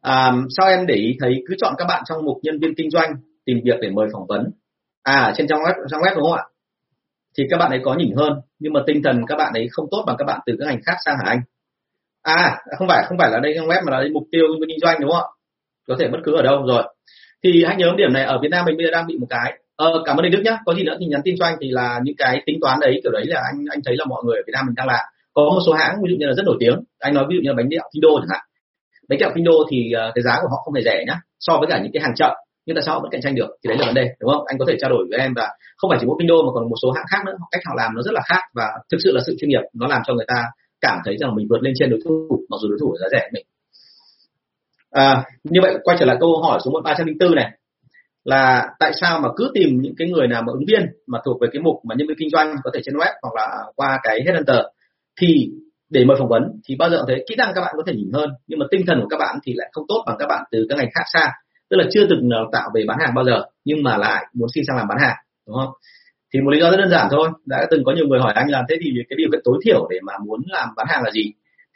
à, 0.01 0.33
sao 0.57 0.67
em 0.67 0.87
để 0.87 0.95
ý 0.95 1.17
thấy 1.19 1.43
cứ 1.47 1.55
chọn 1.57 1.73
các 1.77 1.85
bạn 1.85 2.03
trong 2.05 2.25
mục 2.25 2.37
nhân 2.43 2.59
viên 2.59 2.75
kinh 2.75 2.89
doanh 2.89 3.15
tìm 3.45 3.57
việc 3.65 3.79
để 3.81 3.89
mời 3.89 4.07
phỏng 4.13 4.27
vấn? 4.27 4.51
À 5.03 5.33
trên 5.37 5.47
trang 5.47 5.59
web 5.59 5.73
trang 5.91 6.01
web 6.01 6.15
đúng 6.15 6.23
không 6.23 6.33
ạ? 6.33 6.43
Thì 7.37 7.43
các 7.49 7.57
bạn 7.57 7.71
ấy 7.71 7.79
có 7.83 7.95
nhỉnh 7.95 8.15
hơn 8.15 8.33
nhưng 8.59 8.73
mà 8.73 8.79
tinh 8.87 9.01
thần 9.03 9.21
các 9.27 9.35
bạn 9.35 9.53
ấy 9.53 9.67
không 9.71 9.85
tốt 9.91 10.03
bằng 10.07 10.15
các 10.19 10.25
bạn 10.25 10.39
từ 10.45 10.53
các 10.59 10.65
ngành 10.65 10.79
khác 10.85 10.95
sang 11.05 11.17
hả 11.17 11.23
anh. 11.29 11.41
À 12.21 12.57
không 12.77 12.87
phải 12.87 13.05
không 13.07 13.17
phải 13.17 13.31
là 13.31 13.39
đây 13.39 13.53
web 13.53 13.85
mà 13.85 13.91
là 13.91 13.99
đây 13.99 14.09
mục 14.09 14.23
tiêu 14.31 14.47
kinh 14.67 14.79
doanh 14.81 15.01
đúng 15.01 15.11
không 15.11 15.19
ạ? 15.19 15.29
Có 15.87 15.95
thể 15.99 16.07
bất 16.07 16.19
cứ 16.23 16.35
ở 16.35 16.41
đâu 16.41 16.65
rồi. 16.67 16.83
Thì 17.43 17.63
hãy 17.67 17.75
nhớ 17.75 17.93
điểm 17.97 18.13
này 18.13 18.23
ở 18.23 18.39
Việt 18.41 18.49
Nam 18.51 18.65
mình 18.65 18.77
bây 18.77 18.85
giờ 18.85 18.91
đang 18.91 19.07
bị 19.07 19.17
một 19.17 19.27
cái. 19.29 19.59
Ờ, 19.75 20.03
cảm 20.05 20.17
ơn 20.17 20.25
anh 20.25 20.31
Đức 20.31 20.41
nhá. 20.45 20.57
Có 20.65 20.73
gì 20.73 20.83
nữa 20.83 20.97
thì 20.99 21.05
nhắn 21.05 21.21
tin 21.23 21.35
cho 21.39 21.45
anh. 21.45 21.57
Thì 21.61 21.69
là 21.71 21.99
những 22.03 22.15
cái 22.17 22.41
tính 22.45 22.57
toán 22.61 22.79
đấy 22.79 22.99
kiểu 23.03 23.11
đấy 23.11 23.25
là 23.25 23.41
anh 23.51 23.65
anh 23.69 23.79
thấy 23.85 23.95
là 23.97 24.05
mọi 24.05 24.23
người 24.25 24.37
ở 24.37 24.43
Việt 24.47 24.53
Nam 24.53 24.65
mình 24.65 24.75
đang 24.75 24.87
làm. 24.87 25.05
Có 25.33 25.41
một 25.43 25.59
số 25.65 25.73
hãng 25.73 25.95
ví 26.03 26.09
dụ 26.11 26.15
như 26.19 26.25
là 26.25 26.33
rất 26.33 26.43
nổi 26.45 26.57
tiếng. 26.59 26.83
Anh 26.99 27.13
nói 27.13 27.25
ví 27.29 27.35
dụ 27.35 27.41
như 27.43 27.49
là 27.49 27.55
bánh 27.57 27.69
kẹo 27.71 27.89
kinh 27.93 28.01
đô 28.01 28.19
chẳng 28.19 28.29
hạn. 28.29 28.41
Bánh 29.09 29.19
kẹo 29.19 29.31
kinh 29.35 29.43
đô 29.43 29.67
thì 29.71 29.91
uh, 29.95 30.15
cái 30.15 30.21
giá 30.21 30.35
của 30.41 30.47
họ 30.51 30.57
không 30.65 30.73
hề 30.73 30.81
rẻ 30.81 31.03
nhá 31.07 31.19
so 31.39 31.57
với 31.57 31.67
cả 31.69 31.79
những 31.83 31.91
cái 31.93 32.03
hàng 32.03 32.15
chợ 32.15 32.35
nhưng 32.65 32.75
tại 32.75 32.83
sao 32.85 32.95
họ 32.95 33.01
vẫn 33.01 33.11
cạnh 33.11 33.21
tranh 33.21 33.35
được? 33.35 33.49
Thì 33.63 33.67
đấy 33.67 33.77
là 33.77 33.85
vấn 33.85 33.95
đề 33.95 34.05
đúng 34.19 34.31
không? 34.31 34.45
Anh 34.45 34.57
có 34.57 34.65
thể 34.67 34.75
trao 34.79 34.89
đổi 34.89 35.05
với 35.09 35.19
em 35.19 35.33
và 35.33 35.47
không 35.77 35.89
phải 35.89 35.97
chỉ 36.01 36.07
mỗi 36.07 36.15
kinh 36.19 36.27
mà 36.45 36.51
còn 36.53 36.69
một 36.69 36.75
số 36.81 36.91
hãng 36.91 37.05
khác 37.11 37.21
nữa. 37.25 37.33
Cách 37.51 37.61
họ 37.65 37.73
làm 37.77 37.95
nó 37.95 38.01
rất 38.01 38.13
là 38.13 38.21
khác 38.29 38.41
và 38.53 38.67
thực 38.91 38.97
sự 39.03 39.11
là 39.11 39.21
sự 39.25 39.35
chuyên 39.39 39.49
nghiệp 39.49 39.63
nó 39.73 39.87
làm 39.87 40.01
cho 40.05 40.13
người 40.13 40.25
ta 40.27 40.43
cảm 40.81 40.97
thấy 41.05 41.17
rằng 41.17 41.35
mình 41.35 41.47
vượt 41.49 41.61
lên 41.61 41.73
trên 41.79 41.89
đối 41.89 41.99
thủ 42.05 42.45
mặc 42.49 42.57
dù 42.61 42.69
đối 42.69 42.77
thủ 42.81 42.95
giá 43.01 43.07
rẻ 43.11 43.29
mình. 43.33 43.45
À, 44.91 45.23
như 45.43 45.59
vậy 45.63 45.75
quay 45.83 45.97
trở 45.99 46.05
lại 46.05 46.17
câu 46.19 46.41
hỏi 46.41 46.59
số 46.65 46.81
304 46.83 47.35
này 47.35 47.51
là 48.23 48.69
tại 48.79 48.91
sao 49.01 49.19
mà 49.19 49.29
cứ 49.35 49.51
tìm 49.53 49.81
những 49.81 49.93
cái 49.97 50.09
người 50.09 50.27
nào 50.27 50.41
mà 50.41 50.53
ứng 50.53 50.65
viên 50.67 50.85
mà 51.07 51.19
thuộc 51.25 51.41
về 51.41 51.47
cái 51.53 51.61
mục 51.61 51.75
mà 51.83 51.95
nhân 51.97 52.07
viên 52.07 52.17
kinh 52.19 52.29
doanh 52.29 52.55
có 52.63 52.71
thể 52.73 52.79
trên 52.83 52.95
web 52.95 53.13
hoặc 53.21 53.33
là 53.35 53.63
qua 53.75 53.99
cái 54.03 54.21
headhunter 54.25 54.65
thì 55.21 55.49
để 55.89 56.05
mời 56.05 56.17
phỏng 56.19 56.29
vấn 56.29 56.43
thì 56.67 56.75
bao 56.75 56.89
giờ 56.89 57.03
thấy 57.07 57.25
kỹ 57.29 57.35
năng 57.35 57.53
các 57.55 57.61
bạn 57.61 57.73
có 57.77 57.83
thể 57.87 57.93
nhìn 57.93 58.11
hơn 58.13 58.29
nhưng 58.47 58.59
mà 58.59 58.65
tinh 58.71 58.81
thần 58.87 58.99
của 59.01 59.07
các 59.07 59.17
bạn 59.17 59.39
thì 59.43 59.53
lại 59.55 59.69
không 59.71 59.85
tốt 59.87 60.03
bằng 60.07 60.15
các 60.19 60.25
bạn 60.27 60.43
từ 60.51 60.65
các 60.69 60.77
ngành 60.77 60.89
khác 60.95 61.03
xa 61.13 61.31
tức 61.71 61.77
là 61.77 61.85
chưa 61.91 62.07
từng 62.09 62.29
đào 62.29 62.49
tạo 62.51 62.69
về 62.75 62.83
bán 62.87 62.97
hàng 62.99 63.13
bao 63.15 63.25
giờ 63.25 63.45
nhưng 63.65 63.83
mà 63.83 63.97
lại 63.97 64.25
muốn 64.33 64.49
xin 64.55 64.63
sang 64.67 64.77
làm 64.77 64.87
bán 64.87 64.97
hàng 65.01 65.15
đúng 65.47 65.55
không? 65.55 65.73
Thì 66.33 66.39
một 66.41 66.51
lý 66.51 66.59
do 66.59 66.71
rất 66.71 66.77
đơn 66.77 66.89
giản 66.89 67.07
thôi 67.11 67.29
đã 67.45 67.67
từng 67.71 67.83
có 67.83 67.91
nhiều 67.91 68.07
người 68.07 68.19
hỏi 68.19 68.33
anh 68.35 68.49
là 68.49 68.63
thế 68.69 68.75
thì 68.81 68.91
cái 69.09 69.17
điều 69.17 69.29
kiện 69.31 69.41
tối 69.43 69.59
thiểu 69.65 69.87
để 69.89 69.97
mà 70.03 70.13
muốn 70.25 70.41
làm 70.47 70.69
bán 70.77 70.87
hàng 70.89 71.03
là 71.03 71.11
gì? 71.11 71.23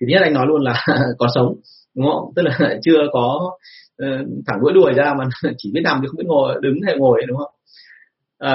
Thì 0.02 0.06
thứ 0.08 0.08
nhất 0.08 0.22
anh 0.22 0.34
nói 0.34 0.46
luôn 0.48 0.62
là 0.62 0.86
còn 1.18 1.30
sống 1.36 1.56
đúng 1.96 2.06
không? 2.06 2.32
Tức 2.36 2.42
là 2.42 2.76
chưa 2.84 3.00
có 3.14 3.52
uh, 4.04 4.28
thẳng 4.48 4.60
mũi 4.62 4.74
đuổi 4.74 4.94
ra 4.94 5.14
mà 5.18 5.26
chỉ 5.58 5.72
biết 5.74 5.82
nằm 5.84 6.00
chứ 6.02 6.08
không 6.08 6.18
biết 6.18 6.28
ngồi 6.28 6.56
đứng 6.62 6.76
hay 6.86 6.96
ngồi 6.98 7.22
đúng 7.28 7.38
không? 7.38 7.52
À, 8.40 8.54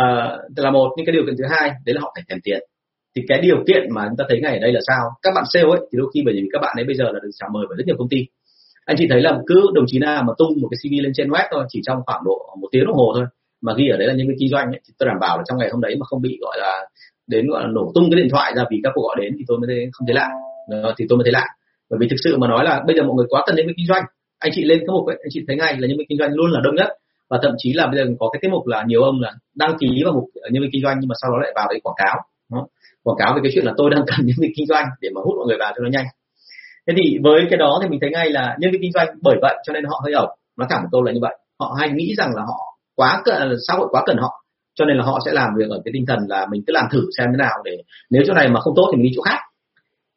là 0.57 0.71
một 0.71 0.95
nhưng 0.97 1.07
cái 1.07 1.13
điều 1.13 1.23
kiện 1.27 1.35
thứ 1.39 1.45
hai 1.51 1.71
đấy 1.87 1.95
là 1.95 2.01
họ 2.01 2.13
phải 2.15 2.25
thèm 2.29 2.39
tiền. 2.45 2.61
Thì 3.17 3.23
cái 3.29 3.41
điều 3.41 3.65
kiện 3.67 3.83
mà 3.95 4.07
chúng 4.09 4.17
ta 4.17 4.25
thấy 4.29 4.41
ngày 4.41 4.53
ở 4.53 4.59
đây 4.61 4.73
là 4.73 4.81
sao? 4.87 5.11
Các 5.23 5.31
bạn 5.35 5.45
sale 5.53 5.65
ấy 5.65 5.81
thì 5.93 5.99
đôi 5.99 6.11
khi 6.15 6.23
bởi 6.25 6.35
vì 6.35 6.49
các 6.53 6.59
bạn 6.63 6.77
ấy 6.79 6.85
bây 6.85 6.95
giờ 6.95 7.05
là 7.05 7.21
được 7.23 7.31
chào 7.35 7.49
mời 7.53 7.65
bởi 7.69 7.77
rất 7.77 7.85
nhiều 7.87 7.97
công 7.99 8.09
ty 8.09 8.27
anh 8.91 8.97
chị 8.99 9.07
thấy 9.11 9.21
là 9.21 9.39
cứ 9.47 9.61
đồng 9.75 9.85
chí 9.89 9.99
nào 9.99 10.23
mà 10.27 10.33
tung 10.39 10.53
một 10.61 10.69
cái 10.71 10.79
cv 10.83 10.93
lên 11.05 11.13
trên 11.15 11.29
web 11.29 11.47
thôi 11.51 11.65
chỉ 11.69 11.81
trong 11.87 11.99
khoảng 12.07 12.23
độ 12.25 12.37
một 12.61 12.69
tiếng 12.73 12.87
đồng 12.87 12.97
hồ 12.97 13.13
thôi 13.17 13.25
mà 13.61 13.73
ghi 13.79 13.89
ở 13.89 13.97
đấy 13.97 14.09
là 14.09 14.15
nhân 14.15 14.29
viên 14.29 14.37
kinh 14.41 14.49
doanh 14.49 14.67
ấy, 14.67 14.81
thì 14.85 14.95
tôi 14.99 15.07
đảm 15.07 15.17
bảo 15.21 15.39
là 15.39 15.43
trong 15.47 15.59
ngày 15.59 15.69
hôm 15.73 15.81
đấy 15.81 15.97
mà 16.01 16.05
không 16.07 16.23
bị 16.23 16.39
gọi 16.41 16.57
là 16.61 16.73
đến 17.27 17.47
gọi 17.51 17.61
là 17.63 17.69
nổ 17.77 17.93
tung 17.95 18.05
cái 18.11 18.21
điện 18.21 18.31
thoại 18.31 18.53
ra 18.57 18.65
vì 18.71 18.81
các 18.85 18.93
cuộc 18.95 19.03
gọi 19.03 19.17
đến 19.21 19.35
thì 19.39 19.45
tôi 19.49 19.59
mới 19.59 19.67
thấy 19.71 19.89
không 19.93 20.07
thấy 20.07 20.15
lạ. 20.15 20.29
Ờ, 20.83 20.95
thì 20.99 21.05
tôi 21.09 21.17
mới 21.19 21.25
thấy 21.25 21.33
lạ. 21.33 21.47
Bởi 21.91 21.99
vì 22.01 22.09
thực 22.09 22.17
sự 22.25 22.37
mà 22.39 22.49
nói 22.49 22.65
là 22.65 22.83
bây 22.87 22.97
giờ 22.97 23.03
mọi 23.03 23.15
người 23.17 23.27
quá 23.29 23.43
cần 23.47 23.57
đến 23.57 23.67
với 23.67 23.75
kinh 23.77 23.87
doanh. 23.87 24.05
Anh 24.39 24.53
chị 24.55 24.63
lên 24.65 24.79
cái 24.79 24.93
mục 24.97 25.07
ấy, 25.07 25.17
anh 25.25 25.31
chị 25.35 25.41
thấy 25.47 25.57
ngay 25.57 25.73
là 25.79 25.89
nhân 25.89 25.99
viên 25.99 26.07
kinh 26.09 26.19
doanh 26.19 26.33
luôn 26.35 26.51
là 26.51 26.61
đông 26.65 26.75
nhất. 26.75 26.89
Và 27.31 27.39
thậm 27.43 27.53
chí 27.59 27.73
là 27.73 27.87
bây 27.87 27.97
giờ 27.99 28.05
có 28.21 28.29
cái 28.33 28.39
tiết 28.43 28.51
mục 28.55 28.67
là 28.67 28.85
nhiều 28.89 29.03
ông 29.03 29.21
là 29.21 29.33
đăng 29.55 29.77
ký 29.81 29.89
vào 30.05 30.15
mục 30.15 30.25
nhân 30.53 30.63
viên 30.63 30.71
kinh 30.73 30.83
doanh 30.83 30.97
nhưng 31.01 31.09
mà 31.09 31.15
sau 31.23 31.31
đó 31.33 31.39
lại 31.43 31.53
vào 31.55 31.67
đấy 31.71 31.81
quảng 31.83 31.99
cáo 31.99 32.17
đó. 32.53 32.67
quảng 33.05 33.19
cáo 33.19 33.35
về 33.35 33.41
cái 33.43 33.53
chuyện 33.55 33.65
là 33.65 33.73
tôi 33.77 33.91
đang 33.91 34.03
cần 34.07 34.27
nhân 34.27 34.37
viên 34.41 34.53
kinh 34.57 34.67
doanh 34.67 34.87
để 35.01 35.09
mà 35.15 35.21
hút 35.25 35.35
mọi 35.39 35.47
người 35.47 35.59
vào 35.59 35.73
cho 35.77 35.83
nó 35.83 35.91
nhanh 35.91 36.07
thế 36.87 36.95
thì 36.97 37.19
với 37.23 37.47
cái 37.51 37.59
đó 37.59 37.79
thì 37.83 37.89
mình 37.89 38.01
thấy 38.01 38.11
ngay 38.11 38.31
là 38.31 38.57
nhân 38.59 38.73
viên 38.73 38.83
kinh 38.83 38.93
doanh 38.93 39.09
bởi 39.23 39.37
vậy 39.43 39.57
cho 39.67 39.73
nên 39.73 39.85
họ 39.85 40.01
hơi 40.05 40.13
ẩu. 40.13 40.37
Nó 40.57 40.67
thẳng 40.71 40.83
một 40.83 40.89
câu 40.93 41.03
là 41.03 41.13
như 41.13 41.19
vậy. 41.23 41.39
Họ 41.61 41.77
hay 41.79 41.91
nghĩ 41.91 42.15
rằng 42.17 42.31
là 42.37 42.43
họ 42.43 42.79
quá 42.95 43.23
xã 43.69 43.75
hội 43.75 43.89
quá 43.91 44.03
cần 44.07 44.17
họ 44.17 44.45
cho 44.75 44.85
nên 44.85 44.97
là 44.97 45.05
họ 45.05 45.19
sẽ 45.25 45.33
làm 45.33 45.49
việc 45.59 45.71
ở 45.71 45.81
cái 45.85 45.93
tinh 45.95 46.05
thần 46.07 46.19
là 46.29 46.47
mình 46.51 46.63
cứ 46.67 46.73
làm 46.73 46.87
thử 46.93 47.03
xem 47.19 47.27
thế 47.33 47.37
nào 47.37 47.59
để 47.65 47.77
nếu 48.11 48.23
chỗ 48.27 48.35
này 48.35 48.49
mà 48.49 48.61
không 48.61 48.75
tốt 48.77 48.89
thì 48.93 48.97
mình 48.97 49.05
đi 49.05 49.11
chỗ 49.17 49.23
khác. 49.23 49.39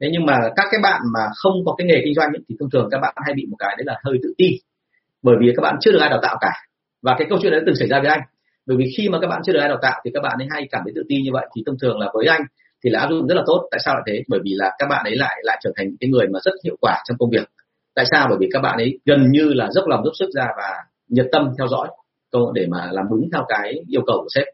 Thế 0.02 0.10
nhưng 0.12 0.26
mà 0.26 0.38
các 0.56 0.68
cái 0.72 0.80
bạn 0.84 1.02
mà 1.14 1.20
không 1.36 1.54
có 1.66 1.76
cái 1.78 1.88
nghề 1.88 2.02
kinh 2.06 2.14
doanh 2.14 2.30
ấy, 2.30 2.42
thì 2.50 2.56
thông 2.60 2.70
thường 2.70 2.88
các 2.92 3.00
bạn 3.02 3.14
hay 3.26 3.34
bị 3.34 3.46
một 3.50 3.56
cái 3.60 3.76
đấy 3.78 3.84
là 3.86 4.00
hơi 4.04 4.18
tự 4.24 4.34
ti. 4.38 4.48
Bởi 5.24 5.36
vì 5.40 5.54
các 5.56 5.62
bạn 5.62 5.76
chưa 5.82 5.92
được 5.92 6.00
ai 6.02 6.10
đào 6.10 6.20
tạo 6.22 6.38
cả. 6.42 6.52
Và 7.02 7.16
cái 7.18 7.28
câu 7.30 7.40
chuyện 7.42 7.52
đấy 7.52 7.62
từng 7.66 7.76
xảy 7.76 7.88
ra 7.88 8.00
với 8.00 8.10
anh. 8.10 8.20
Bởi 8.66 8.78
vì 8.78 8.86
khi 8.98 9.10
mà 9.10 9.20
các 9.22 9.28
bạn 9.28 9.42
chưa 9.46 9.54
được 9.54 9.60
ai 9.60 9.70
đào 9.70 9.80
tạo 9.82 10.02
thì 10.06 10.12
các 10.14 10.20
bạn 10.24 10.38
ấy 10.38 10.48
hay 10.52 10.68
cảm 10.72 10.82
thấy 10.86 10.94
tự 10.96 11.04
ti 11.10 11.16
như 11.22 11.30
vậy. 11.34 11.46
Thì 11.56 11.64
thông 11.66 11.76
thường 11.82 12.00
là 12.00 12.08
với 12.14 12.26
anh 12.28 12.42
thì 12.84 12.90
là 12.90 13.00
áp 13.00 13.10
dụng 13.10 13.28
rất 13.28 13.36
là 13.36 13.44
tốt. 13.46 13.68
Tại 13.72 13.80
sao 13.86 13.96
lại 13.96 14.04
thế? 14.08 14.24
Bởi 14.28 14.40
vì 14.44 14.52
là 14.56 14.72
các 14.80 14.88
bạn 14.90 15.06
ấy 15.06 15.16
lại 15.16 15.40
lại 15.44 15.60
trở 15.64 15.72
thành 15.76 15.88
cái 16.00 16.10
người 16.10 16.28
mà 16.28 16.40
rất 16.44 16.52
hiệu 16.64 16.76
quả 16.82 17.04
trong 17.06 17.18
công 17.18 17.30
việc. 17.30 17.50
Tại 17.96 18.06
sao? 18.12 18.28
Bởi 18.30 18.38
vì 18.40 18.48
các 18.54 18.62
bạn 18.62 18.78
ấy 18.78 19.00
gần 19.06 19.32
như 19.32 19.54
là 19.54 19.70
dốc 19.72 19.88
lòng 19.88 20.04
dốc 20.04 20.14
sức 20.20 20.30
ra 20.34 20.48
và 20.58 20.70
nhiệt 21.10 21.26
tâm 21.32 21.50
theo 21.58 21.68
dõi 21.68 21.88
để 22.54 22.68
mà 22.70 22.90
làm 22.92 23.06
đúng 23.10 23.30
theo 23.34 23.46
cái 23.48 23.74
yêu 23.88 24.02
cầu 24.08 24.18
của 24.22 24.28
sếp. 24.36 24.46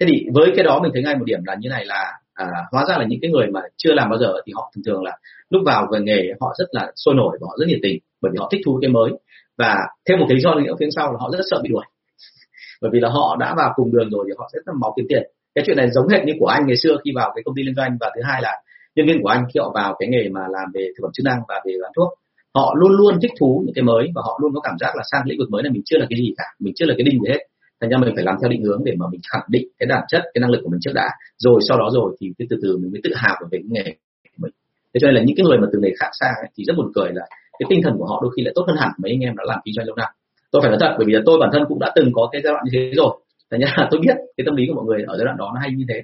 Thế 0.00 0.06
thì 0.10 0.26
với 0.34 0.52
cái 0.56 0.64
đó 0.64 0.80
mình 0.82 0.92
thấy 0.94 1.02
ngay 1.02 1.16
một 1.16 1.24
điểm 1.24 1.38
là 1.46 1.56
như 1.60 1.68
này 1.68 1.84
là 1.84 2.12
à, 2.34 2.46
hóa 2.72 2.84
ra 2.88 2.98
là 2.98 3.04
những 3.08 3.18
cái 3.22 3.30
người 3.30 3.46
mà 3.46 3.60
chưa 3.76 3.92
làm 3.92 4.10
bao 4.10 4.18
giờ 4.18 4.32
thì 4.46 4.52
họ 4.56 4.72
thường 4.74 4.82
thường 4.86 5.02
là 5.02 5.18
lúc 5.50 5.62
vào 5.66 5.88
về 5.92 6.00
nghề 6.00 6.22
họ 6.40 6.54
rất 6.58 6.66
là 6.70 6.92
sôi 6.96 7.14
nổi 7.14 7.38
và 7.40 7.46
họ 7.50 7.56
rất 7.58 7.66
nhiệt 7.68 7.78
tình 7.82 7.98
bởi 8.20 8.32
vì 8.32 8.36
họ 8.40 8.48
thích 8.52 8.60
thú 8.64 8.78
cái 8.82 8.90
mới. 8.90 9.10
Và 9.58 9.76
thêm 10.08 10.18
một 10.18 10.26
cái 10.28 10.36
lý 10.36 10.40
do 10.40 10.54
nữa 10.54 10.74
phía 10.80 10.88
sau 10.96 11.12
là 11.12 11.18
họ 11.20 11.30
rất 11.32 11.44
sợ 11.50 11.60
bị 11.62 11.68
đuổi. 11.68 11.84
Bởi 12.82 12.90
vì 12.94 13.00
là 13.00 13.08
họ 13.08 13.36
đã 13.40 13.54
vào 13.54 13.72
cùng 13.76 13.92
đường 13.92 14.10
rồi 14.10 14.24
thì 14.28 14.32
họ 14.38 14.50
sẽ 14.52 14.58
rất 14.66 14.72
máu 14.80 14.94
kiếm 14.96 15.06
tiền 15.08 15.22
cái 15.54 15.64
chuyện 15.66 15.76
này 15.76 15.90
giống 15.90 16.08
hệt 16.08 16.24
như 16.24 16.32
của 16.38 16.46
anh 16.46 16.66
ngày 16.66 16.76
xưa 16.76 16.96
khi 17.04 17.10
vào 17.14 17.32
cái 17.34 17.42
công 17.44 17.54
ty 17.54 17.62
liên 17.62 17.74
doanh 17.74 17.96
và 18.00 18.10
thứ 18.14 18.20
hai 18.24 18.42
là 18.42 18.52
nhân 18.94 19.06
viên 19.06 19.22
của 19.22 19.28
anh 19.28 19.44
khi 19.54 19.60
họ 19.60 19.72
vào 19.74 19.96
cái 19.98 20.08
nghề 20.08 20.28
mà 20.28 20.40
làm 20.40 20.68
về 20.74 20.86
thực 20.88 21.02
phẩm 21.02 21.10
chức 21.14 21.24
năng 21.24 21.40
và 21.48 21.60
về 21.66 21.72
bán 21.82 21.92
thuốc 21.96 22.08
họ 22.54 22.74
luôn 22.78 22.92
luôn 22.92 23.20
thích 23.22 23.30
thú 23.40 23.62
những 23.66 23.74
cái 23.74 23.82
mới 23.82 24.08
và 24.14 24.22
họ 24.24 24.38
luôn 24.42 24.54
có 24.54 24.60
cảm 24.60 24.74
giác 24.80 24.96
là 24.96 25.02
sang 25.12 25.22
lĩnh 25.24 25.38
vực 25.38 25.50
mới 25.50 25.62
này 25.62 25.72
mình 25.72 25.82
chưa 25.84 25.98
là 25.98 26.06
cái 26.10 26.18
gì 26.18 26.34
cả 26.36 26.44
mình 26.58 26.72
chưa 26.76 26.86
là 26.86 26.94
cái 26.98 27.04
đinh 27.04 27.20
gì 27.20 27.28
hết. 27.28 27.38
Thành 27.80 27.90
ra 27.90 27.98
mình 27.98 28.14
phải 28.14 28.24
làm 28.24 28.36
theo 28.40 28.50
định 28.50 28.64
hướng 28.64 28.84
để 28.84 28.92
mà 28.98 29.06
mình 29.12 29.20
khẳng 29.32 29.46
định 29.48 29.68
cái 29.78 29.86
bản 29.90 30.04
chất 30.08 30.22
cái 30.34 30.40
năng 30.40 30.50
lực 30.50 30.60
của 30.64 30.70
mình 30.70 30.80
trước 30.82 30.92
đã. 30.94 31.08
Rồi 31.38 31.60
sau 31.68 31.78
đó 31.78 31.88
rồi 31.92 32.16
thì 32.20 32.32
từ 32.38 32.44
từ 32.50 32.56
từ 32.62 32.78
mình 32.78 32.92
mới 32.92 33.00
tự 33.04 33.10
hào 33.14 33.36
về 33.50 33.58
cái 33.58 33.62
nghề 33.70 33.92
của 34.22 34.38
mình. 34.42 34.52
Thế 34.94 34.98
cho 35.00 35.06
nên 35.06 35.14
là 35.14 35.22
những 35.26 35.36
cái 35.36 35.44
người 35.44 35.58
mà 35.58 35.66
từ 35.72 35.78
nghề 35.82 35.90
khác 36.00 36.10
sang 36.20 36.34
ấy, 36.42 36.50
thì 36.56 36.64
rất 36.64 36.74
buồn 36.76 36.92
cười 36.94 37.08
là 37.12 37.26
cái 37.58 37.66
tinh 37.70 37.80
thần 37.84 37.94
của 37.98 38.06
họ 38.06 38.20
đôi 38.22 38.32
khi 38.36 38.42
lại 38.42 38.52
tốt 38.54 38.64
hơn 38.66 38.76
hẳn 38.76 38.90
mấy 38.98 39.12
anh 39.12 39.20
em 39.20 39.36
đã 39.36 39.44
làm 39.46 39.58
kinh 39.64 39.74
doanh 39.74 39.86
lâu 39.86 39.96
năm. 39.96 40.08
Tôi 40.50 40.62
phải 40.62 40.70
nói 40.70 40.78
thật 40.80 40.94
bởi 40.98 41.06
vì 41.06 41.12
là 41.12 41.20
tôi 41.26 41.38
bản 41.40 41.50
thân 41.52 41.62
cũng 41.68 41.78
đã 41.78 41.92
từng 41.94 42.10
có 42.12 42.28
cái 42.32 42.40
giai 42.44 42.52
đoạn 42.52 42.64
như 42.64 42.70
thế 42.74 42.90
rồi 42.94 43.12
thành 43.52 43.60
ra 43.60 43.74
là 43.76 43.88
tôi 43.90 44.00
biết 44.00 44.16
cái 44.36 44.44
tâm 44.46 44.56
lý 44.56 44.64
của 44.68 44.74
mọi 44.74 44.84
người 44.84 45.04
ở 45.06 45.16
giai 45.16 45.24
đoạn 45.24 45.36
đó 45.36 45.50
nó 45.54 45.60
hay 45.60 45.70
như 45.76 45.84
thế. 45.88 46.02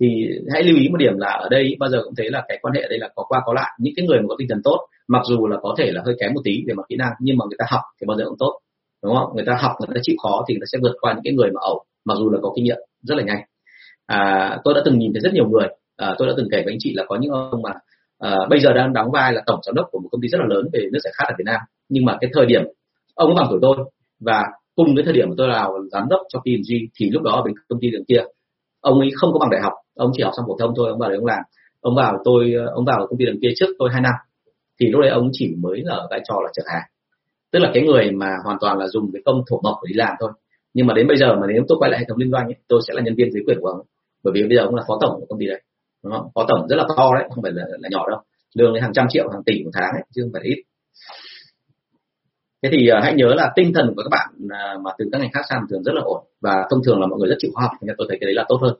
Thì 0.00 0.06
hãy 0.52 0.62
lưu 0.62 0.76
ý 0.76 0.88
một 0.88 0.98
điểm 0.98 1.18
là 1.18 1.30
ở 1.30 1.48
đây 1.48 1.76
bao 1.78 1.90
giờ 1.90 1.98
cũng 2.04 2.14
thấy 2.16 2.30
là 2.30 2.44
cái 2.48 2.58
quan 2.62 2.74
hệ 2.74 2.82
ở 2.82 2.88
đây 2.88 2.98
là 2.98 3.08
có 3.14 3.24
qua 3.28 3.42
có 3.46 3.52
lại. 3.52 3.70
Những 3.80 3.94
cái 3.96 4.06
người 4.06 4.20
mà 4.20 4.26
có 4.28 4.34
tinh 4.38 4.48
thần 4.48 4.62
tốt 4.64 4.78
mặc 5.08 5.22
dù 5.28 5.46
là 5.46 5.56
có 5.62 5.74
thể 5.78 5.92
là 5.92 6.02
hơi 6.04 6.14
kém 6.20 6.34
một 6.34 6.40
tí 6.44 6.62
về 6.66 6.74
mặt 6.74 6.82
kỹ 6.88 6.96
năng 6.96 7.12
nhưng 7.20 7.36
mà 7.36 7.44
người 7.48 7.56
ta 7.58 7.64
học 7.68 7.82
thì 8.00 8.04
bao 8.06 8.16
giờ 8.16 8.24
cũng 8.24 8.38
tốt 8.38 8.60
đúng 9.02 9.14
không? 9.16 9.34
Người 9.34 9.44
ta 9.46 9.54
học 9.60 9.72
người 9.80 9.94
ta 9.94 10.00
chịu 10.02 10.16
khó 10.22 10.44
thì 10.48 10.54
người 10.54 10.60
ta 10.60 10.68
sẽ 10.72 10.78
vượt 10.82 10.96
qua 11.00 11.12
những 11.12 11.24
cái 11.24 11.32
người 11.32 11.50
mà 11.50 11.60
ẩu 11.60 11.84
mặc 12.04 12.14
dù 12.18 12.30
là 12.30 12.38
có 12.42 12.52
kinh 12.56 12.64
nghiệm 12.64 12.78
rất 13.02 13.14
là 13.18 13.24
nhanh. 13.24 13.42
À, 14.06 14.58
tôi 14.64 14.74
đã 14.74 14.80
từng 14.84 14.98
nhìn 14.98 15.12
thấy 15.12 15.20
rất 15.20 15.34
nhiều 15.34 15.48
người 15.48 15.68
à, 15.96 16.14
tôi 16.18 16.28
đã 16.28 16.34
từng 16.36 16.48
kể 16.52 16.62
với 16.64 16.72
anh 16.72 16.78
chị 16.80 16.94
là 16.94 17.04
có 17.08 17.18
những 17.20 17.30
ông 17.30 17.62
mà 17.62 17.70
à, 18.18 18.36
bây 18.50 18.60
giờ 18.60 18.72
đang 18.72 18.92
đóng 18.92 19.10
vai 19.10 19.32
là 19.32 19.42
tổng 19.46 19.60
giám 19.66 19.74
đốc 19.74 19.86
của 19.90 19.98
một 19.98 20.08
công 20.12 20.20
ty 20.20 20.28
rất 20.28 20.38
là 20.40 20.46
lớn 20.48 20.68
về 20.72 20.80
nước 20.92 20.98
giải 21.04 21.12
khát 21.16 21.24
ở 21.28 21.34
Việt 21.38 21.44
Nam. 21.46 21.60
Nhưng 21.88 22.04
mà 22.04 22.16
cái 22.20 22.30
thời 22.34 22.46
điểm 22.46 22.62
ông 23.14 23.28
có 23.28 23.34
bằng 23.34 23.46
tuổi 23.50 23.58
tôi 23.62 23.76
và 24.20 24.42
cùng 24.76 24.94
với 24.94 25.04
thời 25.04 25.12
điểm 25.12 25.28
mà 25.28 25.34
tôi 25.38 25.48
là 25.48 25.68
giám 25.92 26.08
đốc 26.10 26.20
cho 26.28 26.38
P&G 26.38 26.72
thì 26.94 27.10
lúc 27.10 27.22
đó 27.22 27.30
ở 27.30 27.42
bên 27.42 27.54
công 27.68 27.80
ty 27.80 27.90
đường 27.90 28.04
kia 28.08 28.22
ông 28.80 29.00
ấy 29.00 29.10
không 29.14 29.32
có 29.32 29.38
bằng 29.38 29.50
đại 29.50 29.60
học 29.60 29.72
ông 29.94 30.10
chỉ 30.14 30.22
học 30.22 30.32
xong 30.36 30.46
phổ 30.48 30.56
thông 30.58 30.72
thôi 30.76 30.88
ông 30.90 30.98
vào 30.98 31.10
đấy 31.10 31.16
ông 31.18 31.26
làm. 31.26 31.42
Ông 31.80 31.94
vào 31.94 32.18
tôi 32.24 32.54
ông 32.74 32.84
vào 32.84 33.06
công 33.10 33.18
ty 33.18 33.24
đường 33.24 33.38
kia 33.42 33.48
trước 33.56 33.66
tôi 33.78 33.88
hai 33.92 34.00
năm. 34.00 34.14
Thì 34.80 34.86
lúc 34.86 35.00
đấy 35.00 35.10
ông 35.10 35.30
chỉ 35.32 35.54
mới 35.58 35.82
là 35.84 35.94
ở 35.94 36.06
vai 36.10 36.20
trò 36.28 36.34
là 36.44 36.50
trợ 36.52 36.62
hàng. 36.66 36.82
Tức 37.52 37.58
là 37.58 37.70
cái 37.74 37.82
người 37.82 38.10
mà 38.10 38.30
hoàn 38.44 38.56
toàn 38.60 38.78
là 38.78 38.86
dùng 38.86 39.10
cái 39.12 39.22
công 39.24 39.42
thổ 39.50 39.60
mộc 39.62 39.76
để 39.82 39.88
đi 39.88 39.94
làm 39.94 40.14
thôi. 40.20 40.30
Nhưng 40.74 40.86
mà 40.86 40.94
đến 40.94 41.06
bây 41.06 41.16
giờ 41.16 41.36
mà 41.40 41.46
nếu 41.46 41.62
tôi 41.68 41.78
quay 41.80 41.90
lại 41.90 42.00
hệ 42.00 42.06
thống 42.08 42.18
liên 42.18 42.30
doanh 42.30 42.44
ấy, 42.44 42.56
tôi 42.68 42.80
sẽ 42.88 42.94
là 42.94 43.02
nhân 43.02 43.14
viên 43.14 43.32
dưới 43.32 43.42
quyền 43.46 43.58
của 43.60 43.68
ông 43.68 43.86
bởi 44.24 44.32
vì 44.34 44.42
bây 44.42 44.56
giờ 44.56 44.62
ông 44.62 44.74
là 44.74 44.82
phó 44.88 44.98
tổng 45.00 45.20
của 45.20 45.26
công 45.28 45.38
ty 45.40 45.46
đấy 45.46 45.62
đúng 46.04 46.12
không? 46.12 46.28
phó 46.34 46.44
tổng 46.48 46.68
rất 46.68 46.76
là 46.76 46.84
to 46.96 47.10
đấy 47.14 47.28
không 47.34 47.42
phải 47.42 47.52
là, 47.52 47.64
là 47.78 47.88
nhỏ 47.92 48.10
đâu. 48.10 48.20
Lương 48.54 48.74
đến 48.74 48.82
hàng 48.82 48.92
trăm 48.92 49.06
triệu 49.10 49.28
hàng 49.32 49.42
tỷ 49.46 49.64
một 49.64 49.70
tháng 49.74 49.92
ấy, 49.92 50.02
chứ 50.14 50.22
không 50.22 50.32
phải 50.32 50.42
ít 50.44 50.62
thế 52.64 52.70
thì 52.72 52.88
uh, 52.98 53.04
hãy 53.04 53.14
nhớ 53.14 53.34
là 53.36 53.52
tinh 53.56 53.72
thần 53.74 53.92
của 53.96 54.02
các 54.02 54.08
bạn 54.10 54.28
uh, 54.44 54.82
mà 54.82 54.90
từ 54.98 55.08
các 55.12 55.20
ngành 55.20 55.32
khác 55.32 55.44
sang 55.48 55.60
thường 55.70 55.82
rất 55.82 55.92
là 55.94 56.00
ổn 56.04 56.24
và 56.40 56.66
thông 56.70 56.80
thường 56.84 57.00
là 57.00 57.06
mọi 57.06 57.18
người 57.18 57.28
rất 57.28 57.36
chịu 57.38 57.50
khoa 57.54 57.62
học 57.62 57.72
nên 57.80 57.94
tôi 57.98 58.06
thấy 58.10 58.18
cái 58.20 58.26
đấy 58.26 58.34
là 58.34 58.44
tốt 58.48 58.58
hơn. 58.62 58.74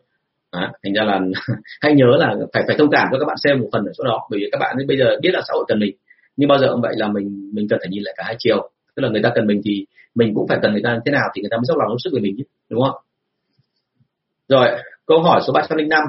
À, 0.50 0.72
thành 0.82 0.92
ra 0.92 1.02
là 1.04 1.20
hãy 1.82 1.94
nhớ 1.94 2.06
là 2.18 2.34
phải 2.52 2.62
phải 2.66 2.76
thông 2.78 2.90
cảm 2.90 3.08
cho 3.12 3.18
các 3.18 3.24
bạn 3.26 3.36
xem 3.44 3.60
một 3.60 3.68
phần 3.72 3.84
ở 3.84 3.92
chỗ 3.96 4.04
đó 4.04 4.28
bởi 4.30 4.40
vì 4.40 4.48
các 4.52 4.58
bạn 4.58 4.76
bây 4.88 4.98
giờ 4.98 5.16
biết 5.22 5.30
là 5.32 5.40
xã 5.48 5.52
hội 5.54 5.64
cần 5.68 5.78
mình 5.78 5.96
nhưng 6.36 6.48
bao 6.48 6.58
giờ 6.58 6.68
cũng 6.72 6.80
vậy 6.80 6.94
là 6.96 7.08
mình 7.08 7.50
mình 7.54 7.66
cần 7.70 7.78
phải 7.82 7.88
nhìn 7.90 8.02
lại 8.02 8.14
cả 8.16 8.24
hai 8.26 8.36
chiều. 8.38 8.70
Tức 8.96 9.02
là 9.02 9.08
người 9.08 9.22
ta 9.22 9.30
cần 9.34 9.46
mình 9.46 9.60
thì 9.64 9.86
mình 10.14 10.34
cũng 10.34 10.48
phải 10.48 10.58
cần 10.62 10.72
người 10.72 10.82
ta 10.84 10.98
thế 11.06 11.12
nào 11.12 11.28
thì 11.34 11.42
người 11.42 11.50
ta 11.50 11.56
mới 11.56 11.64
dốc 11.64 11.78
lòng 11.78 11.88
dốc 11.88 11.98
sức 12.04 12.10
về 12.14 12.20
mình 12.20 12.34
chứ 12.38 12.44
đúng 12.70 12.82
không? 12.82 12.96
Rồi 14.48 14.68
câu 15.06 15.22
hỏi 15.22 15.40
số 15.46 15.52
305 15.52 16.02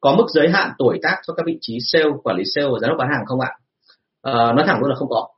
có 0.00 0.14
mức 0.16 0.26
giới 0.28 0.48
hạn 0.48 0.70
tuổi 0.78 0.98
tác 1.02 1.16
cho 1.26 1.34
các 1.34 1.46
vị 1.46 1.58
trí 1.60 1.78
sale 1.80 2.04
quản 2.22 2.36
lý 2.36 2.44
sale 2.54 2.66
và 2.72 2.78
giám 2.80 2.88
đốc 2.88 2.98
bán 2.98 3.08
hàng 3.08 3.24
không 3.26 3.40
ạ? 3.40 3.50
À, 4.22 4.52
nói 4.52 4.64
thẳng 4.66 4.80
luôn 4.80 4.90
là 4.90 4.96
không 4.96 5.08
có 5.08 5.28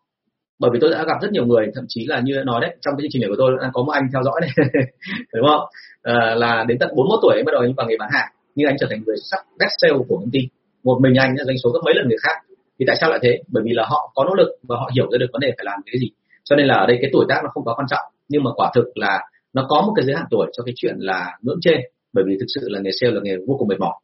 bởi 0.59 0.71
vì 0.73 0.79
tôi 0.81 0.91
đã 0.91 1.05
gặp 1.05 1.19
rất 1.23 1.33
nhiều 1.33 1.47
người 1.47 1.67
thậm 1.75 1.85
chí 1.89 2.07
là 2.07 2.21
như 2.21 2.43
nói 2.45 2.61
đấy 2.61 2.77
trong 2.81 2.95
cái 2.97 3.03
chương 3.03 3.11
trình 3.13 3.23
này 3.23 3.29
của 3.29 3.37
tôi 3.39 3.51
đang 3.63 3.71
có 3.75 3.83
một 3.83 3.93
anh 3.93 4.07
theo 4.13 4.23
dõi 4.23 4.41
này 4.41 4.51
đúng 5.35 5.47
không? 5.49 5.65
À, 6.03 6.35
là 6.35 6.65
đến 6.69 6.79
tận 6.79 6.89
41 6.97 7.19
tuổi 7.23 7.43
bắt 7.47 7.53
đầu 7.53 7.63
anh 7.63 7.75
vào 7.77 7.87
nghề 7.87 7.97
bán 7.99 8.11
hàng 8.13 8.29
nhưng 8.55 8.69
anh 8.69 8.77
trở 8.81 8.87
thành 8.91 9.03
người 9.07 9.17
sắc 9.31 9.41
best 9.59 9.73
sale 9.81 9.95
của 10.09 10.17
công 10.21 10.31
ty. 10.33 10.41
Một 10.85 10.99
mình 11.03 11.15
anh 11.15 11.35
đã 11.37 11.45
doanh 11.45 11.59
số 11.65 11.71
gấp 11.71 11.81
mấy 11.85 11.95
lần 11.95 12.09
người 12.09 12.19
khác. 12.23 12.37
Thì 12.79 12.85
tại 12.89 12.97
sao 13.01 13.11
lại 13.11 13.19
thế? 13.23 13.43
Bởi 13.49 13.63
vì 13.67 13.73
là 13.75 13.85
họ 13.87 14.13
có 14.15 14.25
nỗ 14.25 14.35
lực 14.35 14.49
và 14.69 14.77
họ 14.77 14.91
hiểu 14.95 15.07
ra 15.13 15.19
được 15.19 15.27
vấn 15.33 15.41
đề 15.41 15.49
phải 15.57 15.65
làm 15.65 15.81
cái 15.87 15.99
gì. 16.01 16.11
Cho 16.45 16.57
nên 16.57 16.67
là 16.67 16.75
ở 16.75 16.87
đây 16.87 16.99
cái 17.01 17.11
tuổi 17.13 17.25
tác 17.29 17.41
nó 17.45 17.51
không 17.55 17.65
có 17.65 17.75
quan 17.77 17.87
trọng 17.91 18.05
nhưng 18.29 18.45
mà 18.45 18.51
quả 18.57 18.71
thực 18.75 18.85
là 18.95 19.21
nó 19.53 19.67
có 19.69 19.83
một 19.87 19.93
cái 19.97 20.05
giới 20.07 20.17
hạn 20.17 20.27
tuổi 20.31 20.47
cho 20.53 20.63
cái 20.65 20.73
chuyện 20.77 20.95
là 20.99 21.39
ngưỡng 21.43 21.59
trên. 21.61 21.81
Bởi 22.13 22.25
vì 22.29 22.37
thực 22.41 22.47
sự 22.55 22.61
là 22.65 22.81
nghề 22.81 22.91
sale 23.01 23.13
là 23.13 23.21
nghề 23.23 23.37
vô 23.47 23.57
cùng 23.59 23.69
mệt 23.69 23.79
mỏi. 23.79 23.95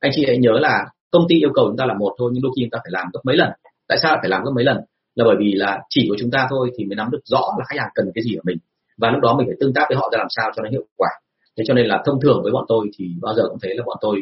Anh 0.00 0.12
chị 0.14 0.24
hãy 0.26 0.38
nhớ 0.38 0.52
là 0.60 0.84
công 1.10 1.22
ty 1.28 1.38
yêu 1.38 1.50
cầu 1.54 1.64
chúng 1.68 1.76
ta 1.76 1.86
là 1.86 1.94
một 1.94 2.14
thôi 2.18 2.30
nhưng 2.34 2.42
đôi 2.42 2.52
khi 2.56 2.62
chúng 2.62 2.70
ta 2.70 2.78
phải 2.78 2.90
làm 2.92 3.06
gấp 3.12 3.20
mấy 3.24 3.36
lần. 3.36 3.50
Tại 3.88 3.98
sao 4.02 4.16
phải 4.20 4.30
làm 4.30 4.44
gấp 4.44 4.50
mấy 4.54 4.64
lần? 4.64 4.76
Là 5.14 5.24
bởi 5.24 5.36
vì 5.38 5.52
là 5.52 5.80
chỉ 5.88 6.06
của 6.08 6.16
chúng 6.18 6.30
ta 6.30 6.46
thôi 6.50 6.70
thì 6.76 6.84
mới 6.84 6.96
nắm 6.96 7.10
được 7.10 7.20
rõ 7.24 7.42
là 7.58 7.64
khách 7.68 7.78
hàng 7.78 7.90
cần 7.94 8.10
cái 8.14 8.24
gì 8.24 8.34
ở 8.34 8.42
mình. 8.44 8.58
Và 8.98 9.10
lúc 9.10 9.20
đó 9.20 9.34
mình 9.38 9.46
phải 9.46 9.56
tương 9.60 9.74
tác 9.74 9.84
với 9.88 9.96
họ 9.96 10.08
ra 10.12 10.18
làm 10.18 10.26
sao 10.30 10.50
cho 10.56 10.62
nó 10.62 10.70
hiệu 10.70 10.84
quả. 10.96 11.08
Thế 11.56 11.64
cho 11.66 11.74
nên 11.74 11.86
là 11.86 12.02
thông 12.06 12.20
thường 12.20 12.40
với 12.42 12.52
bọn 12.52 12.64
tôi 12.68 12.90
thì 12.98 13.04
bao 13.22 13.34
giờ 13.34 13.42
cũng 13.48 13.58
thấy 13.62 13.74
là 13.74 13.82
bọn 13.86 13.96
tôi 14.00 14.20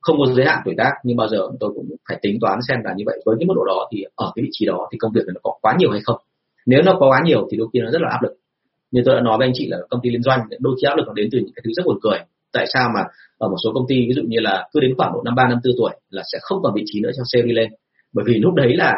không 0.00 0.16
có 0.18 0.32
giới 0.32 0.46
hạn 0.46 0.58
tuổi 0.64 0.74
tác, 0.78 0.92
nhưng 1.04 1.16
bao 1.16 1.28
giờ 1.28 1.38
tôi 1.60 1.70
cũng 1.74 1.86
phải 2.08 2.18
tính 2.22 2.38
toán 2.40 2.58
xem 2.68 2.78
là 2.84 2.94
như 2.96 3.04
vậy. 3.06 3.22
Với 3.26 3.36
cái 3.38 3.46
mức 3.46 3.54
độ 3.56 3.64
đó 3.64 3.88
thì 3.92 4.04
ở 4.14 4.32
cái 4.34 4.42
vị 4.42 4.48
trí 4.52 4.66
đó 4.66 4.88
thì 4.92 4.98
công 4.98 5.12
việc 5.12 5.22
nó 5.26 5.40
có 5.42 5.52
quá 5.62 5.74
nhiều 5.78 5.90
hay 5.90 6.00
không. 6.04 6.16
Nếu 6.66 6.82
nó 6.82 6.96
có 7.00 7.08
quá 7.10 7.20
nhiều 7.24 7.48
thì 7.50 7.56
đôi 7.56 7.68
khi 7.72 7.80
nó 7.80 7.90
rất 7.90 8.02
là 8.02 8.08
áp 8.10 8.22
lực. 8.22 8.32
Như 8.90 9.02
tôi 9.04 9.14
đã 9.14 9.20
nói 9.20 9.38
với 9.38 9.46
anh 9.46 9.52
chị 9.54 9.68
là 9.68 9.78
công 9.90 10.00
ty 10.02 10.10
liên 10.10 10.22
doanh, 10.22 10.40
đôi 10.58 10.76
khi 10.80 10.86
áp 10.88 10.96
lực 10.96 11.06
nó 11.06 11.12
đến 11.12 11.28
từ 11.32 11.38
những 11.38 11.52
cái 11.54 11.62
thứ 11.64 11.70
rất 11.76 11.82
buồn 11.86 11.98
cười. 12.02 12.18
Tại 12.52 12.66
sao 12.72 12.90
mà 12.94 13.00
ở 13.38 13.48
một 13.48 13.56
số 13.64 13.70
công 13.74 13.84
ty, 13.88 13.94
ví 13.94 14.12
dụ 14.16 14.22
như 14.22 14.38
là 14.40 14.68
cứ 14.72 14.80
đến 14.80 14.94
khoảng 14.96 15.12
độ 15.12 15.22
năm 15.24 15.34
ba, 15.34 15.48
năm 15.48 15.58
tư 15.62 15.70
tuổi 15.78 15.90
là 16.10 16.22
sẽ 16.32 16.38
không 16.42 16.62
còn 16.62 16.74
vị 16.74 16.82
trí 16.86 17.00
nữa 17.00 17.10
cho 17.16 17.22
sale 17.26 17.52
lên? 17.52 17.70
Bởi 18.12 18.24
vì 18.28 18.34
lúc 18.34 18.54
đấy 18.54 18.76
là 18.76 18.94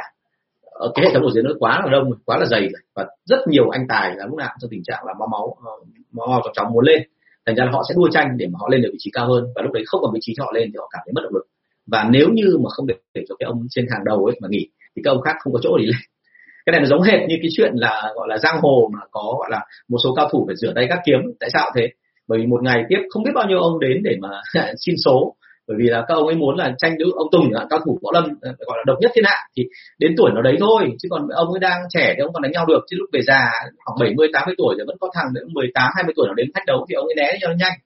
Ờ, 0.73 0.93
cái 0.95 1.05
hệ 1.07 1.15
thống 1.15 1.23
của 1.23 1.31
dưới 1.31 1.43
nó 1.43 1.51
quá 1.59 1.81
là 1.85 1.91
đông 1.93 2.11
quá 2.25 2.39
là 2.39 2.47
dày 2.47 2.61
rồi 2.61 2.83
và 2.95 3.07
rất 3.25 3.39
nhiều 3.49 3.69
anh 3.69 3.87
tài 3.89 4.15
là 4.17 4.27
lúc 4.27 4.39
nào 4.39 4.51
trong 4.61 4.71
tình 4.71 4.83
trạng 4.85 5.05
là 5.07 5.13
máu 5.19 5.29
máu 5.33 5.57
ờ, 5.65 5.73
máu 6.13 6.27
máu 6.27 6.41
chóng 6.45 6.53
chóng 6.55 6.73
muốn 6.73 6.85
lên. 6.85 7.03
Thành 7.47 7.57
ra 7.57 7.65
là 7.65 7.71
họ 7.71 7.83
sẽ 7.89 7.95
đua 7.97 8.09
tranh 8.13 8.29
để 8.37 8.47
mà 8.47 8.57
họ 8.61 8.69
lên 8.71 8.83
được 8.83 8.89
vị 8.93 8.99
trí 9.01 9.11
cao 9.11 9.29
hơn. 9.29 9.45
Và 9.55 9.63
lúc 9.63 9.73
đấy 9.73 9.83
không 9.87 10.01
còn 10.03 10.11
vị 10.15 10.21
trí 10.23 10.33
cho 10.37 10.45
họ 10.45 10.53
lên 10.55 10.71
thì 10.73 10.77
họ 10.79 10.89
cảm 10.93 11.03
thấy 11.05 11.13
mất 11.13 11.21
động 11.25 11.35
lực. 11.35 11.47
Và 11.87 12.09
nếu 12.11 12.29
như 12.29 12.59
mà 12.65 12.71
không 12.71 12.87
để, 12.87 12.95
để 13.15 13.25
cho 13.29 13.35
cái 13.39 13.47
ông 13.47 13.67
trên 13.71 13.87
hàng 13.91 14.05
đầu 14.05 14.25
ấy 14.25 14.37
mà 14.43 14.49
nghỉ 14.51 14.69
thì 14.97 15.03
các 15.05 15.11
ông 15.11 15.23
khác 15.23 15.37
không 15.41 15.53
có 15.53 15.59
chỗ 15.63 15.77
để 15.79 15.85
lên. 15.85 15.97
Cái 16.67 16.73
này 16.73 16.81
nó 16.81 16.87
giống 16.87 17.03
hệt 17.03 17.29
như 17.29 17.37
cái 17.43 17.51
chuyện 17.57 17.73
là 17.75 18.13
gọi 18.15 18.29
là 18.29 18.39
giang 18.39 18.61
hồ 18.63 18.91
mà 18.93 19.01
có 19.11 19.37
gọi 19.39 19.49
là 19.51 19.61
một 19.89 19.99
số 20.05 20.15
cao 20.15 20.29
thủ 20.33 20.45
phải 20.47 20.57
rửa 20.57 20.73
tay 20.75 20.87
các 20.89 20.99
kiếm. 21.07 21.21
Tại 21.41 21.51
sao 21.53 21.71
thế? 21.77 21.89
Bởi 22.29 22.39
vì 22.39 22.47
một 22.47 22.63
ngày 22.63 22.85
tiếp 22.89 22.99
không 23.11 23.23
biết 23.23 23.31
bao 23.35 23.49
nhiêu 23.49 23.59
ông 23.59 23.81
đến 23.81 24.03
để 24.05 24.17
mà 24.21 24.29
xin 24.79 24.95
số 25.05 25.35
bởi 25.69 25.77
vì 25.81 25.87
là 25.89 26.05
các 26.09 26.15
ông 26.15 26.27
ấy 26.27 26.37
muốn 26.37 26.57
là 26.57 26.73
tranh 26.79 26.99
nữ 26.99 27.13
ông 27.17 27.29
Tùng 27.33 27.53
là 27.53 27.67
cao 27.71 27.81
thủ 27.85 27.99
võ 28.03 28.11
lâm 28.15 28.25
ờ, 28.41 28.51
gọi 28.59 28.79
là 28.79 28.83
độc 28.87 28.99
nhất 29.01 29.11
thiên 29.15 29.25
hạ, 29.25 29.37
thì 29.57 29.63
đến 29.99 30.15
tuổi 30.17 30.31
nó 30.35 30.43
đấy 30.43 30.57
thôi. 30.61 30.93
Chứ 30.99 31.09
còn 31.11 31.29
ông 31.29 31.49
ấy 31.49 31.61
đang 31.61 31.81
trẻ 31.91 32.15
thì 32.17 32.23
ông 32.23 32.33
còn 32.33 32.43
đánh 32.43 32.53
nhau 32.53 32.67
được. 32.67 32.81
Chứ 32.91 32.97
lúc 33.01 33.09
về 33.13 33.21
già, 33.23 33.51
khoảng 33.85 33.99
70 34.01 34.29
80 34.33 34.55
tuổi 34.59 34.75
thì 34.79 34.85
vẫn 34.87 34.97
có 35.01 35.09
thằng 35.15 35.27
đến 35.35 35.45
18 35.55 35.91
20 35.95 36.13
tuổi 36.17 36.27
nó 36.29 36.35
đến 36.35 36.51
thách 36.55 36.67
đấu 36.67 36.87
thì 36.89 36.95
ông 36.95 37.07
ấy 37.07 37.15
né 37.17 37.39
cho 37.41 37.49
nó 37.49 37.55
nhanh. 37.55 37.79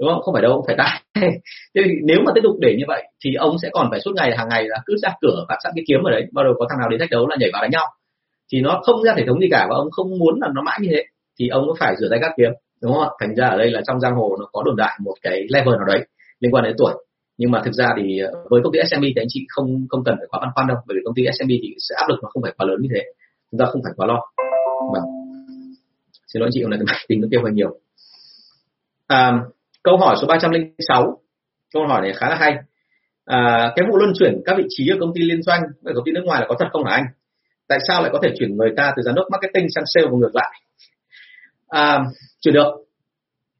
Đúng 0.00 0.08
không? 0.08 0.22
Không 0.22 0.34
phải 0.34 0.42
đâu 0.42 0.64
phải 0.66 0.76
tại. 0.78 1.02
Thế 1.74 1.82
thì 1.84 1.90
nếu 2.04 2.18
mà 2.26 2.32
tiếp 2.34 2.40
tục 2.44 2.56
để 2.60 2.74
như 2.78 2.84
vậy, 2.88 3.02
thì 3.24 3.34
ông 3.34 3.58
sẽ 3.62 3.68
còn 3.72 3.86
phải 3.90 4.00
suốt 4.00 4.12
ngày, 4.16 4.36
hàng 4.36 4.48
ngày 4.48 4.64
là 4.68 4.76
cứ 4.86 4.96
ra 5.02 5.10
cửa 5.20 5.44
và 5.48 5.56
sẵn 5.64 5.72
cái 5.76 5.84
kiếm 5.88 6.00
ở 6.02 6.10
đấy. 6.10 6.24
Bao 6.32 6.44
giờ 6.44 6.50
có 6.58 6.66
thằng 6.70 6.78
nào 6.78 6.88
đến 6.88 7.00
thách 7.00 7.10
đấu 7.10 7.26
là 7.26 7.36
nhảy 7.40 7.50
vào 7.52 7.62
đánh 7.62 7.70
nhau. 7.70 7.86
Thì 8.52 8.60
nó 8.60 8.80
không 8.82 9.02
ra 9.02 9.14
hệ 9.16 9.24
thống 9.26 9.40
gì 9.40 9.48
cả 9.50 9.66
và 9.70 9.76
ông 9.76 9.90
không 9.90 10.18
muốn 10.18 10.40
là 10.40 10.48
nó 10.54 10.62
mãi 10.62 10.78
như 10.82 10.88
thế, 10.92 11.04
thì 11.38 11.48
ông 11.48 11.64
cũng 11.66 11.76
phải 11.80 11.94
rửa 11.98 12.08
tay 12.10 12.18
cắt 12.22 12.32
kiếm. 12.36 12.50
Đúng 12.82 12.92
không 12.92 13.02
ạ? 13.02 13.08
Thành 13.20 13.34
ra 13.34 13.46
ở 13.48 13.58
đây 13.58 13.70
là 13.70 13.80
trong 13.86 14.00
giang 14.00 14.14
hồ 14.14 14.36
nó 14.40 14.46
có 14.52 14.62
đồn 14.62 14.76
đại 14.76 14.98
một 15.04 15.14
cái 15.22 15.46
level 15.48 15.74
nào 15.76 15.84
đấy 15.86 16.06
liên 16.40 16.54
quan 16.54 16.64
đến 16.64 16.74
tuổi 16.78 16.92
nhưng 17.40 17.50
mà 17.50 17.62
thực 17.64 17.74
ra 17.74 17.88
thì 17.96 18.18
ờ, 18.18 18.30
với 18.50 18.60
công 18.64 18.72
ty 18.72 18.78
SME 18.90 19.08
thì 19.14 19.20
anh 19.22 19.26
chị 19.28 19.46
không 19.48 19.86
không 19.90 20.04
cần 20.04 20.14
phải 20.18 20.26
quá 20.30 20.40
băn 20.40 20.50
khoăn 20.54 20.66
đâu 20.68 20.76
bởi 20.86 20.94
vì 20.96 21.02
công 21.04 21.14
ty 21.14 21.22
SME 21.38 21.56
thì 21.62 21.74
sẽ 21.78 21.94
áp 21.98 22.06
lực 22.08 22.18
nó 22.22 22.28
không 22.32 22.42
phải 22.42 22.52
quá 22.56 22.66
lớn 22.66 22.76
như 22.80 22.88
thế. 22.94 23.02
Chúng 23.50 23.58
ta 23.58 23.66
không 23.66 23.82
phải 23.84 23.92
quá 23.96 24.06
lo. 24.06 24.20
Vâng. 24.92 25.02
Xin 26.32 26.40
lỗi 26.40 26.46
anh 26.46 26.52
chị 26.52 26.62
hôm 26.62 26.70
nay 26.70 26.78
máy 26.86 27.04
tính 27.08 27.20
nó 27.20 27.28
kêu 27.30 27.42
hơi 27.42 27.52
nhiều. 27.52 27.80
À, 29.06 29.32
câu 29.82 29.96
hỏi 29.96 30.16
số 30.20 30.26
306 30.26 31.18
câu 31.74 31.86
hỏi 31.86 32.00
này 32.00 32.12
khá 32.16 32.28
là 32.28 32.36
hay. 32.36 32.56
À, 33.24 33.72
cái 33.76 33.86
vụ 33.88 33.96
luân 33.96 34.12
chuyển 34.18 34.42
các 34.44 34.56
vị 34.58 34.64
trí 34.68 34.88
ở 34.88 34.96
công 35.00 35.12
ty 35.14 35.20
liên 35.20 35.42
doanh 35.42 35.62
ở 35.84 35.92
công 35.94 36.04
ty 36.04 36.12
nước 36.12 36.22
ngoài 36.24 36.40
là 36.40 36.46
có 36.48 36.54
thật 36.58 36.68
không 36.72 36.84
hả 36.84 36.92
anh? 36.92 37.04
Tại 37.68 37.78
sao 37.88 38.02
lại 38.02 38.10
có 38.12 38.18
thể 38.22 38.34
chuyển 38.38 38.56
người 38.56 38.70
ta 38.76 38.92
từ 38.96 39.02
giám 39.02 39.14
đốc 39.14 39.26
marketing 39.30 39.66
sang 39.74 39.84
sale 39.86 40.06
và 40.06 40.18
ngược 40.18 40.34
lại? 40.34 40.50
À, 41.68 42.04
chuyển 42.40 42.54
được 42.54 42.89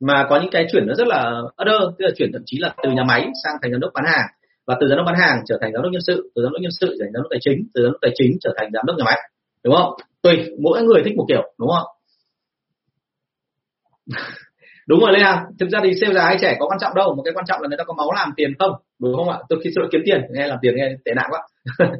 mà 0.01 0.26
có 0.30 0.40
những 0.40 0.51
cái 0.51 0.66
chuyển 0.72 0.86
nó 0.86 0.94
rất 0.94 1.07
là 1.07 1.40
other, 1.62 1.80
tức 1.98 2.05
là 2.05 2.11
chuyển 2.16 2.32
thậm 2.32 2.42
chí 2.46 2.59
là 2.61 2.74
từ 2.82 2.90
nhà 2.90 3.05
máy 3.05 3.28
sang 3.44 3.55
thành 3.62 3.70
giám 3.72 3.80
đốc 3.80 3.90
bán 3.94 4.05
hàng. 4.05 4.26
Và 4.66 4.76
từ 4.80 4.88
giám 4.88 4.96
đốc 4.96 5.07
bán 5.07 5.14
hàng 5.18 5.36
trở 5.46 5.59
thành 5.61 5.72
giám 5.72 5.82
đốc 5.82 5.92
nhân 5.92 6.03
sự, 6.07 6.30
từ 6.34 6.42
giám 6.42 6.53
đốc 6.53 6.62
nhân 6.62 6.70
sự 6.80 6.86
trở 6.98 7.05
thành 7.05 7.12
giám 7.12 7.22
đốc 7.22 7.30
tài 7.30 7.38
chính, 7.42 7.68
từ 7.74 7.82
giám 7.82 7.92
đốc 7.92 8.01
tài 8.03 8.11
chính 8.14 8.36
trở 8.40 8.51
thành 8.57 8.70
giám 8.72 8.86
đốc 8.86 8.96
nhà 8.96 9.05
máy. 9.05 9.18
Đúng 9.64 9.74
không? 9.74 9.92
Tùy, 10.22 10.36
mỗi 10.62 10.82
người 10.82 11.03
thích 11.05 11.16
một 11.16 11.24
kiểu, 11.28 11.42
đúng 11.59 11.68
không? 11.68 11.86
Đúng 14.88 15.01
rồi 15.01 15.12
Lê 15.12 15.20
Hằng, 15.20 15.44
thực 15.59 15.68
ra 15.68 15.80
thì 15.84 15.92
sale 16.01 16.14
già 16.14 16.24
hay 16.24 16.36
trẻ 16.40 16.57
có 16.61 16.66
quan 16.68 16.78
trọng 16.80 16.94
đâu. 16.94 17.14
Một 17.14 17.22
cái 17.22 17.34
quan 17.34 17.46
trọng 17.46 17.62
là 17.62 17.68
người 17.68 17.78
ta 17.78 17.84
có 17.84 17.94
máu 17.94 18.12
làm 18.16 18.32
tiền 18.36 18.51
không, 18.59 18.72
đúng 18.98 19.16
không 19.16 19.28
ạ? 19.28 19.38
Tôi 19.48 19.61
khi 19.64 19.70
tôi 19.74 19.88
kiếm 19.92 20.01
tiền, 20.05 20.20
nghe 20.30 20.46
làm 20.46 20.59
tiền 20.62 20.76
nghe 20.76 20.88
tệ 21.05 21.12
nạn 21.14 21.26
quá. 21.30 21.40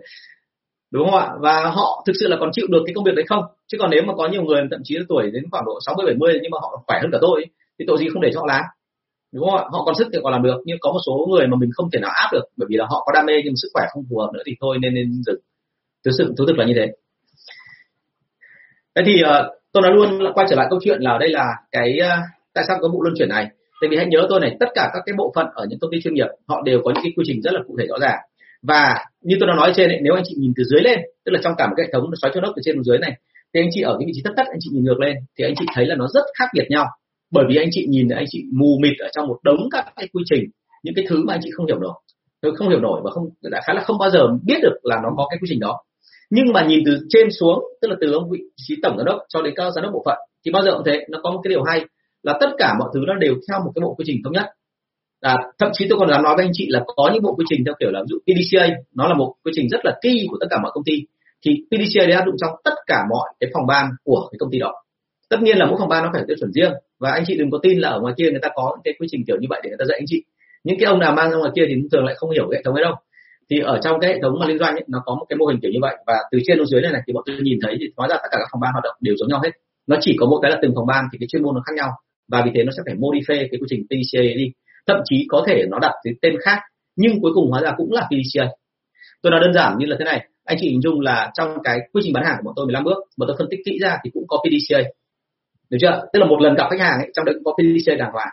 Đúng 0.93 1.11
không 1.11 1.21
ạ? 1.21 1.29
Và 1.41 1.71
họ 1.71 2.03
thực 2.07 2.13
sự 2.21 2.29
là 2.29 2.37
còn 2.41 2.51
chịu 2.53 2.67
được 2.71 2.83
cái 2.87 2.95
công 2.95 3.05
việc 3.05 3.15
đấy 3.15 3.25
không? 3.29 3.45
Chứ 3.67 3.79
còn 3.81 3.91
nếu 3.91 4.03
mà 4.03 4.15
có 4.17 4.29
nhiều 4.29 4.43
người, 4.43 4.63
thậm 4.71 4.81
chí 4.85 4.95
là 4.97 5.05
tuổi 5.09 5.31
đến 5.31 5.45
khoảng 5.51 5.65
độ 5.65 5.79
60 5.87 6.07
70 6.07 6.39
nhưng 6.43 6.51
mà 6.51 6.59
họ 6.63 6.83
khỏe 6.87 6.99
hơn 7.03 7.11
cả 7.13 7.19
tôi 7.21 7.47
thì 7.81 7.85
tội 7.89 7.99
gì 7.99 8.07
không 8.13 8.23
để 8.23 8.31
cho 8.35 8.41
họ 8.41 8.47
làm? 8.47 8.65
Đúng 9.33 9.45
không 9.45 9.57
ạ? 9.57 9.65
Họ 9.73 9.85
còn 9.87 9.95
sức 9.95 10.09
thì 10.13 10.19
còn 10.23 10.33
làm 10.33 10.43
được 10.43 10.59
nhưng 10.65 10.79
có 10.81 10.93
một 10.93 10.99
số 11.07 11.27
người 11.31 11.47
mà 11.47 11.57
mình 11.61 11.71
không 11.73 11.91
thể 11.93 12.01
nào 12.01 12.11
áp 12.15 12.29
được 12.33 12.45
bởi 12.57 12.67
vì 12.71 12.77
là 12.77 12.85
họ 12.91 13.03
có 13.07 13.13
đam 13.15 13.27
mê 13.27 13.33
nhưng 13.45 13.57
sức 13.57 13.69
khỏe 13.73 13.85
không 13.93 14.05
phù 14.11 14.19
hợp 14.19 14.31
nữa 14.35 14.43
thì 14.47 14.53
thôi 14.61 14.79
nên 14.81 14.95
nên 14.95 15.23
dừng. 15.27 15.41
Thực 16.05 16.11
sự 16.19 16.35
thú 16.39 16.47
thực 16.47 16.59
là 16.59 16.65
như 16.67 16.75
thế. 16.77 16.87
Thế 18.95 19.03
thì 19.07 19.15
uh, 19.23 19.47
tôi 19.73 19.83
nói 19.83 19.93
luôn 19.95 20.23
là 20.23 20.31
quay 20.35 20.47
trở 20.51 20.57
lại 20.57 20.67
câu 20.71 20.79
chuyện 20.85 21.01
là 21.01 21.19
đây 21.21 21.29
là 21.29 21.47
cái 21.71 21.99
uh, 22.01 22.25
tại 22.55 22.65
sao 22.69 22.79
có 22.81 22.89
vụ 22.89 23.03
luân 23.03 23.15
chuyển 23.19 23.29
này? 23.29 23.47
Tại 23.81 23.89
vì 23.91 23.97
hãy 23.97 24.07
nhớ 24.07 24.27
tôi 24.29 24.41
này 24.41 24.57
tất 24.61 24.69
cả 24.75 24.91
các 24.93 25.03
cái 25.07 25.15
bộ 25.19 25.33
phận 25.35 25.47
ở 25.55 25.67
những 25.69 25.79
công 25.79 25.91
ty 25.93 26.01
chuyên 26.03 26.15
nghiệp 26.15 26.27
họ 26.49 26.63
đều 26.65 26.81
có 26.85 26.93
những 26.95 27.03
cái 27.03 27.13
quy 27.17 27.25
trình 27.27 27.43
rất 27.43 27.53
là 27.55 27.61
cụ 27.67 27.77
thể 27.81 27.87
rõ 27.87 27.99
ràng. 28.01 28.19
Và 28.63 29.05
như 29.21 29.37
tôi 29.41 29.47
đã 29.47 29.55
nói 29.55 29.73
trên 29.77 29.89
ấy, 29.89 29.99
nếu 30.03 30.15
anh 30.15 30.25
chị 30.27 30.35
nhìn 30.39 30.53
từ 30.57 30.65
dưới 30.65 30.81
lên 30.81 31.01
tức 31.25 31.33
là 31.33 31.41
trong 31.45 31.53
cả 31.59 31.67
một 31.67 31.75
cái 31.77 31.87
hệ 31.87 31.93
thống 31.93 32.11
xoáy 32.23 32.33
cho 32.35 32.41
đốc 32.41 32.53
từ 32.57 32.63
trên 32.65 32.75
xuống 32.75 32.85
dưới 32.85 32.99
này 32.99 33.13
thì 33.55 33.61
anh 33.61 33.69
chị 33.73 33.81
ở 33.81 33.97
cái 33.99 34.07
vị 34.07 34.13
trí 34.15 34.23
thấp 34.25 34.35
thấp 34.37 34.47
anh 34.47 34.59
chị 34.61 34.71
nhìn 34.73 34.85
ngược 34.85 35.01
lên 35.01 35.17
thì 35.39 35.45
anh 35.45 35.55
chị 35.59 35.65
thấy 35.75 35.87
là 35.87 35.95
nó 35.95 36.07
rất 36.15 36.25
khác 36.39 36.45
biệt 36.55 36.67
nhau 36.69 36.87
bởi 37.33 37.45
vì 37.49 37.57
anh 37.57 37.69
chị 37.71 37.87
nhìn 37.89 38.09
anh 38.09 38.25
chị 38.29 38.45
mù 38.53 38.79
mịt 38.83 38.99
ở 38.99 39.09
trong 39.13 39.29
một 39.29 39.39
đống 39.43 39.69
các 39.71 39.93
cái 39.97 40.09
quy 40.13 40.23
trình 40.31 40.45
những 40.83 40.95
cái 40.95 41.05
thứ 41.09 41.25
mà 41.25 41.35
anh 41.35 41.41
chị 41.43 41.51
không 41.53 41.67
hiểu 41.67 41.79
nổi. 41.79 41.95
Tôi 42.41 42.57
không 42.57 42.69
hiểu 42.69 42.81
nổi 42.81 43.01
và 43.05 43.11
không 43.11 43.25
đã 43.43 43.61
khá 43.65 43.73
là 43.73 43.83
không 43.83 43.99
bao 43.99 44.11
giờ 44.11 44.29
biết 44.45 44.59
được 44.63 44.75
là 44.83 44.97
nó 45.03 45.09
có 45.17 45.27
cái 45.31 45.39
quy 45.43 45.47
trình 45.51 45.61
đó. 45.61 45.81
Nhưng 46.31 46.53
mà 46.53 46.67
nhìn 46.67 46.83
từ 46.87 46.99
trên 47.09 47.31
xuống 47.31 47.65
tức 47.81 47.89
là 47.89 47.97
từ 48.01 48.13
ông 48.13 48.31
vị 48.31 48.39
trí 48.57 48.75
tổng 48.83 48.97
giám 48.99 49.07
đốc 49.07 49.19
cho 49.29 49.43
đến 49.43 49.55
các 49.57 49.71
giám 49.75 49.83
đốc 49.83 49.93
bộ 49.93 50.03
phận 50.07 50.19
thì 50.45 50.53
bao 50.53 50.63
giờ 50.63 50.71
cũng 50.73 50.83
thế 50.87 51.05
nó 51.09 51.19
có 51.23 51.31
một 51.31 51.41
cái 51.45 51.49
điều 51.49 51.63
hay 51.63 51.85
là 52.23 52.39
tất 52.41 52.51
cả 52.59 52.75
mọi 52.79 52.89
thứ 52.95 53.01
nó 53.07 53.15
đều 53.15 53.35
theo 53.49 53.59
một 53.65 53.73
cái 53.75 53.81
bộ 53.83 53.95
quy 53.95 54.05
trình 54.07 54.21
thống 54.25 54.33
nhất. 54.33 54.47
À, 55.21 55.37
thậm 55.59 55.71
chí 55.73 55.87
tôi 55.91 55.99
còn 55.99 56.09
dám 56.11 56.23
nói 56.23 56.37
với 56.37 56.45
anh 56.45 56.53
chị 56.55 56.67
là 56.69 56.85
có 56.97 57.11
những 57.15 57.23
bộ 57.23 57.35
quy 57.35 57.45
trình 57.49 57.63
theo 57.67 57.75
kiểu 57.81 57.91
là 57.91 58.01
ví 58.01 58.07
dụ 58.09 58.19
PDCA 58.19 58.77
nó 58.95 59.09
là 59.09 59.15
một 59.15 59.35
quy 59.45 59.53
trình 59.55 59.69
rất 59.69 59.81
là 59.85 59.99
key 60.03 60.27
của 60.31 60.37
tất 60.41 60.47
cả 60.51 60.57
mọi 60.63 60.71
công 60.75 60.85
ty. 60.85 60.93
Thì 61.45 61.51
PDCA 61.71 62.07
đấy 62.07 62.13
áp 62.13 62.25
dụng 62.27 62.35
trong 62.39 62.51
tất 62.65 62.75
cả 62.87 63.03
mọi 63.11 63.35
cái 63.41 63.51
phòng 63.55 63.67
ban 63.67 63.87
của 64.05 64.29
cái 64.33 64.39
công 64.39 64.51
ty 64.51 64.59
đó. 64.59 64.73
Tất 65.29 65.43
nhiên 65.43 65.59
là 65.59 65.67
mỗi 65.67 65.77
phòng 65.79 65.89
ban 65.89 66.05
nó 66.05 66.11
phải 66.13 66.23
tiêu 66.29 66.37
chuẩn 66.41 66.53
riêng 66.53 66.73
và 67.01 67.11
anh 67.11 67.25
chị 67.27 67.37
đừng 67.39 67.51
có 67.51 67.59
tin 67.63 67.79
là 67.79 67.89
ở 67.89 68.01
ngoài 68.01 68.15
kia 68.17 68.31
người 68.31 68.41
ta 68.43 68.49
có 68.55 68.77
cái 68.85 68.95
quy 68.99 69.07
trình 69.11 69.25
kiểu 69.27 69.37
như 69.41 69.47
vậy 69.51 69.61
để 69.65 69.69
người 69.71 69.79
ta 69.79 69.85
dạy 69.89 69.99
anh 69.99 70.07
chị. 70.07 70.25
Những 70.65 70.77
cái 70.81 70.87
ông 70.87 70.99
nào 70.99 71.13
mang 71.15 71.31
ra 71.31 71.37
ngoài 71.37 71.53
kia 71.57 71.63
thì 71.69 71.75
thường 71.93 72.05
lại 72.05 72.15
không 72.19 72.31
hiểu 72.31 72.49
cái 72.51 72.59
hệ 72.59 72.63
thống 72.65 72.75
ấy 72.75 72.85
đâu. 72.85 72.95
Thì 73.51 73.61
ở 73.61 73.79
trong 73.85 74.01
cái 74.01 74.11
hệ 74.13 74.19
thống 74.23 74.39
mà 74.41 74.47
liên 74.47 74.59
doanh 74.59 74.75
ấy, 74.75 74.85
nó 74.89 75.03
có 75.07 75.15
một 75.15 75.27
cái 75.29 75.37
mô 75.37 75.47
hình 75.47 75.61
kiểu 75.63 75.71
như 75.71 75.79
vậy. 75.83 75.97
Và 76.07 76.15
từ 76.31 76.39
trên 76.47 76.59
xuống 76.59 76.67
dưới 76.67 76.83
này 76.83 76.93
này 76.93 77.03
thì 77.07 77.13
bọn 77.13 77.23
tôi 77.27 77.37
nhìn 77.43 77.59
thấy 77.63 77.77
thì 77.81 77.87
hóa 77.97 78.09
ra 78.09 78.17
tất 78.17 78.29
cả 78.31 78.37
các 78.41 78.49
phòng 78.53 78.61
ban 78.61 78.73
hoạt 78.73 78.85
động 78.85 78.97
đều 79.01 79.15
giống 79.19 79.29
nhau 79.29 79.41
hết. 79.45 79.51
Nó 79.87 79.97
chỉ 80.01 80.17
có 80.21 80.27
một 80.27 80.39
cái 80.43 80.51
là 80.51 80.59
từng 80.63 80.73
phòng 80.75 80.87
ban 80.87 81.05
thì 81.13 81.19
cái 81.21 81.27
chuyên 81.31 81.43
môn 81.43 81.55
nó 81.55 81.63
khác 81.67 81.73
nhau. 81.77 81.91
Và 82.29 82.43
vì 82.45 82.51
thế 82.55 82.65
nó 82.65 82.73
sẽ 82.77 82.83
phải 82.87 82.95
modify 82.95 83.39
cái 83.51 83.59
quy 83.61 83.67
trình 83.71 83.83
PDCA 83.89 84.23
đi. 84.37 84.47
Thậm 84.87 85.01
chí 85.05 85.27
có 85.29 85.45
thể 85.47 85.65
nó 85.69 85.79
đặt 85.79 85.93
cái 86.05 86.15
tên 86.23 86.35
khác 86.45 86.59
nhưng 86.97 87.21
cuối 87.21 87.33
cùng 87.35 87.51
hóa 87.51 87.61
ra 87.61 87.73
cũng 87.77 87.93
là 87.93 88.09
PDCA 88.11 88.47
tôi 89.23 89.31
nói 89.31 89.41
đơn 89.41 89.53
giản 89.53 89.79
như 89.79 89.87
là 89.87 89.97
thế 89.99 90.05
này. 90.05 90.27
Anh 90.45 90.59
chị 90.61 90.69
hình 90.69 90.81
dung 90.81 91.01
là 91.01 91.31
trong 91.35 91.49
cái 91.65 91.79
quy 91.93 92.01
trình 92.05 92.13
bán 92.13 92.25
hàng 92.25 92.37
của 92.37 92.43
bọn 92.45 92.55
tôi 92.57 92.67
15 92.67 92.85
bước 92.85 92.99
bọn 93.17 93.27
tôi 93.29 93.37
phân 93.39 93.49
tích 93.51 93.61
kỹ 93.65 93.79
ra 93.81 93.99
thì 94.05 94.11
cũng 94.15 94.25
có 94.29 94.39
PDCA 94.39 94.81
được 95.71 95.79
chưa? 95.81 96.03
Tức 96.13 96.19
là 96.21 96.27
một 96.27 96.41
lần 96.41 96.55
gặp 96.55 96.67
khách 96.71 96.81
hàng 96.81 96.99
ấy, 96.99 97.11
trong 97.15 97.25
đấy 97.25 97.35
cũng 97.35 97.45
có 97.45 97.53
PDCA 97.59 97.95
đàng 97.99 98.13
hoàng. 98.13 98.29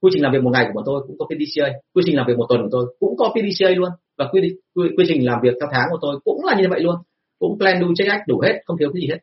Quy 0.00 0.10
trình 0.12 0.22
làm 0.22 0.32
việc 0.32 0.42
một 0.42 0.50
ngày 0.52 0.64
của 0.66 0.72
bọn 0.74 0.84
tôi 0.86 1.02
cũng 1.06 1.18
có 1.18 1.26
PDCA 1.26 1.68
quy 1.94 2.02
trình 2.06 2.16
làm 2.16 2.26
việc 2.28 2.36
một 2.38 2.46
tuần 2.48 2.62
của 2.62 2.68
tôi 2.72 2.84
cũng 3.00 3.16
có 3.16 3.34
PDCA 3.34 3.70
luôn. 3.70 3.90
Và 4.18 4.28
quy, 4.32 4.40
quy, 4.74 4.88
quy 4.96 5.04
trình 5.08 5.26
làm 5.26 5.38
việc 5.42 5.54
theo 5.60 5.68
tháng 5.72 5.86
của 5.90 5.98
tôi 6.00 6.20
cũng 6.24 6.44
là 6.44 6.54
như 6.60 6.66
vậy 6.70 6.80
luôn. 6.80 6.96
Cũng 7.38 7.58
plan 7.58 7.80
do 7.80 7.86
check 7.96 8.10
act 8.10 8.22
đủ 8.28 8.40
hết 8.40 8.54
không 8.66 8.76
thiếu 8.78 8.90
cái 8.94 9.00
gì 9.00 9.08
hết. 9.08 9.18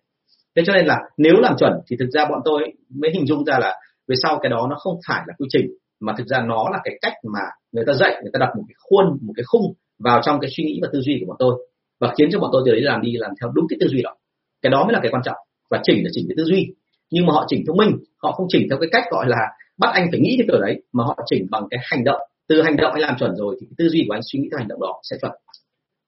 Thế 0.55 0.63
cho 0.65 0.73
nên 0.73 0.85
là 0.85 0.97
nếu 1.17 1.33
làm 1.41 1.57
chuẩn 1.57 1.73
thì 1.89 1.95
thực 1.99 2.09
ra 2.13 2.25
bọn 2.25 2.39
tôi 2.45 2.61
mới 2.89 3.11
hình 3.13 3.25
dung 3.27 3.45
ra 3.45 3.59
là 3.61 3.75
về 4.07 4.15
sau 4.23 4.39
cái 4.41 4.49
đó 4.49 4.67
nó 4.69 4.75
không 4.79 4.95
phải 5.07 5.23
là 5.27 5.33
quy 5.37 5.47
trình 5.49 5.67
mà 5.99 6.13
thực 6.17 6.27
ra 6.27 6.41
nó 6.47 6.69
là 6.71 6.79
cái 6.83 6.97
cách 7.01 7.13
mà 7.33 7.39
người 7.71 7.83
ta 7.87 7.93
dạy 7.93 8.11
người 8.21 8.31
ta 8.33 8.37
đặt 8.39 8.49
một 8.57 8.63
cái 8.67 8.75
khuôn 8.89 9.17
một 9.21 9.33
cái 9.35 9.43
khung 9.47 9.73
vào 9.99 10.21
trong 10.23 10.39
cái 10.39 10.49
suy 10.57 10.63
nghĩ 10.63 10.79
và 10.81 10.87
tư 10.93 11.01
duy 11.01 11.17
của 11.19 11.25
bọn 11.27 11.35
tôi. 11.39 11.67
Và 11.99 12.13
khiến 12.17 12.29
cho 12.31 12.39
bọn 12.39 12.49
tôi 12.53 12.63
từ 12.65 12.71
đấy 12.71 12.81
làm 12.81 13.01
đi 13.01 13.11
làm 13.17 13.31
theo 13.41 13.51
đúng 13.55 13.65
cái 13.69 13.77
tư 13.81 13.87
duy 13.87 14.01
đó. 14.01 14.15
Cái 14.61 14.69
đó 14.69 14.83
mới 14.83 14.93
là 14.93 14.99
cái 15.03 15.11
quan 15.11 15.23
trọng. 15.25 15.37
Và 15.69 15.79
chỉnh 15.83 16.03
là 16.03 16.09
chỉnh 16.13 16.25
cái 16.29 16.35
tư 16.37 16.43
duy 16.43 16.67
nhưng 17.11 17.25
mà 17.25 17.33
họ 17.33 17.45
chỉnh 17.47 17.63
thông 17.67 17.77
minh 17.77 17.91
họ 18.17 18.31
không 18.31 18.47
chỉnh 18.49 18.67
theo 18.69 18.79
cái 18.81 18.89
cách 18.91 19.03
gọi 19.11 19.25
là 19.27 19.37
bắt 19.77 19.89
anh 19.93 20.07
phải 20.11 20.19
nghĩ 20.19 20.35
cái 20.37 20.47
kiểu 20.47 20.61
đấy 20.61 20.81
mà 20.93 21.03
họ 21.03 21.17
chỉnh 21.25 21.47
bằng 21.51 21.63
cái 21.69 21.79
hành 21.83 22.03
động. 22.03 22.21
Từ 22.47 22.61
hành 22.61 22.77
động 22.77 22.91
anh 22.93 23.01
làm 23.01 23.15
chuẩn 23.19 23.35
rồi 23.35 23.55
thì 23.61 23.67
cái 23.69 23.75
tư 23.77 23.89
duy 23.89 24.05
của 24.07 24.15
anh 24.15 24.21
suy 24.23 24.39
nghĩ 24.39 24.47
theo 24.51 24.57
hành 24.57 24.67
động 24.67 24.81
đó 24.81 24.93
sẽ 25.09 25.17
chuẩn. 25.21 25.31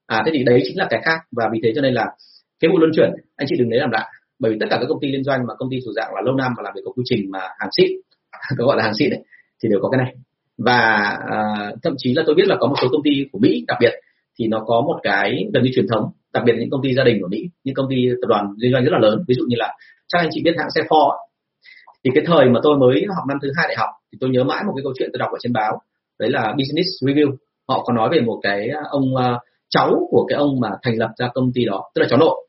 À 0.07 0.23
thế 0.25 0.31
thì 0.33 0.43
đấy 0.43 0.61
chính 0.63 0.77
là 0.77 0.87
cái 0.89 1.01
khác 1.05 1.19
và 1.31 1.49
vì 1.53 1.59
thế 1.63 1.71
cho 1.75 1.81
nên 1.81 1.93
là 1.93 2.05
cái 2.59 2.69
vụ 2.71 2.77
luân 2.77 2.91
chuyển 2.95 3.09
anh 3.35 3.47
chị 3.49 3.55
đừng 3.59 3.69
lấy 3.69 3.79
làm 3.79 3.91
lạ. 3.91 4.07
Bởi 4.39 4.51
vì 4.51 4.57
tất 4.59 4.65
cả 4.69 4.77
các 4.79 4.85
công 4.89 4.99
ty 5.01 5.07
liên 5.11 5.23
doanh 5.23 5.47
mà 5.47 5.53
công 5.57 5.69
ty 5.71 5.77
thuộc 5.85 5.93
dạng 5.95 6.13
là 6.15 6.21
lâu 6.25 6.35
năm 6.35 6.53
và 6.57 6.63
làm 6.63 6.73
việc 6.75 6.81
có 6.85 6.91
quy 6.91 7.03
trình 7.05 7.31
mà 7.31 7.39
hàng 7.39 7.69
xịn 7.77 7.91
có 8.57 8.65
gọi 8.65 8.77
là 8.77 8.83
hàng 8.83 8.93
xịn 8.99 9.09
đấy 9.09 9.19
thì 9.63 9.69
đều 9.69 9.79
có 9.81 9.89
cái 9.89 9.97
này. 10.05 10.15
Và 10.57 10.79
à, 11.29 11.71
thậm 11.83 11.93
chí 11.97 12.13
là 12.13 12.23
tôi 12.25 12.35
biết 12.35 12.47
là 12.47 12.55
có 12.59 12.67
một 12.67 12.75
số 12.81 12.87
công 12.91 13.03
ty 13.03 13.11
của 13.31 13.39
Mỹ 13.39 13.65
đặc 13.67 13.77
biệt 13.81 13.93
thì 14.39 14.47
nó 14.47 14.63
có 14.67 14.81
một 14.81 14.99
cái 15.03 15.45
gần 15.53 15.63
như 15.63 15.71
truyền 15.75 15.87
thống 15.87 16.11
đặc 16.33 16.43
biệt 16.45 16.53
là 16.53 16.59
những 16.59 16.69
công 16.69 16.81
ty 16.83 16.93
gia 16.93 17.03
đình 17.03 17.17
của 17.21 17.27
Mỹ 17.27 17.49
những 17.63 17.75
công 17.75 17.89
ty 17.89 17.95
tập 18.21 18.27
đoàn 18.27 18.45
liên 18.57 18.71
doanh 18.71 18.83
rất 18.83 18.91
là 18.91 18.99
lớn. 18.99 19.23
Ví 19.27 19.35
dụ 19.35 19.43
như 19.47 19.55
là 19.59 19.75
chắc 20.11 20.19
anh 20.19 20.29
chị 20.31 20.41
biết 20.43 20.55
hãng 20.57 20.71
xe 20.75 20.81
Ford 20.81 21.17
thì 22.03 22.11
cái 22.15 22.23
thời 22.27 22.49
mà 22.49 22.59
tôi 22.63 22.77
mới 22.77 23.05
học 23.15 23.23
năm 23.27 23.37
thứ 23.41 23.51
hai 23.57 23.67
đại 23.67 23.77
học 23.77 23.89
thì 24.11 24.17
tôi 24.21 24.29
nhớ 24.29 24.43
mãi 24.43 24.63
một 24.63 24.73
cái 24.75 24.83
câu 24.83 24.93
chuyện 24.99 25.09
tôi 25.13 25.19
đọc 25.19 25.29
ở 25.31 25.37
trên 25.41 25.53
báo. 25.53 25.81
Đấy 26.19 26.29
là 26.29 26.53
Business 26.57 26.87
Review. 27.05 27.35
Họ 27.67 27.83
có 27.83 27.93
nói 27.93 28.09
về 28.11 28.21
một 28.21 28.39
cái 28.43 28.69
à, 28.69 28.81
ông 28.89 29.13
uh, 29.13 29.41
cháu 29.69 30.07
của 30.09 30.25
cái 30.29 30.37
ông 30.37 30.59
mà 30.59 30.69
thành 30.83 30.97
lập 30.97 31.09
ra 31.17 31.29
công 31.33 31.51
ty 31.53 31.65
đó 31.65 31.91
tức 31.95 32.01
là 32.01 32.07
cháu 32.09 32.19
nội. 32.19 32.47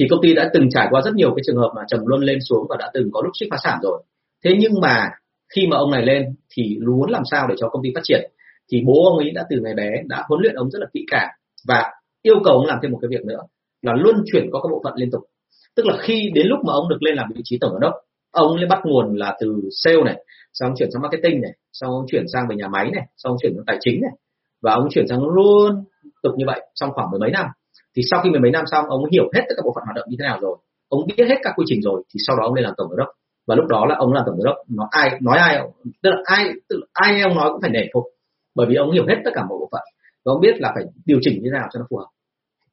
Thì 0.00 0.06
công 0.10 0.20
ty 0.22 0.34
đã 0.34 0.50
từng 0.54 0.68
trải 0.70 0.86
qua 0.90 1.02
rất 1.04 1.14
nhiều 1.14 1.30
cái 1.36 1.42
trường 1.46 1.56
hợp 1.56 1.72
mà 1.76 1.82
trầm 1.88 2.00
luân 2.06 2.22
lên 2.22 2.38
xuống 2.48 2.66
và 2.68 2.76
đã 2.78 2.90
từng 2.94 3.10
có 3.12 3.22
lúc 3.24 3.32
suýt 3.40 3.48
phá 3.50 3.56
sản 3.64 3.78
rồi. 3.82 4.02
Thế 4.44 4.50
nhưng 4.60 4.72
mà 4.82 5.10
khi 5.54 5.66
mà 5.66 5.76
ông 5.76 5.90
này 5.90 6.02
lên 6.02 6.24
thì 6.56 6.78
muốn 6.86 7.10
làm 7.10 7.22
sao 7.30 7.46
để 7.48 7.54
cho 7.58 7.68
công 7.68 7.82
ty 7.82 7.90
phát 7.94 8.00
triển? 8.04 8.30
Thì 8.72 8.82
bố 8.86 9.04
ông 9.10 9.18
ấy 9.18 9.30
đã 9.30 9.44
từ 9.50 9.56
ngày 9.60 9.74
bé 9.74 9.90
đã 10.06 10.24
huấn 10.28 10.40
luyện 10.42 10.54
ông 10.54 10.70
rất 10.70 10.78
là 10.78 10.86
kỹ 10.92 11.04
càng 11.10 11.28
và 11.68 11.92
yêu 12.22 12.36
cầu 12.44 12.54
ông 12.54 12.66
làm 12.66 12.78
thêm 12.82 12.92
một 12.92 12.98
cái 13.02 13.08
việc 13.10 13.24
nữa 13.24 13.40
là 13.82 13.92
luân 13.96 14.22
chuyển 14.32 14.48
qua 14.50 14.60
các 14.62 14.68
bộ 14.72 14.80
phận 14.84 14.94
liên 14.96 15.10
tục 15.10 15.22
tức 15.76 15.86
là 15.86 15.96
khi 16.00 16.30
đến 16.34 16.46
lúc 16.46 16.58
mà 16.66 16.72
ông 16.72 16.88
được 16.88 17.02
lên 17.02 17.14
làm 17.16 17.26
vị 17.34 17.40
trí 17.44 17.58
tổng 17.60 17.72
giám 17.72 17.80
đốc, 17.80 17.94
ông 18.30 18.56
ấy 18.56 18.66
bắt 18.66 18.78
nguồn 18.84 19.16
là 19.16 19.36
từ 19.40 19.60
sale 19.84 20.02
này, 20.04 20.24
xong 20.52 20.72
chuyển 20.78 20.88
sang 20.92 21.02
marketing 21.02 21.40
này, 21.40 21.52
xong 21.72 21.90
ông 21.90 22.04
chuyển 22.08 22.24
sang 22.32 22.48
về 22.48 22.56
nhà 22.56 22.68
máy 22.68 22.90
này, 22.94 23.06
xong 23.16 23.32
ông 23.32 23.38
chuyển 23.42 23.52
sang 23.56 23.64
tài 23.66 23.76
chính 23.80 24.00
này, 24.02 24.10
và 24.62 24.74
ông 24.74 24.88
chuyển 24.90 25.08
sang 25.08 25.22
luôn 25.22 25.84
tục 26.22 26.32
như 26.36 26.44
vậy 26.46 26.60
trong 26.74 26.90
khoảng 26.92 27.10
mười 27.10 27.20
mấy 27.20 27.30
năm. 27.30 27.46
Thì 27.96 28.02
sau 28.10 28.20
khi 28.22 28.30
mười 28.30 28.40
mấy 28.40 28.50
năm 28.50 28.64
xong, 28.66 28.84
ông 28.88 29.10
hiểu 29.12 29.24
hết 29.34 29.42
tất 29.48 29.54
cả 29.56 29.62
bộ 29.64 29.72
phận 29.74 29.84
hoạt 29.84 29.96
động 29.96 30.06
như 30.08 30.16
thế 30.18 30.24
nào 30.24 30.38
rồi, 30.40 30.56
ông 30.88 31.00
biết 31.06 31.24
hết 31.28 31.36
các 31.42 31.52
quy 31.56 31.64
trình 31.68 31.82
rồi, 31.82 32.02
thì 32.14 32.18
sau 32.26 32.36
đó 32.36 32.44
ông 32.44 32.54
lên 32.54 32.64
làm 32.64 32.74
tổng 32.76 32.88
giám 32.90 32.96
đốc. 32.96 33.08
Và 33.46 33.54
lúc 33.54 33.66
đó 33.66 33.86
là 33.88 33.94
ông 33.98 34.12
làm 34.12 34.24
tổng 34.26 34.36
giám 34.36 34.44
đốc 34.44 34.56
nói 34.68 34.86
ai 34.90 35.18
nói 35.22 35.38
ai, 35.38 35.60
tức 36.02 36.10
là 36.10 36.16
ai, 36.24 36.44
tức 36.68 36.76
là 36.80 36.86
ai 36.92 37.22
ông 37.22 37.34
nói 37.34 37.50
cũng 37.52 37.60
phải 37.60 37.70
nể 37.70 37.84
phục, 37.94 38.04
bởi 38.54 38.66
vì 38.66 38.74
ông 38.74 38.90
hiểu 38.90 39.06
hết 39.08 39.16
tất 39.24 39.30
cả 39.34 39.42
mọi 39.48 39.58
bộ 39.60 39.68
phận, 39.72 39.82
và 40.24 40.32
ông 40.32 40.40
biết 40.40 40.60
là 40.60 40.72
phải 40.74 40.84
điều 41.06 41.18
chỉnh 41.22 41.34
như 41.34 41.50
thế 41.52 41.58
nào 41.58 41.68
cho 41.72 41.80
nó 41.80 41.86
phù 41.90 41.96
hợp 41.96 42.06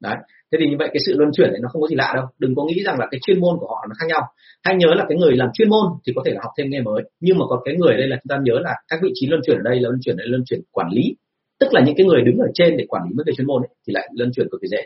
đấy. 0.00 0.16
Thế 0.52 0.58
thì 0.60 0.66
như 0.70 0.76
vậy 0.78 0.88
cái 0.92 1.00
sự 1.06 1.14
luân 1.16 1.30
chuyển 1.32 1.50
này 1.50 1.60
nó 1.62 1.68
không 1.72 1.82
có 1.82 1.88
gì 1.88 1.96
lạ 1.96 2.12
đâu. 2.16 2.24
Đừng 2.38 2.54
có 2.54 2.64
nghĩ 2.64 2.82
rằng 2.84 2.98
là 2.98 3.06
cái 3.10 3.20
chuyên 3.26 3.40
môn 3.40 3.56
của 3.60 3.66
họ 3.66 3.86
nó 3.88 3.94
khác 3.98 4.06
nhau. 4.08 4.22
Hãy 4.64 4.74
nhớ 4.76 4.94
là 4.94 5.04
cái 5.08 5.18
người 5.18 5.36
làm 5.36 5.48
chuyên 5.54 5.68
môn 5.68 5.86
thì 6.06 6.12
có 6.16 6.22
thể 6.26 6.32
là 6.32 6.40
học 6.42 6.52
thêm 6.58 6.70
nghề 6.70 6.80
mới. 6.80 7.02
Nhưng 7.20 7.38
mà 7.38 7.44
còn 7.48 7.58
cái 7.64 7.74
người 7.74 7.96
đây 7.96 8.08
là 8.08 8.16
chúng 8.16 8.28
ta 8.28 8.36
nhớ 8.42 8.54
là 8.60 8.74
các 8.88 8.98
vị 9.02 9.10
trí 9.14 9.26
luân 9.26 9.40
chuyển 9.46 9.56
ở 9.56 9.62
đây 9.64 9.74
là 9.80 9.88
luân 9.88 10.00
chuyển 10.04 10.16
đây 10.16 10.26
luân 10.26 10.42
chuyển 10.46 10.60
quản 10.72 10.88
lý. 10.92 11.16
Tức 11.60 11.68
là 11.72 11.80
những 11.86 11.94
cái 11.96 12.06
người 12.06 12.22
đứng 12.22 12.38
ở 12.38 12.48
trên 12.54 12.76
để 12.76 12.84
quản 12.88 13.02
lý 13.04 13.10
mấy 13.16 13.24
cái 13.26 13.34
chuyên 13.36 13.46
môn 13.46 13.62
ấy, 13.62 13.68
thì 13.86 13.92
lại 13.92 14.08
luân 14.18 14.30
chuyển 14.34 14.46
cực 14.50 14.60
kỳ 14.62 14.68
dễ. 14.68 14.82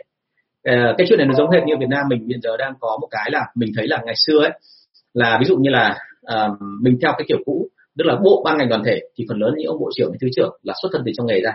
À, 0.63 0.93
cái 0.97 1.07
chuyện 1.09 1.17
này 1.17 1.27
nó 1.27 1.33
giống 1.33 1.49
hệt 1.49 1.63
như 1.63 1.73
Việt 1.79 1.89
Nam 1.89 2.05
mình. 2.09 2.27
Hiện 2.27 2.39
giờ 2.43 2.57
đang 2.57 2.73
có 2.79 2.97
một 3.01 3.07
cái 3.11 3.29
là 3.31 3.41
mình 3.55 3.71
thấy 3.75 3.87
là 3.87 4.01
ngày 4.05 4.15
xưa 4.25 4.39
ấy 4.39 4.51
là 5.13 5.37
ví 5.39 5.45
dụ 5.45 5.57
như 5.57 5.69
là 5.69 5.97
ờ, 6.21 6.49
mình 6.81 6.97
theo 7.01 7.11
cái 7.17 7.25
kiểu 7.27 7.37
cũ. 7.45 7.67
Tức 7.97 8.03
là 8.07 8.15
bộ 8.23 8.41
ban 8.45 8.57
ngành 8.57 8.69
đoàn 8.69 8.83
thể 8.85 8.99
thì 9.17 9.25
phần 9.29 9.37
lớn 9.37 9.53
những 9.57 9.67
ông 9.67 9.79
bộ 9.79 9.89
trưởng 9.95 10.11
thứ 10.21 10.27
trưởng 10.35 10.51
là 10.63 10.73
xuất 10.81 10.89
thân 10.93 11.01
từ 11.05 11.11
trong 11.17 11.27
nghề 11.27 11.41
ra 11.41 11.51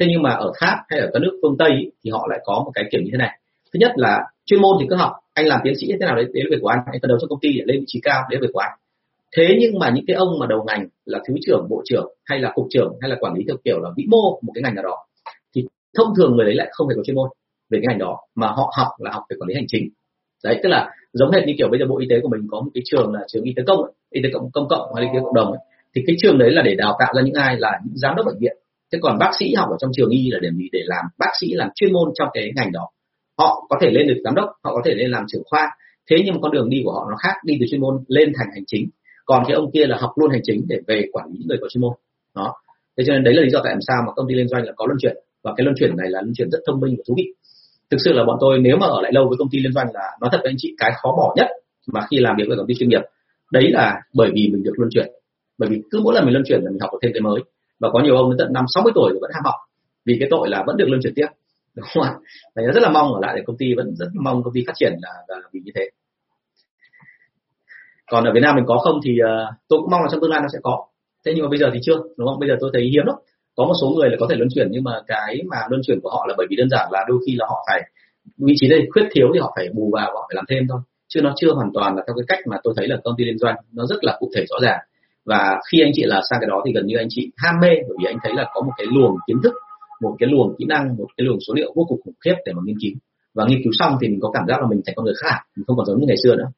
thế 0.00 0.06
nhưng 0.08 0.22
mà 0.22 0.30
ở 0.30 0.52
pháp 0.60 0.76
hay 0.88 1.00
ở 1.00 1.10
các 1.12 1.18
nước 1.22 1.38
phương 1.42 1.56
tây 1.58 1.92
thì 2.04 2.10
họ 2.10 2.26
lại 2.30 2.40
có 2.44 2.62
một 2.64 2.70
cái 2.74 2.84
kiểu 2.92 3.00
như 3.00 3.08
thế 3.12 3.18
này. 3.18 3.38
Thứ 3.72 3.78
nhất 3.80 3.92
là 3.96 4.20
chuyên 4.46 4.62
môn 4.62 4.76
thì 4.80 4.86
cứ 4.90 4.96
học, 4.96 5.12
anh 5.34 5.46
làm 5.46 5.60
tiến 5.64 5.74
sĩ 5.80 5.86
thế 5.86 6.06
nào 6.06 6.16
đấy 6.16 6.24
đấy 6.24 6.44
là 6.44 6.48
việc 6.50 6.58
của 6.62 6.68
anh. 6.68 6.78
Anh 6.92 7.00
phấn 7.02 7.08
đấu 7.08 7.18
cho 7.20 7.26
công 7.28 7.40
ty 7.40 7.48
để 7.58 7.64
lên 7.66 7.80
vị 7.80 7.84
trí 7.86 8.00
cao, 8.00 8.22
đấy 8.30 8.40
là 8.40 8.46
việc 8.46 8.50
của 8.52 8.60
anh. 8.60 8.78
Thế 9.36 9.56
nhưng 9.60 9.78
mà 9.78 9.90
những 9.94 10.04
cái 10.06 10.16
ông 10.16 10.28
mà 10.40 10.46
đầu 10.46 10.64
ngành 10.66 10.86
là 11.04 11.18
thứ 11.28 11.34
trưởng, 11.46 11.66
bộ 11.70 11.82
trưởng 11.84 12.06
hay 12.24 12.38
là 12.38 12.52
cục 12.54 12.66
trưởng 12.70 12.96
hay 13.00 13.10
là 13.10 13.16
quản 13.20 13.34
lý 13.34 13.44
theo 13.48 13.56
kiểu 13.64 13.80
là 13.80 13.90
vĩ 13.96 14.04
mô 14.10 14.40
một 14.42 14.52
cái 14.54 14.62
ngành 14.62 14.74
nào 14.74 14.84
đó, 14.84 14.96
thì 15.54 15.64
thông 15.98 16.08
thường 16.16 16.36
người 16.36 16.44
đấy 16.44 16.54
lại 16.54 16.68
không 16.72 16.88
hề 16.88 16.94
có 16.96 17.02
chuyên 17.02 17.16
môn 17.16 17.28
về 17.70 17.78
cái 17.82 17.86
ngành 17.88 17.98
đó, 17.98 18.18
mà 18.34 18.46
họ 18.46 18.72
học 18.76 18.88
là 18.98 19.10
học 19.10 19.22
về 19.30 19.36
quản 19.40 19.48
lý 19.48 19.54
hành 19.54 19.64
chính. 19.68 19.88
Đấy, 20.44 20.60
tức 20.62 20.68
là 20.68 20.90
giống 21.12 21.30
hệt 21.30 21.46
như 21.46 21.54
kiểu 21.58 21.68
bây 21.70 21.80
giờ 21.80 21.86
bộ 21.86 21.98
y 21.98 22.06
tế 22.10 22.20
của 22.22 22.28
mình 22.28 22.40
có 22.50 22.60
một 22.60 22.70
cái 22.74 22.82
trường 22.84 23.12
là 23.12 23.20
trường 23.28 23.44
y 23.44 23.52
tế 23.56 23.62
công 23.66 23.80
y 24.10 24.20
tế 24.22 24.28
công 24.32 24.50
công 24.52 24.68
cộng 24.68 24.94
hay 24.94 25.04
y 25.04 25.10
tế 25.14 25.20
cộng 25.24 25.34
đồng 25.34 25.50
ấy. 25.52 25.60
thì 25.94 26.02
cái 26.06 26.16
trường 26.18 26.38
đấy 26.38 26.50
là 26.50 26.62
để 26.62 26.74
đào 26.74 26.96
tạo 27.00 27.12
ra 27.16 27.22
những 27.22 27.34
ai 27.34 27.56
là 27.58 27.80
những 27.84 27.96
giám 27.96 28.16
đốc 28.16 28.26
bệnh 28.26 28.38
viện 28.38 28.56
thế 28.92 28.98
còn 29.02 29.18
bác 29.18 29.30
sĩ 29.38 29.54
học 29.54 29.68
ở 29.70 29.76
trong 29.80 29.90
trường 29.96 30.10
y 30.10 30.30
là 30.30 30.38
để 30.42 30.48
gì 30.56 30.68
để 30.72 30.80
làm 30.84 31.04
bác 31.18 31.32
sĩ 31.40 31.52
làm 31.52 31.68
chuyên 31.74 31.92
môn 31.92 32.10
trong 32.14 32.28
cái 32.32 32.52
ngành 32.56 32.72
đó. 32.72 32.88
Họ 33.38 33.66
có 33.68 33.76
thể 33.80 33.90
lên 33.90 34.08
được 34.08 34.20
giám 34.24 34.34
đốc, 34.34 34.48
họ 34.64 34.74
có 34.74 34.82
thể 34.84 34.94
lên 34.94 35.10
làm 35.10 35.24
trưởng 35.28 35.42
khoa. 35.44 35.70
Thế 36.10 36.16
nhưng 36.24 36.40
con 36.40 36.52
đường 36.52 36.68
đi 36.68 36.80
của 36.84 36.92
họ 36.92 37.06
nó 37.10 37.16
khác, 37.16 37.34
đi 37.44 37.56
từ 37.60 37.66
chuyên 37.70 37.80
môn 37.80 38.04
lên 38.08 38.32
thành 38.38 38.48
hành 38.54 38.64
chính. 38.66 38.88
Còn 39.24 39.44
cái 39.46 39.54
ông 39.54 39.70
kia 39.72 39.86
là 39.86 39.96
học 40.00 40.10
luôn 40.16 40.30
hành 40.30 40.40
chính 40.44 40.64
để 40.68 40.76
về 40.86 41.04
quản 41.12 41.26
lý 41.28 41.38
những 41.38 41.48
người 41.48 41.58
có 41.60 41.68
chuyên 41.68 41.82
môn. 41.82 41.92
Đó. 42.34 42.54
Thế 42.96 43.04
cho 43.06 43.12
nên 43.12 43.24
đấy 43.24 43.34
là 43.34 43.42
lý 43.42 43.50
do 43.50 43.60
tại 43.64 43.74
sao 43.86 44.02
mà 44.06 44.12
công 44.12 44.28
ty 44.28 44.34
liên 44.34 44.48
doanh 44.48 44.64
là 44.64 44.72
có 44.76 44.86
luân 44.86 44.98
chuyển. 45.00 45.16
Và 45.44 45.52
cái 45.56 45.64
luân 45.64 45.76
chuyển 45.78 45.96
này 45.96 46.10
là 46.10 46.20
luân 46.20 46.34
chuyển 46.34 46.50
rất 46.50 46.58
thông 46.66 46.80
minh 46.80 46.94
và 46.98 47.02
thú 47.08 47.14
vị. 47.16 47.24
Thực 47.90 47.98
sự 48.04 48.12
là 48.12 48.24
bọn 48.24 48.36
tôi 48.40 48.58
nếu 48.58 48.76
mà 48.76 48.86
ở 48.86 49.00
lại 49.02 49.12
lâu 49.14 49.28
với 49.28 49.36
công 49.38 49.48
ty 49.50 49.58
liên 49.58 49.72
doanh 49.72 49.86
là, 49.94 50.06
nói 50.20 50.28
thật 50.32 50.38
với 50.42 50.50
anh 50.50 50.56
chị, 50.58 50.74
cái 50.78 50.90
khó 51.02 51.14
bỏ 51.16 51.34
nhất 51.36 51.46
mà 51.92 52.00
khi 52.10 52.16
làm 52.20 52.36
việc 52.38 52.44
với 52.48 52.56
công 52.56 52.66
ty 52.66 52.74
chuyên 52.74 52.88
nghiệp, 52.88 53.02
đấy 53.52 53.70
là 53.70 54.00
bởi 54.14 54.30
vì 54.34 54.48
mình 54.52 54.62
được 54.62 54.72
luân 54.76 54.90
chuyển. 54.94 55.06
Bởi 55.58 55.68
vì 55.70 55.82
cứ 55.90 56.00
mỗi 56.04 56.14
lần 56.14 56.24
mình 56.24 56.32
luân 56.32 56.44
chuyển 56.46 56.60
là 56.62 56.70
mình 56.70 56.80
học 56.80 56.90
được 56.92 56.98
thêm 57.02 57.12
cái 57.14 57.20
mới 57.20 57.40
và 57.82 57.88
có 57.92 58.00
nhiều 58.00 58.16
ông 58.16 58.30
đến 58.30 58.38
tận 58.38 58.52
năm 58.52 58.64
60 58.74 58.92
tuổi 58.94 59.12
vẫn 59.20 59.30
ham 59.34 59.42
học. 59.44 59.54
Vì 60.06 60.16
cái 60.20 60.28
tội 60.30 60.48
là 60.48 60.64
vẫn 60.66 60.76
được 60.76 60.88
luân 60.88 61.00
chuyển 61.02 61.12
tiếp. 61.16 61.26
Đúng 61.76 61.86
không 61.94 62.02
ạ? 62.02 62.12
Đấy, 62.54 62.66
rất 62.74 62.82
là 62.82 62.90
mong 62.90 63.14
ở 63.14 63.20
lại 63.22 63.32
để 63.36 63.42
công 63.46 63.56
ty 63.56 63.74
vẫn 63.76 63.94
rất 63.96 64.08
mong 64.24 64.42
công 64.42 64.54
ty 64.54 64.64
phát 64.66 64.72
triển 64.76 64.92
là, 65.02 65.12
là 65.28 65.48
vì 65.52 65.60
như 65.64 65.72
thế. 65.74 65.90
Còn 68.10 68.24
ở 68.24 68.32
Việt 68.34 68.40
Nam 68.42 68.56
mình 68.56 68.64
có 68.68 68.78
không 68.78 69.00
thì 69.04 69.12
uh, 69.22 69.54
tôi 69.68 69.78
cũng 69.82 69.90
mong 69.90 70.02
là 70.02 70.08
trong 70.10 70.20
tương 70.20 70.30
lai 70.30 70.40
nó 70.40 70.48
sẽ 70.52 70.58
có. 70.62 70.86
Thế 71.26 71.32
nhưng 71.34 71.44
mà 71.44 71.48
bây 71.48 71.58
giờ 71.58 71.70
thì 71.74 71.78
chưa 71.82 71.96
đúng 72.16 72.28
không? 72.28 72.38
Bây 72.40 72.48
giờ 72.48 72.56
tôi 72.60 72.70
thấy 72.72 72.82
hiếm 72.82 73.06
lắm. 73.06 73.16
Có 73.56 73.64
một 73.64 73.74
số 73.80 73.88
người 73.96 74.10
là 74.10 74.16
có 74.20 74.26
thể 74.30 74.36
luân 74.36 74.48
chuyển 74.54 74.68
nhưng 74.70 74.84
mà 74.84 75.00
cái 75.06 75.42
mà 75.50 75.56
luân 75.70 75.82
chuyển 75.86 76.00
của 76.02 76.10
họ 76.10 76.26
là 76.28 76.34
bởi 76.38 76.46
vì 76.50 76.56
đơn 76.56 76.68
giản 76.70 76.88
là 76.92 77.04
đôi 77.08 77.18
khi 77.26 77.36
là 77.38 77.46
họ 77.48 77.64
phải 77.66 77.82
vị 78.38 78.54
trí 78.56 78.68
đây 78.68 78.86
khuyết 78.92 79.08
thiếu 79.12 79.26
thì 79.34 79.40
họ 79.40 79.52
phải 79.56 79.68
bù 79.74 79.90
vào 79.92 80.10
họ 80.14 80.26
phải 80.28 80.36
làm 80.36 80.44
thêm 80.48 80.66
thôi. 80.68 80.80
Chứ 81.08 81.20
nó 81.20 81.32
chưa 81.36 81.52
hoàn 81.52 81.70
toàn 81.74 81.96
là 81.96 82.02
theo 82.06 82.14
cái 82.16 82.24
cách 82.28 82.46
mà 82.46 82.56
tôi 82.62 82.74
thấy 82.76 82.88
là 82.88 82.96
công 83.04 83.14
ty 83.18 83.24
liên 83.24 83.38
doanh 83.38 83.54
nó 83.72 83.86
rất 83.86 84.04
là 84.04 84.16
cụ 84.20 84.30
thể 84.36 84.44
rõ 84.48 84.56
ràng 84.62 84.78
và 85.24 85.60
khi 85.72 85.80
anh 85.82 85.90
chị 85.94 86.02
là 86.04 86.20
sang 86.30 86.40
cái 86.40 86.48
đó 86.50 86.62
thì 86.66 86.72
gần 86.72 86.86
như 86.86 86.96
anh 86.96 87.06
chị 87.10 87.30
ham 87.36 87.54
mê 87.62 87.68
bởi 87.68 87.96
vì 87.98 88.04
anh 88.04 88.16
thấy 88.22 88.32
là 88.36 88.50
có 88.54 88.60
một 88.60 88.72
cái 88.76 88.86
luồng 88.90 89.16
kiến 89.26 89.36
thức 89.42 89.54
một 90.02 90.16
cái 90.18 90.28
luồng 90.32 90.54
kỹ 90.58 90.64
năng 90.64 90.96
một 90.96 91.06
cái 91.16 91.24
luồng 91.24 91.38
số 91.48 91.54
liệu 91.54 91.72
vô 91.76 91.84
cùng 91.88 92.00
khủng 92.04 92.14
khiếp 92.24 92.34
để 92.46 92.52
mà 92.52 92.62
nghiên 92.64 92.76
cứu. 92.82 92.92
Và 93.34 93.44
nghiên 93.48 93.60
cứu 93.64 93.72
xong 93.78 93.96
thì 94.00 94.08
mình 94.08 94.20
có 94.22 94.30
cảm 94.34 94.44
giác 94.48 94.60
là 94.60 94.66
mình 94.70 94.80
thành 94.86 94.94
con 94.96 95.04
người 95.04 95.14
khác 95.22 95.36
mình 95.56 95.64
không 95.66 95.76
còn 95.76 95.86
giống 95.86 96.00
như 96.00 96.06
ngày 96.06 96.16
xưa 96.22 96.36
nữa. 96.36 96.50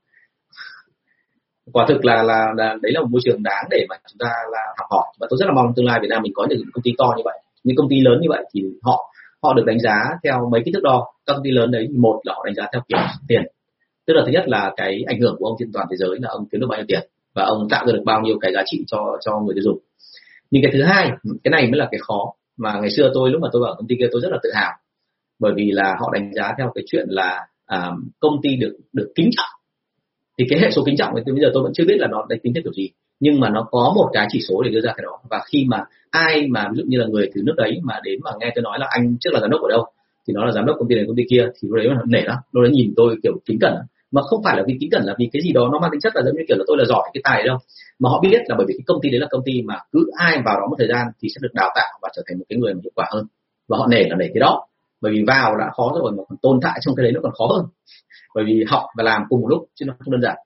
Quả 1.73 1.87
thực 1.89 2.05
là, 2.05 2.23
là 2.23 2.47
là 2.57 2.77
đấy 2.83 2.93
là 2.93 3.01
một 3.01 3.09
môi 3.11 3.21
trường 3.25 3.43
đáng 3.43 3.65
để 3.71 3.87
mà 3.89 3.97
chúng 4.11 4.19
ta 4.19 4.31
là 4.53 4.61
học 4.79 4.87
hỏi. 4.91 5.07
Và 5.21 5.27
tôi 5.31 5.37
rất 5.41 5.47
là 5.47 5.53
mong 5.55 5.73
tương 5.77 5.87
lai 5.87 5.99
Việt 6.03 6.09
Nam 6.11 6.23
mình 6.23 6.33
có 6.35 6.47
những 6.49 6.63
công 6.73 6.83
ty 6.83 6.91
to 6.99 7.15
như 7.17 7.23
vậy 7.25 7.39
những 7.65 7.77
công 7.77 7.89
ty 7.89 8.01
lớn 8.01 8.19
như 8.21 8.29
vậy 8.31 8.45
thì 8.55 8.63
họ 8.83 9.11
họ 9.43 9.55
được 9.55 9.63
đánh 9.67 9.81
giá 9.81 9.97
theo 10.25 10.49
mấy 10.53 10.63
cái 10.65 10.73
thước 10.75 10.83
đo. 10.83 11.07
Các 11.27 11.35
công 11.35 11.45
ty 11.45 11.51
lớn 11.51 11.71
đấy 11.71 11.89
một 11.99 12.21
là 12.25 12.35
họ 12.35 12.43
đánh 12.47 12.55
giá 12.55 12.67
theo 12.73 12.83
kiểu 12.89 12.99
tiền. 13.29 13.43
Tức 14.07 14.15
là 14.15 14.23
thứ 14.27 14.33
nhất 14.33 14.45
là 14.47 14.73
cái 14.77 15.05
ảnh 15.07 15.21
hưởng 15.21 15.37
của 15.39 15.47
ông 15.47 15.57
trên 15.59 15.71
toàn 15.73 15.87
thế 15.91 15.97
giới 15.97 16.19
là 16.21 16.29
ông 16.29 16.47
kiếm 16.53 16.61
được 16.61 16.67
bao 16.71 16.79
nhiêu 16.79 16.87
tiền 16.89 17.09
và 17.35 17.45
ông 17.45 17.69
tạo 17.71 17.87
ra 17.87 17.93
được 17.93 18.03
bao 18.05 18.21
nhiêu 18.21 18.39
cái 18.41 18.53
giá 18.55 18.63
trị 18.67 18.85
cho 18.87 19.19
cho 19.25 19.41
người 19.41 19.55
tiêu 19.55 19.63
dùng. 19.65 19.79
Nhưng 20.51 20.63
cái 20.63 20.73
thứ 20.75 20.83
hai 20.83 21.11
cái 21.45 21.51
này 21.51 21.71
mới 21.71 21.79
là 21.79 21.89
cái 21.91 21.99
khó. 21.99 22.33
Mà 22.57 22.81
ngày 22.81 22.91
xưa 22.91 23.11
tôi 23.15 23.31
lúc 23.31 23.43
mà 23.43 23.49
tôi 23.53 23.63
vào 23.63 23.75
công 23.79 23.87
ty 23.87 23.97
kia 23.99 24.09
tôi 24.13 24.21
rất 24.21 24.29
là 24.33 24.39
tự 24.43 24.51
hào. 24.55 24.73
Bởi 25.39 25.53
vì 25.57 25.71
là 25.71 25.97
họ 26.01 26.11
đánh 26.13 26.31
giá 26.35 26.55
theo 26.59 26.73
cái 26.75 26.85
chuyện 26.87 27.07
là 27.09 27.47
à, 27.67 27.91
công 28.21 28.41
ty 28.43 28.57
được 28.57 28.77
được 28.93 29.13
kính 29.15 29.31
trọng. 29.37 29.61
Thì 30.39 30.45
cái 30.51 30.59
hệ 30.61 30.71
số 30.71 30.83
kính 30.87 30.97
trọng 30.97 31.15
thì 31.17 31.33
bây 31.33 31.41
giờ 31.41 31.51
tôi 31.55 31.63
vẫn 31.63 31.73
chưa 31.75 31.85
biết 31.85 31.97
là 31.99 32.09
nó 32.11 32.27
đánh 32.29 32.39
tính 32.43 32.55
theo 32.55 32.63
kiểu 32.63 32.73
gì. 32.73 32.91
Nhưng 33.21 33.41
mà 33.41 33.51
nó 33.51 33.67
có 33.71 33.93
một 33.97 34.11
cái 34.13 34.27
chỉ 34.31 34.41
số 34.49 34.63
để 34.63 34.71
đưa 34.71 34.81
ra 34.81 34.93
cái 34.97 35.05
đó. 35.05 35.19
Và 35.31 35.43
khi 35.47 35.65
mà 35.69 35.85
ai 36.11 36.47
mà 36.47 36.69
ví 36.73 36.77
dụ 36.77 36.85
như 36.87 36.99
là 36.99 37.07
người 37.07 37.31
từ 37.35 37.43
nước 37.45 37.55
đấy 37.57 37.81
mà 37.83 38.01
đến 38.05 38.21
mà 38.23 38.31
nghe 38.41 38.53
tôi 38.55 38.63
nói 38.63 38.79
là 38.79 38.87
anh 38.91 39.17
trước 39.21 39.31
là 39.33 39.41
giám 39.41 39.51
đốc 39.51 39.61
ở 39.63 39.69
đâu 39.69 39.85
thì 40.29 40.35
nó 40.35 40.45
là 40.45 40.53
giám 40.53 40.67
đốc 40.67 40.77
công 40.79 40.89
ty 40.89 40.95
này 40.95 41.05
công 41.07 41.17
ty 41.17 41.23
kia 41.31 41.47
thì 41.61 41.69
lúc 41.69 41.77
đấy 41.77 41.87
nó 41.89 42.03
nể 42.07 42.21
lắm. 42.23 42.37
Lúc 42.53 42.63
đấy 42.63 42.73
nhìn 42.73 42.93
tôi 42.97 43.17
kiểu 43.23 43.33
kính 43.47 43.59
cẩn 43.61 43.75
mà 44.15 44.23
không 44.23 44.41
phải 44.45 44.57
là 44.57 44.63
vì 44.67 44.75
kính 44.81 44.91
cẩn 44.93 45.03
là 45.05 45.15
vì 45.19 45.29
cái 45.33 45.43
gì 45.43 45.53
đó 45.53 45.69
nó 45.73 45.79
mang 45.79 45.91
tính 45.93 46.01
chất 46.01 46.13
là 46.17 46.23
giống 46.25 46.37
như 46.37 46.45
kiểu 46.49 46.57
là 46.59 46.65
tôi 46.67 46.77
là 46.79 46.85
giỏi 46.85 47.11
cái 47.15 47.21
tài 47.25 47.43
đâu. 47.47 47.59
Mà 47.99 48.11
họ 48.11 48.21
biết 48.21 48.41
là 48.49 48.55
bởi 48.59 48.67
vì 48.69 48.75
cái 48.79 48.85
công 48.87 48.99
ty 49.03 49.11
đấy 49.11 49.21
là 49.21 49.27
công 49.31 49.45
ty 49.45 49.63
mà 49.63 49.77
cứ 49.93 50.01
ai 50.17 50.43
vào 50.45 50.61
đó 50.61 50.67
một 50.71 50.77
thời 50.79 50.89
gian 50.89 51.07
thì 51.23 51.29
sẽ 51.35 51.39
được 51.43 51.55
đào 51.55 51.71
tạo 51.75 51.99
và 52.03 52.09
trở 52.17 52.23
thành 52.27 52.39
một 52.39 52.45
cái 52.49 52.59
người 52.59 52.75
mà 52.75 52.81
hiệu 52.85 52.93
quả 52.95 53.07
hơn. 53.13 53.27
Và 53.69 53.79
họ 53.79 53.87
nể 53.87 54.03
là 54.11 54.17
nể 54.17 54.27
cái 54.35 54.41
đó. 54.41 54.67
Bởi 55.01 55.13
vì 55.13 55.25
vào 55.27 55.57
đã 55.57 55.71
khó 55.77 55.93
rồi 56.01 56.13
mà 56.17 56.23
còn 56.29 56.39
tồn 56.43 56.59
tại 56.63 56.79
trong 56.83 56.95
cái 56.97 57.05
đấy 57.05 57.13
nó 57.13 57.21
còn 57.23 57.33
khó 57.39 57.47
hơn. 57.55 57.65
Bởi 58.35 58.45
vì 58.45 58.65
học 58.69 58.83
và 58.97 59.05
làm 59.05 59.23
cùng 59.29 59.41
một 59.41 59.49
lúc 59.49 59.63
chứ 59.75 59.85
nó 59.89 59.95
không 59.99 60.13
đơn 60.13 60.23
giản. 60.23 60.37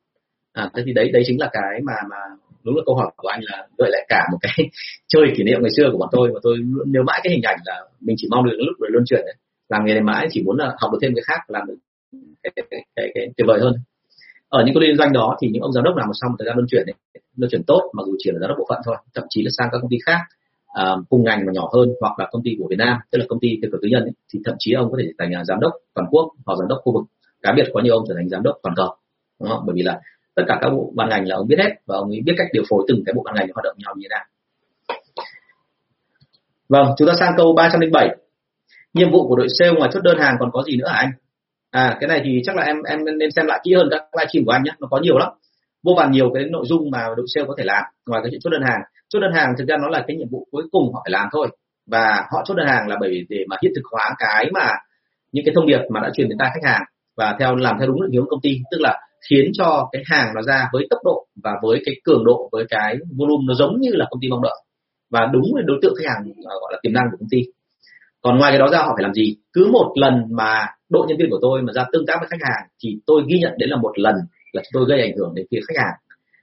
À 0.52 0.70
thế 0.74 0.82
thì 0.86 0.92
đấy 0.92 1.10
đấy 1.12 1.22
chính 1.26 1.40
là 1.40 1.48
cái 1.52 1.80
mà 1.84 1.94
mà 2.10 2.16
đúng 2.64 2.76
là 2.76 2.82
câu 2.86 2.96
hỏi 2.96 3.10
của 3.16 3.28
anh 3.28 3.40
là 3.42 3.66
gợi 3.78 3.88
lại 3.92 4.06
cả 4.08 4.28
một 4.32 4.38
cái 4.40 4.56
chơi 5.08 5.22
kỷ 5.36 5.44
niệm 5.44 5.58
ngày 5.62 5.70
xưa 5.76 5.88
của 5.92 5.98
bọn 5.98 6.08
tôi. 6.12 6.30
Và 6.34 6.40
tôi 6.42 6.56
nhớ 6.86 7.00
mãi 7.06 7.20
cái 7.22 7.32
hình 7.32 7.42
ảnh 7.42 7.58
là 7.64 7.76
mình 8.00 8.16
chỉ 8.18 8.28
mong 8.30 8.44
được 8.44 8.56
lúc 8.58 8.76
rồi 8.80 8.90
luân 8.92 9.04
chuyển 9.06 9.20
đấy 9.24 9.34
làm 9.68 9.84
nghề 9.84 9.94
này 9.94 10.02
mãi 10.02 10.28
chỉ 10.30 10.42
muốn 10.42 10.56
là 10.56 10.74
học 10.80 10.92
được 10.92 10.98
thêm 11.02 11.12
cái 11.14 11.22
khác, 11.26 11.40
làm 11.48 11.66
được 11.66 11.76
cái, 12.42 12.52
cái, 12.56 12.64
cái, 12.96 13.11
cái, 13.14 13.26
tuyệt 13.36 13.46
vời 13.48 13.59
hơn. 13.61 13.74
Ở 14.48 14.62
những 14.64 14.74
công 14.74 14.82
ty 14.82 14.96
doanh 14.98 15.12
đó 15.12 15.36
thì 15.40 15.48
những 15.52 15.62
ông 15.62 15.72
giám 15.72 15.84
đốc 15.84 15.96
làm 15.96 16.09
xong 16.12 16.30
một 16.30 16.36
thời 16.38 16.46
gian 16.46 16.56
luân 16.56 16.66
chuyển 16.70 16.86
ấy, 16.86 16.94
luân 17.36 17.50
chuyển 17.50 17.62
tốt 17.66 17.90
mặc 17.92 18.02
dù 18.06 18.14
chỉ 18.18 18.30
là 18.30 18.38
giám 18.40 18.48
đốc 18.48 18.59
bộ 18.59 18.66
phận 18.68 18.80
thôi 18.84 18.96
thậm 19.14 19.24
chí 19.28 19.42
là 19.42 19.50
sang 19.59 19.68
các 19.72 19.78
công 19.82 19.90
ty 19.90 19.96
khác 20.06 20.20
à, 20.66 20.96
cùng 21.09 21.24
ngành 21.24 21.46
mà 21.46 21.52
nhỏ 21.52 21.70
hơn 21.74 21.88
hoặc 22.00 22.18
là 22.18 22.28
công 22.32 22.42
ty 22.42 22.50
của 22.59 22.66
Việt 22.70 22.76
Nam 22.78 22.98
tức 23.11 23.18
là 23.18 23.24
công 23.28 23.40
ty 23.40 23.48
theo 23.62 23.70
tư 23.82 23.88
nhân 23.88 24.02
ấy, 24.02 24.12
thì 24.32 24.40
thậm 24.44 24.54
chí 24.59 24.72
ông 24.72 24.90
có 24.90 24.96
thể 25.00 25.04
trở 25.06 25.14
thành 25.18 25.34
à, 25.34 25.44
giám 25.44 25.61
đốc 25.61 25.72
toàn 25.94 26.09
quốc 26.11 26.28
hoặc 26.46 26.56
giám 26.59 26.68
đốc 26.68 26.78
khu 26.82 26.92
vực. 26.92 27.04
Cá 27.42 27.52
biệt 27.56 27.66
có 27.74 27.80
nhiều 27.80 27.94
ông 27.94 28.04
trở 28.09 28.14
thành 28.14 28.28
giám 28.28 28.42
đốc 28.42 28.56
toàn 28.62 28.74
cầu 28.76 28.96
đúng 29.40 29.48
không? 29.48 29.62
bởi 29.66 29.74
vì 29.74 29.82
là 29.82 30.00
tất 30.34 30.42
cả 30.48 30.59
các 30.61 30.70
bộ 30.70 30.92
ban 30.94 31.09
ngành 31.09 31.28
là 31.28 31.36
ông 31.36 31.48
biết 31.48 31.59
hết 31.59 31.70
và 31.86 31.96
ông 31.96 32.09
ấy 32.09 32.20
biết 32.24 32.32
cách 32.38 32.46
điều 32.52 32.62
phối 32.68 32.84
từng 32.88 33.02
cái 33.06 33.12
bộ 33.14 33.22
ban 33.22 33.34
ngành 33.34 33.48
hoạt 33.54 33.64
động 33.64 33.76
nhau 33.78 33.94
như 33.96 34.06
thế 34.11 34.14
nào. 34.16 34.24
Vâng 36.68 36.94
chúng 36.98 37.09
ta 37.09 37.14
sang 37.20 37.34
câu 37.36 37.52
307 37.56 38.16
nhiệm 38.94 39.11
vụ 39.11 39.28
của 39.28 39.36
đội 39.36 39.46
sale 39.59 39.72
ngoài 39.72 39.90
chốt 39.92 40.00
đơn 40.00 40.18
hàng 40.18 40.36
còn 40.40 40.50
có 40.52 40.62
gì 40.62 40.76
nữa 40.76 40.88
hả 40.88 40.98
anh? 40.98 41.11
À 41.78 41.96
cái 42.00 42.08
này 42.08 42.20
thì 42.24 42.40
chắc 42.44 42.56
là 42.56 42.62
em 42.62 42.76
em 42.82 42.98
nên 43.18 43.30
xem 43.30 43.46
lại 43.46 43.60
kỹ 43.64 43.74
hơn 43.74 43.88
các 43.90 44.02
livestream 44.18 44.44
của 44.44 44.52
anh 44.52 44.62
nhé. 44.64 44.72
Nó 44.80 44.86
có 44.90 44.98
nhiều 45.02 45.18
lắm. 45.18 45.32
Vô 45.84 45.94
vàn 45.96 46.10
nhiều 46.10 46.30
cái 46.34 46.44
nội 46.44 46.64
dung 46.66 46.90
mà 46.90 47.00
đội 47.16 47.26
sale 47.34 47.46
có 47.48 47.54
thể 47.58 47.64
làm 47.64 47.82
ngoài 48.06 48.20
cái 48.22 48.30
chuyện 48.30 48.40
chốt 48.40 48.50
đơn 48.50 48.62
hàng. 48.62 48.80
Chốt 49.08 49.20
đơn 49.20 49.32
hàng 49.32 49.48
thực 49.58 49.68
ra 49.68 49.76
nó 49.82 49.88
là 49.88 50.04
cái 50.06 50.16
nhiệm 50.16 50.28
vụ 50.30 50.46
cuối 50.50 50.64
cùng 50.72 50.92
họ 50.94 51.00
phải 51.04 51.10
làm 51.10 51.28
thôi. 51.32 51.48
Và 51.86 52.26
họ 52.32 52.42
chốt 52.44 52.54
đơn 52.54 52.66
hàng 52.66 52.88
là 52.88 52.96
bởi 53.00 53.10
vì 53.10 53.26
để 53.28 53.44
mà 53.48 53.56
hiện 53.62 53.72
thực 53.76 53.82
hóa 53.92 54.10
cái 54.18 54.50
mà 54.54 54.68
những 55.32 55.44
cái 55.44 55.54
thông 55.54 55.66
điệp 55.66 55.80
mà 55.90 56.00
đã 56.00 56.10
truyền 56.14 56.28
đến 56.28 56.38
tay 56.38 56.50
khách 56.54 56.70
hàng 56.70 56.82
và 57.16 57.36
theo, 57.38 57.56
làm 57.56 57.76
theo 57.78 57.88
đúng 57.88 58.02
định 58.02 58.20
hướng 58.20 58.28
công 58.30 58.40
ty. 58.42 58.50
Tức 58.70 58.78
là 58.80 59.00
khiến 59.30 59.50
cho 59.52 59.88
cái 59.92 60.02
hàng 60.06 60.32
nó 60.34 60.42
ra 60.42 60.68
với 60.72 60.86
tốc 60.90 61.00
độ 61.04 61.26
và 61.44 61.52
với 61.62 61.82
cái 61.86 61.94
cường 62.04 62.24
độ, 62.24 62.48
với 62.52 62.64
cái 62.70 62.96
volume 63.18 63.44
nó 63.48 63.54
giống 63.54 63.80
như 63.80 63.90
là 63.92 64.06
công 64.10 64.20
ty 64.20 64.28
mong 64.28 64.42
đợi. 64.42 64.58
Và 65.10 65.26
đúng 65.32 65.46
với 65.54 65.62
đối 65.66 65.78
tượng 65.82 65.94
khách 65.98 66.08
hàng 66.08 66.32
gọi 66.44 66.72
là 66.72 66.78
tiềm 66.82 66.92
năng 66.92 67.04
của 67.10 67.16
công 67.20 67.28
ty 67.30 67.42
còn 68.22 68.38
ngoài 68.38 68.52
cái 68.52 68.58
đó 68.58 68.68
ra 68.72 68.78
họ 68.78 68.92
phải 68.96 69.02
làm 69.02 69.14
gì? 69.14 69.36
Cứ 69.52 69.68
một 69.72 69.92
lần 69.94 70.24
mà 70.30 70.66
đội 70.90 71.06
nhân 71.08 71.18
viên 71.18 71.30
của 71.30 71.38
tôi 71.42 71.62
mà 71.62 71.72
ra 71.72 71.84
tương 71.92 72.06
tác 72.06 72.16
với 72.20 72.28
khách 72.30 72.42
hàng 72.42 72.68
thì 72.82 72.98
tôi 73.06 73.22
ghi 73.28 73.38
nhận 73.38 73.52
đấy 73.58 73.68
là 73.68 73.76
một 73.76 73.98
lần 73.98 74.14
là 74.52 74.62
tôi 74.72 74.84
gây 74.88 75.00
ảnh 75.00 75.16
hưởng 75.16 75.34
đến 75.34 75.46
phía 75.50 75.60
khách 75.68 75.80
hàng. 75.82 75.94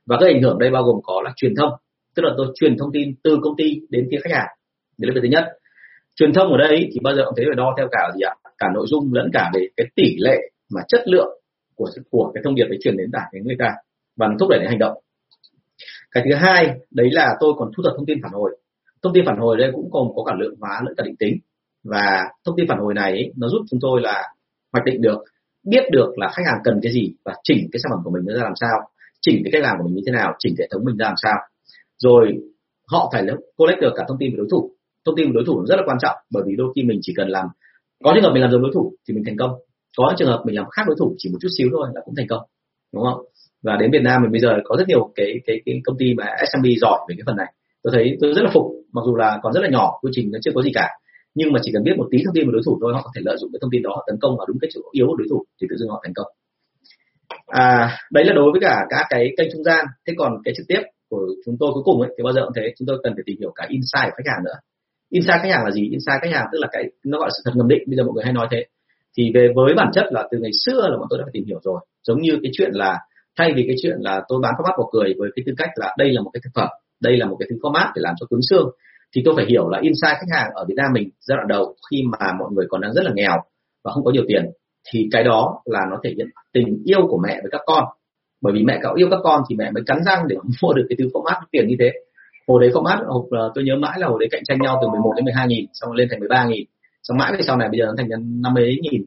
Và 0.05 0.17
cái 0.19 0.33
ảnh 0.33 0.41
hưởng 0.41 0.59
đây 0.59 0.69
bao 0.71 0.83
gồm 0.83 0.95
có 1.03 1.21
là 1.21 1.33
truyền 1.35 1.55
thông. 1.55 1.71
Tức 2.15 2.23
là 2.23 2.31
tôi 2.37 2.47
truyền 2.55 2.77
thông 2.77 2.91
tin 2.93 3.15
từ 3.23 3.37
công 3.41 3.55
ty 3.57 3.81
đến 3.89 4.07
phía 4.11 4.17
khách 4.23 4.33
hàng. 4.33 4.47
Đấy 4.97 5.07
là 5.07 5.13
cái 5.13 5.21
thứ 5.21 5.27
nhất. 5.27 5.45
Truyền 6.15 6.33
thông 6.33 6.51
ở 6.51 6.57
đây 6.57 6.89
thì 6.93 6.99
bao 7.03 7.15
giờ 7.15 7.23
cũng 7.25 7.33
thấy 7.37 7.45
phải 7.49 7.55
đo 7.55 7.73
theo 7.77 7.87
cả 7.91 8.11
gì 8.15 8.21
ạ? 8.21 8.33
Cả 8.57 8.67
nội 8.73 8.85
dung 8.89 9.13
lẫn 9.13 9.29
cả 9.33 9.51
về 9.53 9.67
cái 9.77 9.87
tỷ 9.95 10.15
lệ 10.17 10.37
mà 10.73 10.81
chất 10.87 11.01
lượng 11.05 11.39
của 11.75 11.89
của 12.09 12.31
cái 12.33 12.41
thông 12.43 12.55
điệp 12.55 12.65
đấy 12.69 12.79
truyền 12.83 12.97
đến 12.97 13.09
cả 13.13 13.21
đến 13.33 13.43
người 13.43 13.55
ta. 13.59 13.73
Và 14.17 14.27
thúc 14.39 14.49
đẩy 14.49 14.59
đến 14.59 14.69
hành 14.69 14.79
động. 14.79 14.97
Cái 16.11 16.23
thứ 16.29 16.35
hai, 16.35 16.69
đấy 16.91 17.09
là 17.11 17.35
tôi 17.39 17.53
còn 17.57 17.71
thu 17.77 17.83
thập 17.83 17.93
thông 17.97 18.05
tin 18.05 18.17
phản 18.23 18.31
hồi. 18.31 18.57
Thông 19.03 19.13
tin 19.13 19.25
phản 19.25 19.37
hồi 19.37 19.57
đây 19.57 19.71
cũng 19.73 19.89
còn 19.91 20.07
có 20.15 20.23
cả 20.23 20.33
lượng 20.39 20.55
hóa 20.59 20.81
lẫn 20.85 20.93
cả 20.97 21.03
định 21.03 21.15
tính 21.19 21.37
và 21.85 22.23
thông 22.45 22.55
tin 22.57 22.65
phản 22.69 22.79
hồi 22.79 22.93
này 22.93 23.11
ấy, 23.11 23.31
nó 23.37 23.47
giúp 23.49 23.61
chúng 23.69 23.79
tôi 23.79 24.01
là 24.01 24.23
hoạch 24.73 24.85
định 24.85 25.01
được 25.01 25.23
biết 25.67 25.83
được 25.91 26.17
là 26.17 26.27
khách 26.27 26.43
hàng 26.45 26.61
cần 26.63 26.79
cái 26.83 26.93
gì 26.93 27.13
và 27.25 27.33
chỉnh 27.43 27.67
cái 27.71 27.79
sản 27.83 27.91
phẩm 27.91 27.99
của 28.03 28.11
mình 28.11 28.35
ra 28.35 28.43
làm 28.43 28.55
sao 28.55 28.79
chỉnh 29.21 29.41
cái 29.43 29.51
cách 29.51 29.63
làm 29.63 29.75
của 29.77 29.83
mình 29.83 29.95
như 29.95 30.01
thế 30.05 30.11
nào 30.11 30.33
chỉnh 30.39 30.55
hệ 30.59 30.67
thống 30.71 30.85
mình 30.85 30.97
ra 30.97 31.05
làm 31.05 31.15
sao. 31.23 31.33
Rồi 31.97 32.33
họ 32.87 33.09
phải 33.13 33.23
collect 33.57 33.81
được 33.81 33.93
cả 33.95 34.03
thông 34.07 34.17
tin 34.19 34.31
về 34.31 34.37
đối 34.37 34.47
thủ. 34.51 34.71
Thông 35.05 35.15
tin 35.15 35.25
về 35.27 35.31
đối 35.35 35.43
thủ 35.47 35.65
rất 35.65 35.75
là 35.75 35.83
quan 35.85 35.97
trọng 36.01 36.15
bởi 36.33 36.43
vì 36.47 36.55
đôi 36.55 36.73
khi 36.75 36.83
mình 36.83 36.99
chỉ 37.01 37.13
cần 37.17 37.27
làm 37.29 37.45
có 38.03 38.11
trường 38.15 38.23
hợp 38.23 38.31
mình 38.33 38.41
làm 38.41 38.51
giống 38.51 38.61
đối 38.61 38.71
thủ 38.73 38.93
thì 39.07 39.13
mình 39.13 39.23
thành 39.25 39.37
công. 39.37 39.51
Có 39.97 40.13
trường 40.17 40.27
hợp 40.27 40.43
mình 40.45 40.55
làm 40.55 40.69
khác 40.69 40.83
đối 40.87 40.95
thủ 40.99 41.15
chỉ 41.17 41.29
một 41.31 41.37
chút 41.41 41.49
xíu 41.57 41.67
thôi 41.71 41.87
là 41.93 42.01
cũng 42.05 42.15
thành 42.15 42.27
công 42.27 42.43
đúng 42.95 43.03
không? 43.03 43.25
Và 43.63 43.77
đến 43.79 43.91
Việt 43.91 44.01
Nam 44.03 44.21
mình 44.21 44.31
bây 44.31 44.41
giờ 44.41 44.49
có 44.63 44.75
rất 44.77 44.87
nhiều 44.87 45.11
cái 45.15 45.33
cái 45.45 45.61
cái 45.65 45.81
công 45.85 45.97
ty 45.97 46.13
mà 46.13 46.25
SMB 46.51 46.65
giỏi 46.81 46.99
về 47.09 47.15
cái 47.17 47.23
phần 47.25 47.35
này. 47.35 47.53
Tôi 47.83 47.91
thấy 47.93 48.17
tôi 48.21 48.33
rất 48.33 48.41
là 48.43 48.51
phục 48.53 48.65
mặc 48.91 49.01
dù 49.05 49.15
là 49.15 49.39
còn 49.43 49.53
rất 49.53 49.61
là 49.63 49.69
nhỏ 49.69 49.99
quy 50.01 50.11
trình 50.13 50.31
nó 50.31 50.39
chưa 50.41 50.51
có 50.55 50.61
gì 50.61 50.71
cả 50.73 50.87
nhưng 51.35 51.53
mà 51.53 51.59
chỉ 51.63 51.71
cần 51.73 51.83
biết 51.83 51.95
một 51.97 52.07
tí 52.11 52.17
thông 52.25 52.35
tin 52.35 52.45
về 52.47 52.51
đối 52.53 52.61
thủ 52.65 52.77
thôi, 52.81 52.93
họ 52.95 53.01
có 53.03 53.11
thể 53.15 53.21
lợi 53.25 53.37
dụng 53.39 53.49
cái 53.53 53.59
thông 53.61 53.71
tin 53.71 53.81
đó 53.81 54.03
tấn 54.07 54.15
công 54.21 54.37
vào 54.37 54.45
đúng 54.47 54.57
cái 54.61 54.69
chỗ 54.73 54.81
yếu 54.91 55.07
của 55.07 55.15
đối 55.15 55.27
thủ 55.29 55.43
thì 55.61 55.67
tự 55.69 55.75
dưng 55.79 55.89
họ 55.89 56.01
thành 56.03 56.13
công. 56.13 56.27
À 57.47 57.97
đấy 58.11 58.25
là 58.25 58.33
đối 58.33 58.51
với 58.51 58.61
cả 58.61 58.75
các 58.89 59.05
cái 59.09 59.33
kênh 59.37 59.49
trung 59.53 59.63
gian. 59.63 59.85
Thế 60.07 60.13
còn 60.17 60.31
cái 60.45 60.53
trực 60.57 60.67
tiếp 60.67 60.81
của 61.09 61.27
chúng 61.45 61.55
tôi 61.59 61.69
cuối 61.73 61.83
cùng 61.85 62.01
ấy, 62.01 62.09
thì 62.17 62.23
bao 62.23 62.33
giờ 62.33 62.41
cũng 62.45 62.53
thế, 62.55 62.73
chúng 62.77 62.85
tôi 62.87 62.97
cần 63.03 63.13
phải 63.15 63.23
tìm 63.25 63.35
hiểu 63.39 63.51
cả 63.55 63.65
insight 63.69 64.09
của 64.09 64.15
khách 64.17 64.31
hàng 64.31 64.43
nữa. 64.45 64.57
Insight 65.09 65.41
khách 65.41 65.53
hàng 65.53 65.65
là 65.65 65.71
gì? 65.71 65.81
Insight 65.81 66.21
khách 66.21 66.33
hàng 66.37 66.45
tức 66.51 66.59
là 66.61 66.67
cái, 66.71 66.83
nó 67.05 67.17
gọi 67.19 67.27
là 67.29 67.33
sự 67.37 67.41
thật 67.45 67.55
ngầm 67.55 67.67
định, 67.67 67.83
bây 67.87 67.95
giờ 67.97 68.03
mọi 68.03 68.13
người 68.13 68.23
hay 68.23 68.33
nói 68.33 68.47
thế. 68.51 68.65
Thì 69.17 69.31
về 69.35 69.43
với 69.55 69.73
bản 69.79 69.89
chất 69.93 70.05
là 70.15 70.27
từ 70.31 70.37
ngày 70.41 70.51
xưa 70.65 70.81
là 70.91 70.97
bọn 70.99 71.07
tôi 71.09 71.19
đã 71.19 71.23
phải 71.25 71.33
tìm 71.33 71.45
hiểu 71.45 71.59
rồi. 71.63 71.79
Giống 72.07 72.21
như 72.21 72.39
cái 72.43 72.51
chuyện 72.53 72.71
là, 72.73 72.99
thay 73.37 73.53
vì 73.55 73.63
cái 73.67 73.75
chuyện 73.81 73.97
là 73.99 74.21
tôi 74.27 74.39
bán 74.43 74.53
format 74.57 74.75
vào 74.77 74.89
cười 74.93 75.13
với 75.19 75.29
cái 75.35 75.43
tư 75.45 75.53
cách 75.57 75.69
là 75.75 75.95
đây 75.97 76.09
là 76.13 76.21
một 76.21 76.29
cái 76.33 76.41
thực 76.43 76.51
phẩm, 76.55 76.69
đây 77.01 77.17
là 77.17 77.25
một 77.25 77.37
cái 77.39 77.47
thứ 77.49 77.55
format 77.61 77.91
để 77.95 77.99
làm 78.05 78.15
cho 78.19 78.25
cứng 78.29 78.39
xương 78.49 78.69
thì 79.15 79.21
tôi 79.25 79.33
phải 79.37 79.45
hiểu 79.49 79.69
là 79.69 79.79
insight 79.81 80.17
khách 80.19 80.37
hàng 80.37 80.51
ở 80.53 80.65
Việt 80.67 80.73
Nam 80.77 80.93
mình 80.93 81.09
giai 81.19 81.35
đoạn 81.35 81.47
đầu 81.47 81.75
khi 81.91 82.03
mà 82.11 82.33
mọi 82.39 82.49
người 82.51 82.65
còn 82.69 82.81
đang 82.81 82.93
rất 82.93 83.05
là 83.05 83.11
nghèo 83.15 83.35
và 83.83 83.91
không 83.91 84.03
có 84.03 84.11
nhiều 84.11 84.23
tiền, 84.27 84.45
thì 84.91 85.07
cái 85.11 85.23
đó 85.23 85.61
là 85.65 85.79
nó 85.91 85.97
thể 86.03 86.13
hiện 86.17 86.27
tình 86.53 86.83
yêu 86.85 87.07
của 87.09 87.19
mẹ 87.23 87.39
với 87.41 87.51
các 87.51 87.61
con. 87.65 87.83
Bởi 88.41 88.53
vì 88.53 88.63
mẹ 88.63 88.79
cậu 88.81 88.93
yêu 88.93 89.07
các 89.11 89.19
con 89.23 89.41
thì 89.49 89.55
mẹ 89.55 89.71
mới 89.71 89.83
cắn 89.85 89.97
răng 90.05 90.27
để 90.27 90.35
mua 90.61 90.73
được 90.73 90.85
cái 90.89 90.95
thứ 90.99 91.05
format 91.13 91.41
tiền 91.51 91.67
như 91.67 91.75
thế. 91.79 91.91
Hồi 92.47 92.61
đấy 92.61 92.69
format 92.73 93.05
hộp 93.07 93.25
ờ, 93.31 93.51
tôi 93.55 93.63
nhớ 93.63 93.75
mãi 93.75 93.99
là 93.99 94.07
hồi 94.07 94.17
đấy 94.19 94.29
cạnh 94.31 94.43
tranh 94.45 94.57
nhau 94.61 94.79
từ 94.81 94.87
11 94.87 95.13
đến 95.15 95.25
12 95.25 95.47
nghìn, 95.47 95.65
xong 95.73 95.91
lên 95.91 96.07
thành 96.11 96.19
13 96.19 96.45
nghìn, 96.45 96.65
xong 97.03 97.17
mãi 97.17 97.31
về 97.31 97.39
sau 97.47 97.57
này 97.57 97.69
bây 97.69 97.79
giờ 97.79 97.85
nó 97.85 97.93
thành 97.97 98.07
năm 98.41 98.53
mấy 98.53 98.79
nghìn. 98.81 99.05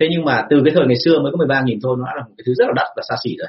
Thế 0.00 0.06
nhưng 0.10 0.24
mà 0.24 0.46
từ 0.50 0.62
cái 0.64 0.74
thời 0.76 0.86
ngày 0.86 0.96
xưa 1.04 1.20
mới 1.22 1.32
có 1.32 1.36
13 1.36 1.62
nghìn 1.62 1.78
thôi, 1.82 1.96
nó 1.98 2.04
đã 2.06 2.12
là 2.16 2.22
một 2.22 2.34
cái 2.38 2.44
thứ 2.46 2.54
rất 2.54 2.64
là 2.68 2.72
đắt 2.76 2.86
và 2.96 3.02
xa 3.08 3.14
xỉ 3.24 3.36
rồi. 3.38 3.48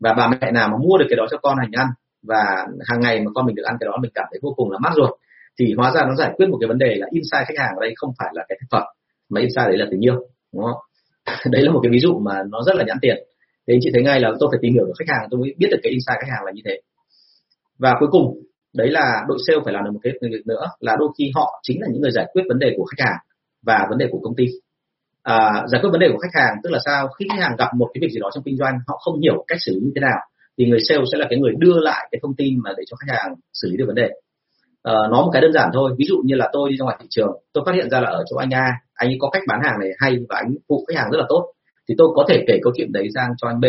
Và 0.00 0.12
bà 0.12 0.28
mẹ 0.28 0.50
nào 0.50 0.68
mà 0.68 0.76
mua 0.76 0.98
được 0.98 1.06
cái 1.08 1.16
đó 1.16 1.26
cho 1.30 1.36
con 1.42 1.58
hành 1.58 1.70
ăn, 1.72 1.86
và 2.22 2.66
hàng 2.88 3.00
ngày 3.00 3.20
mà 3.20 3.30
con 3.34 3.46
mình 3.46 3.54
được 3.54 3.62
ăn 3.62 3.76
cái 3.80 3.86
đó, 3.86 3.98
mình 4.02 4.10
cảm 4.14 4.24
thấy 4.30 4.38
vô 4.42 4.52
cùng 4.56 4.70
là 4.70 4.78
mát 4.78 4.92
rồi 4.96 5.18
thì 5.60 5.74
hóa 5.76 5.90
ra 5.94 6.00
nó 6.08 6.14
giải 6.14 6.32
quyết 6.36 6.48
một 6.48 6.58
cái 6.60 6.68
vấn 6.68 6.78
đề 6.78 6.94
là 6.94 7.06
insight 7.10 7.46
khách 7.48 7.58
hàng 7.58 7.72
ở 7.76 7.80
đây 7.80 7.92
không 7.96 8.10
phải 8.18 8.28
là 8.34 8.44
cái 8.48 8.58
thực 8.60 8.66
phẩm 8.70 8.82
mà 9.30 9.40
insight 9.40 9.68
đấy 9.68 9.78
là 9.78 9.86
tình 9.90 10.04
yêu 10.04 10.16
đúng 10.54 10.64
không? 10.64 10.80
Đấy 11.52 11.62
là 11.62 11.72
một 11.72 11.80
cái 11.82 11.90
ví 11.92 11.98
dụ 11.98 12.18
mà 12.18 12.42
nó 12.50 12.58
rất 12.66 12.76
là 12.76 12.84
nhãn 12.86 12.96
tiền. 13.02 13.16
Thế 13.66 13.78
chị 13.80 13.90
thấy 13.92 14.02
ngay 14.02 14.20
là 14.20 14.30
tôi 14.40 14.48
phải 14.52 14.58
tìm 14.62 14.72
hiểu 14.74 14.84
được 14.84 14.92
khách 14.98 15.12
hàng 15.12 15.28
tôi 15.30 15.40
mới 15.40 15.54
biết 15.58 15.68
được 15.70 15.80
cái 15.82 15.90
insight 15.90 16.18
khách 16.20 16.32
hàng 16.32 16.44
là 16.44 16.52
như 16.54 16.62
thế. 16.64 16.80
Và 17.78 17.96
cuối 18.00 18.08
cùng 18.12 18.24
đấy 18.74 18.90
là 18.90 19.24
đội 19.28 19.38
sale 19.46 19.58
phải 19.64 19.74
làm 19.74 19.84
được 19.84 19.90
một 19.94 20.00
cái 20.02 20.12
việc 20.22 20.46
nữa 20.46 20.64
là 20.80 20.96
đôi 20.98 21.08
khi 21.18 21.30
họ 21.34 21.60
chính 21.62 21.80
là 21.80 21.86
những 21.92 22.02
người 22.02 22.10
giải 22.10 22.26
quyết 22.32 22.42
vấn 22.48 22.58
đề 22.58 22.74
của 22.76 22.84
khách 22.84 23.04
hàng 23.04 23.18
và 23.62 23.86
vấn 23.90 23.98
đề 23.98 24.06
của 24.10 24.18
công 24.22 24.36
ty. 24.36 24.44
À, 25.22 25.64
giải 25.70 25.80
quyết 25.82 25.90
vấn 25.92 26.00
đề 26.00 26.08
của 26.12 26.18
khách 26.18 26.40
hàng 26.40 26.54
tức 26.62 26.70
là 26.70 26.78
sao? 26.84 27.08
Khi 27.18 27.26
khách 27.30 27.42
hàng 27.42 27.56
gặp 27.58 27.68
một 27.76 27.90
cái 27.94 28.00
việc 28.00 28.10
gì 28.12 28.20
đó 28.20 28.30
trong 28.34 28.44
kinh 28.44 28.56
doanh 28.56 28.74
họ 28.86 28.98
không 29.04 29.20
hiểu 29.20 29.44
cách 29.48 29.58
xử 29.60 29.72
lý 29.74 29.80
như 29.80 29.92
thế 29.94 30.00
nào 30.00 30.18
thì 30.58 30.64
người 30.64 30.80
sale 30.88 31.04
sẽ 31.12 31.18
là 31.18 31.26
cái 31.30 31.38
người 31.38 31.52
đưa 31.58 31.80
lại 31.80 32.08
cái 32.10 32.18
thông 32.22 32.36
tin 32.36 32.58
mà 32.64 32.70
để 32.76 32.82
cho 32.86 32.96
khách 32.96 33.14
hàng 33.16 33.34
xử 33.52 33.68
lý 33.70 33.76
được 33.76 33.84
vấn 33.86 33.94
đề 33.94 34.10
uh, 34.88 35.10
nói 35.10 35.22
một 35.24 35.30
cái 35.32 35.42
đơn 35.42 35.52
giản 35.52 35.70
thôi. 35.72 35.94
Ví 35.98 36.04
dụ 36.08 36.22
như 36.24 36.34
là 36.34 36.48
tôi 36.52 36.70
đi 36.70 36.76
ra 36.76 36.84
ngoài 36.84 36.96
thị 37.00 37.06
trường 37.10 37.30
tôi 37.52 37.64
phát 37.66 37.74
hiện 37.74 37.90
ra 37.90 38.00
là 38.00 38.10
ở 38.10 38.24
chỗ 38.30 38.36
anh 38.36 38.50
A 38.50 38.72
anh 38.94 39.08
ấy 39.08 39.16
có 39.20 39.30
cách 39.30 39.42
bán 39.48 39.60
hàng 39.62 39.80
này 39.80 39.88
hay 39.98 40.16
và 40.28 40.36
anh 40.36 40.54
phụ 40.68 40.84
khách 40.88 40.98
hàng 40.98 41.10
rất 41.10 41.18
là 41.18 41.26
tốt 41.28 41.52
thì 41.88 41.94
tôi 41.98 42.08
có 42.14 42.24
thể 42.28 42.44
kể 42.46 42.58
câu 42.62 42.72
chuyện 42.76 42.92
đấy 42.92 43.08
sang 43.14 43.30
cho 43.38 43.48
anh 43.48 43.60
B. 43.60 43.64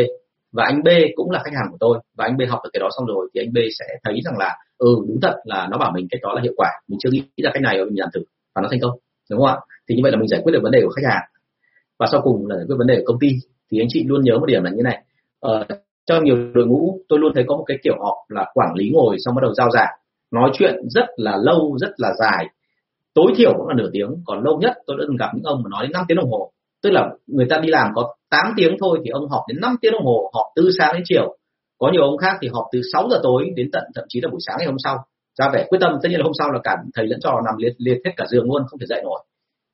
Và 0.54 0.64
anh 0.64 0.84
B 0.84 0.88
cũng 1.16 1.32
là 1.32 1.42
khách 1.44 1.54
hàng 1.54 1.68
của 1.72 1.78
tôi 1.80 2.00
và 2.18 2.26
anh 2.26 2.38
B 2.38 2.42
học 2.50 2.60
được 2.64 2.70
cái 2.74 2.80
đó 2.80 2.90
xong 2.98 3.06
rồi 3.06 3.30
thì 3.34 3.42
anh 3.42 3.54
B 3.54 3.58
sẽ 3.80 3.86
thấy 4.04 4.20
rằng 4.24 4.38
là 4.38 4.58
ừ 4.78 4.96
đúng 5.08 5.20
thật 5.22 5.36
là 5.44 5.68
nó 5.72 5.78
bảo 5.78 5.92
mình 5.96 6.08
cách 6.12 6.22
đó 6.24 6.34
là 6.34 6.42
hiệu 6.42 6.54
quả. 6.58 6.70
Mình 6.88 7.00
chưa 7.04 7.10
nghĩ 7.12 7.24
ra 7.44 7.52
cách 7.54 7.64
này 7.64 7.78
rồi 7.78 7.86
mình 7.86 8.00
làm 8.00 8.10
thử 8.14 8.22
và 8.56 8.62
nó 8.62 8.68
thành 8.72 8.80
công 8.82 8.92
đúng 9.32 9.40
không 9.40 9.48
ạ? 9.48 9.58
Thì 9.90 9.96
như 9.96 10.02
vậy 10.04 10.12
là 10.12 10.18
mình 10.18 10.28
giải 10.28 10.42
quyết 10.44 10.52
được 10.52 10.60
vấn 10.64 10.72
đề 10.72 10.82
của 10.82 10.90
khách 10.90 11.10
hàng. 11.10 11.24
Và 12.00 12.08
sau 12.12 12.22
cùng 12.24 12.48
là 12.48 12.56
giải 12.56 12.66
quyết 12.68 12.76
vấn 12.78 12.88
đề 12.88 12.96
của 12.98 13.04
công 13.06 13.20
ty. 13.20 13.28
Thì 13.72 13.80
anh 13.80 13.88
chị 13.90 14.04
luôn 14.08 14.22
nhớ 14.24 14.38
một 14.40 14.46
điểm 14.46 14.64
là 14.64 14.72
như 14.72 14.84
này. 14.84 15.04
Ờ, 15.40 15.66
trong 16.06 16.24
nhiều 16.24 16.36
đội 16.54 16.68
ngũ 16.68 17.00
tôi 17.10 17.20
luôn 17.20 17.32
thấy 17.36 17.44
có 17.48 17.58
một 17.58 17.64
cái 17.68 17.78
kiểu 17.84 17.96
họ 18.00 18.26
là 18.30 18.46
quản 18.54 18.74
lý 18.76 18.90
ngồi 18.94 19.16
xong 19.20 19.36
bắt 19.36 19.42
đầu 19.42 19.54
giao 19.54 19.70
giảng 19.72 19.94
nói 20.32 20.52
chuyện 20.54 20.76
rất 20.90 21.06
là 21.16 21.38
lâu, 21.42 21.78
rất 21.82 21.92
là 21.98 22.14
dài. 22.20 22.46
Tối 23.14 23.34
thiểu 23.36 23.54
cũng 23.58 23.68
là 23.68 23.74
nửa 23.78 23.90
tiếng, 23.94 24.10
còn 24.26 24.44
lâu 24.44 24.60
nhất 24.62 24.74
tôi 24.88 24.98
đã 25.00 25.04
từng 25.08 25.18
gặp 25.18 25.30
những 25.34 25.44
ông 25.44 25.64
mà 25.64 25.70
nói 25.70 25.84
đến 25.84 25.92
5 25.92 26.06
tiếng 26.08 26.18
đồng 26.18 26.32
hồ. 26.32 26.52
Tức 26.84 26.90
là 26.90 27.10
người 27.28 27.46
ta 27.50 27.58
đi 27.58 27.70
làm 27.70 27.88
có 27.96 28.16
8 28.30 28.54
tiếng 28.58 28.76
thôi 28.80 29.00
thì 29.04 29.10
ông 29.10 29.30
họp 29.30 29.44
đến 29.48 29.62
5 29.62 29.76
tiếng 29.82 29.92
đồng 29.92 30.06
hồ, 30.06 30.32
họp 30.34 30.46
từ 30.56 30.70
sáng 30.78 30.94
đến 30.94 31.04
chiều. 31.06 31.38
Có 31.78 31.90
nhiều 31.92 32.02
ông 32.02 32.18
khác 32.18 32.38
thì 32.42 32.48
họp 32.48 32.66
từ 32.72 32.82
6 32.94 33.08
giờ 33.12 33.20
tối 33.24 33.50
đến 33.56 33.70
tận, 33.72 33.84
thậm 33.96 34.06
chí 34.10 34.22
là 34.22 34.30
buổi 34.30 34.40
sáng 34.48 34.56
ngày 34.60 34.68
hôm 34.68 34.76
sau. 34.84 34.98
Ra 35.40 35.50
vẻ 35.54 35.66
quyết 35.70 35.80
tâm, 35.82 35.92
tất 36.04 36.10
nhiên 36.10 36.20
là 36.20 36.24
hôm 36.24 36.34
sau 36.40 36.52
là 36.52 36.60
cả 36.64 36.78
thầy 36.96 37.08
lẫn 37.08 37.20
trò 37.24 37.42
nằm 37.46 37.56
liệt 37.58 37.74
liệt 37.78 37.98
hết 38.06 38.12
cả 38.18 38.26
giường 38.30 38.46
luôn, 38.46 38.64
không 38.68 38.80
thể 38.80 38.86
dậy 38.90 39.02
nổi. 39.04 39.24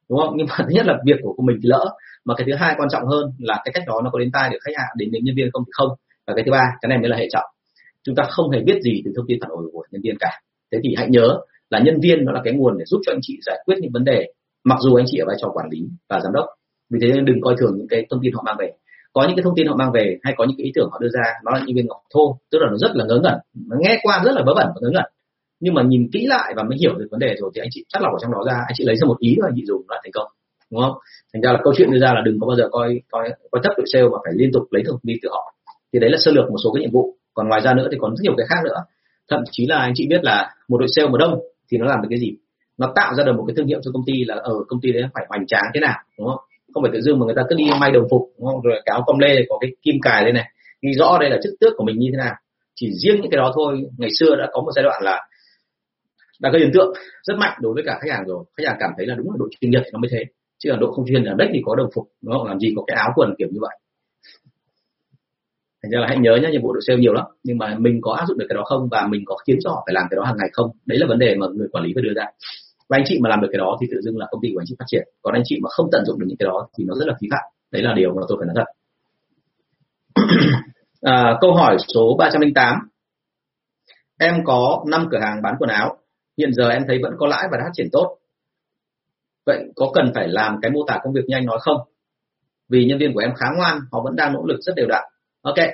Đúng 0.10 0.20
không? 0.20 0.34
Nhưng 0.38 0.48
mà 0.50 0.56
thứ 0.58 0.70
nhất 0.70 0.86
là 0.86 0.94
việc 1.06 1.16
của 1.22 1.44
mình 1.44 1.58
thì 1.64 1.70
lỡ, 1.70 1.86
mà 2.26 2.34
cái 2.38 2.48
thứ 2.48 2.56
hai 2.56 2.76
quan 2.78 2.90
trọng 2.92 3.06
hơn 3.06 3.32
là 3.40 3.62
cái 3.66 3.72
cách 3.74 3.84
đó 3.88 4.02
nó 4.04 4.10
có 4.14 4.20
đến 4.20 4.30
tai 4.34 4.50
được 4.50 4.58
khách 4.62 4.78
hàng, 4.78 4.90
đến 4.98 5.12
đến 5.12 5.24
nhân 5.24 5.36
viên 5.36 5.52
không 5.54 5.64
thì 5.66 5.72
không. 5.72 5.90
Và 6.28 6.34
cái 6.36 6.44
thứ 6.46 6.52
ba, 6.52 6.64
cái 6.82 6.90
này 6.90 6.98
mới 6.98 7.10
là 7.10 7.18
hệ 7.18 7.28
trọng. 7.32 7.46
Chúng 8.04 8.16
ta 8.16 8.24
không 8.30 8.50
hề 8.50 8.60
biết 8.60 8.82
gì 8.82 9.02
từ 9.06 9.12
thông 9.16 9.26
tin 9.28 9.38
phản 9.42 9.50
hồi 9.50 9.70
của 9.74 9.84
nhân 9.92 10.02
viên 10.02 10.16
cả 10.20 10.30
thế 10.72 10.80
thì 10.84 10.90
hãy 10.98 11.10
nhớ 11.10 11.40
là 11.70 11.80
nhân 11.80 12.00
viên 12.00 12.26
nó 12.26 12.32
là 12.32 12.42
cái 12.44 12.54
nguồn 12.54 12.78
để 12.78 12.86
giúp 12.86 13.02
cho 13.06 13.12
anh 13.12 13.20
chị 13.22 13.40
giải 13.46 13.60
quyết 13.66 13.76
những 13.82 13.92
vấn 13.94 14.04
đề, 14.04 14.26
mặc 14.64 14.78
dù 14.82 14.96
anh 14.96 15.06
chị 15.08 15.18
ở 15.18 15.26
vai 15.28 15.36
trò 15.42 15.50
quản 15.54 15.68
lý 15.72 15.80
và 16.10 16.20
giám 16.24 16.34
đốc. 16.34 16.46
Vì 16.90 17.00
thế 17.02 17.08
nên 17.14 17.26
đừng 17.26 17.42
coi 17.42 17.56
thường 17.60 17.74
những 17.78 17.88
cái 17.88 18.06
thông 18.10 18.20
tin 18.24 18.34
họ 18.34 18.44
mang 18.46 18.56
về. 18.60 18.72
Có 19.14 19.24
những 19.28 19.36
cái 19.36 19.44
thông 19.44 19.56
tin 19.56 19.68
họ 19.68 19.76
mang 19.76 19.92
về 19.92 20.18
hay 20.24 20.34
có 20.38 20.46
những 20.46 20.58
cái 20.58 20.66
ý 20.66 20.72
tưởng 20.76 20.90
họ 20.92 21.00
đưa 21.02 21.10
ra, 21.10 21.24
nó 21.46 21.52
là 21.52 21.62
những 21.66 21.76
viên 21.76 21.88
ngọc 21.88 22.02
thô, 22.14 22.38
tức 22.52 22.60
là 22.62 22.68
nó 22.72 22.78
rất 22.78 22.92
là 22.96 23.06
ngớ 23.06 23.20
ngẩn, 23.24 23.38
nó 23.70 23.78
nghe 23.80 24.00
qua 24.04 24.22
rất 24.26 24.32
là 24.36 24.44
vớ 24.46 24.54
vẩn 24.56 24.68
và 24.68 24.80
ngớ 24.82 24.90
ngẩn. 24.94 25.12
Nhưng 25.60 25.74
mà 25.74 25.84
nhìn 25.84 26.10
kỹ 26.14 26.26
lại 26.28 26.54
và 26.56 26.64
mới 26.64 26.78
hiểu 26.82 26.94
được 26.98 27.08
vấn 27.12 27.20
đề 27.20 27.36
rồi 27.40 27.52
thì 27.56 27.62
anh 27.62 27.70
chị 27.72 27.86
chắc 27.90 28.02
lọc 28.02 28.14
ở 28.14 28.20
trong 28.22 28.32
đó 28.32 28.44
ra, 28.48 28.54
anh 28.54 28.74
chị 28.78 28.84
lấy 28.86 28.96
ra 28.96 29.06
một 29.08 29.20
ý 29.20 29.36
và 29.42 29.48
anh 29.50 29.54
chị 29.56 29.64
dùng 29.66 29.82
nó 29.88 29.96
là 29.96 30.02
thành 30.04 30.12
công, 30.14 30.28
đúng 30.72 30.82
không? 30.82 30.96
Thành 31.34 31.42
ra 31.42 31.52
là 31.52 31.60
câu 31.64 31.74
chuyện 31.78 31.92
đưa 31.92 32.00
ra 32.00 32.14
là 32.14 32.22
đừng 32.26 32.40
có 32.40 32.48
bao 32.48 32.56
giờ 32.56 32.70
coi 32.72 33.02
coi 33.12 33.30
coi 33.52 33.62
thấp 33.64 33.74
đội 33.78 33.86
sale 33.94 34.04
mà 34.04 34.18
phải 34.24 34.34
liên 34.36 34.50
tục 34.54 34.64
lấy 34.72 34.84
thông 34.88 35.00
tin 35.08 35.18
từ 35.22 35.30
họ. 35.32 35.54
Thì 35.94 36.00
đấy 36.00 36.10
là 36.10 36.18
sơ 36.22 36.32
lược 36.32 36.46
một 36.50 36.58
số 36.64 36.72
cái 36.74 36.82
nhiệm 36.82 36.92
vụ. 36.92 37.16
Còn 37.34 37.48
ngoài 37.50 37.62
ra 37.62 37.74
nữa 37.74 37.88
thì 37.92 37.98
còn 38.02 38.16
rất 38.16 38.22
nhiều 38.24 38.34
cái 38.38 38.48
khác 38.50 38.62
nữa 38.64 38.80
thậm 39.30 39.44
chí 39.52 39.66
là 39.66 39.78
anh 39.78 39.92
chị 39.96 40.08
biết 40.10 40.24
là 40.24 40.56
một 40.68 40.78
đội 40.78 40.88
sale 40.96 41.10
mà 41.10 41.18
đông 41.20 41.40
thì 41.72 41.78
nó 41.78 41.86
làm 41.86 42.02
được 42.02 42.08
cái 42.10 42.20
gì? 42.20 42.34
Nó 42.78 42.94
tạo 42.96 43.14
ra 43.16 43.24
được 43.24 43.34
một 43.38 43.44
cái 43.48 43.56
thương 43.58 43.68
hiệu 43.68 43.80
cho 43.84 43.92
công 43.94 44.04
ty 44.06 44.14
là 44.26 44.36
ở 44.36 44.54
công 44.68 44.82
ty 44.82 44.92
đấy 44.92 45.04
phải 45.14 45.26
hoành 45.30 45.48
tráng 45.48 45.66
thế 45.74 45.80
nào, 45.80 45.98
đúng 46.18 46.28
không? 46.28 46.40
Không 46.74 46.84
phải 46.84 46.92
tự 46.94 47.02
dưng 47.02 47.20
mà 47.20 47.26
người 47.26 47.36
ta 47.36 47.42
cứ 47.50 47.56
đi 47.56 47.66
may 47.80 47.92
đồng 47.92 48.08
phục, 48.12 48.22
đúng 48.40 48.48
không? 48.48 48.62
rồi 48.62 48.82
cáo 48.86 49.04
com 49.08 49.20
lê 49.20 49.46
có 49.50 49.58
cái 49.62 49.72
kim 49.82 49.96
cài 50.02 50.24
đây 50.24 50.34
này, 50.34 50.52
ghi 50.82 50.94
rõ 50.94 51.18
đây 51.20 51.30
là 51.30 51.38
chức 51.44 51.54
tước 51.60 51.74
của 51.78 51.84
mình 51.84 52.00
như 52.00 52.10
thế 52.12 52.18
nào. 52.18 52.34
Chỉ 52.76 52.92
riêng 53.04 53.22
những 53.22 53.32
cái 53.32 53.38
đó 53.38 53.52
thôi, 53.56 53.82
ngày 53.98 54.10
xưa 54.20 54.36
đã 54.36 54.48
có 54.54 54.62
một 54.62 54.72
giai 54.76 54.84
đoạn 54.84 55.04
là 55.04 55.28
đã 56.40 56.50
gây 56.54 56.62
ấn 56.62 56.72
tượng 56.74 56.94
rất 57.24 57.38
mạnh 57.38 57.58
đối 57.62 57.74
với 57.74 57.84
cả 57.86 58.00
khách 58.02 58.12
hàng 58.14 58.24
rồi. 58.28 58.44
Khách 58.58 58.64
hàng 58.68 58.78
cảm 58.80 58.92
thấy 58.98 59.06
là 59.06 59.16
đúng 59.16 59.32
là 59.32 59.36
độ 59.40 59.46
chuyên 59.60 59.72
nghiệp 59.72 59.82
thì 59.84 59.90
nó 59.94 60.00
mới 60.00 60.10
thế, 60.12 60.24
chứ 60.60 60.72
là 60.72 60.78
độ 60.78 60.92
không 60.92 61.06
chuyên 61.08 61.24
là 61.24 61.34
đấy 61.38 61.50
thì 61.54 61.62
có 61.66 61.76
đồng 61.76 61.90
phục, 61.96 62.08
đúng 62.22 62.34
không? 62.38 62.48
Làm 62.48 62.60
gì 62.60 62.74
có 62.76 62.84
cái 62.88 62.98
áo 62.98 63.12
quần 63.16 63.36
kiểu 63.38 63.48
như 63.52 63.60
vậy 63.62 63.78
thành 65.84 65.92
ra 65.92 66.00
là 66.00 66.08
hãy 66.08 66.18
nhớ 66.18 66.38
nhé 66.42 66.50
nhiệm 66.52 66.62
vụ 66.62 66.74
đội 66.74 66.82
sale 66.88 67.00
nhiều 67.00 67.14
lắm 67.14 67.26
nhưng 67.44 67.58
mà 67.58 67.76
mình 67.80 68.00
có 68.02 68.14
áp 68.14 68.26
dụng 68.28 68.38
được 68.38 68.46
cái 68.50 68.56
đó 68.56 68.64
không 68.66 68.88
và 68.92 69.08
mình 69.08 69.22
có 69.26 69.36
khiến 69.48 69.58
cho 69.64 69.70
họ 69.70 69.84
phải 69.86 69.94
làm 69.94 70.04
cái 70.10 70.16
đó 70.16 70.24
hàng 70.24 70.36
ngày 70.38 70.50
không? 70.54 70.72
Đấy 70.86 71.00
là 71.00 71.06
vấn 71.10 71.20
đề 71.20 71.36
mà 71.36 71.48
người 71.56 71.68
quản 71.72 71.84
lý 71.84 71.92
phải 71.96 72.04
đưa 72.04 72.14
ra. 72.16 72.26
Và 72.90 72.98
anh 72.98 73.04
chị 73.06 73.20
mà 73.22 73.30
làm 73.30 73.42
được 73.42 73.48
cái 73.52 73.58
đó 73.58 73.78
thì 73.82 73.88
tự 73.92 74.02
dưng 74.02 74.18
là 74.18 74.28
công 74.32 74.42
ty 74.42 74.50
của 74.54 74.60
anh 74.62 74.66
chị 74.68 74.76
phát 74.80 74.86
triển. 74.88 75.04
Còn 75.22 75.34
anh 75.34 75.44
chị 75.46 75.60
mà 75.64 75.70
không 75.70 75.90
tận 75.92 76.06
dụng 76.06 76.20
được 76.20 76.26
những 76.28 76.38
cái 76.38 76.48
đó 76.48 76.68
thì 76.78 76.84
nó 76.88 76.94
rất 77.00 77.08
là 77.08 77.14
phí 77.22 77.28
phạm. 77.32 77.44
Đấy 77.72 77.82
là 77.82 77.94
điều 77.96 78.14
mà 78.14 78.22
tôi 78.28 78.38
phải 78.40 78.48
nói 78.48 78.56
thật. 78.56 78.72
À, 81.02 81.38
câu 81.42 81.54
hỏi 81.56 81.78
số 81.96 82.16
308 82.20 82.76
em 84.20 84.36
có 84.46 84.84
5 84.88 85.08
cửa 85.12 85.20
hàng 85.22 85.42
bán 85.42 85.56
quần 85.60 85.70
áo. 85.70 85.98
Hiện 86.38 86.54
giờ 86.54 86.70
em 86.70 86.84
thấy 86.88 87.00
vẫn 87.04 87.14
có 87.18 87.28
lãi 87.28 87.48
và 87.52 87.58
đã 87.58 87.64
phát 87.64 87.72
triển 87.74 87.88
tốt. 87.92 88.18
Vậy 89.46 89.64
có 89.76 89.92
cần 89.94 90.12
phải 90.16 90.28
làm 90.28 90.56
cái 90.62 90.72
mô 90.72 90.80
tả 90.88 91.00
công 91.04 91.14
việc 91.14 91.22
như 91.28 91.36
anh 91.36 91.46
nói 91.46 91.58
không? 91.62 91.78
Vì 92.70 92.86
nhân 92.86 92.98
viên 92.98 93.14
của 93.14 93.20
em 93.20 93.34
khá 93.36 93.46
ngoan 93.58 93.80
họ 93.92 94.02
vẫn 94.04 94.16
đang 94.16 94.34
nỗ 94.34 94.44
lực 94.46 94.60
rất 94.62 94.74
đều 94.76 94.88
đặn 94.88 95.04
ok. 95.48 95.70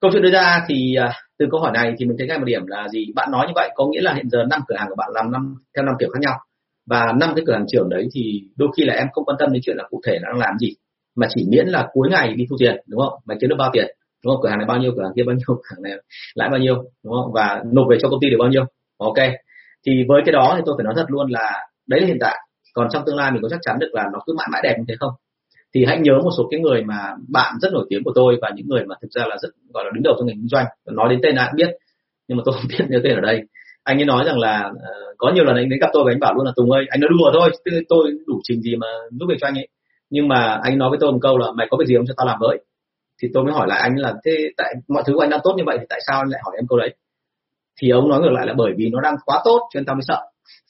Câu 0.00 0.10
chuyện 0.12 0.22
đưa 0.22 0.30
ra 0.30 0.64
thì 0.68 0.96
uh, 1.06 1.12
từ 1.38 1.46
câu 1.50 1.60
hỏi 1.60 1.72
này 1.74 1.94
thì 1.98 2.06
mình 2.06 2.16
thấy 2.18 2.26
ngay 2.26 2.38
một 2.38 2.44
điểm 2.44 2.66
là 2.66 2.88
gì? 2.88 3.06
Bạn 3.14 3.30
nói 3.30 3.46
như 3.46 3.52
vậy 3.54 3.70
có 3.74 3.86
nghĩa 3.86 4.00
là 4.00 4.14
hiện 4.14 4.30
giờ 4.30 4.38
năm 4.50 4.60
cửa 4.68 4.76
hàng 4.78 4.88
của 4.88 4.94
bạn 4.98 5.10
làm 5.14 5.32
năm 5.32 5.54
theo 5.76 5.84
năm 5.84 5.94
kiểu 5.98 6.08
khác 6.08 6.20
nhau. 6.20 6.38
Và 6.86 7.12
năm 7.20 7.32
cái 7.36 7.44
cửa 7.46 7.52
hàng 7.52 7.66
trưởng 7.68 7.88
đấy 7.88 8.08
thì 8.14 8.42
đôi 8.56 8.68
khi 8.76 8.84
là 8.84 8.94
em 8.94 9.06
không 9.12 9.24
quan 9.24 9.36
tâm 9.38 9.52
đến 9.52 9.62
chuyện 9.64 9.76
là 9.76 9.84
cụ 9.90 10.00
thể 10.06 10.18
nó 10.22 10.28
đang 10.32 10.38
làm 10.38 10.58
gì 10.58 10.74
mà 11.16 11.26
chỉ 11.34 11.46
miễn 11.50 11.66
là 11.66 11.88
cuối 11.92 12.08
ngày 12.10 12.34
đi 12.34 12.44
thu 12.50 12.56
tiền 12.58 12.76
đúng 12.86 13.00
không? 13.00 13.18
Mày 13.24 13.36
kiếm 13.40 13.50
được 13.50 13.56
bao 13.58 13.70
tiền? 13.72 13.86
Đúng 14.24 14.34
không? 14.34 14.42
Cửa 14.42 14.48
hàng 14.48 14.58
này 14.58 14.66
bao 14.66 14.78
nhiêu 14.78 14.92
cửa 14.96 15.02
hàng 15.02 15.12
kia 15.16 15.22
bao 15.26 15.36
nhiêu 15.36 15.44
cửa 15.48 15.74
hàng 15.74 15.82
này 15.82 15.92
lãi 16.34 16.48
bao 16.48 16.60
nhiêu 16.60 16.74
đúng 17.04 17.12
không? 17.12 17.32
Và 17.32 17.62
nộp 17.72 17.86
về 17.90 17.96
cho 18.00 18.08
công 18.08 18.20
ty 18.20 18.30
được 18.30 18.36
bao 18.40 18.48
nhiêu? 18.48 18.64
Ok. 18.98 19.18
Thì 19.86 20.04
với 20.08 20.22
cái 20.24 20.32
đó 20.32 20.54
thì 20.56 20.62
tôi 20.66 20.74
phải 20.78 20.84
nói 20.84 20.94
thật 20.96 21.06
luôn 21.08 21.30
là 21.30 21.66
đấy 21.86 22.00
là 22.00 22.06
hiện 22.06 22.18
tại. 22.20 22.36
Còn 22.74 22.88
trong 22.90 23.02
tương 23.06 23.16
lai 23.16 23.30
mình 23.30 23.42
có 23.42 23.48
chắc 23.48 23.60
chắn 23.62 23.78
được 23.78 23.90
là 23.92 24.04
nó 24.12 24.18
cứ 24.26 24.34
mãi 24.38 24.48
mãi 24.52 24.60
đẹp 24.64 24.74
như 24.78 24.84
thế 24.88 24.94
không? 25.00 25.12
Thì 25.74 25.84
hãy 25.84 25.98
nhớ 25.98 26.12
một 26.24 26.30
số 26.36 26.48
cái 26.50 26.60
người 26.60 26.82
mà 26.84 27.14
bạn 27.28 27.54
rất 27.60 27.72
nổi 27.72 27.86
tiếng 27.88 28.04
của 28.04 28.12
tôi 28.14 28.38
và 28.42 28.50
những 28.54 28.66
người 28.68 28.84
mà 28.84 28.94
thực 29.02 29.10
ra 29.10 29.24
là 29.28 29.36
rất 29.42 29.48
gọi 29.74 29.84
là 29.84 29.90
đứng 29.94 30.02
đầu 30.02 30.14
trong 30.18 30.26
ngành 30.26 30.36
kinh 30.36 30.48
doanh. 30.48 30.66
Nói 30.86 31.08
đến 31.10 31.20
tên 31.22 31.34
ai 31.34 31.48
cũng 31.50 31.56
biết 31.56 31.70
nhưng 32.28 32.38
mà 32.38 32.42
tôi 32.46 32.54
không 32.54 32.64
biết 32.68 32.84
nhớ 32.88 33.00
tên 33.04 33.14
ở 33.14 33.20
đây. 33.20 33.40
Anh 33.84 33.98
ấy 33.98 34.04
nói 34.04 34.24
rằng 34.26 34.38
là 34.38 34.70
uh, 34.70 35.16
có 35.18 35.32
nhiều 35.34 35.44
lần 35.44 35.56
anh 35.56 35.68
đến 35.68 35.80
gặp 35.80 35.90
tôi 35.92 36.04
và 36.04 36.12
anh 36.12 36.20
bảo 36.20 36.34
luôn 36.34 36.46
là 36.46 36.52
tùng 36.56 36.70
ơi 36.70 36.84
anh 36.88 37.00
nói 37.00 37.10
đùa 37.18 37.30
thôi 37.32 37.50
tôi, 37.64 37.84
tôi 37.88 38.12
đủ 38.26 38.40
trình 38.42 38.60
gì 38.62 38.76
mà 38.76 38.86
giúp 39.10 39.26
việc 39.28 39.36
cho 39.40 39.46
anh 39.46 39.54
ấy. 39.54 39.68
Nhưng 40.10 40.28
mà 40.28 40.60
anh 40.62 40.78
nói 40.78 40.90
với 40.90 40.98
tôi 41.00 41.12
một 41.12 41.18
câu 41.22 41.38
là 41.38 41.46
mày 41.56 41.66
có 41.70 41.76
việc 41.80 41.86
gì 41.86 41.94
không 41.96 42.06
cho 42.06 42.14
tao 42.16 42.26
làm 42.26 42.38
với. 42.40 42.58
Thì 43.22 43.28
tôi 43.34 43.44
mới 43.44 43.52
hỏi 43.52 43.66
lại 43.68 43.80
anh 43.80 43.96
là 43.96 44.14
thế 44.24 44.50
tại 44.56 44.74
mọi 44.88 45.02
thứ 45.06 45.12
của 45.14 45.20
anh 45.20 45.30
đang 45.30 45.40
tốt 45.44 45.54
như 45.56 45.62
vậy 45.66 45.76
thì 45.80 45.86
tại 45.88 46.00
sao 46.06 46.18
anh 46.18 46.28
lại 46.28 46.40
hỏi 46.44 46.54
em 46.58 46.66
câu 46.68 46.78
đấy? 46.78 46.94
Thì 47.80 47.90
ông 47.90 48.08
nói 48.08 48.20
ngược 48.20 48.32
lại 48.32 48.46
là 48.46 48.54
bởi 48.56 48.72
vì 48.76 48.88
nó 48.92 49.00
đang 49.00 49.14
quá 49.24 49.40
tốt 49.44 49.60
cho 49.74 49.80
nên 49.80 49.84
tao 49.84 49.94
mới 49.94 50.02
sợ. 50.08 50.20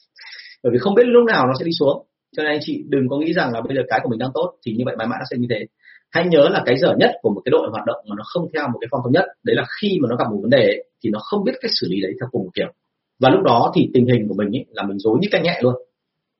Bởi 0.63 0.71
vì 0.71 0.77
không 0.77 0.95
biết 0.95 1.03
lúc 1.05 1.25
nào 1.25 1.47
nó 1.47 1.53
sẽ 1.59 1.65
đi 1.65 1.71
xuống 1.79 2.05
cho 2.35 2.43
nên 2.43 2.51
anh 2.51 2.59
chị 2.61 2.83
đừng 2.89 3.09
có 3.09 3.17
nghĩ 3.17 3.33
rằng 3.33 3.53
là 3.53 3.61
bây 3.61 3.77
giờ 3.77 3.81
cái 3.89 3.99
của 4.03 4.09
mình 4.09 4.19
đang 4.19 4.31
tốt 4.33 4.53
thì 4.65 4.73
như 4.77 4.83
vậy 4.85 4.95
mãi 4.97 5.07
mãi 5.07 5.19
nó 5.19 5.25
sẽ 5.31 5.37
như 5.37 5.47
thế. 5.49 5.65
Hãy 6.11 6.25
nhớ 6.27 6.49
là 6.49 6.63
cái 6.65 6.77
dở 6.77 6.93
nhất 6.97 7.11
của 7.21 7.29
một 7.29 7.41
cái 7.45 7.49
đội 7.51 7.67
hoạt 7.71 7.85
động 7.85 7.97
mà 8.09 8.15
nó 8.17 8.23
không 8.25 8.47
theo 8.53 8.67
một 8.67 8.77
cái 8.81 8.87
phong 8.91 9.01
thống 9.03 9.13
nhất 9.13 9.25
đấy 9.43 9.55
là 9.55 9.65
khi 9.81 9.99
mà 10.01 10.07
nó 10.09 10.15
gặp 10.15 10.25
một 10.31 10.39
vấn 10.41 10.49
đề 10.49 10.63
ấy, 10.63 10.83
thì 11.03 11.09
nó 11.09 11.19
không 11.19 11.43
biết 11.43 11.51
cách 11.61 11.71
xử 11.73 11.87
lý 11.89 12.01
đấy 12.01 12.11
theo 12.19 12.29
cùng 12.31 12.43
một 12.43 12.51
kiểu. 12.53 12.71
Và 13.19 13.29
lúc 13.29 13.43
đó 13.43 13.71
thì 13.75 13.89
tình 13.93 14.05
hình 14.07 14.27
của 14.27 14.35
mình 14.37 14.55
ấy, 14.55 14.65
là 14.69 14.83
mình 14.83 14.99
dối 14.99 15.17
như 15.21 15.27
canh 15.31 15.43
nhẹ 15.43 15.59
luôn. 15.61 15.75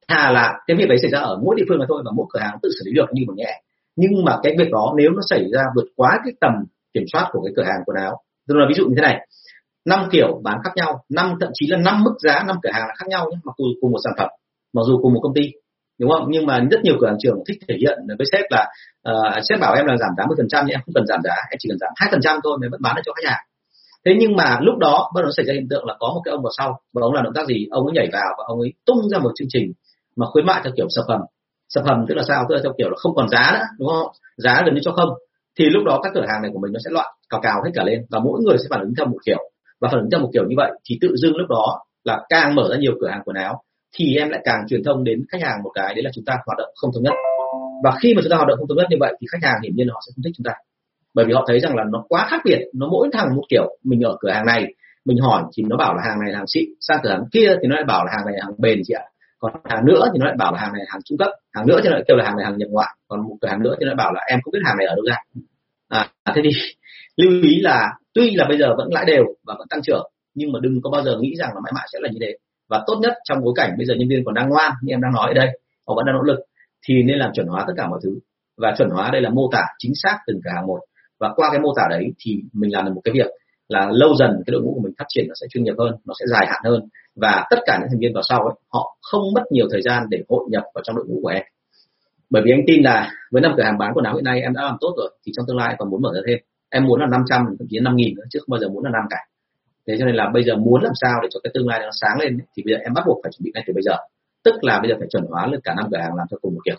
Thà 0.07 0.31
là 0.31 0.53
cái 0.67 0.77
việc 0.77 0.89
đấy 0.89 0.97
xảy 1.01 1.11
ra 1.11 1.19
ở 1.19 1.39
mỗi 1.43 1.55
địa 1.55 1.63
phương 1.69 1.79
mà 1.79 1.85
thôi 1.89 2.01
và 2.05 2.11
mỗi 2.15 2.25
cửa 2.29 2.39
hàng 2.39 2.57
tự 2.61 2.69
xử 2.69 2.81
lý 2.85 2.91
được 2.93 3.05
như 3.11 3.23
một 3.27 3.33
nhẹ. 3.37 3.61
Nhưng 3.95 4.25
mà 4.25 4.37
cái 4.43 4.55
việc 4.57 4.71
đó 4.71 4.93
nếu 4.97 5.11
nó 5.11 5.21
xảy 5.29 5.43
ra 5.53 5.61
vượt 5.75 5.85
quá 5.95 6.19
cái 6.25 6.33
tầm 6.41 6.51
kiểm 6.93 7.03
soát 7.13 7.29
của 7.31 7.41
cái 7.45 7.53
cửa 7.57 7.63
hàng 7.63 7.81
quần 7.85 7.97
áo 7.97 8.21
tức 8.47 8.55
là 8.55 8.65
ví 8.69 8.73
dụ 8.73 8.85
như 8.85 8.93
thế 8.95 9.01
này 9.01 9.27
năm 9.85 10.07
kiểu 10.11 10.41
bán 10.43 10.57
khác 10.63 10.71
nhau 10.75 11.03
năm 11.09 11.33
thậm 11.41 11.49
chí 11.53 11.67
là 11.67 11.77
năm 11.77 12.03
mức 12.03 12.13
giá 12.19 12.43
năm 12.47 12.55
cửa 12.63 12.69
hàng 12.73 12.87
là 12.87 12.93
khác 12.97 13.05
nhau 13.07 13.29
nhé 13.31 13.37
mặc 13.43 13.55
dù 13.57 13.65
cùng 13.81 13.91
một 13.91 13.99
sản 14.03 14.13
phẩm 14.17 14.29
mặc 14.75 14.81
dù 14.87 14.99
cùng 15.01 15.13
một 15.13 15.19
công 15.23 15.33
ty 15.33 15.41
đúng 15.99 16.11
không? 16.11 16.25
Nhưng 16.29 16.45
mà 16.45 16.59
rất 16.71 16.81
nhiều 16.83 16.95
cửa 16.99 17.07
hàng 17.07 17.17
trường 17.19 17.37
thích 17.47 17.57
thể 17.67 17.75
hiện 17.79 17.97
với 18.17 18.27
sếp 18.31 18.45
là 18.49 18.67
uh, 19.09 19.43
sếp 19.49 19.59
bảo 19.59 19.73
em 19.75 19.85
là 19.85 19.97
giảm 19.97 20.09
80 20.17 20.35
phần 20.37 20.47
trăm 20.49 20.63
nhưng 20.67 20.75
em 20.75 20.81
không 20.85 20.93
cần 20.93 21.07
giảm 21.07 21.21
giá 21.23 21.35
em 21.51 21.57
chỉ 21.59 21.69
cần 21.69 21.77
giảm 21.79 21.91
hai 21.95 22.09
phần 22.11 22.21
trăm 22.21 22.39
thôi 22.43 22.57
mới 22.61 22.69
vẫn 22.69 22.81
bán 22.81 22.95
được 22.95 23.01
cho 23.05 23.13
khách 23.13 23.29
hàng. 23.29 23.43
Thế 24.05 24.15
nhưng 24.19 24.35
mà 24.35 24.59
lúc 24.61 24.77
đó 24.77 25.11
bắt 25.15 25.21
đầu 25.21 25.31
xảy 25.31 25.45
ra 25.45 25.53
hiện 25.53 25.67
tượng 25.69 25.85
là 25.85 25.93
có 25.99 26.07
một 26.07 26.21
cái 26.25 26.31
ông 26.31 26.43
vào 26.43 26.51
sau 26.57 26.79
và 26.93 27.01
ông 27.01 27.13
làm 27.13 27.23
động 27.23 27.33
tác 27.33 27.47
gì? 27.47 27.67
Ông 27.71 27.85
ấy 27.85 27.93
nhảy 27.95 28.09
vào 28.13 28.29
và 28.37 28.43
ông 28.47 28.59
ấy 28.59 28.73
tung 28.85 29.09
ra 29.11 29.19
một 29.19 29.31
chương 29.35 29.47
trình 29.51 29.71
mà 30.15 30.25
khuyến 30.25 30.45
mại 30.45 30.61
theo 30.63 30.73
kiểu 30.75 30.87
sập 30.89 31.05
hầm. 31.07 31.21
Sập 31.69 31.85
hầm 31.85 32.05
tức 32.07 32.15
là 32.15 32.23
sao? 32.27 32.45
Tức 32.49 32.55
là 32.55 32.61
theo 32.63 32.73
kiểu 32.77 32.89
là 32.89 32.95
không 32.97 33.15
còn 33.15 33.29
giá 33.29 33.51
nữa 33.53 33.65
đúng 33.79 33.89
không? 33.89 34.07
Giá 34.37 34.61
gần 34.65 34.75
như 34.75 34.81
cho 34.83 34.91
không. 34.91 35.09
Thì 35.59 35.65
lúc 35.69 35.83
đó 35.85 35.99
các 36.03 36.11
cửa 36.15 36.25
hàng 36.27 36.41
này 36.41 36.51
của 36.53 36.59
mình 36.59 36.73
nó 36.73 36.79
sẽ 36.85 36.89
loạn 36.91 37.07
cào 37.29 37.41
cào 37.41 37.63
hết 37.65 37.71
cả 37.73 37.83
lên 37.83 38.05
và 38.09 38.19
mỗi 38.19 38.39
người 38.45 38.57
sẽ 38.57 38.63
phản 38.69 38.81
ứng 38.81 38.93
theo 38.97 39.05
một 39.05 39.17
kiểu. 39.25 39.51
Và 39.81 39.89
phản 39.91 39.99
ứng 39.99 40.09
theo 40.11 40.21
một 40.21 40.29
kiểu 40.33 40.43
như 40.49 40.55
vậy 40.57 40.71
thì 40.89 40.97
tự 41.01 41.15
dưng 41.15 41.35
lúc 41.37 41.49
đó 41.49 41.83
là 42.03 42.19
càng 42.29 42.55
mở 42.55 42.67
ra 42.71 42.77
nhiều 42.77 42.93
cửa 43.01 43.07
hàng 43.07 43.21
quần 43.25 43.35
áo 43.35 43.61
thì 43.95 44.15
em 44.15 44.29
lại 44.29 44.41
càng 44.43 44.67
truyền 44.69 44.83
thông 44.83 45.03
đến 45.03 45.25
khách 45.31 45.41
hàng 45.41 45.63
một 45.63 45.71
cái, 45.73 45.93
đấy 45.93 46.03
là 46.03 46.11
chúng 46.13 46.25
ta 46.25 46.33
hoạt 46.45 46.57
động 46.57 46.69
không 46.75 46.91
thống 46.93 47.03
nhất. 47.03 47.13
Và 47.83 47.91
khi 48.01 48.13
mà 48.13 48.21
chúng 48.21 48.29
ta 48.29 48.35
hoạt 48.35 48.47
động 48.47 48.57
không 48.57 48.67
thống 48.67 48.77
nhất 48.77 48.87
như 48.89 48.97
vậy 48.99 49.13
thì 49.21 49.27
khách 49.31 49.47
hàng 49.47 49.61
hiển 49.63 49.75
nhiên 49.75 49.87
họ 49.87 50.01
sẽ 50.07 50.11
không 50.15 50.23
thích 50.23 50.33
chúng 50.37 50.43
ta. 50.43 50.53
Bởi 51.13 51.25
vì 51.25 51.33
họ 51.33 51.45
thấy 51.47 51.59
rằng 51.59 51.75
là 51.75 51.83
nó 51.91 52.03
quá 52.09 52.27
khác 52.29 52.41
biệt, 52.45 52.59
nó 52.73 52.87
mỗi 52.91 53.09
thằng 53.13 53.35
một 53.35 53.43
kiểu. 53.49 53.77
Mình 53.83 54.01
ở 54.01 54.17
cửa 54.19 54.31
hàng 54.31 54.45
này, 54.45 54.73
mình 55.05 55.17
hỏi 55.17 55.43
thì 55.57 55.63
nó 55.69 55.77
bảo 55.77 55.95
là 55.95 56.01
hàng 56.07 56.19
này 56.23 56.31
là 56.31 56.37
hàng 56.37 56.47
xịn 56.47 56.63
sang 56.79 56.99
cửa 57.03 57.09
hàng 57.09 57.23
kia 57.31 57.55
thì 57.61 57.67
nó 57.67 57.75
lại 57.75 57.83
bảo 57.87 58.05
là 58.05 58.11
hàng 58.15 58.25
này 58.25 58.35
là 58.37 58.41
hàng 58.45 58.53
bền 58.57 58.81
chị 58.83 58.93
ạ. 58.93 59.03
Còn 59.39 59.51
hàng 59.63 59.85
nữa 59.85 60.09
thì 60.13 60.19
nó 60.19 60.25
lại 60.25 60.35
bảo 60.37 60.53
là 60.53 60.59
hàng 60.59 60.73
này 60.73 60.79
là 60.79 60.87
hàng 60.89 61.01
trung 61.05 61.17
cấp, 61.17 61.29
hàng 61.53 61.67
nữa 61.67 61.79
thì 61.83 61.89
nó 61.89 61.95
lại 61.95 62.03
kêu 62.07 62.17
là 62.17 62.25
hàng 62.25 62.35
này 62.37 62.45
hàng 62.45 62.57
nhập 62.57 62.69
ngoại. 62.71 62.95
Còn 63.07 63.27
một 63.27 63.35
cửa 63.41 63.47
hàng 63.47 63.63
nữa 63.63 63.75
thì 63.79 63.83
nó 63.85 63.87
lại 63.87 63.95
bảo 63.95 64.13
là 64.13 64.21
em 64.31 64.39
không 64.43 64.51
biết 64.51 64.59
hàng 64.65 64.77
này 64.77 64.87
ở 64.87 64.95
đâu 64.95 65.05
ra. 65.09 65.17
À 65.89 66.33
thế 66.35 66.41
thì 66.43 66.49
lưu 67.23 67.41
ý 67.43 67.61
là 67.61 67.91
tuy 68.13 68.35
là 68.35 68.45
bây 68.49 68.57
giờ 68.57 68.75
vẫn 68.77 68.87
lãi 68.93 69.05
đều 69.05 69.23
và 69.45 69.55
vẫn 69.57 69.67
tăng 69.67 69.81
trưởng, 69.81 70.11
nhưng 70.33 70.51
mà 70.51 70.59
đừng 70.63 70.81
có 70.83 70.89
bao 70.89 71.03
giờ 71.03 71.17
nghĩ 71.19 71.35
rằng 71.35 71.49
là 71.53 71.59
mãi 71.63 71.71
mãi 71.75 71.87
sẽ 71.93 71.99
là 72.01 72.09
như 72.11 72.17
thế 72.21 72.37
và 72.69 72.83
tốt 72.87 72.99
nhất 73.01 73.13
trong 73.23 73.41
bối 73.43 73.53
cảnh 73.55 73.71
bây 73.77 73.85
giờ 73.85 73.93
nhân 73.97 74.09
viên 74.09 74.25
còn 74.25 74.35
đang 74.35 74.49
ngoan, 74.49 74.71
như 74.81 74.93
em 74.93 75.01
đang 75.01 75.13
nói 75.13 75.27
ở 75.27 75.33
đây, 75.33 75.59
họ 75.87 75.95
vẫn 75.95 76.05
đang 76.05 76.15
nỗ 76.15 76.21
lực, 76.21 76.39
thì 76.87 77.03
nên 77.03 77.17
làm 77.17 77.31
chuẩn 77.33 77.47
hóa 77.47 77.63
tất 77.67 77.73
cả 77.77 77.87
mọi 77.87 77.99
thứ. 78.03 78.19
Và 78.57 78.73
chuẩn 78.77 78.89
hóa 78.89 79.09
đây 79.11 79.21
là 79.21 79.29
mô 79.29 79.49
tả 79.51 79.63
chính 79.77 79.91
xác 79.95 80.17
từng 80.27 80.39
cửa 80.43 80.51
hàng 80.55 80.67
một. 80.67 80.79
Và 81.19 81.33
qua 81.35 81.49
cái 81.51 81.59
mô 81.59 81.73
tả 81.75 81.83
đấy 81.89 82.05
thì 82.19 82.41
mình 82.53 82.73
làm 82.73 82.85
được 82.85 82.91
một 82.95 83.01
cái 83.03 83.13
việc 83.13 83.27
là 83.67 83.89
lâu 83.91 84.15
dần 84.19 84.29
cái 84.45 84.51
đội 84.51 84.61
ngũ 84.61 84.73
của 84.73 84.81
mình 84.83 84.93
phát 84.97 85.05
triển 85.07 85.25
nó 85.27 85.33
sẽ 85.41 85.47
chuyên 85.49 85.63
nghiệp 85.63 85.75
hơn, 85.77 85.95
nó 86.05 86.13
sẽ 86.19 86.25
dài 86.27 86.45
hạn 86.47 86.61
hơn. 86.63 86.81
Và 87.15 87.45
tất 87.49 87.59
cả 87.65 87.77
những 87.79 87.87
thành 87.91 87.99
viên 87.99 88.13
vào 88.13 88.23
sau 88.29 88.39
ấy, 88.39 88.53
họ 88.73 88.97
không 89.01 89.21
mất 89.35 89.43
nhiều 89.51 89.67
thời 89.71 89.81
gian 89.81 90.03
để 90.09 90.23
hội 90.29 90.45
nhập 90.49 90.63
vào 90.73 90.81
trong 90.83 90.95
đội 90.95 91.05
ngũ 91.07 91.19
của 91.21 91.29
em. 91.29 91.43
Bởi 92.29 92.41
vì 92.45 92.51
anh 92.51 92.61
tin 92.67 92.83
là 92.83 93.11
với 93.31 93.41
năm 93.41 93.53
cửa 93.57 93.63
hàng 93.63 93.77
bán 93.77 93.91
quần 93.93 94.05
áo 94.05 94.15
hiện 94.15 94.23
nay 94.23 94.41
em 94.41 94.53
đã 94.53 94.61
làm 94.63 94.77
tốt 94.81 94.93
rồi, 94.97 95.17
thì 95.25 95.31
trong 95.35 95.45
tương 95.47 95.57
lai 95.57 95.75
còn 95.77 95.89
muốn 95.89 96.01
mở 96.01 96.11
ra 96.15 96.21
thêm. 96.27 96.39
Em 96.69 96.85
muốn 96.85 96.99
là 96.99 97.07
500 97.07 97.45
thậm 97.59 97.67
chí 97.69 97.79
5 97.79 97.95
nghìn 97.95 98.15
nữa, 98.15 98.23
chứ 98.29 98.39
không 98.39 98.51
bao 98.51 98.59
giờ 98.59 98.69
muốn 98.69 98.83
là 98.83 98.89
năm 98.93 99.03
cả 99.09 99.17
thế 99.87 99.95
cho 99.99 100.05
nên 100.05 100.15
là 100.15 100.29
bây 100.33 100.43
giờ 100.43 100.55
muốn 100.55 100.83
làm 100.83 100.93
sao 101.01 101.19
để 101.23 101.27
cho 101.31 101.39
cái 101.43 101.51
tương 101.53 101.67
lai 101.67 101.79
nó 101.79 101.89
sáng 102.01 102.19
lên 102.19 102.37
thì 102.57 102.63
bây 102.65 102.73
giờ 102.73 102.79
em 102.83 102.93
bắt 102.93 103.03
buộc 103.07 103.19
phải 103.23 103.31
chuẩn 103.31 103.43
bị 103.43 103.51
ngay 103.53 103.63
từ 103.67 103.73
bây 103.73 103.83
giờ. 103.83 103.95
Tức 104.43 104.55
là 104.61 104.79
bây 104.79 104.89
giờ 104.89 104.95
phải 104.99 105.07
chuẩn 105.11 105.25
hóa 105.29 105.47
được 105.51 105.59
cả 105.63 105.73
năm 105.77 105.85
cửa 105.91 105.97
hàng 105.97 106.15
làm 106.15 106.27
theo 106.31 106.37
cùng 106.41 106.53
một 106.55 106.61
kiểu. 106.65 106.75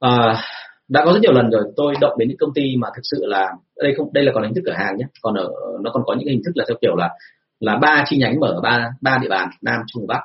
À, 0.00 0.42
đã 0.88 1.04
có 1.04 1.12
rất 1.12 1.20
nhiều 1.22 1.32
lần 1.32 1.50
rồi 1.50 1.64
tôi 1.76 1.94
động 2.00 2.18
đến 2.18 2.28
những 2.28 2.38
công 2.38 2.54
ty 2.54 2.76
mà 2.76 2.88
thực 2.96 3.02
sự 3.02 3.26
là 3.26 3.52
đây 3.82 3.94
không 3.96 4.12
đây 4.12 4.24
là 4.24 4.32
còn 4.34 4.44
hình 4.44 4.54
thức 4.54 4.62
cửa 4.66 4.76
hàng 4.76 4.96
nhé. 4.96 5.04
Còn 5.22 5.34
ở 5.34 5.48
nó 5.82 5.90
còn 5.94 6.02
có 6.06 6.14
những 6.18 6.28
hình 6.28 6.42
thức 6.44 6.52
là 6.54 6.64
theo 6.68 6.76
kiểu 6.80 6.96
là 6.96 7.10
là 7.60 7.76
ba 7.76 8.04
chi 8.06 8.16
nhánh 8.18 8.40
mở 8.40 8.60
ba 8.62 8.90
ba 9.00 9.18
địa 9.22 9.28
bàn 9.28 9.48
nam 9.62 9.80
trung 9.86 10.06
bắc. 10.06 10.20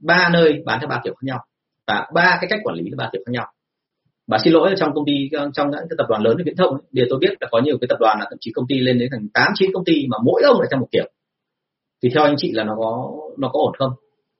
Ba 0.00 0.28
nơi 0.32 0.62
bán 0.66 0.80
theo 0.80 0.88
ba 0.88 1.00
kiểu 1.04 1.14
khác 1.14 1.22
nhau. 1.22 1.38
Và 1.86 2.06
ba 2.14 2.38
cái 2.40 2.50
cách 2.50 2.60
quản 2.64 2.76
lý 2.76 2.84
là 2.90 2.94
ba 2.98 3.08
kiểu 3.12 3.22
khác 3.26 3.30
nhau 3.32 3.46
và 4.26 4.38
xin 4.44 4.52
lỗi 4.52 4.74
trong 4.76 4.94
công 4.94 5.04
ty, 5.06 5.28
trong 5.32 5.70
những 5.70 5.80
cái 5.90 5.96
tập 5.98 6.06
đoàn 6.08 6.22
lớn 6.22 6.36
viễn 6.46 6.56
thông 6.56 6.76
thì 6.96 7.02
tôi 7.10 7.18
biết 7.18 7.30
là 7.40 7.48
có 7.50 7.60
nhiều 7.64 7.78
cái 7.80 7.88
tập 7.88 7.96
đoàn 8.00 8.18
là 8.20 8.26
thậm 8.30 8.38
chí 8.40 8.52
công 8.52 8.66
ty 8.68 8.78
lên 8.78 8.98
đến 8.98 9.08
thành 9.12 9.28
tám, 9.34 9.52
chín 9.54 9.70
công 9.74 9.84
ty 9.84 10.06
mà 10.08 10.16
mỗi 10.24 10.42
ông 10.42 10.60
lại 10.60 10.68
theo 10.70 10.80
một 10.80 10.88
kiểu. 10.92 11.10
Thì 12.02 12.08
theo 12.14 12.24
anh 12.24 12.34
chị 12.38 12.52
là 12.52 12.64
nó 12.64 12.74
có 12.78 13.10
nó 13.38 13.48
có 13.48 13.60
ổn 13.60 13.72
không? 13.78 13.90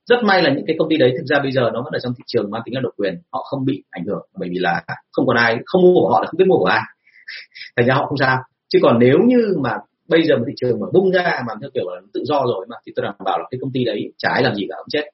Rất 0.06 0.24
may 0.24 0.42
là 0.42 0.54
những 0.54 0.66
cái 0.66 0.76
công 0.78 0.88
ty 0.90 0.96
đấy 0.96 1.12
thực 1.18 1.24
ra 1.26 1.38
bây 1.42 1.52
giờ 1.52 1.70
nó 1.74 1.82
vẫn 1.82 1.92
ở 1.92 1.98
trong 1.98 2.12
thị 2.18 2.24
trường 2.26 2.50
mang 2.50 2.62
tính 2.64 2.74
là 2.74 2.80
độc 2.80 2.92
quyền, 2.96 3.14
họ 3.32 3.42
không 3.42 3.64
bị 3.64 3.82
ảnh 3.90 4.04
hưởng 4.04 4.26
bởi 4.38 4.48
vì 4.52 4.58
là 4.58 4.82
không 5.12 5.26
còn 5.26 5.36
ai, 5.36 5.56
không 5.66 5.82
mua 5.82 5.94
của 5.94 6.08
họ 6.08 6.20
là 6.20 6.26
không 6.26 6.38
biết 6.38 6.48
mua 6.48 6.58
của 6.58 6.64
ai. 6.64 6.82
Thành 7.76 7.86
ra 7.86 7.94
họ 7.94 8.06
không 8.06 8.18
sao. 8.18 8.38
Chứ 8.68 8.78
còn 8.82 8.98
nếu 8.98 9.18
như 9.26 9.56
mà 9.62 9.70
bây 10.08 10.22
giờ 10.22 10.36
một 10.36 10.44
thị 10.46 10.52
trường 10.56 10.80
mà 10.80 10.86
bung 10.92 11.10
ra 11.10 11.42
mà 11.46 11.54
theo 11.60 11.70
kiểu 11.74 11.84
là 11.90 12.00
tự 12.14 12.22
do 12.24 12.42
rồi 12.46 12.66
mà, 12.68 12.76
thì 12.86 12.92
tôi 12.96 13.04
đảm 13.04 13.14
bảo 13.24 13.38
là 13.38 13.44
cái 13.50 13.58
công 13.60 13.72
ty 13.72 13.84
đấy 13.84 14.12
chả 14.18 14.28
ai 14.28 14.42
làm 14.42 14.54
gì 14.54 14.66
cả 14.68 14.74
cũng 14.78 14.88
chết. 14.90 15.04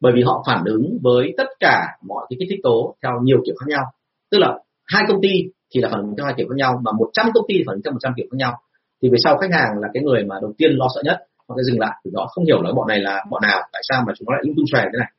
Bởi 0.00 0.12
vì 0.16 0.22
họ 0.22 0.44
phản 0.46 0.64
ứng 0.64 0.98
với 1.02 1.34
tất 1.36 1.46
cả 1.60 1.86
mọi 2.08 2.26
cái 2.30 2.36
kích 2.40 2.48
thích 2.50 2.60
tố 2.62 2.96
theo 3.02 3.12
nhiều 3.22 3.38
kiểu 3.46 3.54
khác 3.60 3.66
nhau 3.68 3.84
tức 4.34 4.40
là 4.40 4.58
hai 4.86 5.02
công 5.08 5.22
ty 5.22 5.32
thì 5.74 5.80
là 5.80 5.88
phản 5.92 6.00
ứng 6.00 6.14
theo 6.16 6.24
hai 6.26 6.34
kiểu 6.36 6.46
khác 6.48 6.56
nhau, 6.56 6.80
mà 6.84 6.92
100 6.98 7.26
công 7.34 7.44
ty 7.48 7.54
phản 7.66 7.74
ứng 7.74 7.82
theo 7.82 7.92
100 7.92 8.12
kiểu 8.16 8.26
khác 8.30 8.36
nhau. 8.36 8.52
Thì 9.02 9.08
về 9.08 9.18
sau 9.24 9.36
khách 9.38 9.52
hàng 9.52 9.70
là 9.80 9.88
cái 9.94 10.02
người 10.02 10.24
mà 10.24 10.36
đầu 10.42 10.52
tiên 10.58 10.70
lo 10.74 10.86
sợ 10.94 11.02
nhất, 11.04 11.18
họ 11.48 11.54
sẽ 11.58 11.62
dừng 11.62 11.80
lại. 11.80 11.94
Từ 12.04 12.10
đó 12.14 12.26
không 12.34 12.44
hiểu 12.44 12.62
là 12.62 12.72
bọn 12.72 12.88
này 12.88 12.98
là 12.98 13.24
bọn 13.30 13.42
nào, 13.42 13.60
tại 13.72 13.82
sao 13.88 14.02
mà 14.06 14.12
chúng 14.18 14.26
nó 14.28 14.34
lại 14.34 14.42
lung 14.46 14.56
tung 14.56 14.64
xòe 14.72 14.82
thế 14.82 14.98
này. 14.98 15.10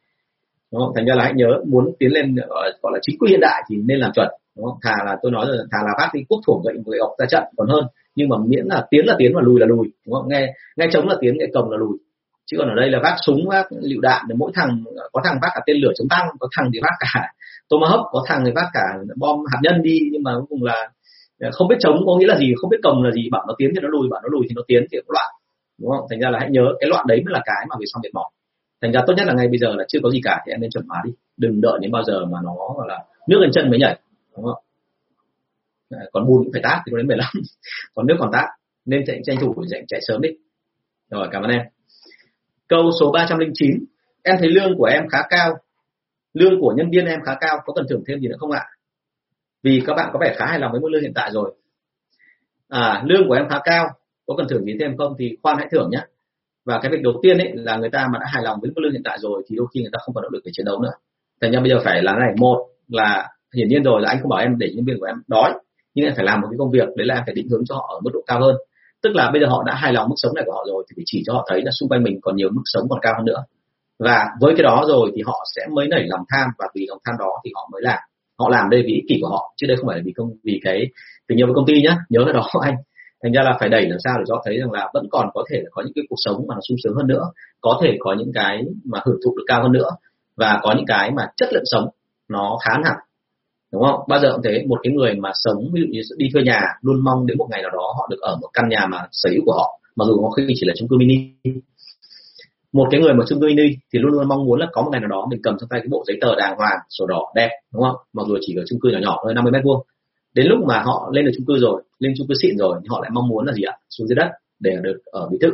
Đúng 0.72 0.82
không? 0.82 0.92
Thành 0.96 1.06
ra 1.06 1.16
là 1.16 1.24
hãy 1.24 1.34
nhớ, 1.36 1.50
muốn 1.68 1.92
tiến 2.00 2.12
lên 2.12 2.36
ờ, 2.36 2.72
gọi 2.82 2.92
là 2.94 3.00
chính 3.02 3.16
quy 3.20 3.30
hiện 3.30 3.40
đại 3.40 3.64
thì 3.70 3.76
nên 3.76 3.98
làm 4.00 4.12
chuẩn. 4.16 4.28
Đúng 4.56 4.66
không? 4.66 4.78
Thà 4.84 4.96
là 5.06 5.18
tôi 5.22 5.32
nói 5.32 5.46
rồi, 5.48 5.58
thà 5.72 5.78
là 5.86 5.94
phát 5.98 6.10
đi 6.14 6.20
quốc 6.30 6.40
thủng 6.48 6.62
gậy 6.66 6.74
gậy 6.86 7.00
ọc 7.00 7.12
ra 7.20 7.26
trận 7.30 7.44
còn 7.58 7.68
hơn. 7.70 7.84
Nhưng 8.16 8.30
mà 8.30 8.36
miễn 8.48 8.66
là 8.66 8.88
tiến 8.90 9.06
là 9.06 9.16
tiến 9.18 9.32
và 9.36 9.42
lùi 9.42 9.60
là 9.60 9.66
lùi, 9.66 9.88
đúng 10.06 10.14
không? 10.16 10.30
Nghe 10.30 10.54
nghe 10.76 10.86
chống 10.92 11.08
là 11.08 11.16
tiến, 11.22 11.34
nghe 11.38 11.46
cầm 11.54 11.70
là 11.70 11.78
lùi. 11.78 11.98
Chứ 12.46 12.58
còn 12.60 12.70
ở 12.70 12.76
đây 12.76 12.90
là 12.90 13.00
vác 13.04 13.16
súng 13.26 13.48
vác 13.50 13.66
lựu 13.82 14.02
đạn 14.02 14.26
thì 14.30 14.36
mỗi 14.38 14.52
thằng, 14.56 14.84
có 15.12 15.22
thằng 15.24 15.38
vác 15.42 15.52
cả 15.56 15.62
tên 15.66 15.78
lửa 15.78 15.92
chống 15.96 16.08
tăng, 16.10 16.28
có 16.40 16.48
thằng 16.56 16.70
thì 16.74 16.80
vác 16.84 16.94
cả 17.00 17.28
tomahawk 17.70 18.04
có 18.12 18.24
thằng 18.28 18.44
người 18.44 18.54
vác 18.56 18.66
cả 18.74 18.86
bom 19.18 19.40
hạt 19.52 19.60
nhân 19.64 19.82
đi 19.82 20.00
nhưng 20.12 20.24
mà 20.24 20.32
cuối 20.36 20.46
cùng 20.50 20.64
là 20.64 20.90
ờ, 21.40 21.50
không 21.54 21.68
biết 21.68 21.76
chống 21.80 21.98
có 22.06 22.18
nghĩa 22.18 22.28
là 22.28 22.38
gì 22.38 22.54
không 22.58 22.70
biết 22.70 22.78
cầm 22.84 23.04
là 23.04 23.12
gì 23.12 23.30
bảo 23.32 23.46
nó 23.48 23.54
tiến 23.58 23.70
thì 23.76 23.80
nó 23.82 23.90
lùi 23.90 24.08
bảo 24.12 24.22
nó 24.22 24.30
lùi 24.32 24.46
thì 24.50 24.54
nó 24.56 24.62
tiến 24.68 24.86
thì 24.92 24.98
nó 24.98 25.14
loạn. 25.14 25.32
Đúng 25.78 25.92
không? 25.92 26.06
Thành 26.10 26.20
ra 26.20 26.30
là 26.30 26.40
hãy 26.40 26.50
nhớ 26.50 26.66
cái 26.80 26.90
loạn 26.90 27.06
đấy 27.08 27.22
mới 27.26 27.34
là 27.34 27.42
cái 27.46 27.66
mà 27.70 27.76
về 27.80 27.86
sau 27.94 28.00
mệt 28.04 28.10
mỏi. 28.14 28.30
Thành 28.82 28.92
ra 28.92 29.02
tốt 29.08 29.14
nhất 29.18 29.28
là 29.28 29.34
ngay 29.34 29.48
bây 29.48 29.58
giờ 29.58 29.76
là 29.76 29.86
chưa 29.88 30.00
có 30.04 30.10
gì 30.10 30.20
cả 30.24 30.42
thì 30.46 30.52
em 30.52 30.62
nên 30.62 30.72
chuẩn 30.72 30.86
hóa 30.88 31.02
đi. 31.06 31.12
Đừng 31.38 31.62
đợi 31.62 31.80
đến 31.82 31.92
bao 31.92 32.04
giờ 32.04 32.26
mà 32.26 32.40
nó 32.44 32.56
gọi 32.78 32.88
là 32.88 33.04
nước 33.28 33.38
lên 33.42 33.52
chân 33.54 33.70
mới 33.70 33.80
nhảy 33.80 34.00
đúng 34.36 34.46
không? 34.46 34.64
Ờ, 35.90 36.00
còn 36.12 36.28
bùn 36.28 36.44
cũng 36.44 36.54
phải 36.54 36.62
tát 36.64 36.80
thì 36.86 36.92
có 36.92 36.98
đến 36.98 37.08
15 37.08 37.30
còn 37.96 38.08
nước 38.08 38.16
còn 38.20 38.30
tát 38.34 38.46
nên 38.86 39.04
chạy 39.08 39.20
tranh 39.26 39.38
thủ 39.42 39.56
chạy, 39.70 39.84
chạy 39.88 40.00
sớm 40.08 40.22
đi. 40.22 40.30
Rồi 41.10 41.28
cảm 41.32 41.44
ơn 41.44 41.52
em. 41.52 41.62
Câu 42.68 42.92
số 43.00 43.12
309 43.12 43.86
em 44.24 44.36
thấy 44.40 44.50
lương 44.50 44.78
của 44.78 44.86
em 44.86 45.04
khá 45.12 45.18
cao 45.30 45.54
lương 46.36 46.62
của 46.62 46.74
nhân 46.78 46.90
viên 46.92 47.06
em 47.06 47.20
khá 47.26 47.36
cao, 47.42 47.58
có 47.66 47.74
cần 47.74 47.86
thưởng 47.90 48.04
thêm 48.08 48.20
gì 48.20 48.28
nữa 48.28 48.36
không 48.40 48.52
ạ? 48.52 48.64
Vì 49.64 49.84
các 49.86 49.94
bạn 49.94 50.10
có 50.14 50.20
vẻ 50.22 50.36
khá 50.38 50.46
hài 50.46 50.60
lòng 50.60 50.72
với 50.72 50.82
mức 50.82 50.90
lương 50.92 51.02
hiện 51.02 51.14
tại 51.16 51.32
rồi. 51.32 51.56
À 52.70 53.04
lương 53.06 53.28
của 53.28 53.34
em 53.34 53.50
khá 53.50 53.60
cao, 53.64 53.88
có 54.26 54.36
cần 54.38 54.48
thưởng 54.50 54.66
gì 54.66 54.74
thêm 54.80 54.98
không 54.98 55.14
thì 55.20 55.38
khoan 55.44 55.58
hãy 55.58 55.68
thưởng 55.72 55.90
nhé. 55.92 56.06
Và 56.66 56.80
cái 56.82 56.92
việc 56.92 57.02
đầu 57.02 57.14
tiên 57.24 57.38
ấy 57.38 57.52
là 57.54 57.78
người 57.78 57.90
ta 57.90 58.08
mà 58.14 58.20
đã 58.20 58.26
hài 58.30 58.44
lòng 58.44 58.60
với 58.62 58.72
mức 58.76 58.82
lương 58.82 58.92
hiện 58.92 59.02
tại 59.04 59.18
rồi 59.20 59.44
thì 59.48 59.56
đôi 59.56 59.68
khi 59.74 59.82
người 59.82 59.90
ta 59.94 60.00
không 60.06 60.16
còn 60.16 60.22
động 60.22 60.34
lực 60.34 60.42
để 60.46 60.52
chiến 60.54 60.66
đấu 60.66 60.82
nữa. 60.82 60.92
Thành 61.42 61.52
ra 61.52 61.60
bây 61.60 61.70
giờ 61.70 61.80
phải 61.84 62.04
là 62.04 62.14
này, 62.14 62.34
một 62.38 62.68
là 62.88 63.30
hiển 63.56 63.68
nhiên 63.68 63.84
rồi 63.84 64.02
là 64.02 64.10
anh 64.10 64.20
không 64.22 64.30
bảo 64.30 64.40
em 64.40 64.58
để 64.58 64.72
nhân 64.76 64.86
viên 64.86 65.00
của 65.00 65.06
em 65.06 65.16
đói, 65.28 65.54
nhưng 65.94 66.06
em 66.06 66.14
phải 66.16 66.26
làm 66.26 66.42
một 66.42 66.48
cái 66.52 66.58
công 66.58 66.72
việc, 66.72 66.88
đấy 66.96 67.08
là 67.08 67.16
em 67.16 67.24
phải 67.26 67.36
định 67.36 67.48
hướng 67.50 67.66
cho 67.66 67.76
họ 67.76 67.96
ở 67.98 68.00
mức 68.04 68.10
độ 68.14 68.20
cao 68.28 68.40
hơn. 68.42 68.56
Tức 69.04 69.16
là 69.16 69.32
bây 69.32 69.42
giờ 69.42 69.48
họ 69.48 69.64
đã 69.64 69.76
hài 69.76 69.94
lòng 69.94 70.10
mức 70.10 70.16
sống 70.18 70.36
này 70.36 70.44
của 70.48 70.54
họ 70.54 70.66
rồi 70.68 70.84
thì 70.90 70.94
phải 70.96 71.04
chỉ 71.06 71.24
cho 71.26 71.34
họ 71.34 71.48
thấy 71.50 71.62
là 71.62 71.72
xung 71.72 71.90
quanh 71.90 72.04
mình 72.04 72.20
còn 72.22 72.36
nhiều 72.36 72.50
mức 72.52 72.62
sống 72.66 72.88
còn 72.90 73.00
cao 73.02 73.14
hơn 73.18 73.26
nữa 73.26 73.44
và 74.00 74.26
với 74.42 74.54
cái 74.58 74.64
đó 74.64 74.84
rồi 74.88 75.12
thì 75.16 75.22
họ 75.26 75.46
sẽ 75.56 75.62
mới 75.76 75.88
nảy 75.88 76.04
lòng 76.08 76.22
tham, 76.30 76.48
và 76.58 76.66
vì 76.76 76.86
lòng 76.90 76.98
tham 77.06 77.16
đó 77.20 77.30
thì 77.46 77.52
họ 77.56 77.70
mới 77.72 77.82
làm. 77.82 78.00
Họ 78.40 78.50
làm 78.50 78.70
đây 78.70 78.84
vì 78.86 78.94
ích 78.94 79.04
kỷ 79.10 79.18
của 79.22 79.30
họ, 79.30 79.54
chứ 79.58 79.68
đây 79.68 79.78
không 79.78 79.88
phải 79.88 79.98
là 79.98 80.04
vì 80.06 80.14
công, 80.16 80.30
vì 80.44 80.60
cái 80.64 80.88
tình 81.28 81.40
yêu 81.40 81.48
với 81.48 81.54
công 81.56 81.66
ty 81.66 81.82
nhá. 81.82 81.98
Nhớ 82.10 82.22
cái 82.26 82.34
đó, 82.34 82.48
anh. 82.62 82.76
Thành 83.24 83.32
ra 83.32 83.42
là 83.44 83.58
phải 83.60 83.70
đẩy 83.70 83.82
làm 83.82 84.00
sao 84.04 84.14
để 84.18 84.24
cho 84.28 84.42
thấy 84.46 84.58
rằng 84.58 84.72
là 84.72 84.90
vẫn 84.94 85.08
còn 85.12 85.30
có 85.34 85.44
thể 85.50 85.64
có 85.72 85.82
những 85.86 85.94
cái 85.96 86.04
cuộc 86.10 86.16
sống 86.26 86.46
mà 86.48 86.56
nó 86.56 86.62
sung 86.68 86.78
sướng 86.84 86.96
hơn 86.96 87.08
nữa, 87.08 87.24
có 87.62 87.80
thể 87.84 87.98
có 88.00 88.16
những 88.20 88.32
cái 88.34 88.64
mà 88.86 89.00
hưởng 89.06 89.20
thụ 89.26 89.38
được 89.38 89.44
cao 89.48 89.64
hơn 89.64 89.72
nữa, 89.72 89.90
và 90.38 90.60
có 90.64 90.74
những 90.78 90.86
cái 90.88 91.12
mà 91.12 91.24
chất 91.38 91.50
lượng 91.54 91.64
sống 91.66 91.90
nó 92.30 92.58
khá 92.64 92.74
hẳn 92.74 92.98
đúng 93.76 93.84
không? 93.84 94.00
Bao 94.08 94.20
giờ 94.20 94.32
cũng 94.32 94.42
thế, 94.44 94.64
một 94.68 94.80
cái 94.84 94.94
người 94.94 95.16
mà 95.16 95.32
sống, 95.34 95.58
ví 95.74 95.82
dụ 95.82 95.88
như 95.92 96.02
đi 96.18 96.30
thuê 96.34 96.44
nhà, 96.44 96.62
luôn 96.82 97.04
mong 97.04 97.26
đến 97.28 97.38
một 97.38 97.48
ngày 97.52 97.62
nào 97.62 97.72
đó 97.72 97.94
họ 97.98 98.08
được 98.10 98.22
ở 98.22 98.38
một 98.42 98.50
căn 98.54 98.70
nhà 98.70 98.86
mà 98.90 99.08
sở 99.12 99.30
hữu 99.34 99.42
của 99.46 99.54
họ, 99.54 99.80
mặc 99.96 100.06
dù 100.08 100.22
có 100.22 100.30
khi 100.30 100.54
chỉ 100.56 100.68
là 100.68 100.74
chung 100.78 100.88
cư 100.90 100.98
mini 100.98 101.16
một 102.76 102.88
cái 102.92 103.02
người 103.02 103.14
mà 103.14 103.24
chung 103.28 103.40
cư 103.42 103.48
mini 103.48 103.68
thì 103.94 104.00
luôn 104.00 104.12
luôn 104.12 104.28
mong 104.28 104.46
muốn 104.46 104.60
là 104.60 104.68
có 104.72 104.82
một 104.82 104.90
ngày 104.92 105.02
nào 105.02 105.10
đó 105.10 105.28
mình 105.30 105.40
cầm 105.44 105.58
trong 105.60 105.70
tay 105.70 105.80
cái 105.80 105.88
bộ 105.92 106.04
giấy 106.08 106.18
tờ 106.22 106.36
đàng 106.36 106.58
hoàng 106.58 106.78
sổ 106.90 107.06
đỏ 107.08 107.22
đẹp 107.36 107.50
đúng 107.74 107.84
không? 107.84 107.96
Mặc 108.14 108.24
dù 108.28 108.38
chỉ 108.42 108.56
ở 108.56 108.64
chung 108.70 108.80
cư 108.80 108.90
nhỏ 108.90 109.00
nhỏ 109.02 109.20
thôi 109.24 109.34
50 109.34 109.52
mét 109.52 109.64
vuông. 109.64 109.86
Đến 110.34 110.48
lúc 110.48 110.60
mà 110.68 110.80
họ 110.80 111.10
lên 111.14 111.26
được 111.26 111.32
chung 111.38 111.46
cư 111.46 111.58
rồi 111.58 111.84
lên 112.00 112.14
chung 112.18 112.28
cư 112.28 112.34
xịn 112.42 112.58
rồi 112.58 112.80
thì 112.82 112.88
họ 112.90 113.00
lại 113.02 113.12
mong 113.14 113.28
muốn 113.28 113.46
là 113.46 113.54
gì 113.54 113.64
ạ? 113.64 113.74
Xuống 113.90 114.08
dưới 114.08 114.16
đất 114.16 114.30
để 114.60 114.78
được 114.82 114.98
ở 115.06 115.28
biệt 115.32 115.38
thự. 115.42 115.52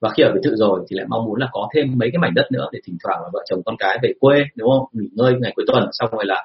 Và 0.00 0.10
khi 0.10 0.22
ở 0.22 0.30
biệt 0.34 0.40
thự 0.44 0.56
rồi 0.56 0.80
thì 0.88 0.96
lại 0.96 1.06
mong 1.08 1.24
muốn 1.24 1.40
là 1.40 1.48
có 1.52 1.68
thêm 1.74 1.98
mấy 1.98 2.08
cái 2.12 2.18
mảnh 2.18 2.34
đất 2.34 2.52
nữa 2.52 2.66
để 2.72 2.80
thỉnh 2.86 2.96
thoảng 3.04 3.22
là 3.22 3.28
vợ 3.32 3.40
chồng 3.50 3.62
con 3.64 3.76
cái 3.78 3.98
về 4.02 4.12
quê 4.20 4.44
đúng 4.56 4.70
không? 4.70 4.84
Nghỉ 4.92 5.08
ngơi 5.12 5.34
ngày 5.40 5.52
cuối 5.56 5.64
tuần 5.68 5.88
xong 5.92 6.10
rồi 6.12 6.24
là 6.26 6.44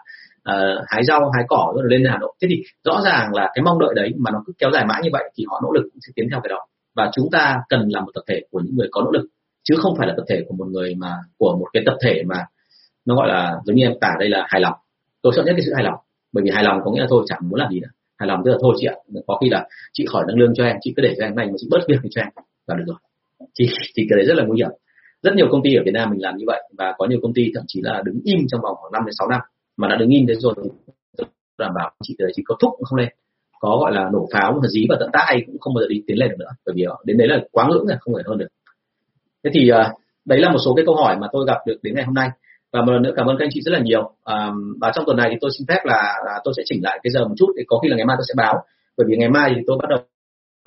uh, 0.49 0.83
hái 0.87 1.03
rau 1.03 1.31
hái 1.35 1.43
cỏ 1.47 1.73
rồi 1.75 1.83
lên 1.87 2.03
hà 2.09 2.17
nội. 2.17 2.33
Thế 2.41 2.47
thì 2.51 2.63
rõ 2.83 3.01
ràng 3.05 3.33
là 3.33 3.51
cái 3.55 3.63
mong 3.63 3.79
đợi 3.79 3.93
đấy 3.95 4.11
mà 4.17 4.31
nó 4.31 4.43
cứ 4.47 4.53
kéo 4.57 4.71
dài 4.73 4.85
mãi 4.85 5.01
như 5.03 5.09
vậy 5.13 5.23
thì 5.37 5.45
họ 5.49 5.61
nỗ 5.63 5.71
lực 5.71 5.83
cũng 5.83 6.01
sẽ 6.07 6.11
tiến 6.15 6.27
theo 6.31 6.39
cái 6.43 6.49
đó. 6.49 6.59
Và 6.95 7.11
chúng 7.13 7.29
ta 7.31 7.57
cần 7.69 7.87
là 7.89 8.01
một 8.01 8.11
tập 8.13 8.23
thể 8.27 8.41
của 8.51 8.59
những 8.65 8.75
người 8.75 8.87
có 8.91 9.01
nỗ 9.01 9.11
lực 9.11 9.27
chứ 9.63 9.75
không 9.77 9.95
phải 9.97 10.07
là 10.07 10.13
tập 10.17 10.23
thể 10.29 10.43
của 10.47 10.55
một 10.55 10.67
người 10.67 10.95
mà, 10.95 11.13
của 11.37 11.57
một 11.59 11.67
cái 11.73 11.83
tập 11.85 11.97
thể 12.03 12.23
mà 12.25 12.45
nó 13.05 13.15
gọi 13.15 13.27
là 13.27 13.55
giống 13.65 13.75
như 13.75 13.85
em 13.85 13.93
tả 14.01 14.09
đây 14.19 14.29
là 14.29 14.45
hài 14.49 14.61
lòng. 14.61 14.73
Tôi 15.21 15.33
sợ 15.35 15.43
nhất 15.43 15.53
cái 15.57 15.65
sự 15.65 15.73
hài 15.73 15.83
lòng, 15.83 15.95
bởi 16.33 16.43
vì 16.43 16.51
hài 16.53 16.63
lòng 16.63 16.79
có 16.83 16.91
nghĩa 16.91 17.01
là 17.01 17.07
thôi 17.09 17.23
chẳng 17.27 17.39
muốn 17.49 17.59
làm 17.59 17.71
gì 17.71 17.79
nữa. 17.79 17.87
Hài 18.17 18.27
lòng 18.27 18.41
tức 18.45 18.51
là 18.51 18.57
thôi 18.61 18.75
chị 18.79 18.87
ạ, 18.87 18.95
có 19.27 19.37
khi 19.41 19.49
là 19.49 19.67
chị 19.93 20.05
khỏi 20.05 20.23
nâng 20.27 20.39
lương 20.39 20.53
cho 20.55 20.63
em, 20.63 20.75
chị 20.81 20.93
cứ 20.95 21.01
để 21.01 21.13
cho 21.17 21.25
em 21.25 21.35
này 21.35 21.47
mà 21.47 21.53
chị 21.57 21.67
bớt 21.71 21.79
việc 21.87 21.97
cho 22.11 22.21
em, 22.21 22.27
là 22.67 22.75
được 22.75 22.83
rồi. 22.87 22.97
Thì 23.59 23.65
thì 23.95 24.05
cái 24.09 24.17
đấy 24.17 24.25
rất 24.25 24.33
là 24.37 24.43
nguy 24.47 24.57
hiểm. 24.57 24.69
Rất 25.21 25.35
nhiều 25.35 25.47
công 25.51 25.63
ty 25.63 25.75
ở 25.75 25.81
Việt 25.85 25.91
Nam 25.93 26.09
mình 26.09 26.21
làm 26.21 26.37
như 26.37 26.43
vậy, 26.47 26.61
và 26.77 26.93
có 26.97 27.07
nhiều 27.09 27.19
công 27.21 27.33
ty 27.33 27.51
thậm 27.55 27.63
chí 27.67 27.81
là 27.83 28.01
đứng 28.05 28.19
im 28.23 28.39
trong 28.47 28.61
vòng 28.61 28.75
khoảng 28.75 28.91
5 28.93 29.05
đến 29.05 29.13
6 29.19 29.27
năm, 29.29 29.41
mà 29.77 29.87
đã 29.87 29.95
đứng 29.95 30.09
im 30.09 30.25
thế 30.27 30.33
rồi 30.35 30.53
đảm 31.57 31.71
bảo 31.75 31.91
chị 32.03 32.15
đấy 32.19 32.31
chỉ 32.35 32.43
có 32.45 32.55
thúc 32.61 32.71
cũng 32.77 32.83
không 32.83 32.99
lên. 32.99 33.09
Có 33.59 33.77
gọi 33.81 33.91
là 33.91 34.09
nổ 34.13 34.27
pháo, 34.33 34.51
mà 34.51 34.67
dí 34.67 34.85
vào 34.89 34.97
tận 34.99 35.09
tay 35.13 35.43
cũng 35.45 35.59
không 35.59 35.73
bao 35.73 35.81
giờ 35.81 35.87
đi 35.89 36.03
tiến 36.07 36.17
lên 36.17 36.29
được 36.29 36.35
nữa, 36.39 36.51
bởi 36.65 36.73
vì 36.77 36.85
đến 37.05 37.17
đấy 37.17 37.27
là 37.27 37.39
quá 37.51 37.67
ngưỡng 37.69 37.87
rồi 37.87 37.97
không 37.99 38.13
thể 38.17 38.23
hơn 38.25 38.37
được 38.37 38.47
thế 39.43 39.51
thì 39.53 39.71
uh, 39.71 40.01
đấy 40.25 40.39
là 40.39 40.49
một 40.49 40.59
số 40.65 40.73
cái 40.75 40.85
câu 40.85 40.95
hỏi 40.95 41.17
mà 41.21 41.27
tôi 41.31 41.45
gặp 41.47 41.57
được 41.67 41.77
đến 41.81 41.95
ngày 41.95 42.05
hôm 42.05 42.15
nay. 42.15 42.29
Và 42.73 42.81
một 42.81 42.91
lần 42.91 43.01
nữa 43.01 43.13
cảm 43.15 43.25
ơn 43.25 43.35
các 43.37 43.45
anh 43.45 43.49
chị 43.53 43.61
rất 43.61 43.71
là 43.71 43.79
nhiều. 43.79 44.01
Um, 44.23 44.77
và 44.81 44.91
trong 44.95 45.05
tuần 45.05 45.17
này 45.17 45.27
thì 45.31 45.37
tôi 45.41 45.51
xin 45.57 45.67
phép 45.67 45.79
là, 45.83 46.13
là 46.25 46.39
tôi 46.43 46.53
sẽ 46.57 46.63
chỉnh 46.65 46.83
lại 46.83 46.99
cái 47.03 47.11
giờ 47.11 47.27
một 47.27 47.35
chút 47.37 47.47
thì 47.57 47.63
có 47.67 47.79
khi 47.83 47.89
là 47.89 47.95
ngày 47.95 48.05
mai 48.05 48.15
tôi 48.19 48.25
sẽ 48.27 48.33
báo. 48.37 48.55
Bởi 48.97 49.05
vì 49.09 49.15
ngày 49.17 49.29
mai 49.29 49.51
thì 49.55 49.61
tôi 49.67 49.77
bắt 49.81 49.89
đầu 49.89 49.99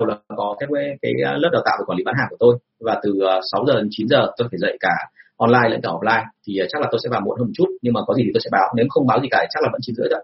là 0.07 0.17
có 0.37 0.55
cái 0.59 0.69
cái 1.01 1.11
lớp 1.37 1.49
đào 1.53 1.61
tạo 1.65 1.75
về 1.79 1.83
quản 1.87 1.97
lý 1.97 2.03
bán 2.03 2.15
hàng 2.17 2.27
của 2.29 2.37
tôi. 2.39 2.57
Và 2.79 2.99
từ 3.03 3.19
ờ, 3.19 3.39
6 3.51 3.65
giờ 3.67 3.73
đến 3.75 3.87
9 3.91 4.07
giờ 4.07 4.27
tôi 4.37 4.47
phải 4.51 4.59
dạy 4.59 4.77
cả 4.79 4.95
online 5.37 5.69
lẫn 5.69 5.81
cả 5.81 5.89
offline. 5.89 6.25
Thì 6.47 6.53
chắc 6.69 6.81
là 6.81 6.87
tôi 6.91 6.99
sẽ 7.03 7.09
vào 7.09 7.21
muộn 7.21 7.37
hơn 7.39 7.47
một 7.47 7.53
chút 7.55 7.67
nhưng 7.81 7.93
mà 7.93 8.01
có 8.07 8.13
gì 8.13 8.23
thì 8.25 8.31
tôi 8.33 8.41
sẽ 8.43 8.49
báo. 8.51 8.73
Nếu 8.75 8.85
không 8.89 9.07
báo 9.07 9.19
gì 9.21 9.27
cả 9.31 9.45
chắc 9.49 9.63
là 9.63 9.69
vẫn 9.71 9.81
chín 9.83 9.95
rưỡi 9.95 10.07
thôi. 10.11 10.21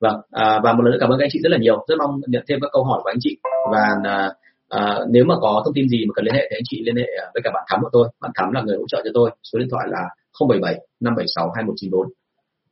Vâng 0.00 0.20
à, 0.30 0.60
và 0.64 0.72
một 0.72 0.82
lần 0.82 0.92
nữa 0.92 0.98
cảm 1.00 1.10
ơn 1.10 1.18
các 1.18 1.24
anh 1.24 1.30
chị 1.32 1.40
rất 1.42 1.52
là 1.52 1.58
nhiều. 1.58 1.84
Rất 1.88 1.94
mong 1.98 2.20
nhận 2.26 2.44
thêm 2.48 2.58
các 2.62 2.70
câu 2.72 2.84
hỏi 2.84 3.00
của 3.02 3.10
anh 3.10 3.20
chị. 3.20 3.36
Và 3.72 3.84
à, 4.04 4.28
à, 4.70 4.98
nếu 5.08 5.24
mà 5.24 5.34
có 5.40 5.62
thông 5.64 5.74
tin 5.74 5.88
gì 5.88 6.04
mà 6.06 6.12
cần 6.14 6.24
liên 6.24 6.34
hệ 6.34 6.46
thì 6.50 6.56
anh 6.56 6.66
chị 6.70 6.82
liên 6.86 6.96
hệ 6.96 7.06
à, 7.22 7.26
với 7.34 7.40
cả 7.44 7.50
bạn 7.54 7.64
thắm 7.68 7.80
của 7.82 7.90
tôi. 7.92 8.08
Bạn 8.20 8.30
thắm 8.34 8.52
là 8.52 8.62
người 8.62 8.76
hỗ 8.76 8.84
trợ 8.88 9.00
cho 9.04 9.10
tôi. 9.14 9.30
Số 9.42 9.58
điện 9.58 9.68
thoại 9.70 9.86
là 9.90 10.02
077 10.48 10.74
576 11.00 11.50
2194 11.56 12.12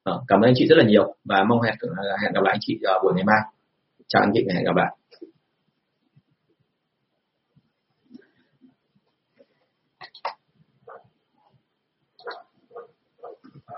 à, 0.05 0.13
cảm 0.29 0.41
ơn 0.41 0.49
anh 0.49 0.55
chị 0.57 0.67
rất 0.71 0.79
là 0.79 0.85
nhiều 0.85 1.15
và 1.25 1.45
mong 1.49 1.61
hẹn 1.61 1.75
à, 1.97 2.17
hẹn 2.23 2.33
gặp 2.33 2.43
lại 2.43 2.55
anh 2.55 2.61
chị 2.61 2.79
ở 2.85 3.01
buổi 3.03 3.13
ngày 3.17 3.25
mai. 3.25 3.41
Chào 4.09 4.23
anh 4.23 4.31
chị 4.35 4.45
và 4.47 4.53
hẹn 4.55 4.65
gặp 4.65 4.77
lại. 4.77 4.97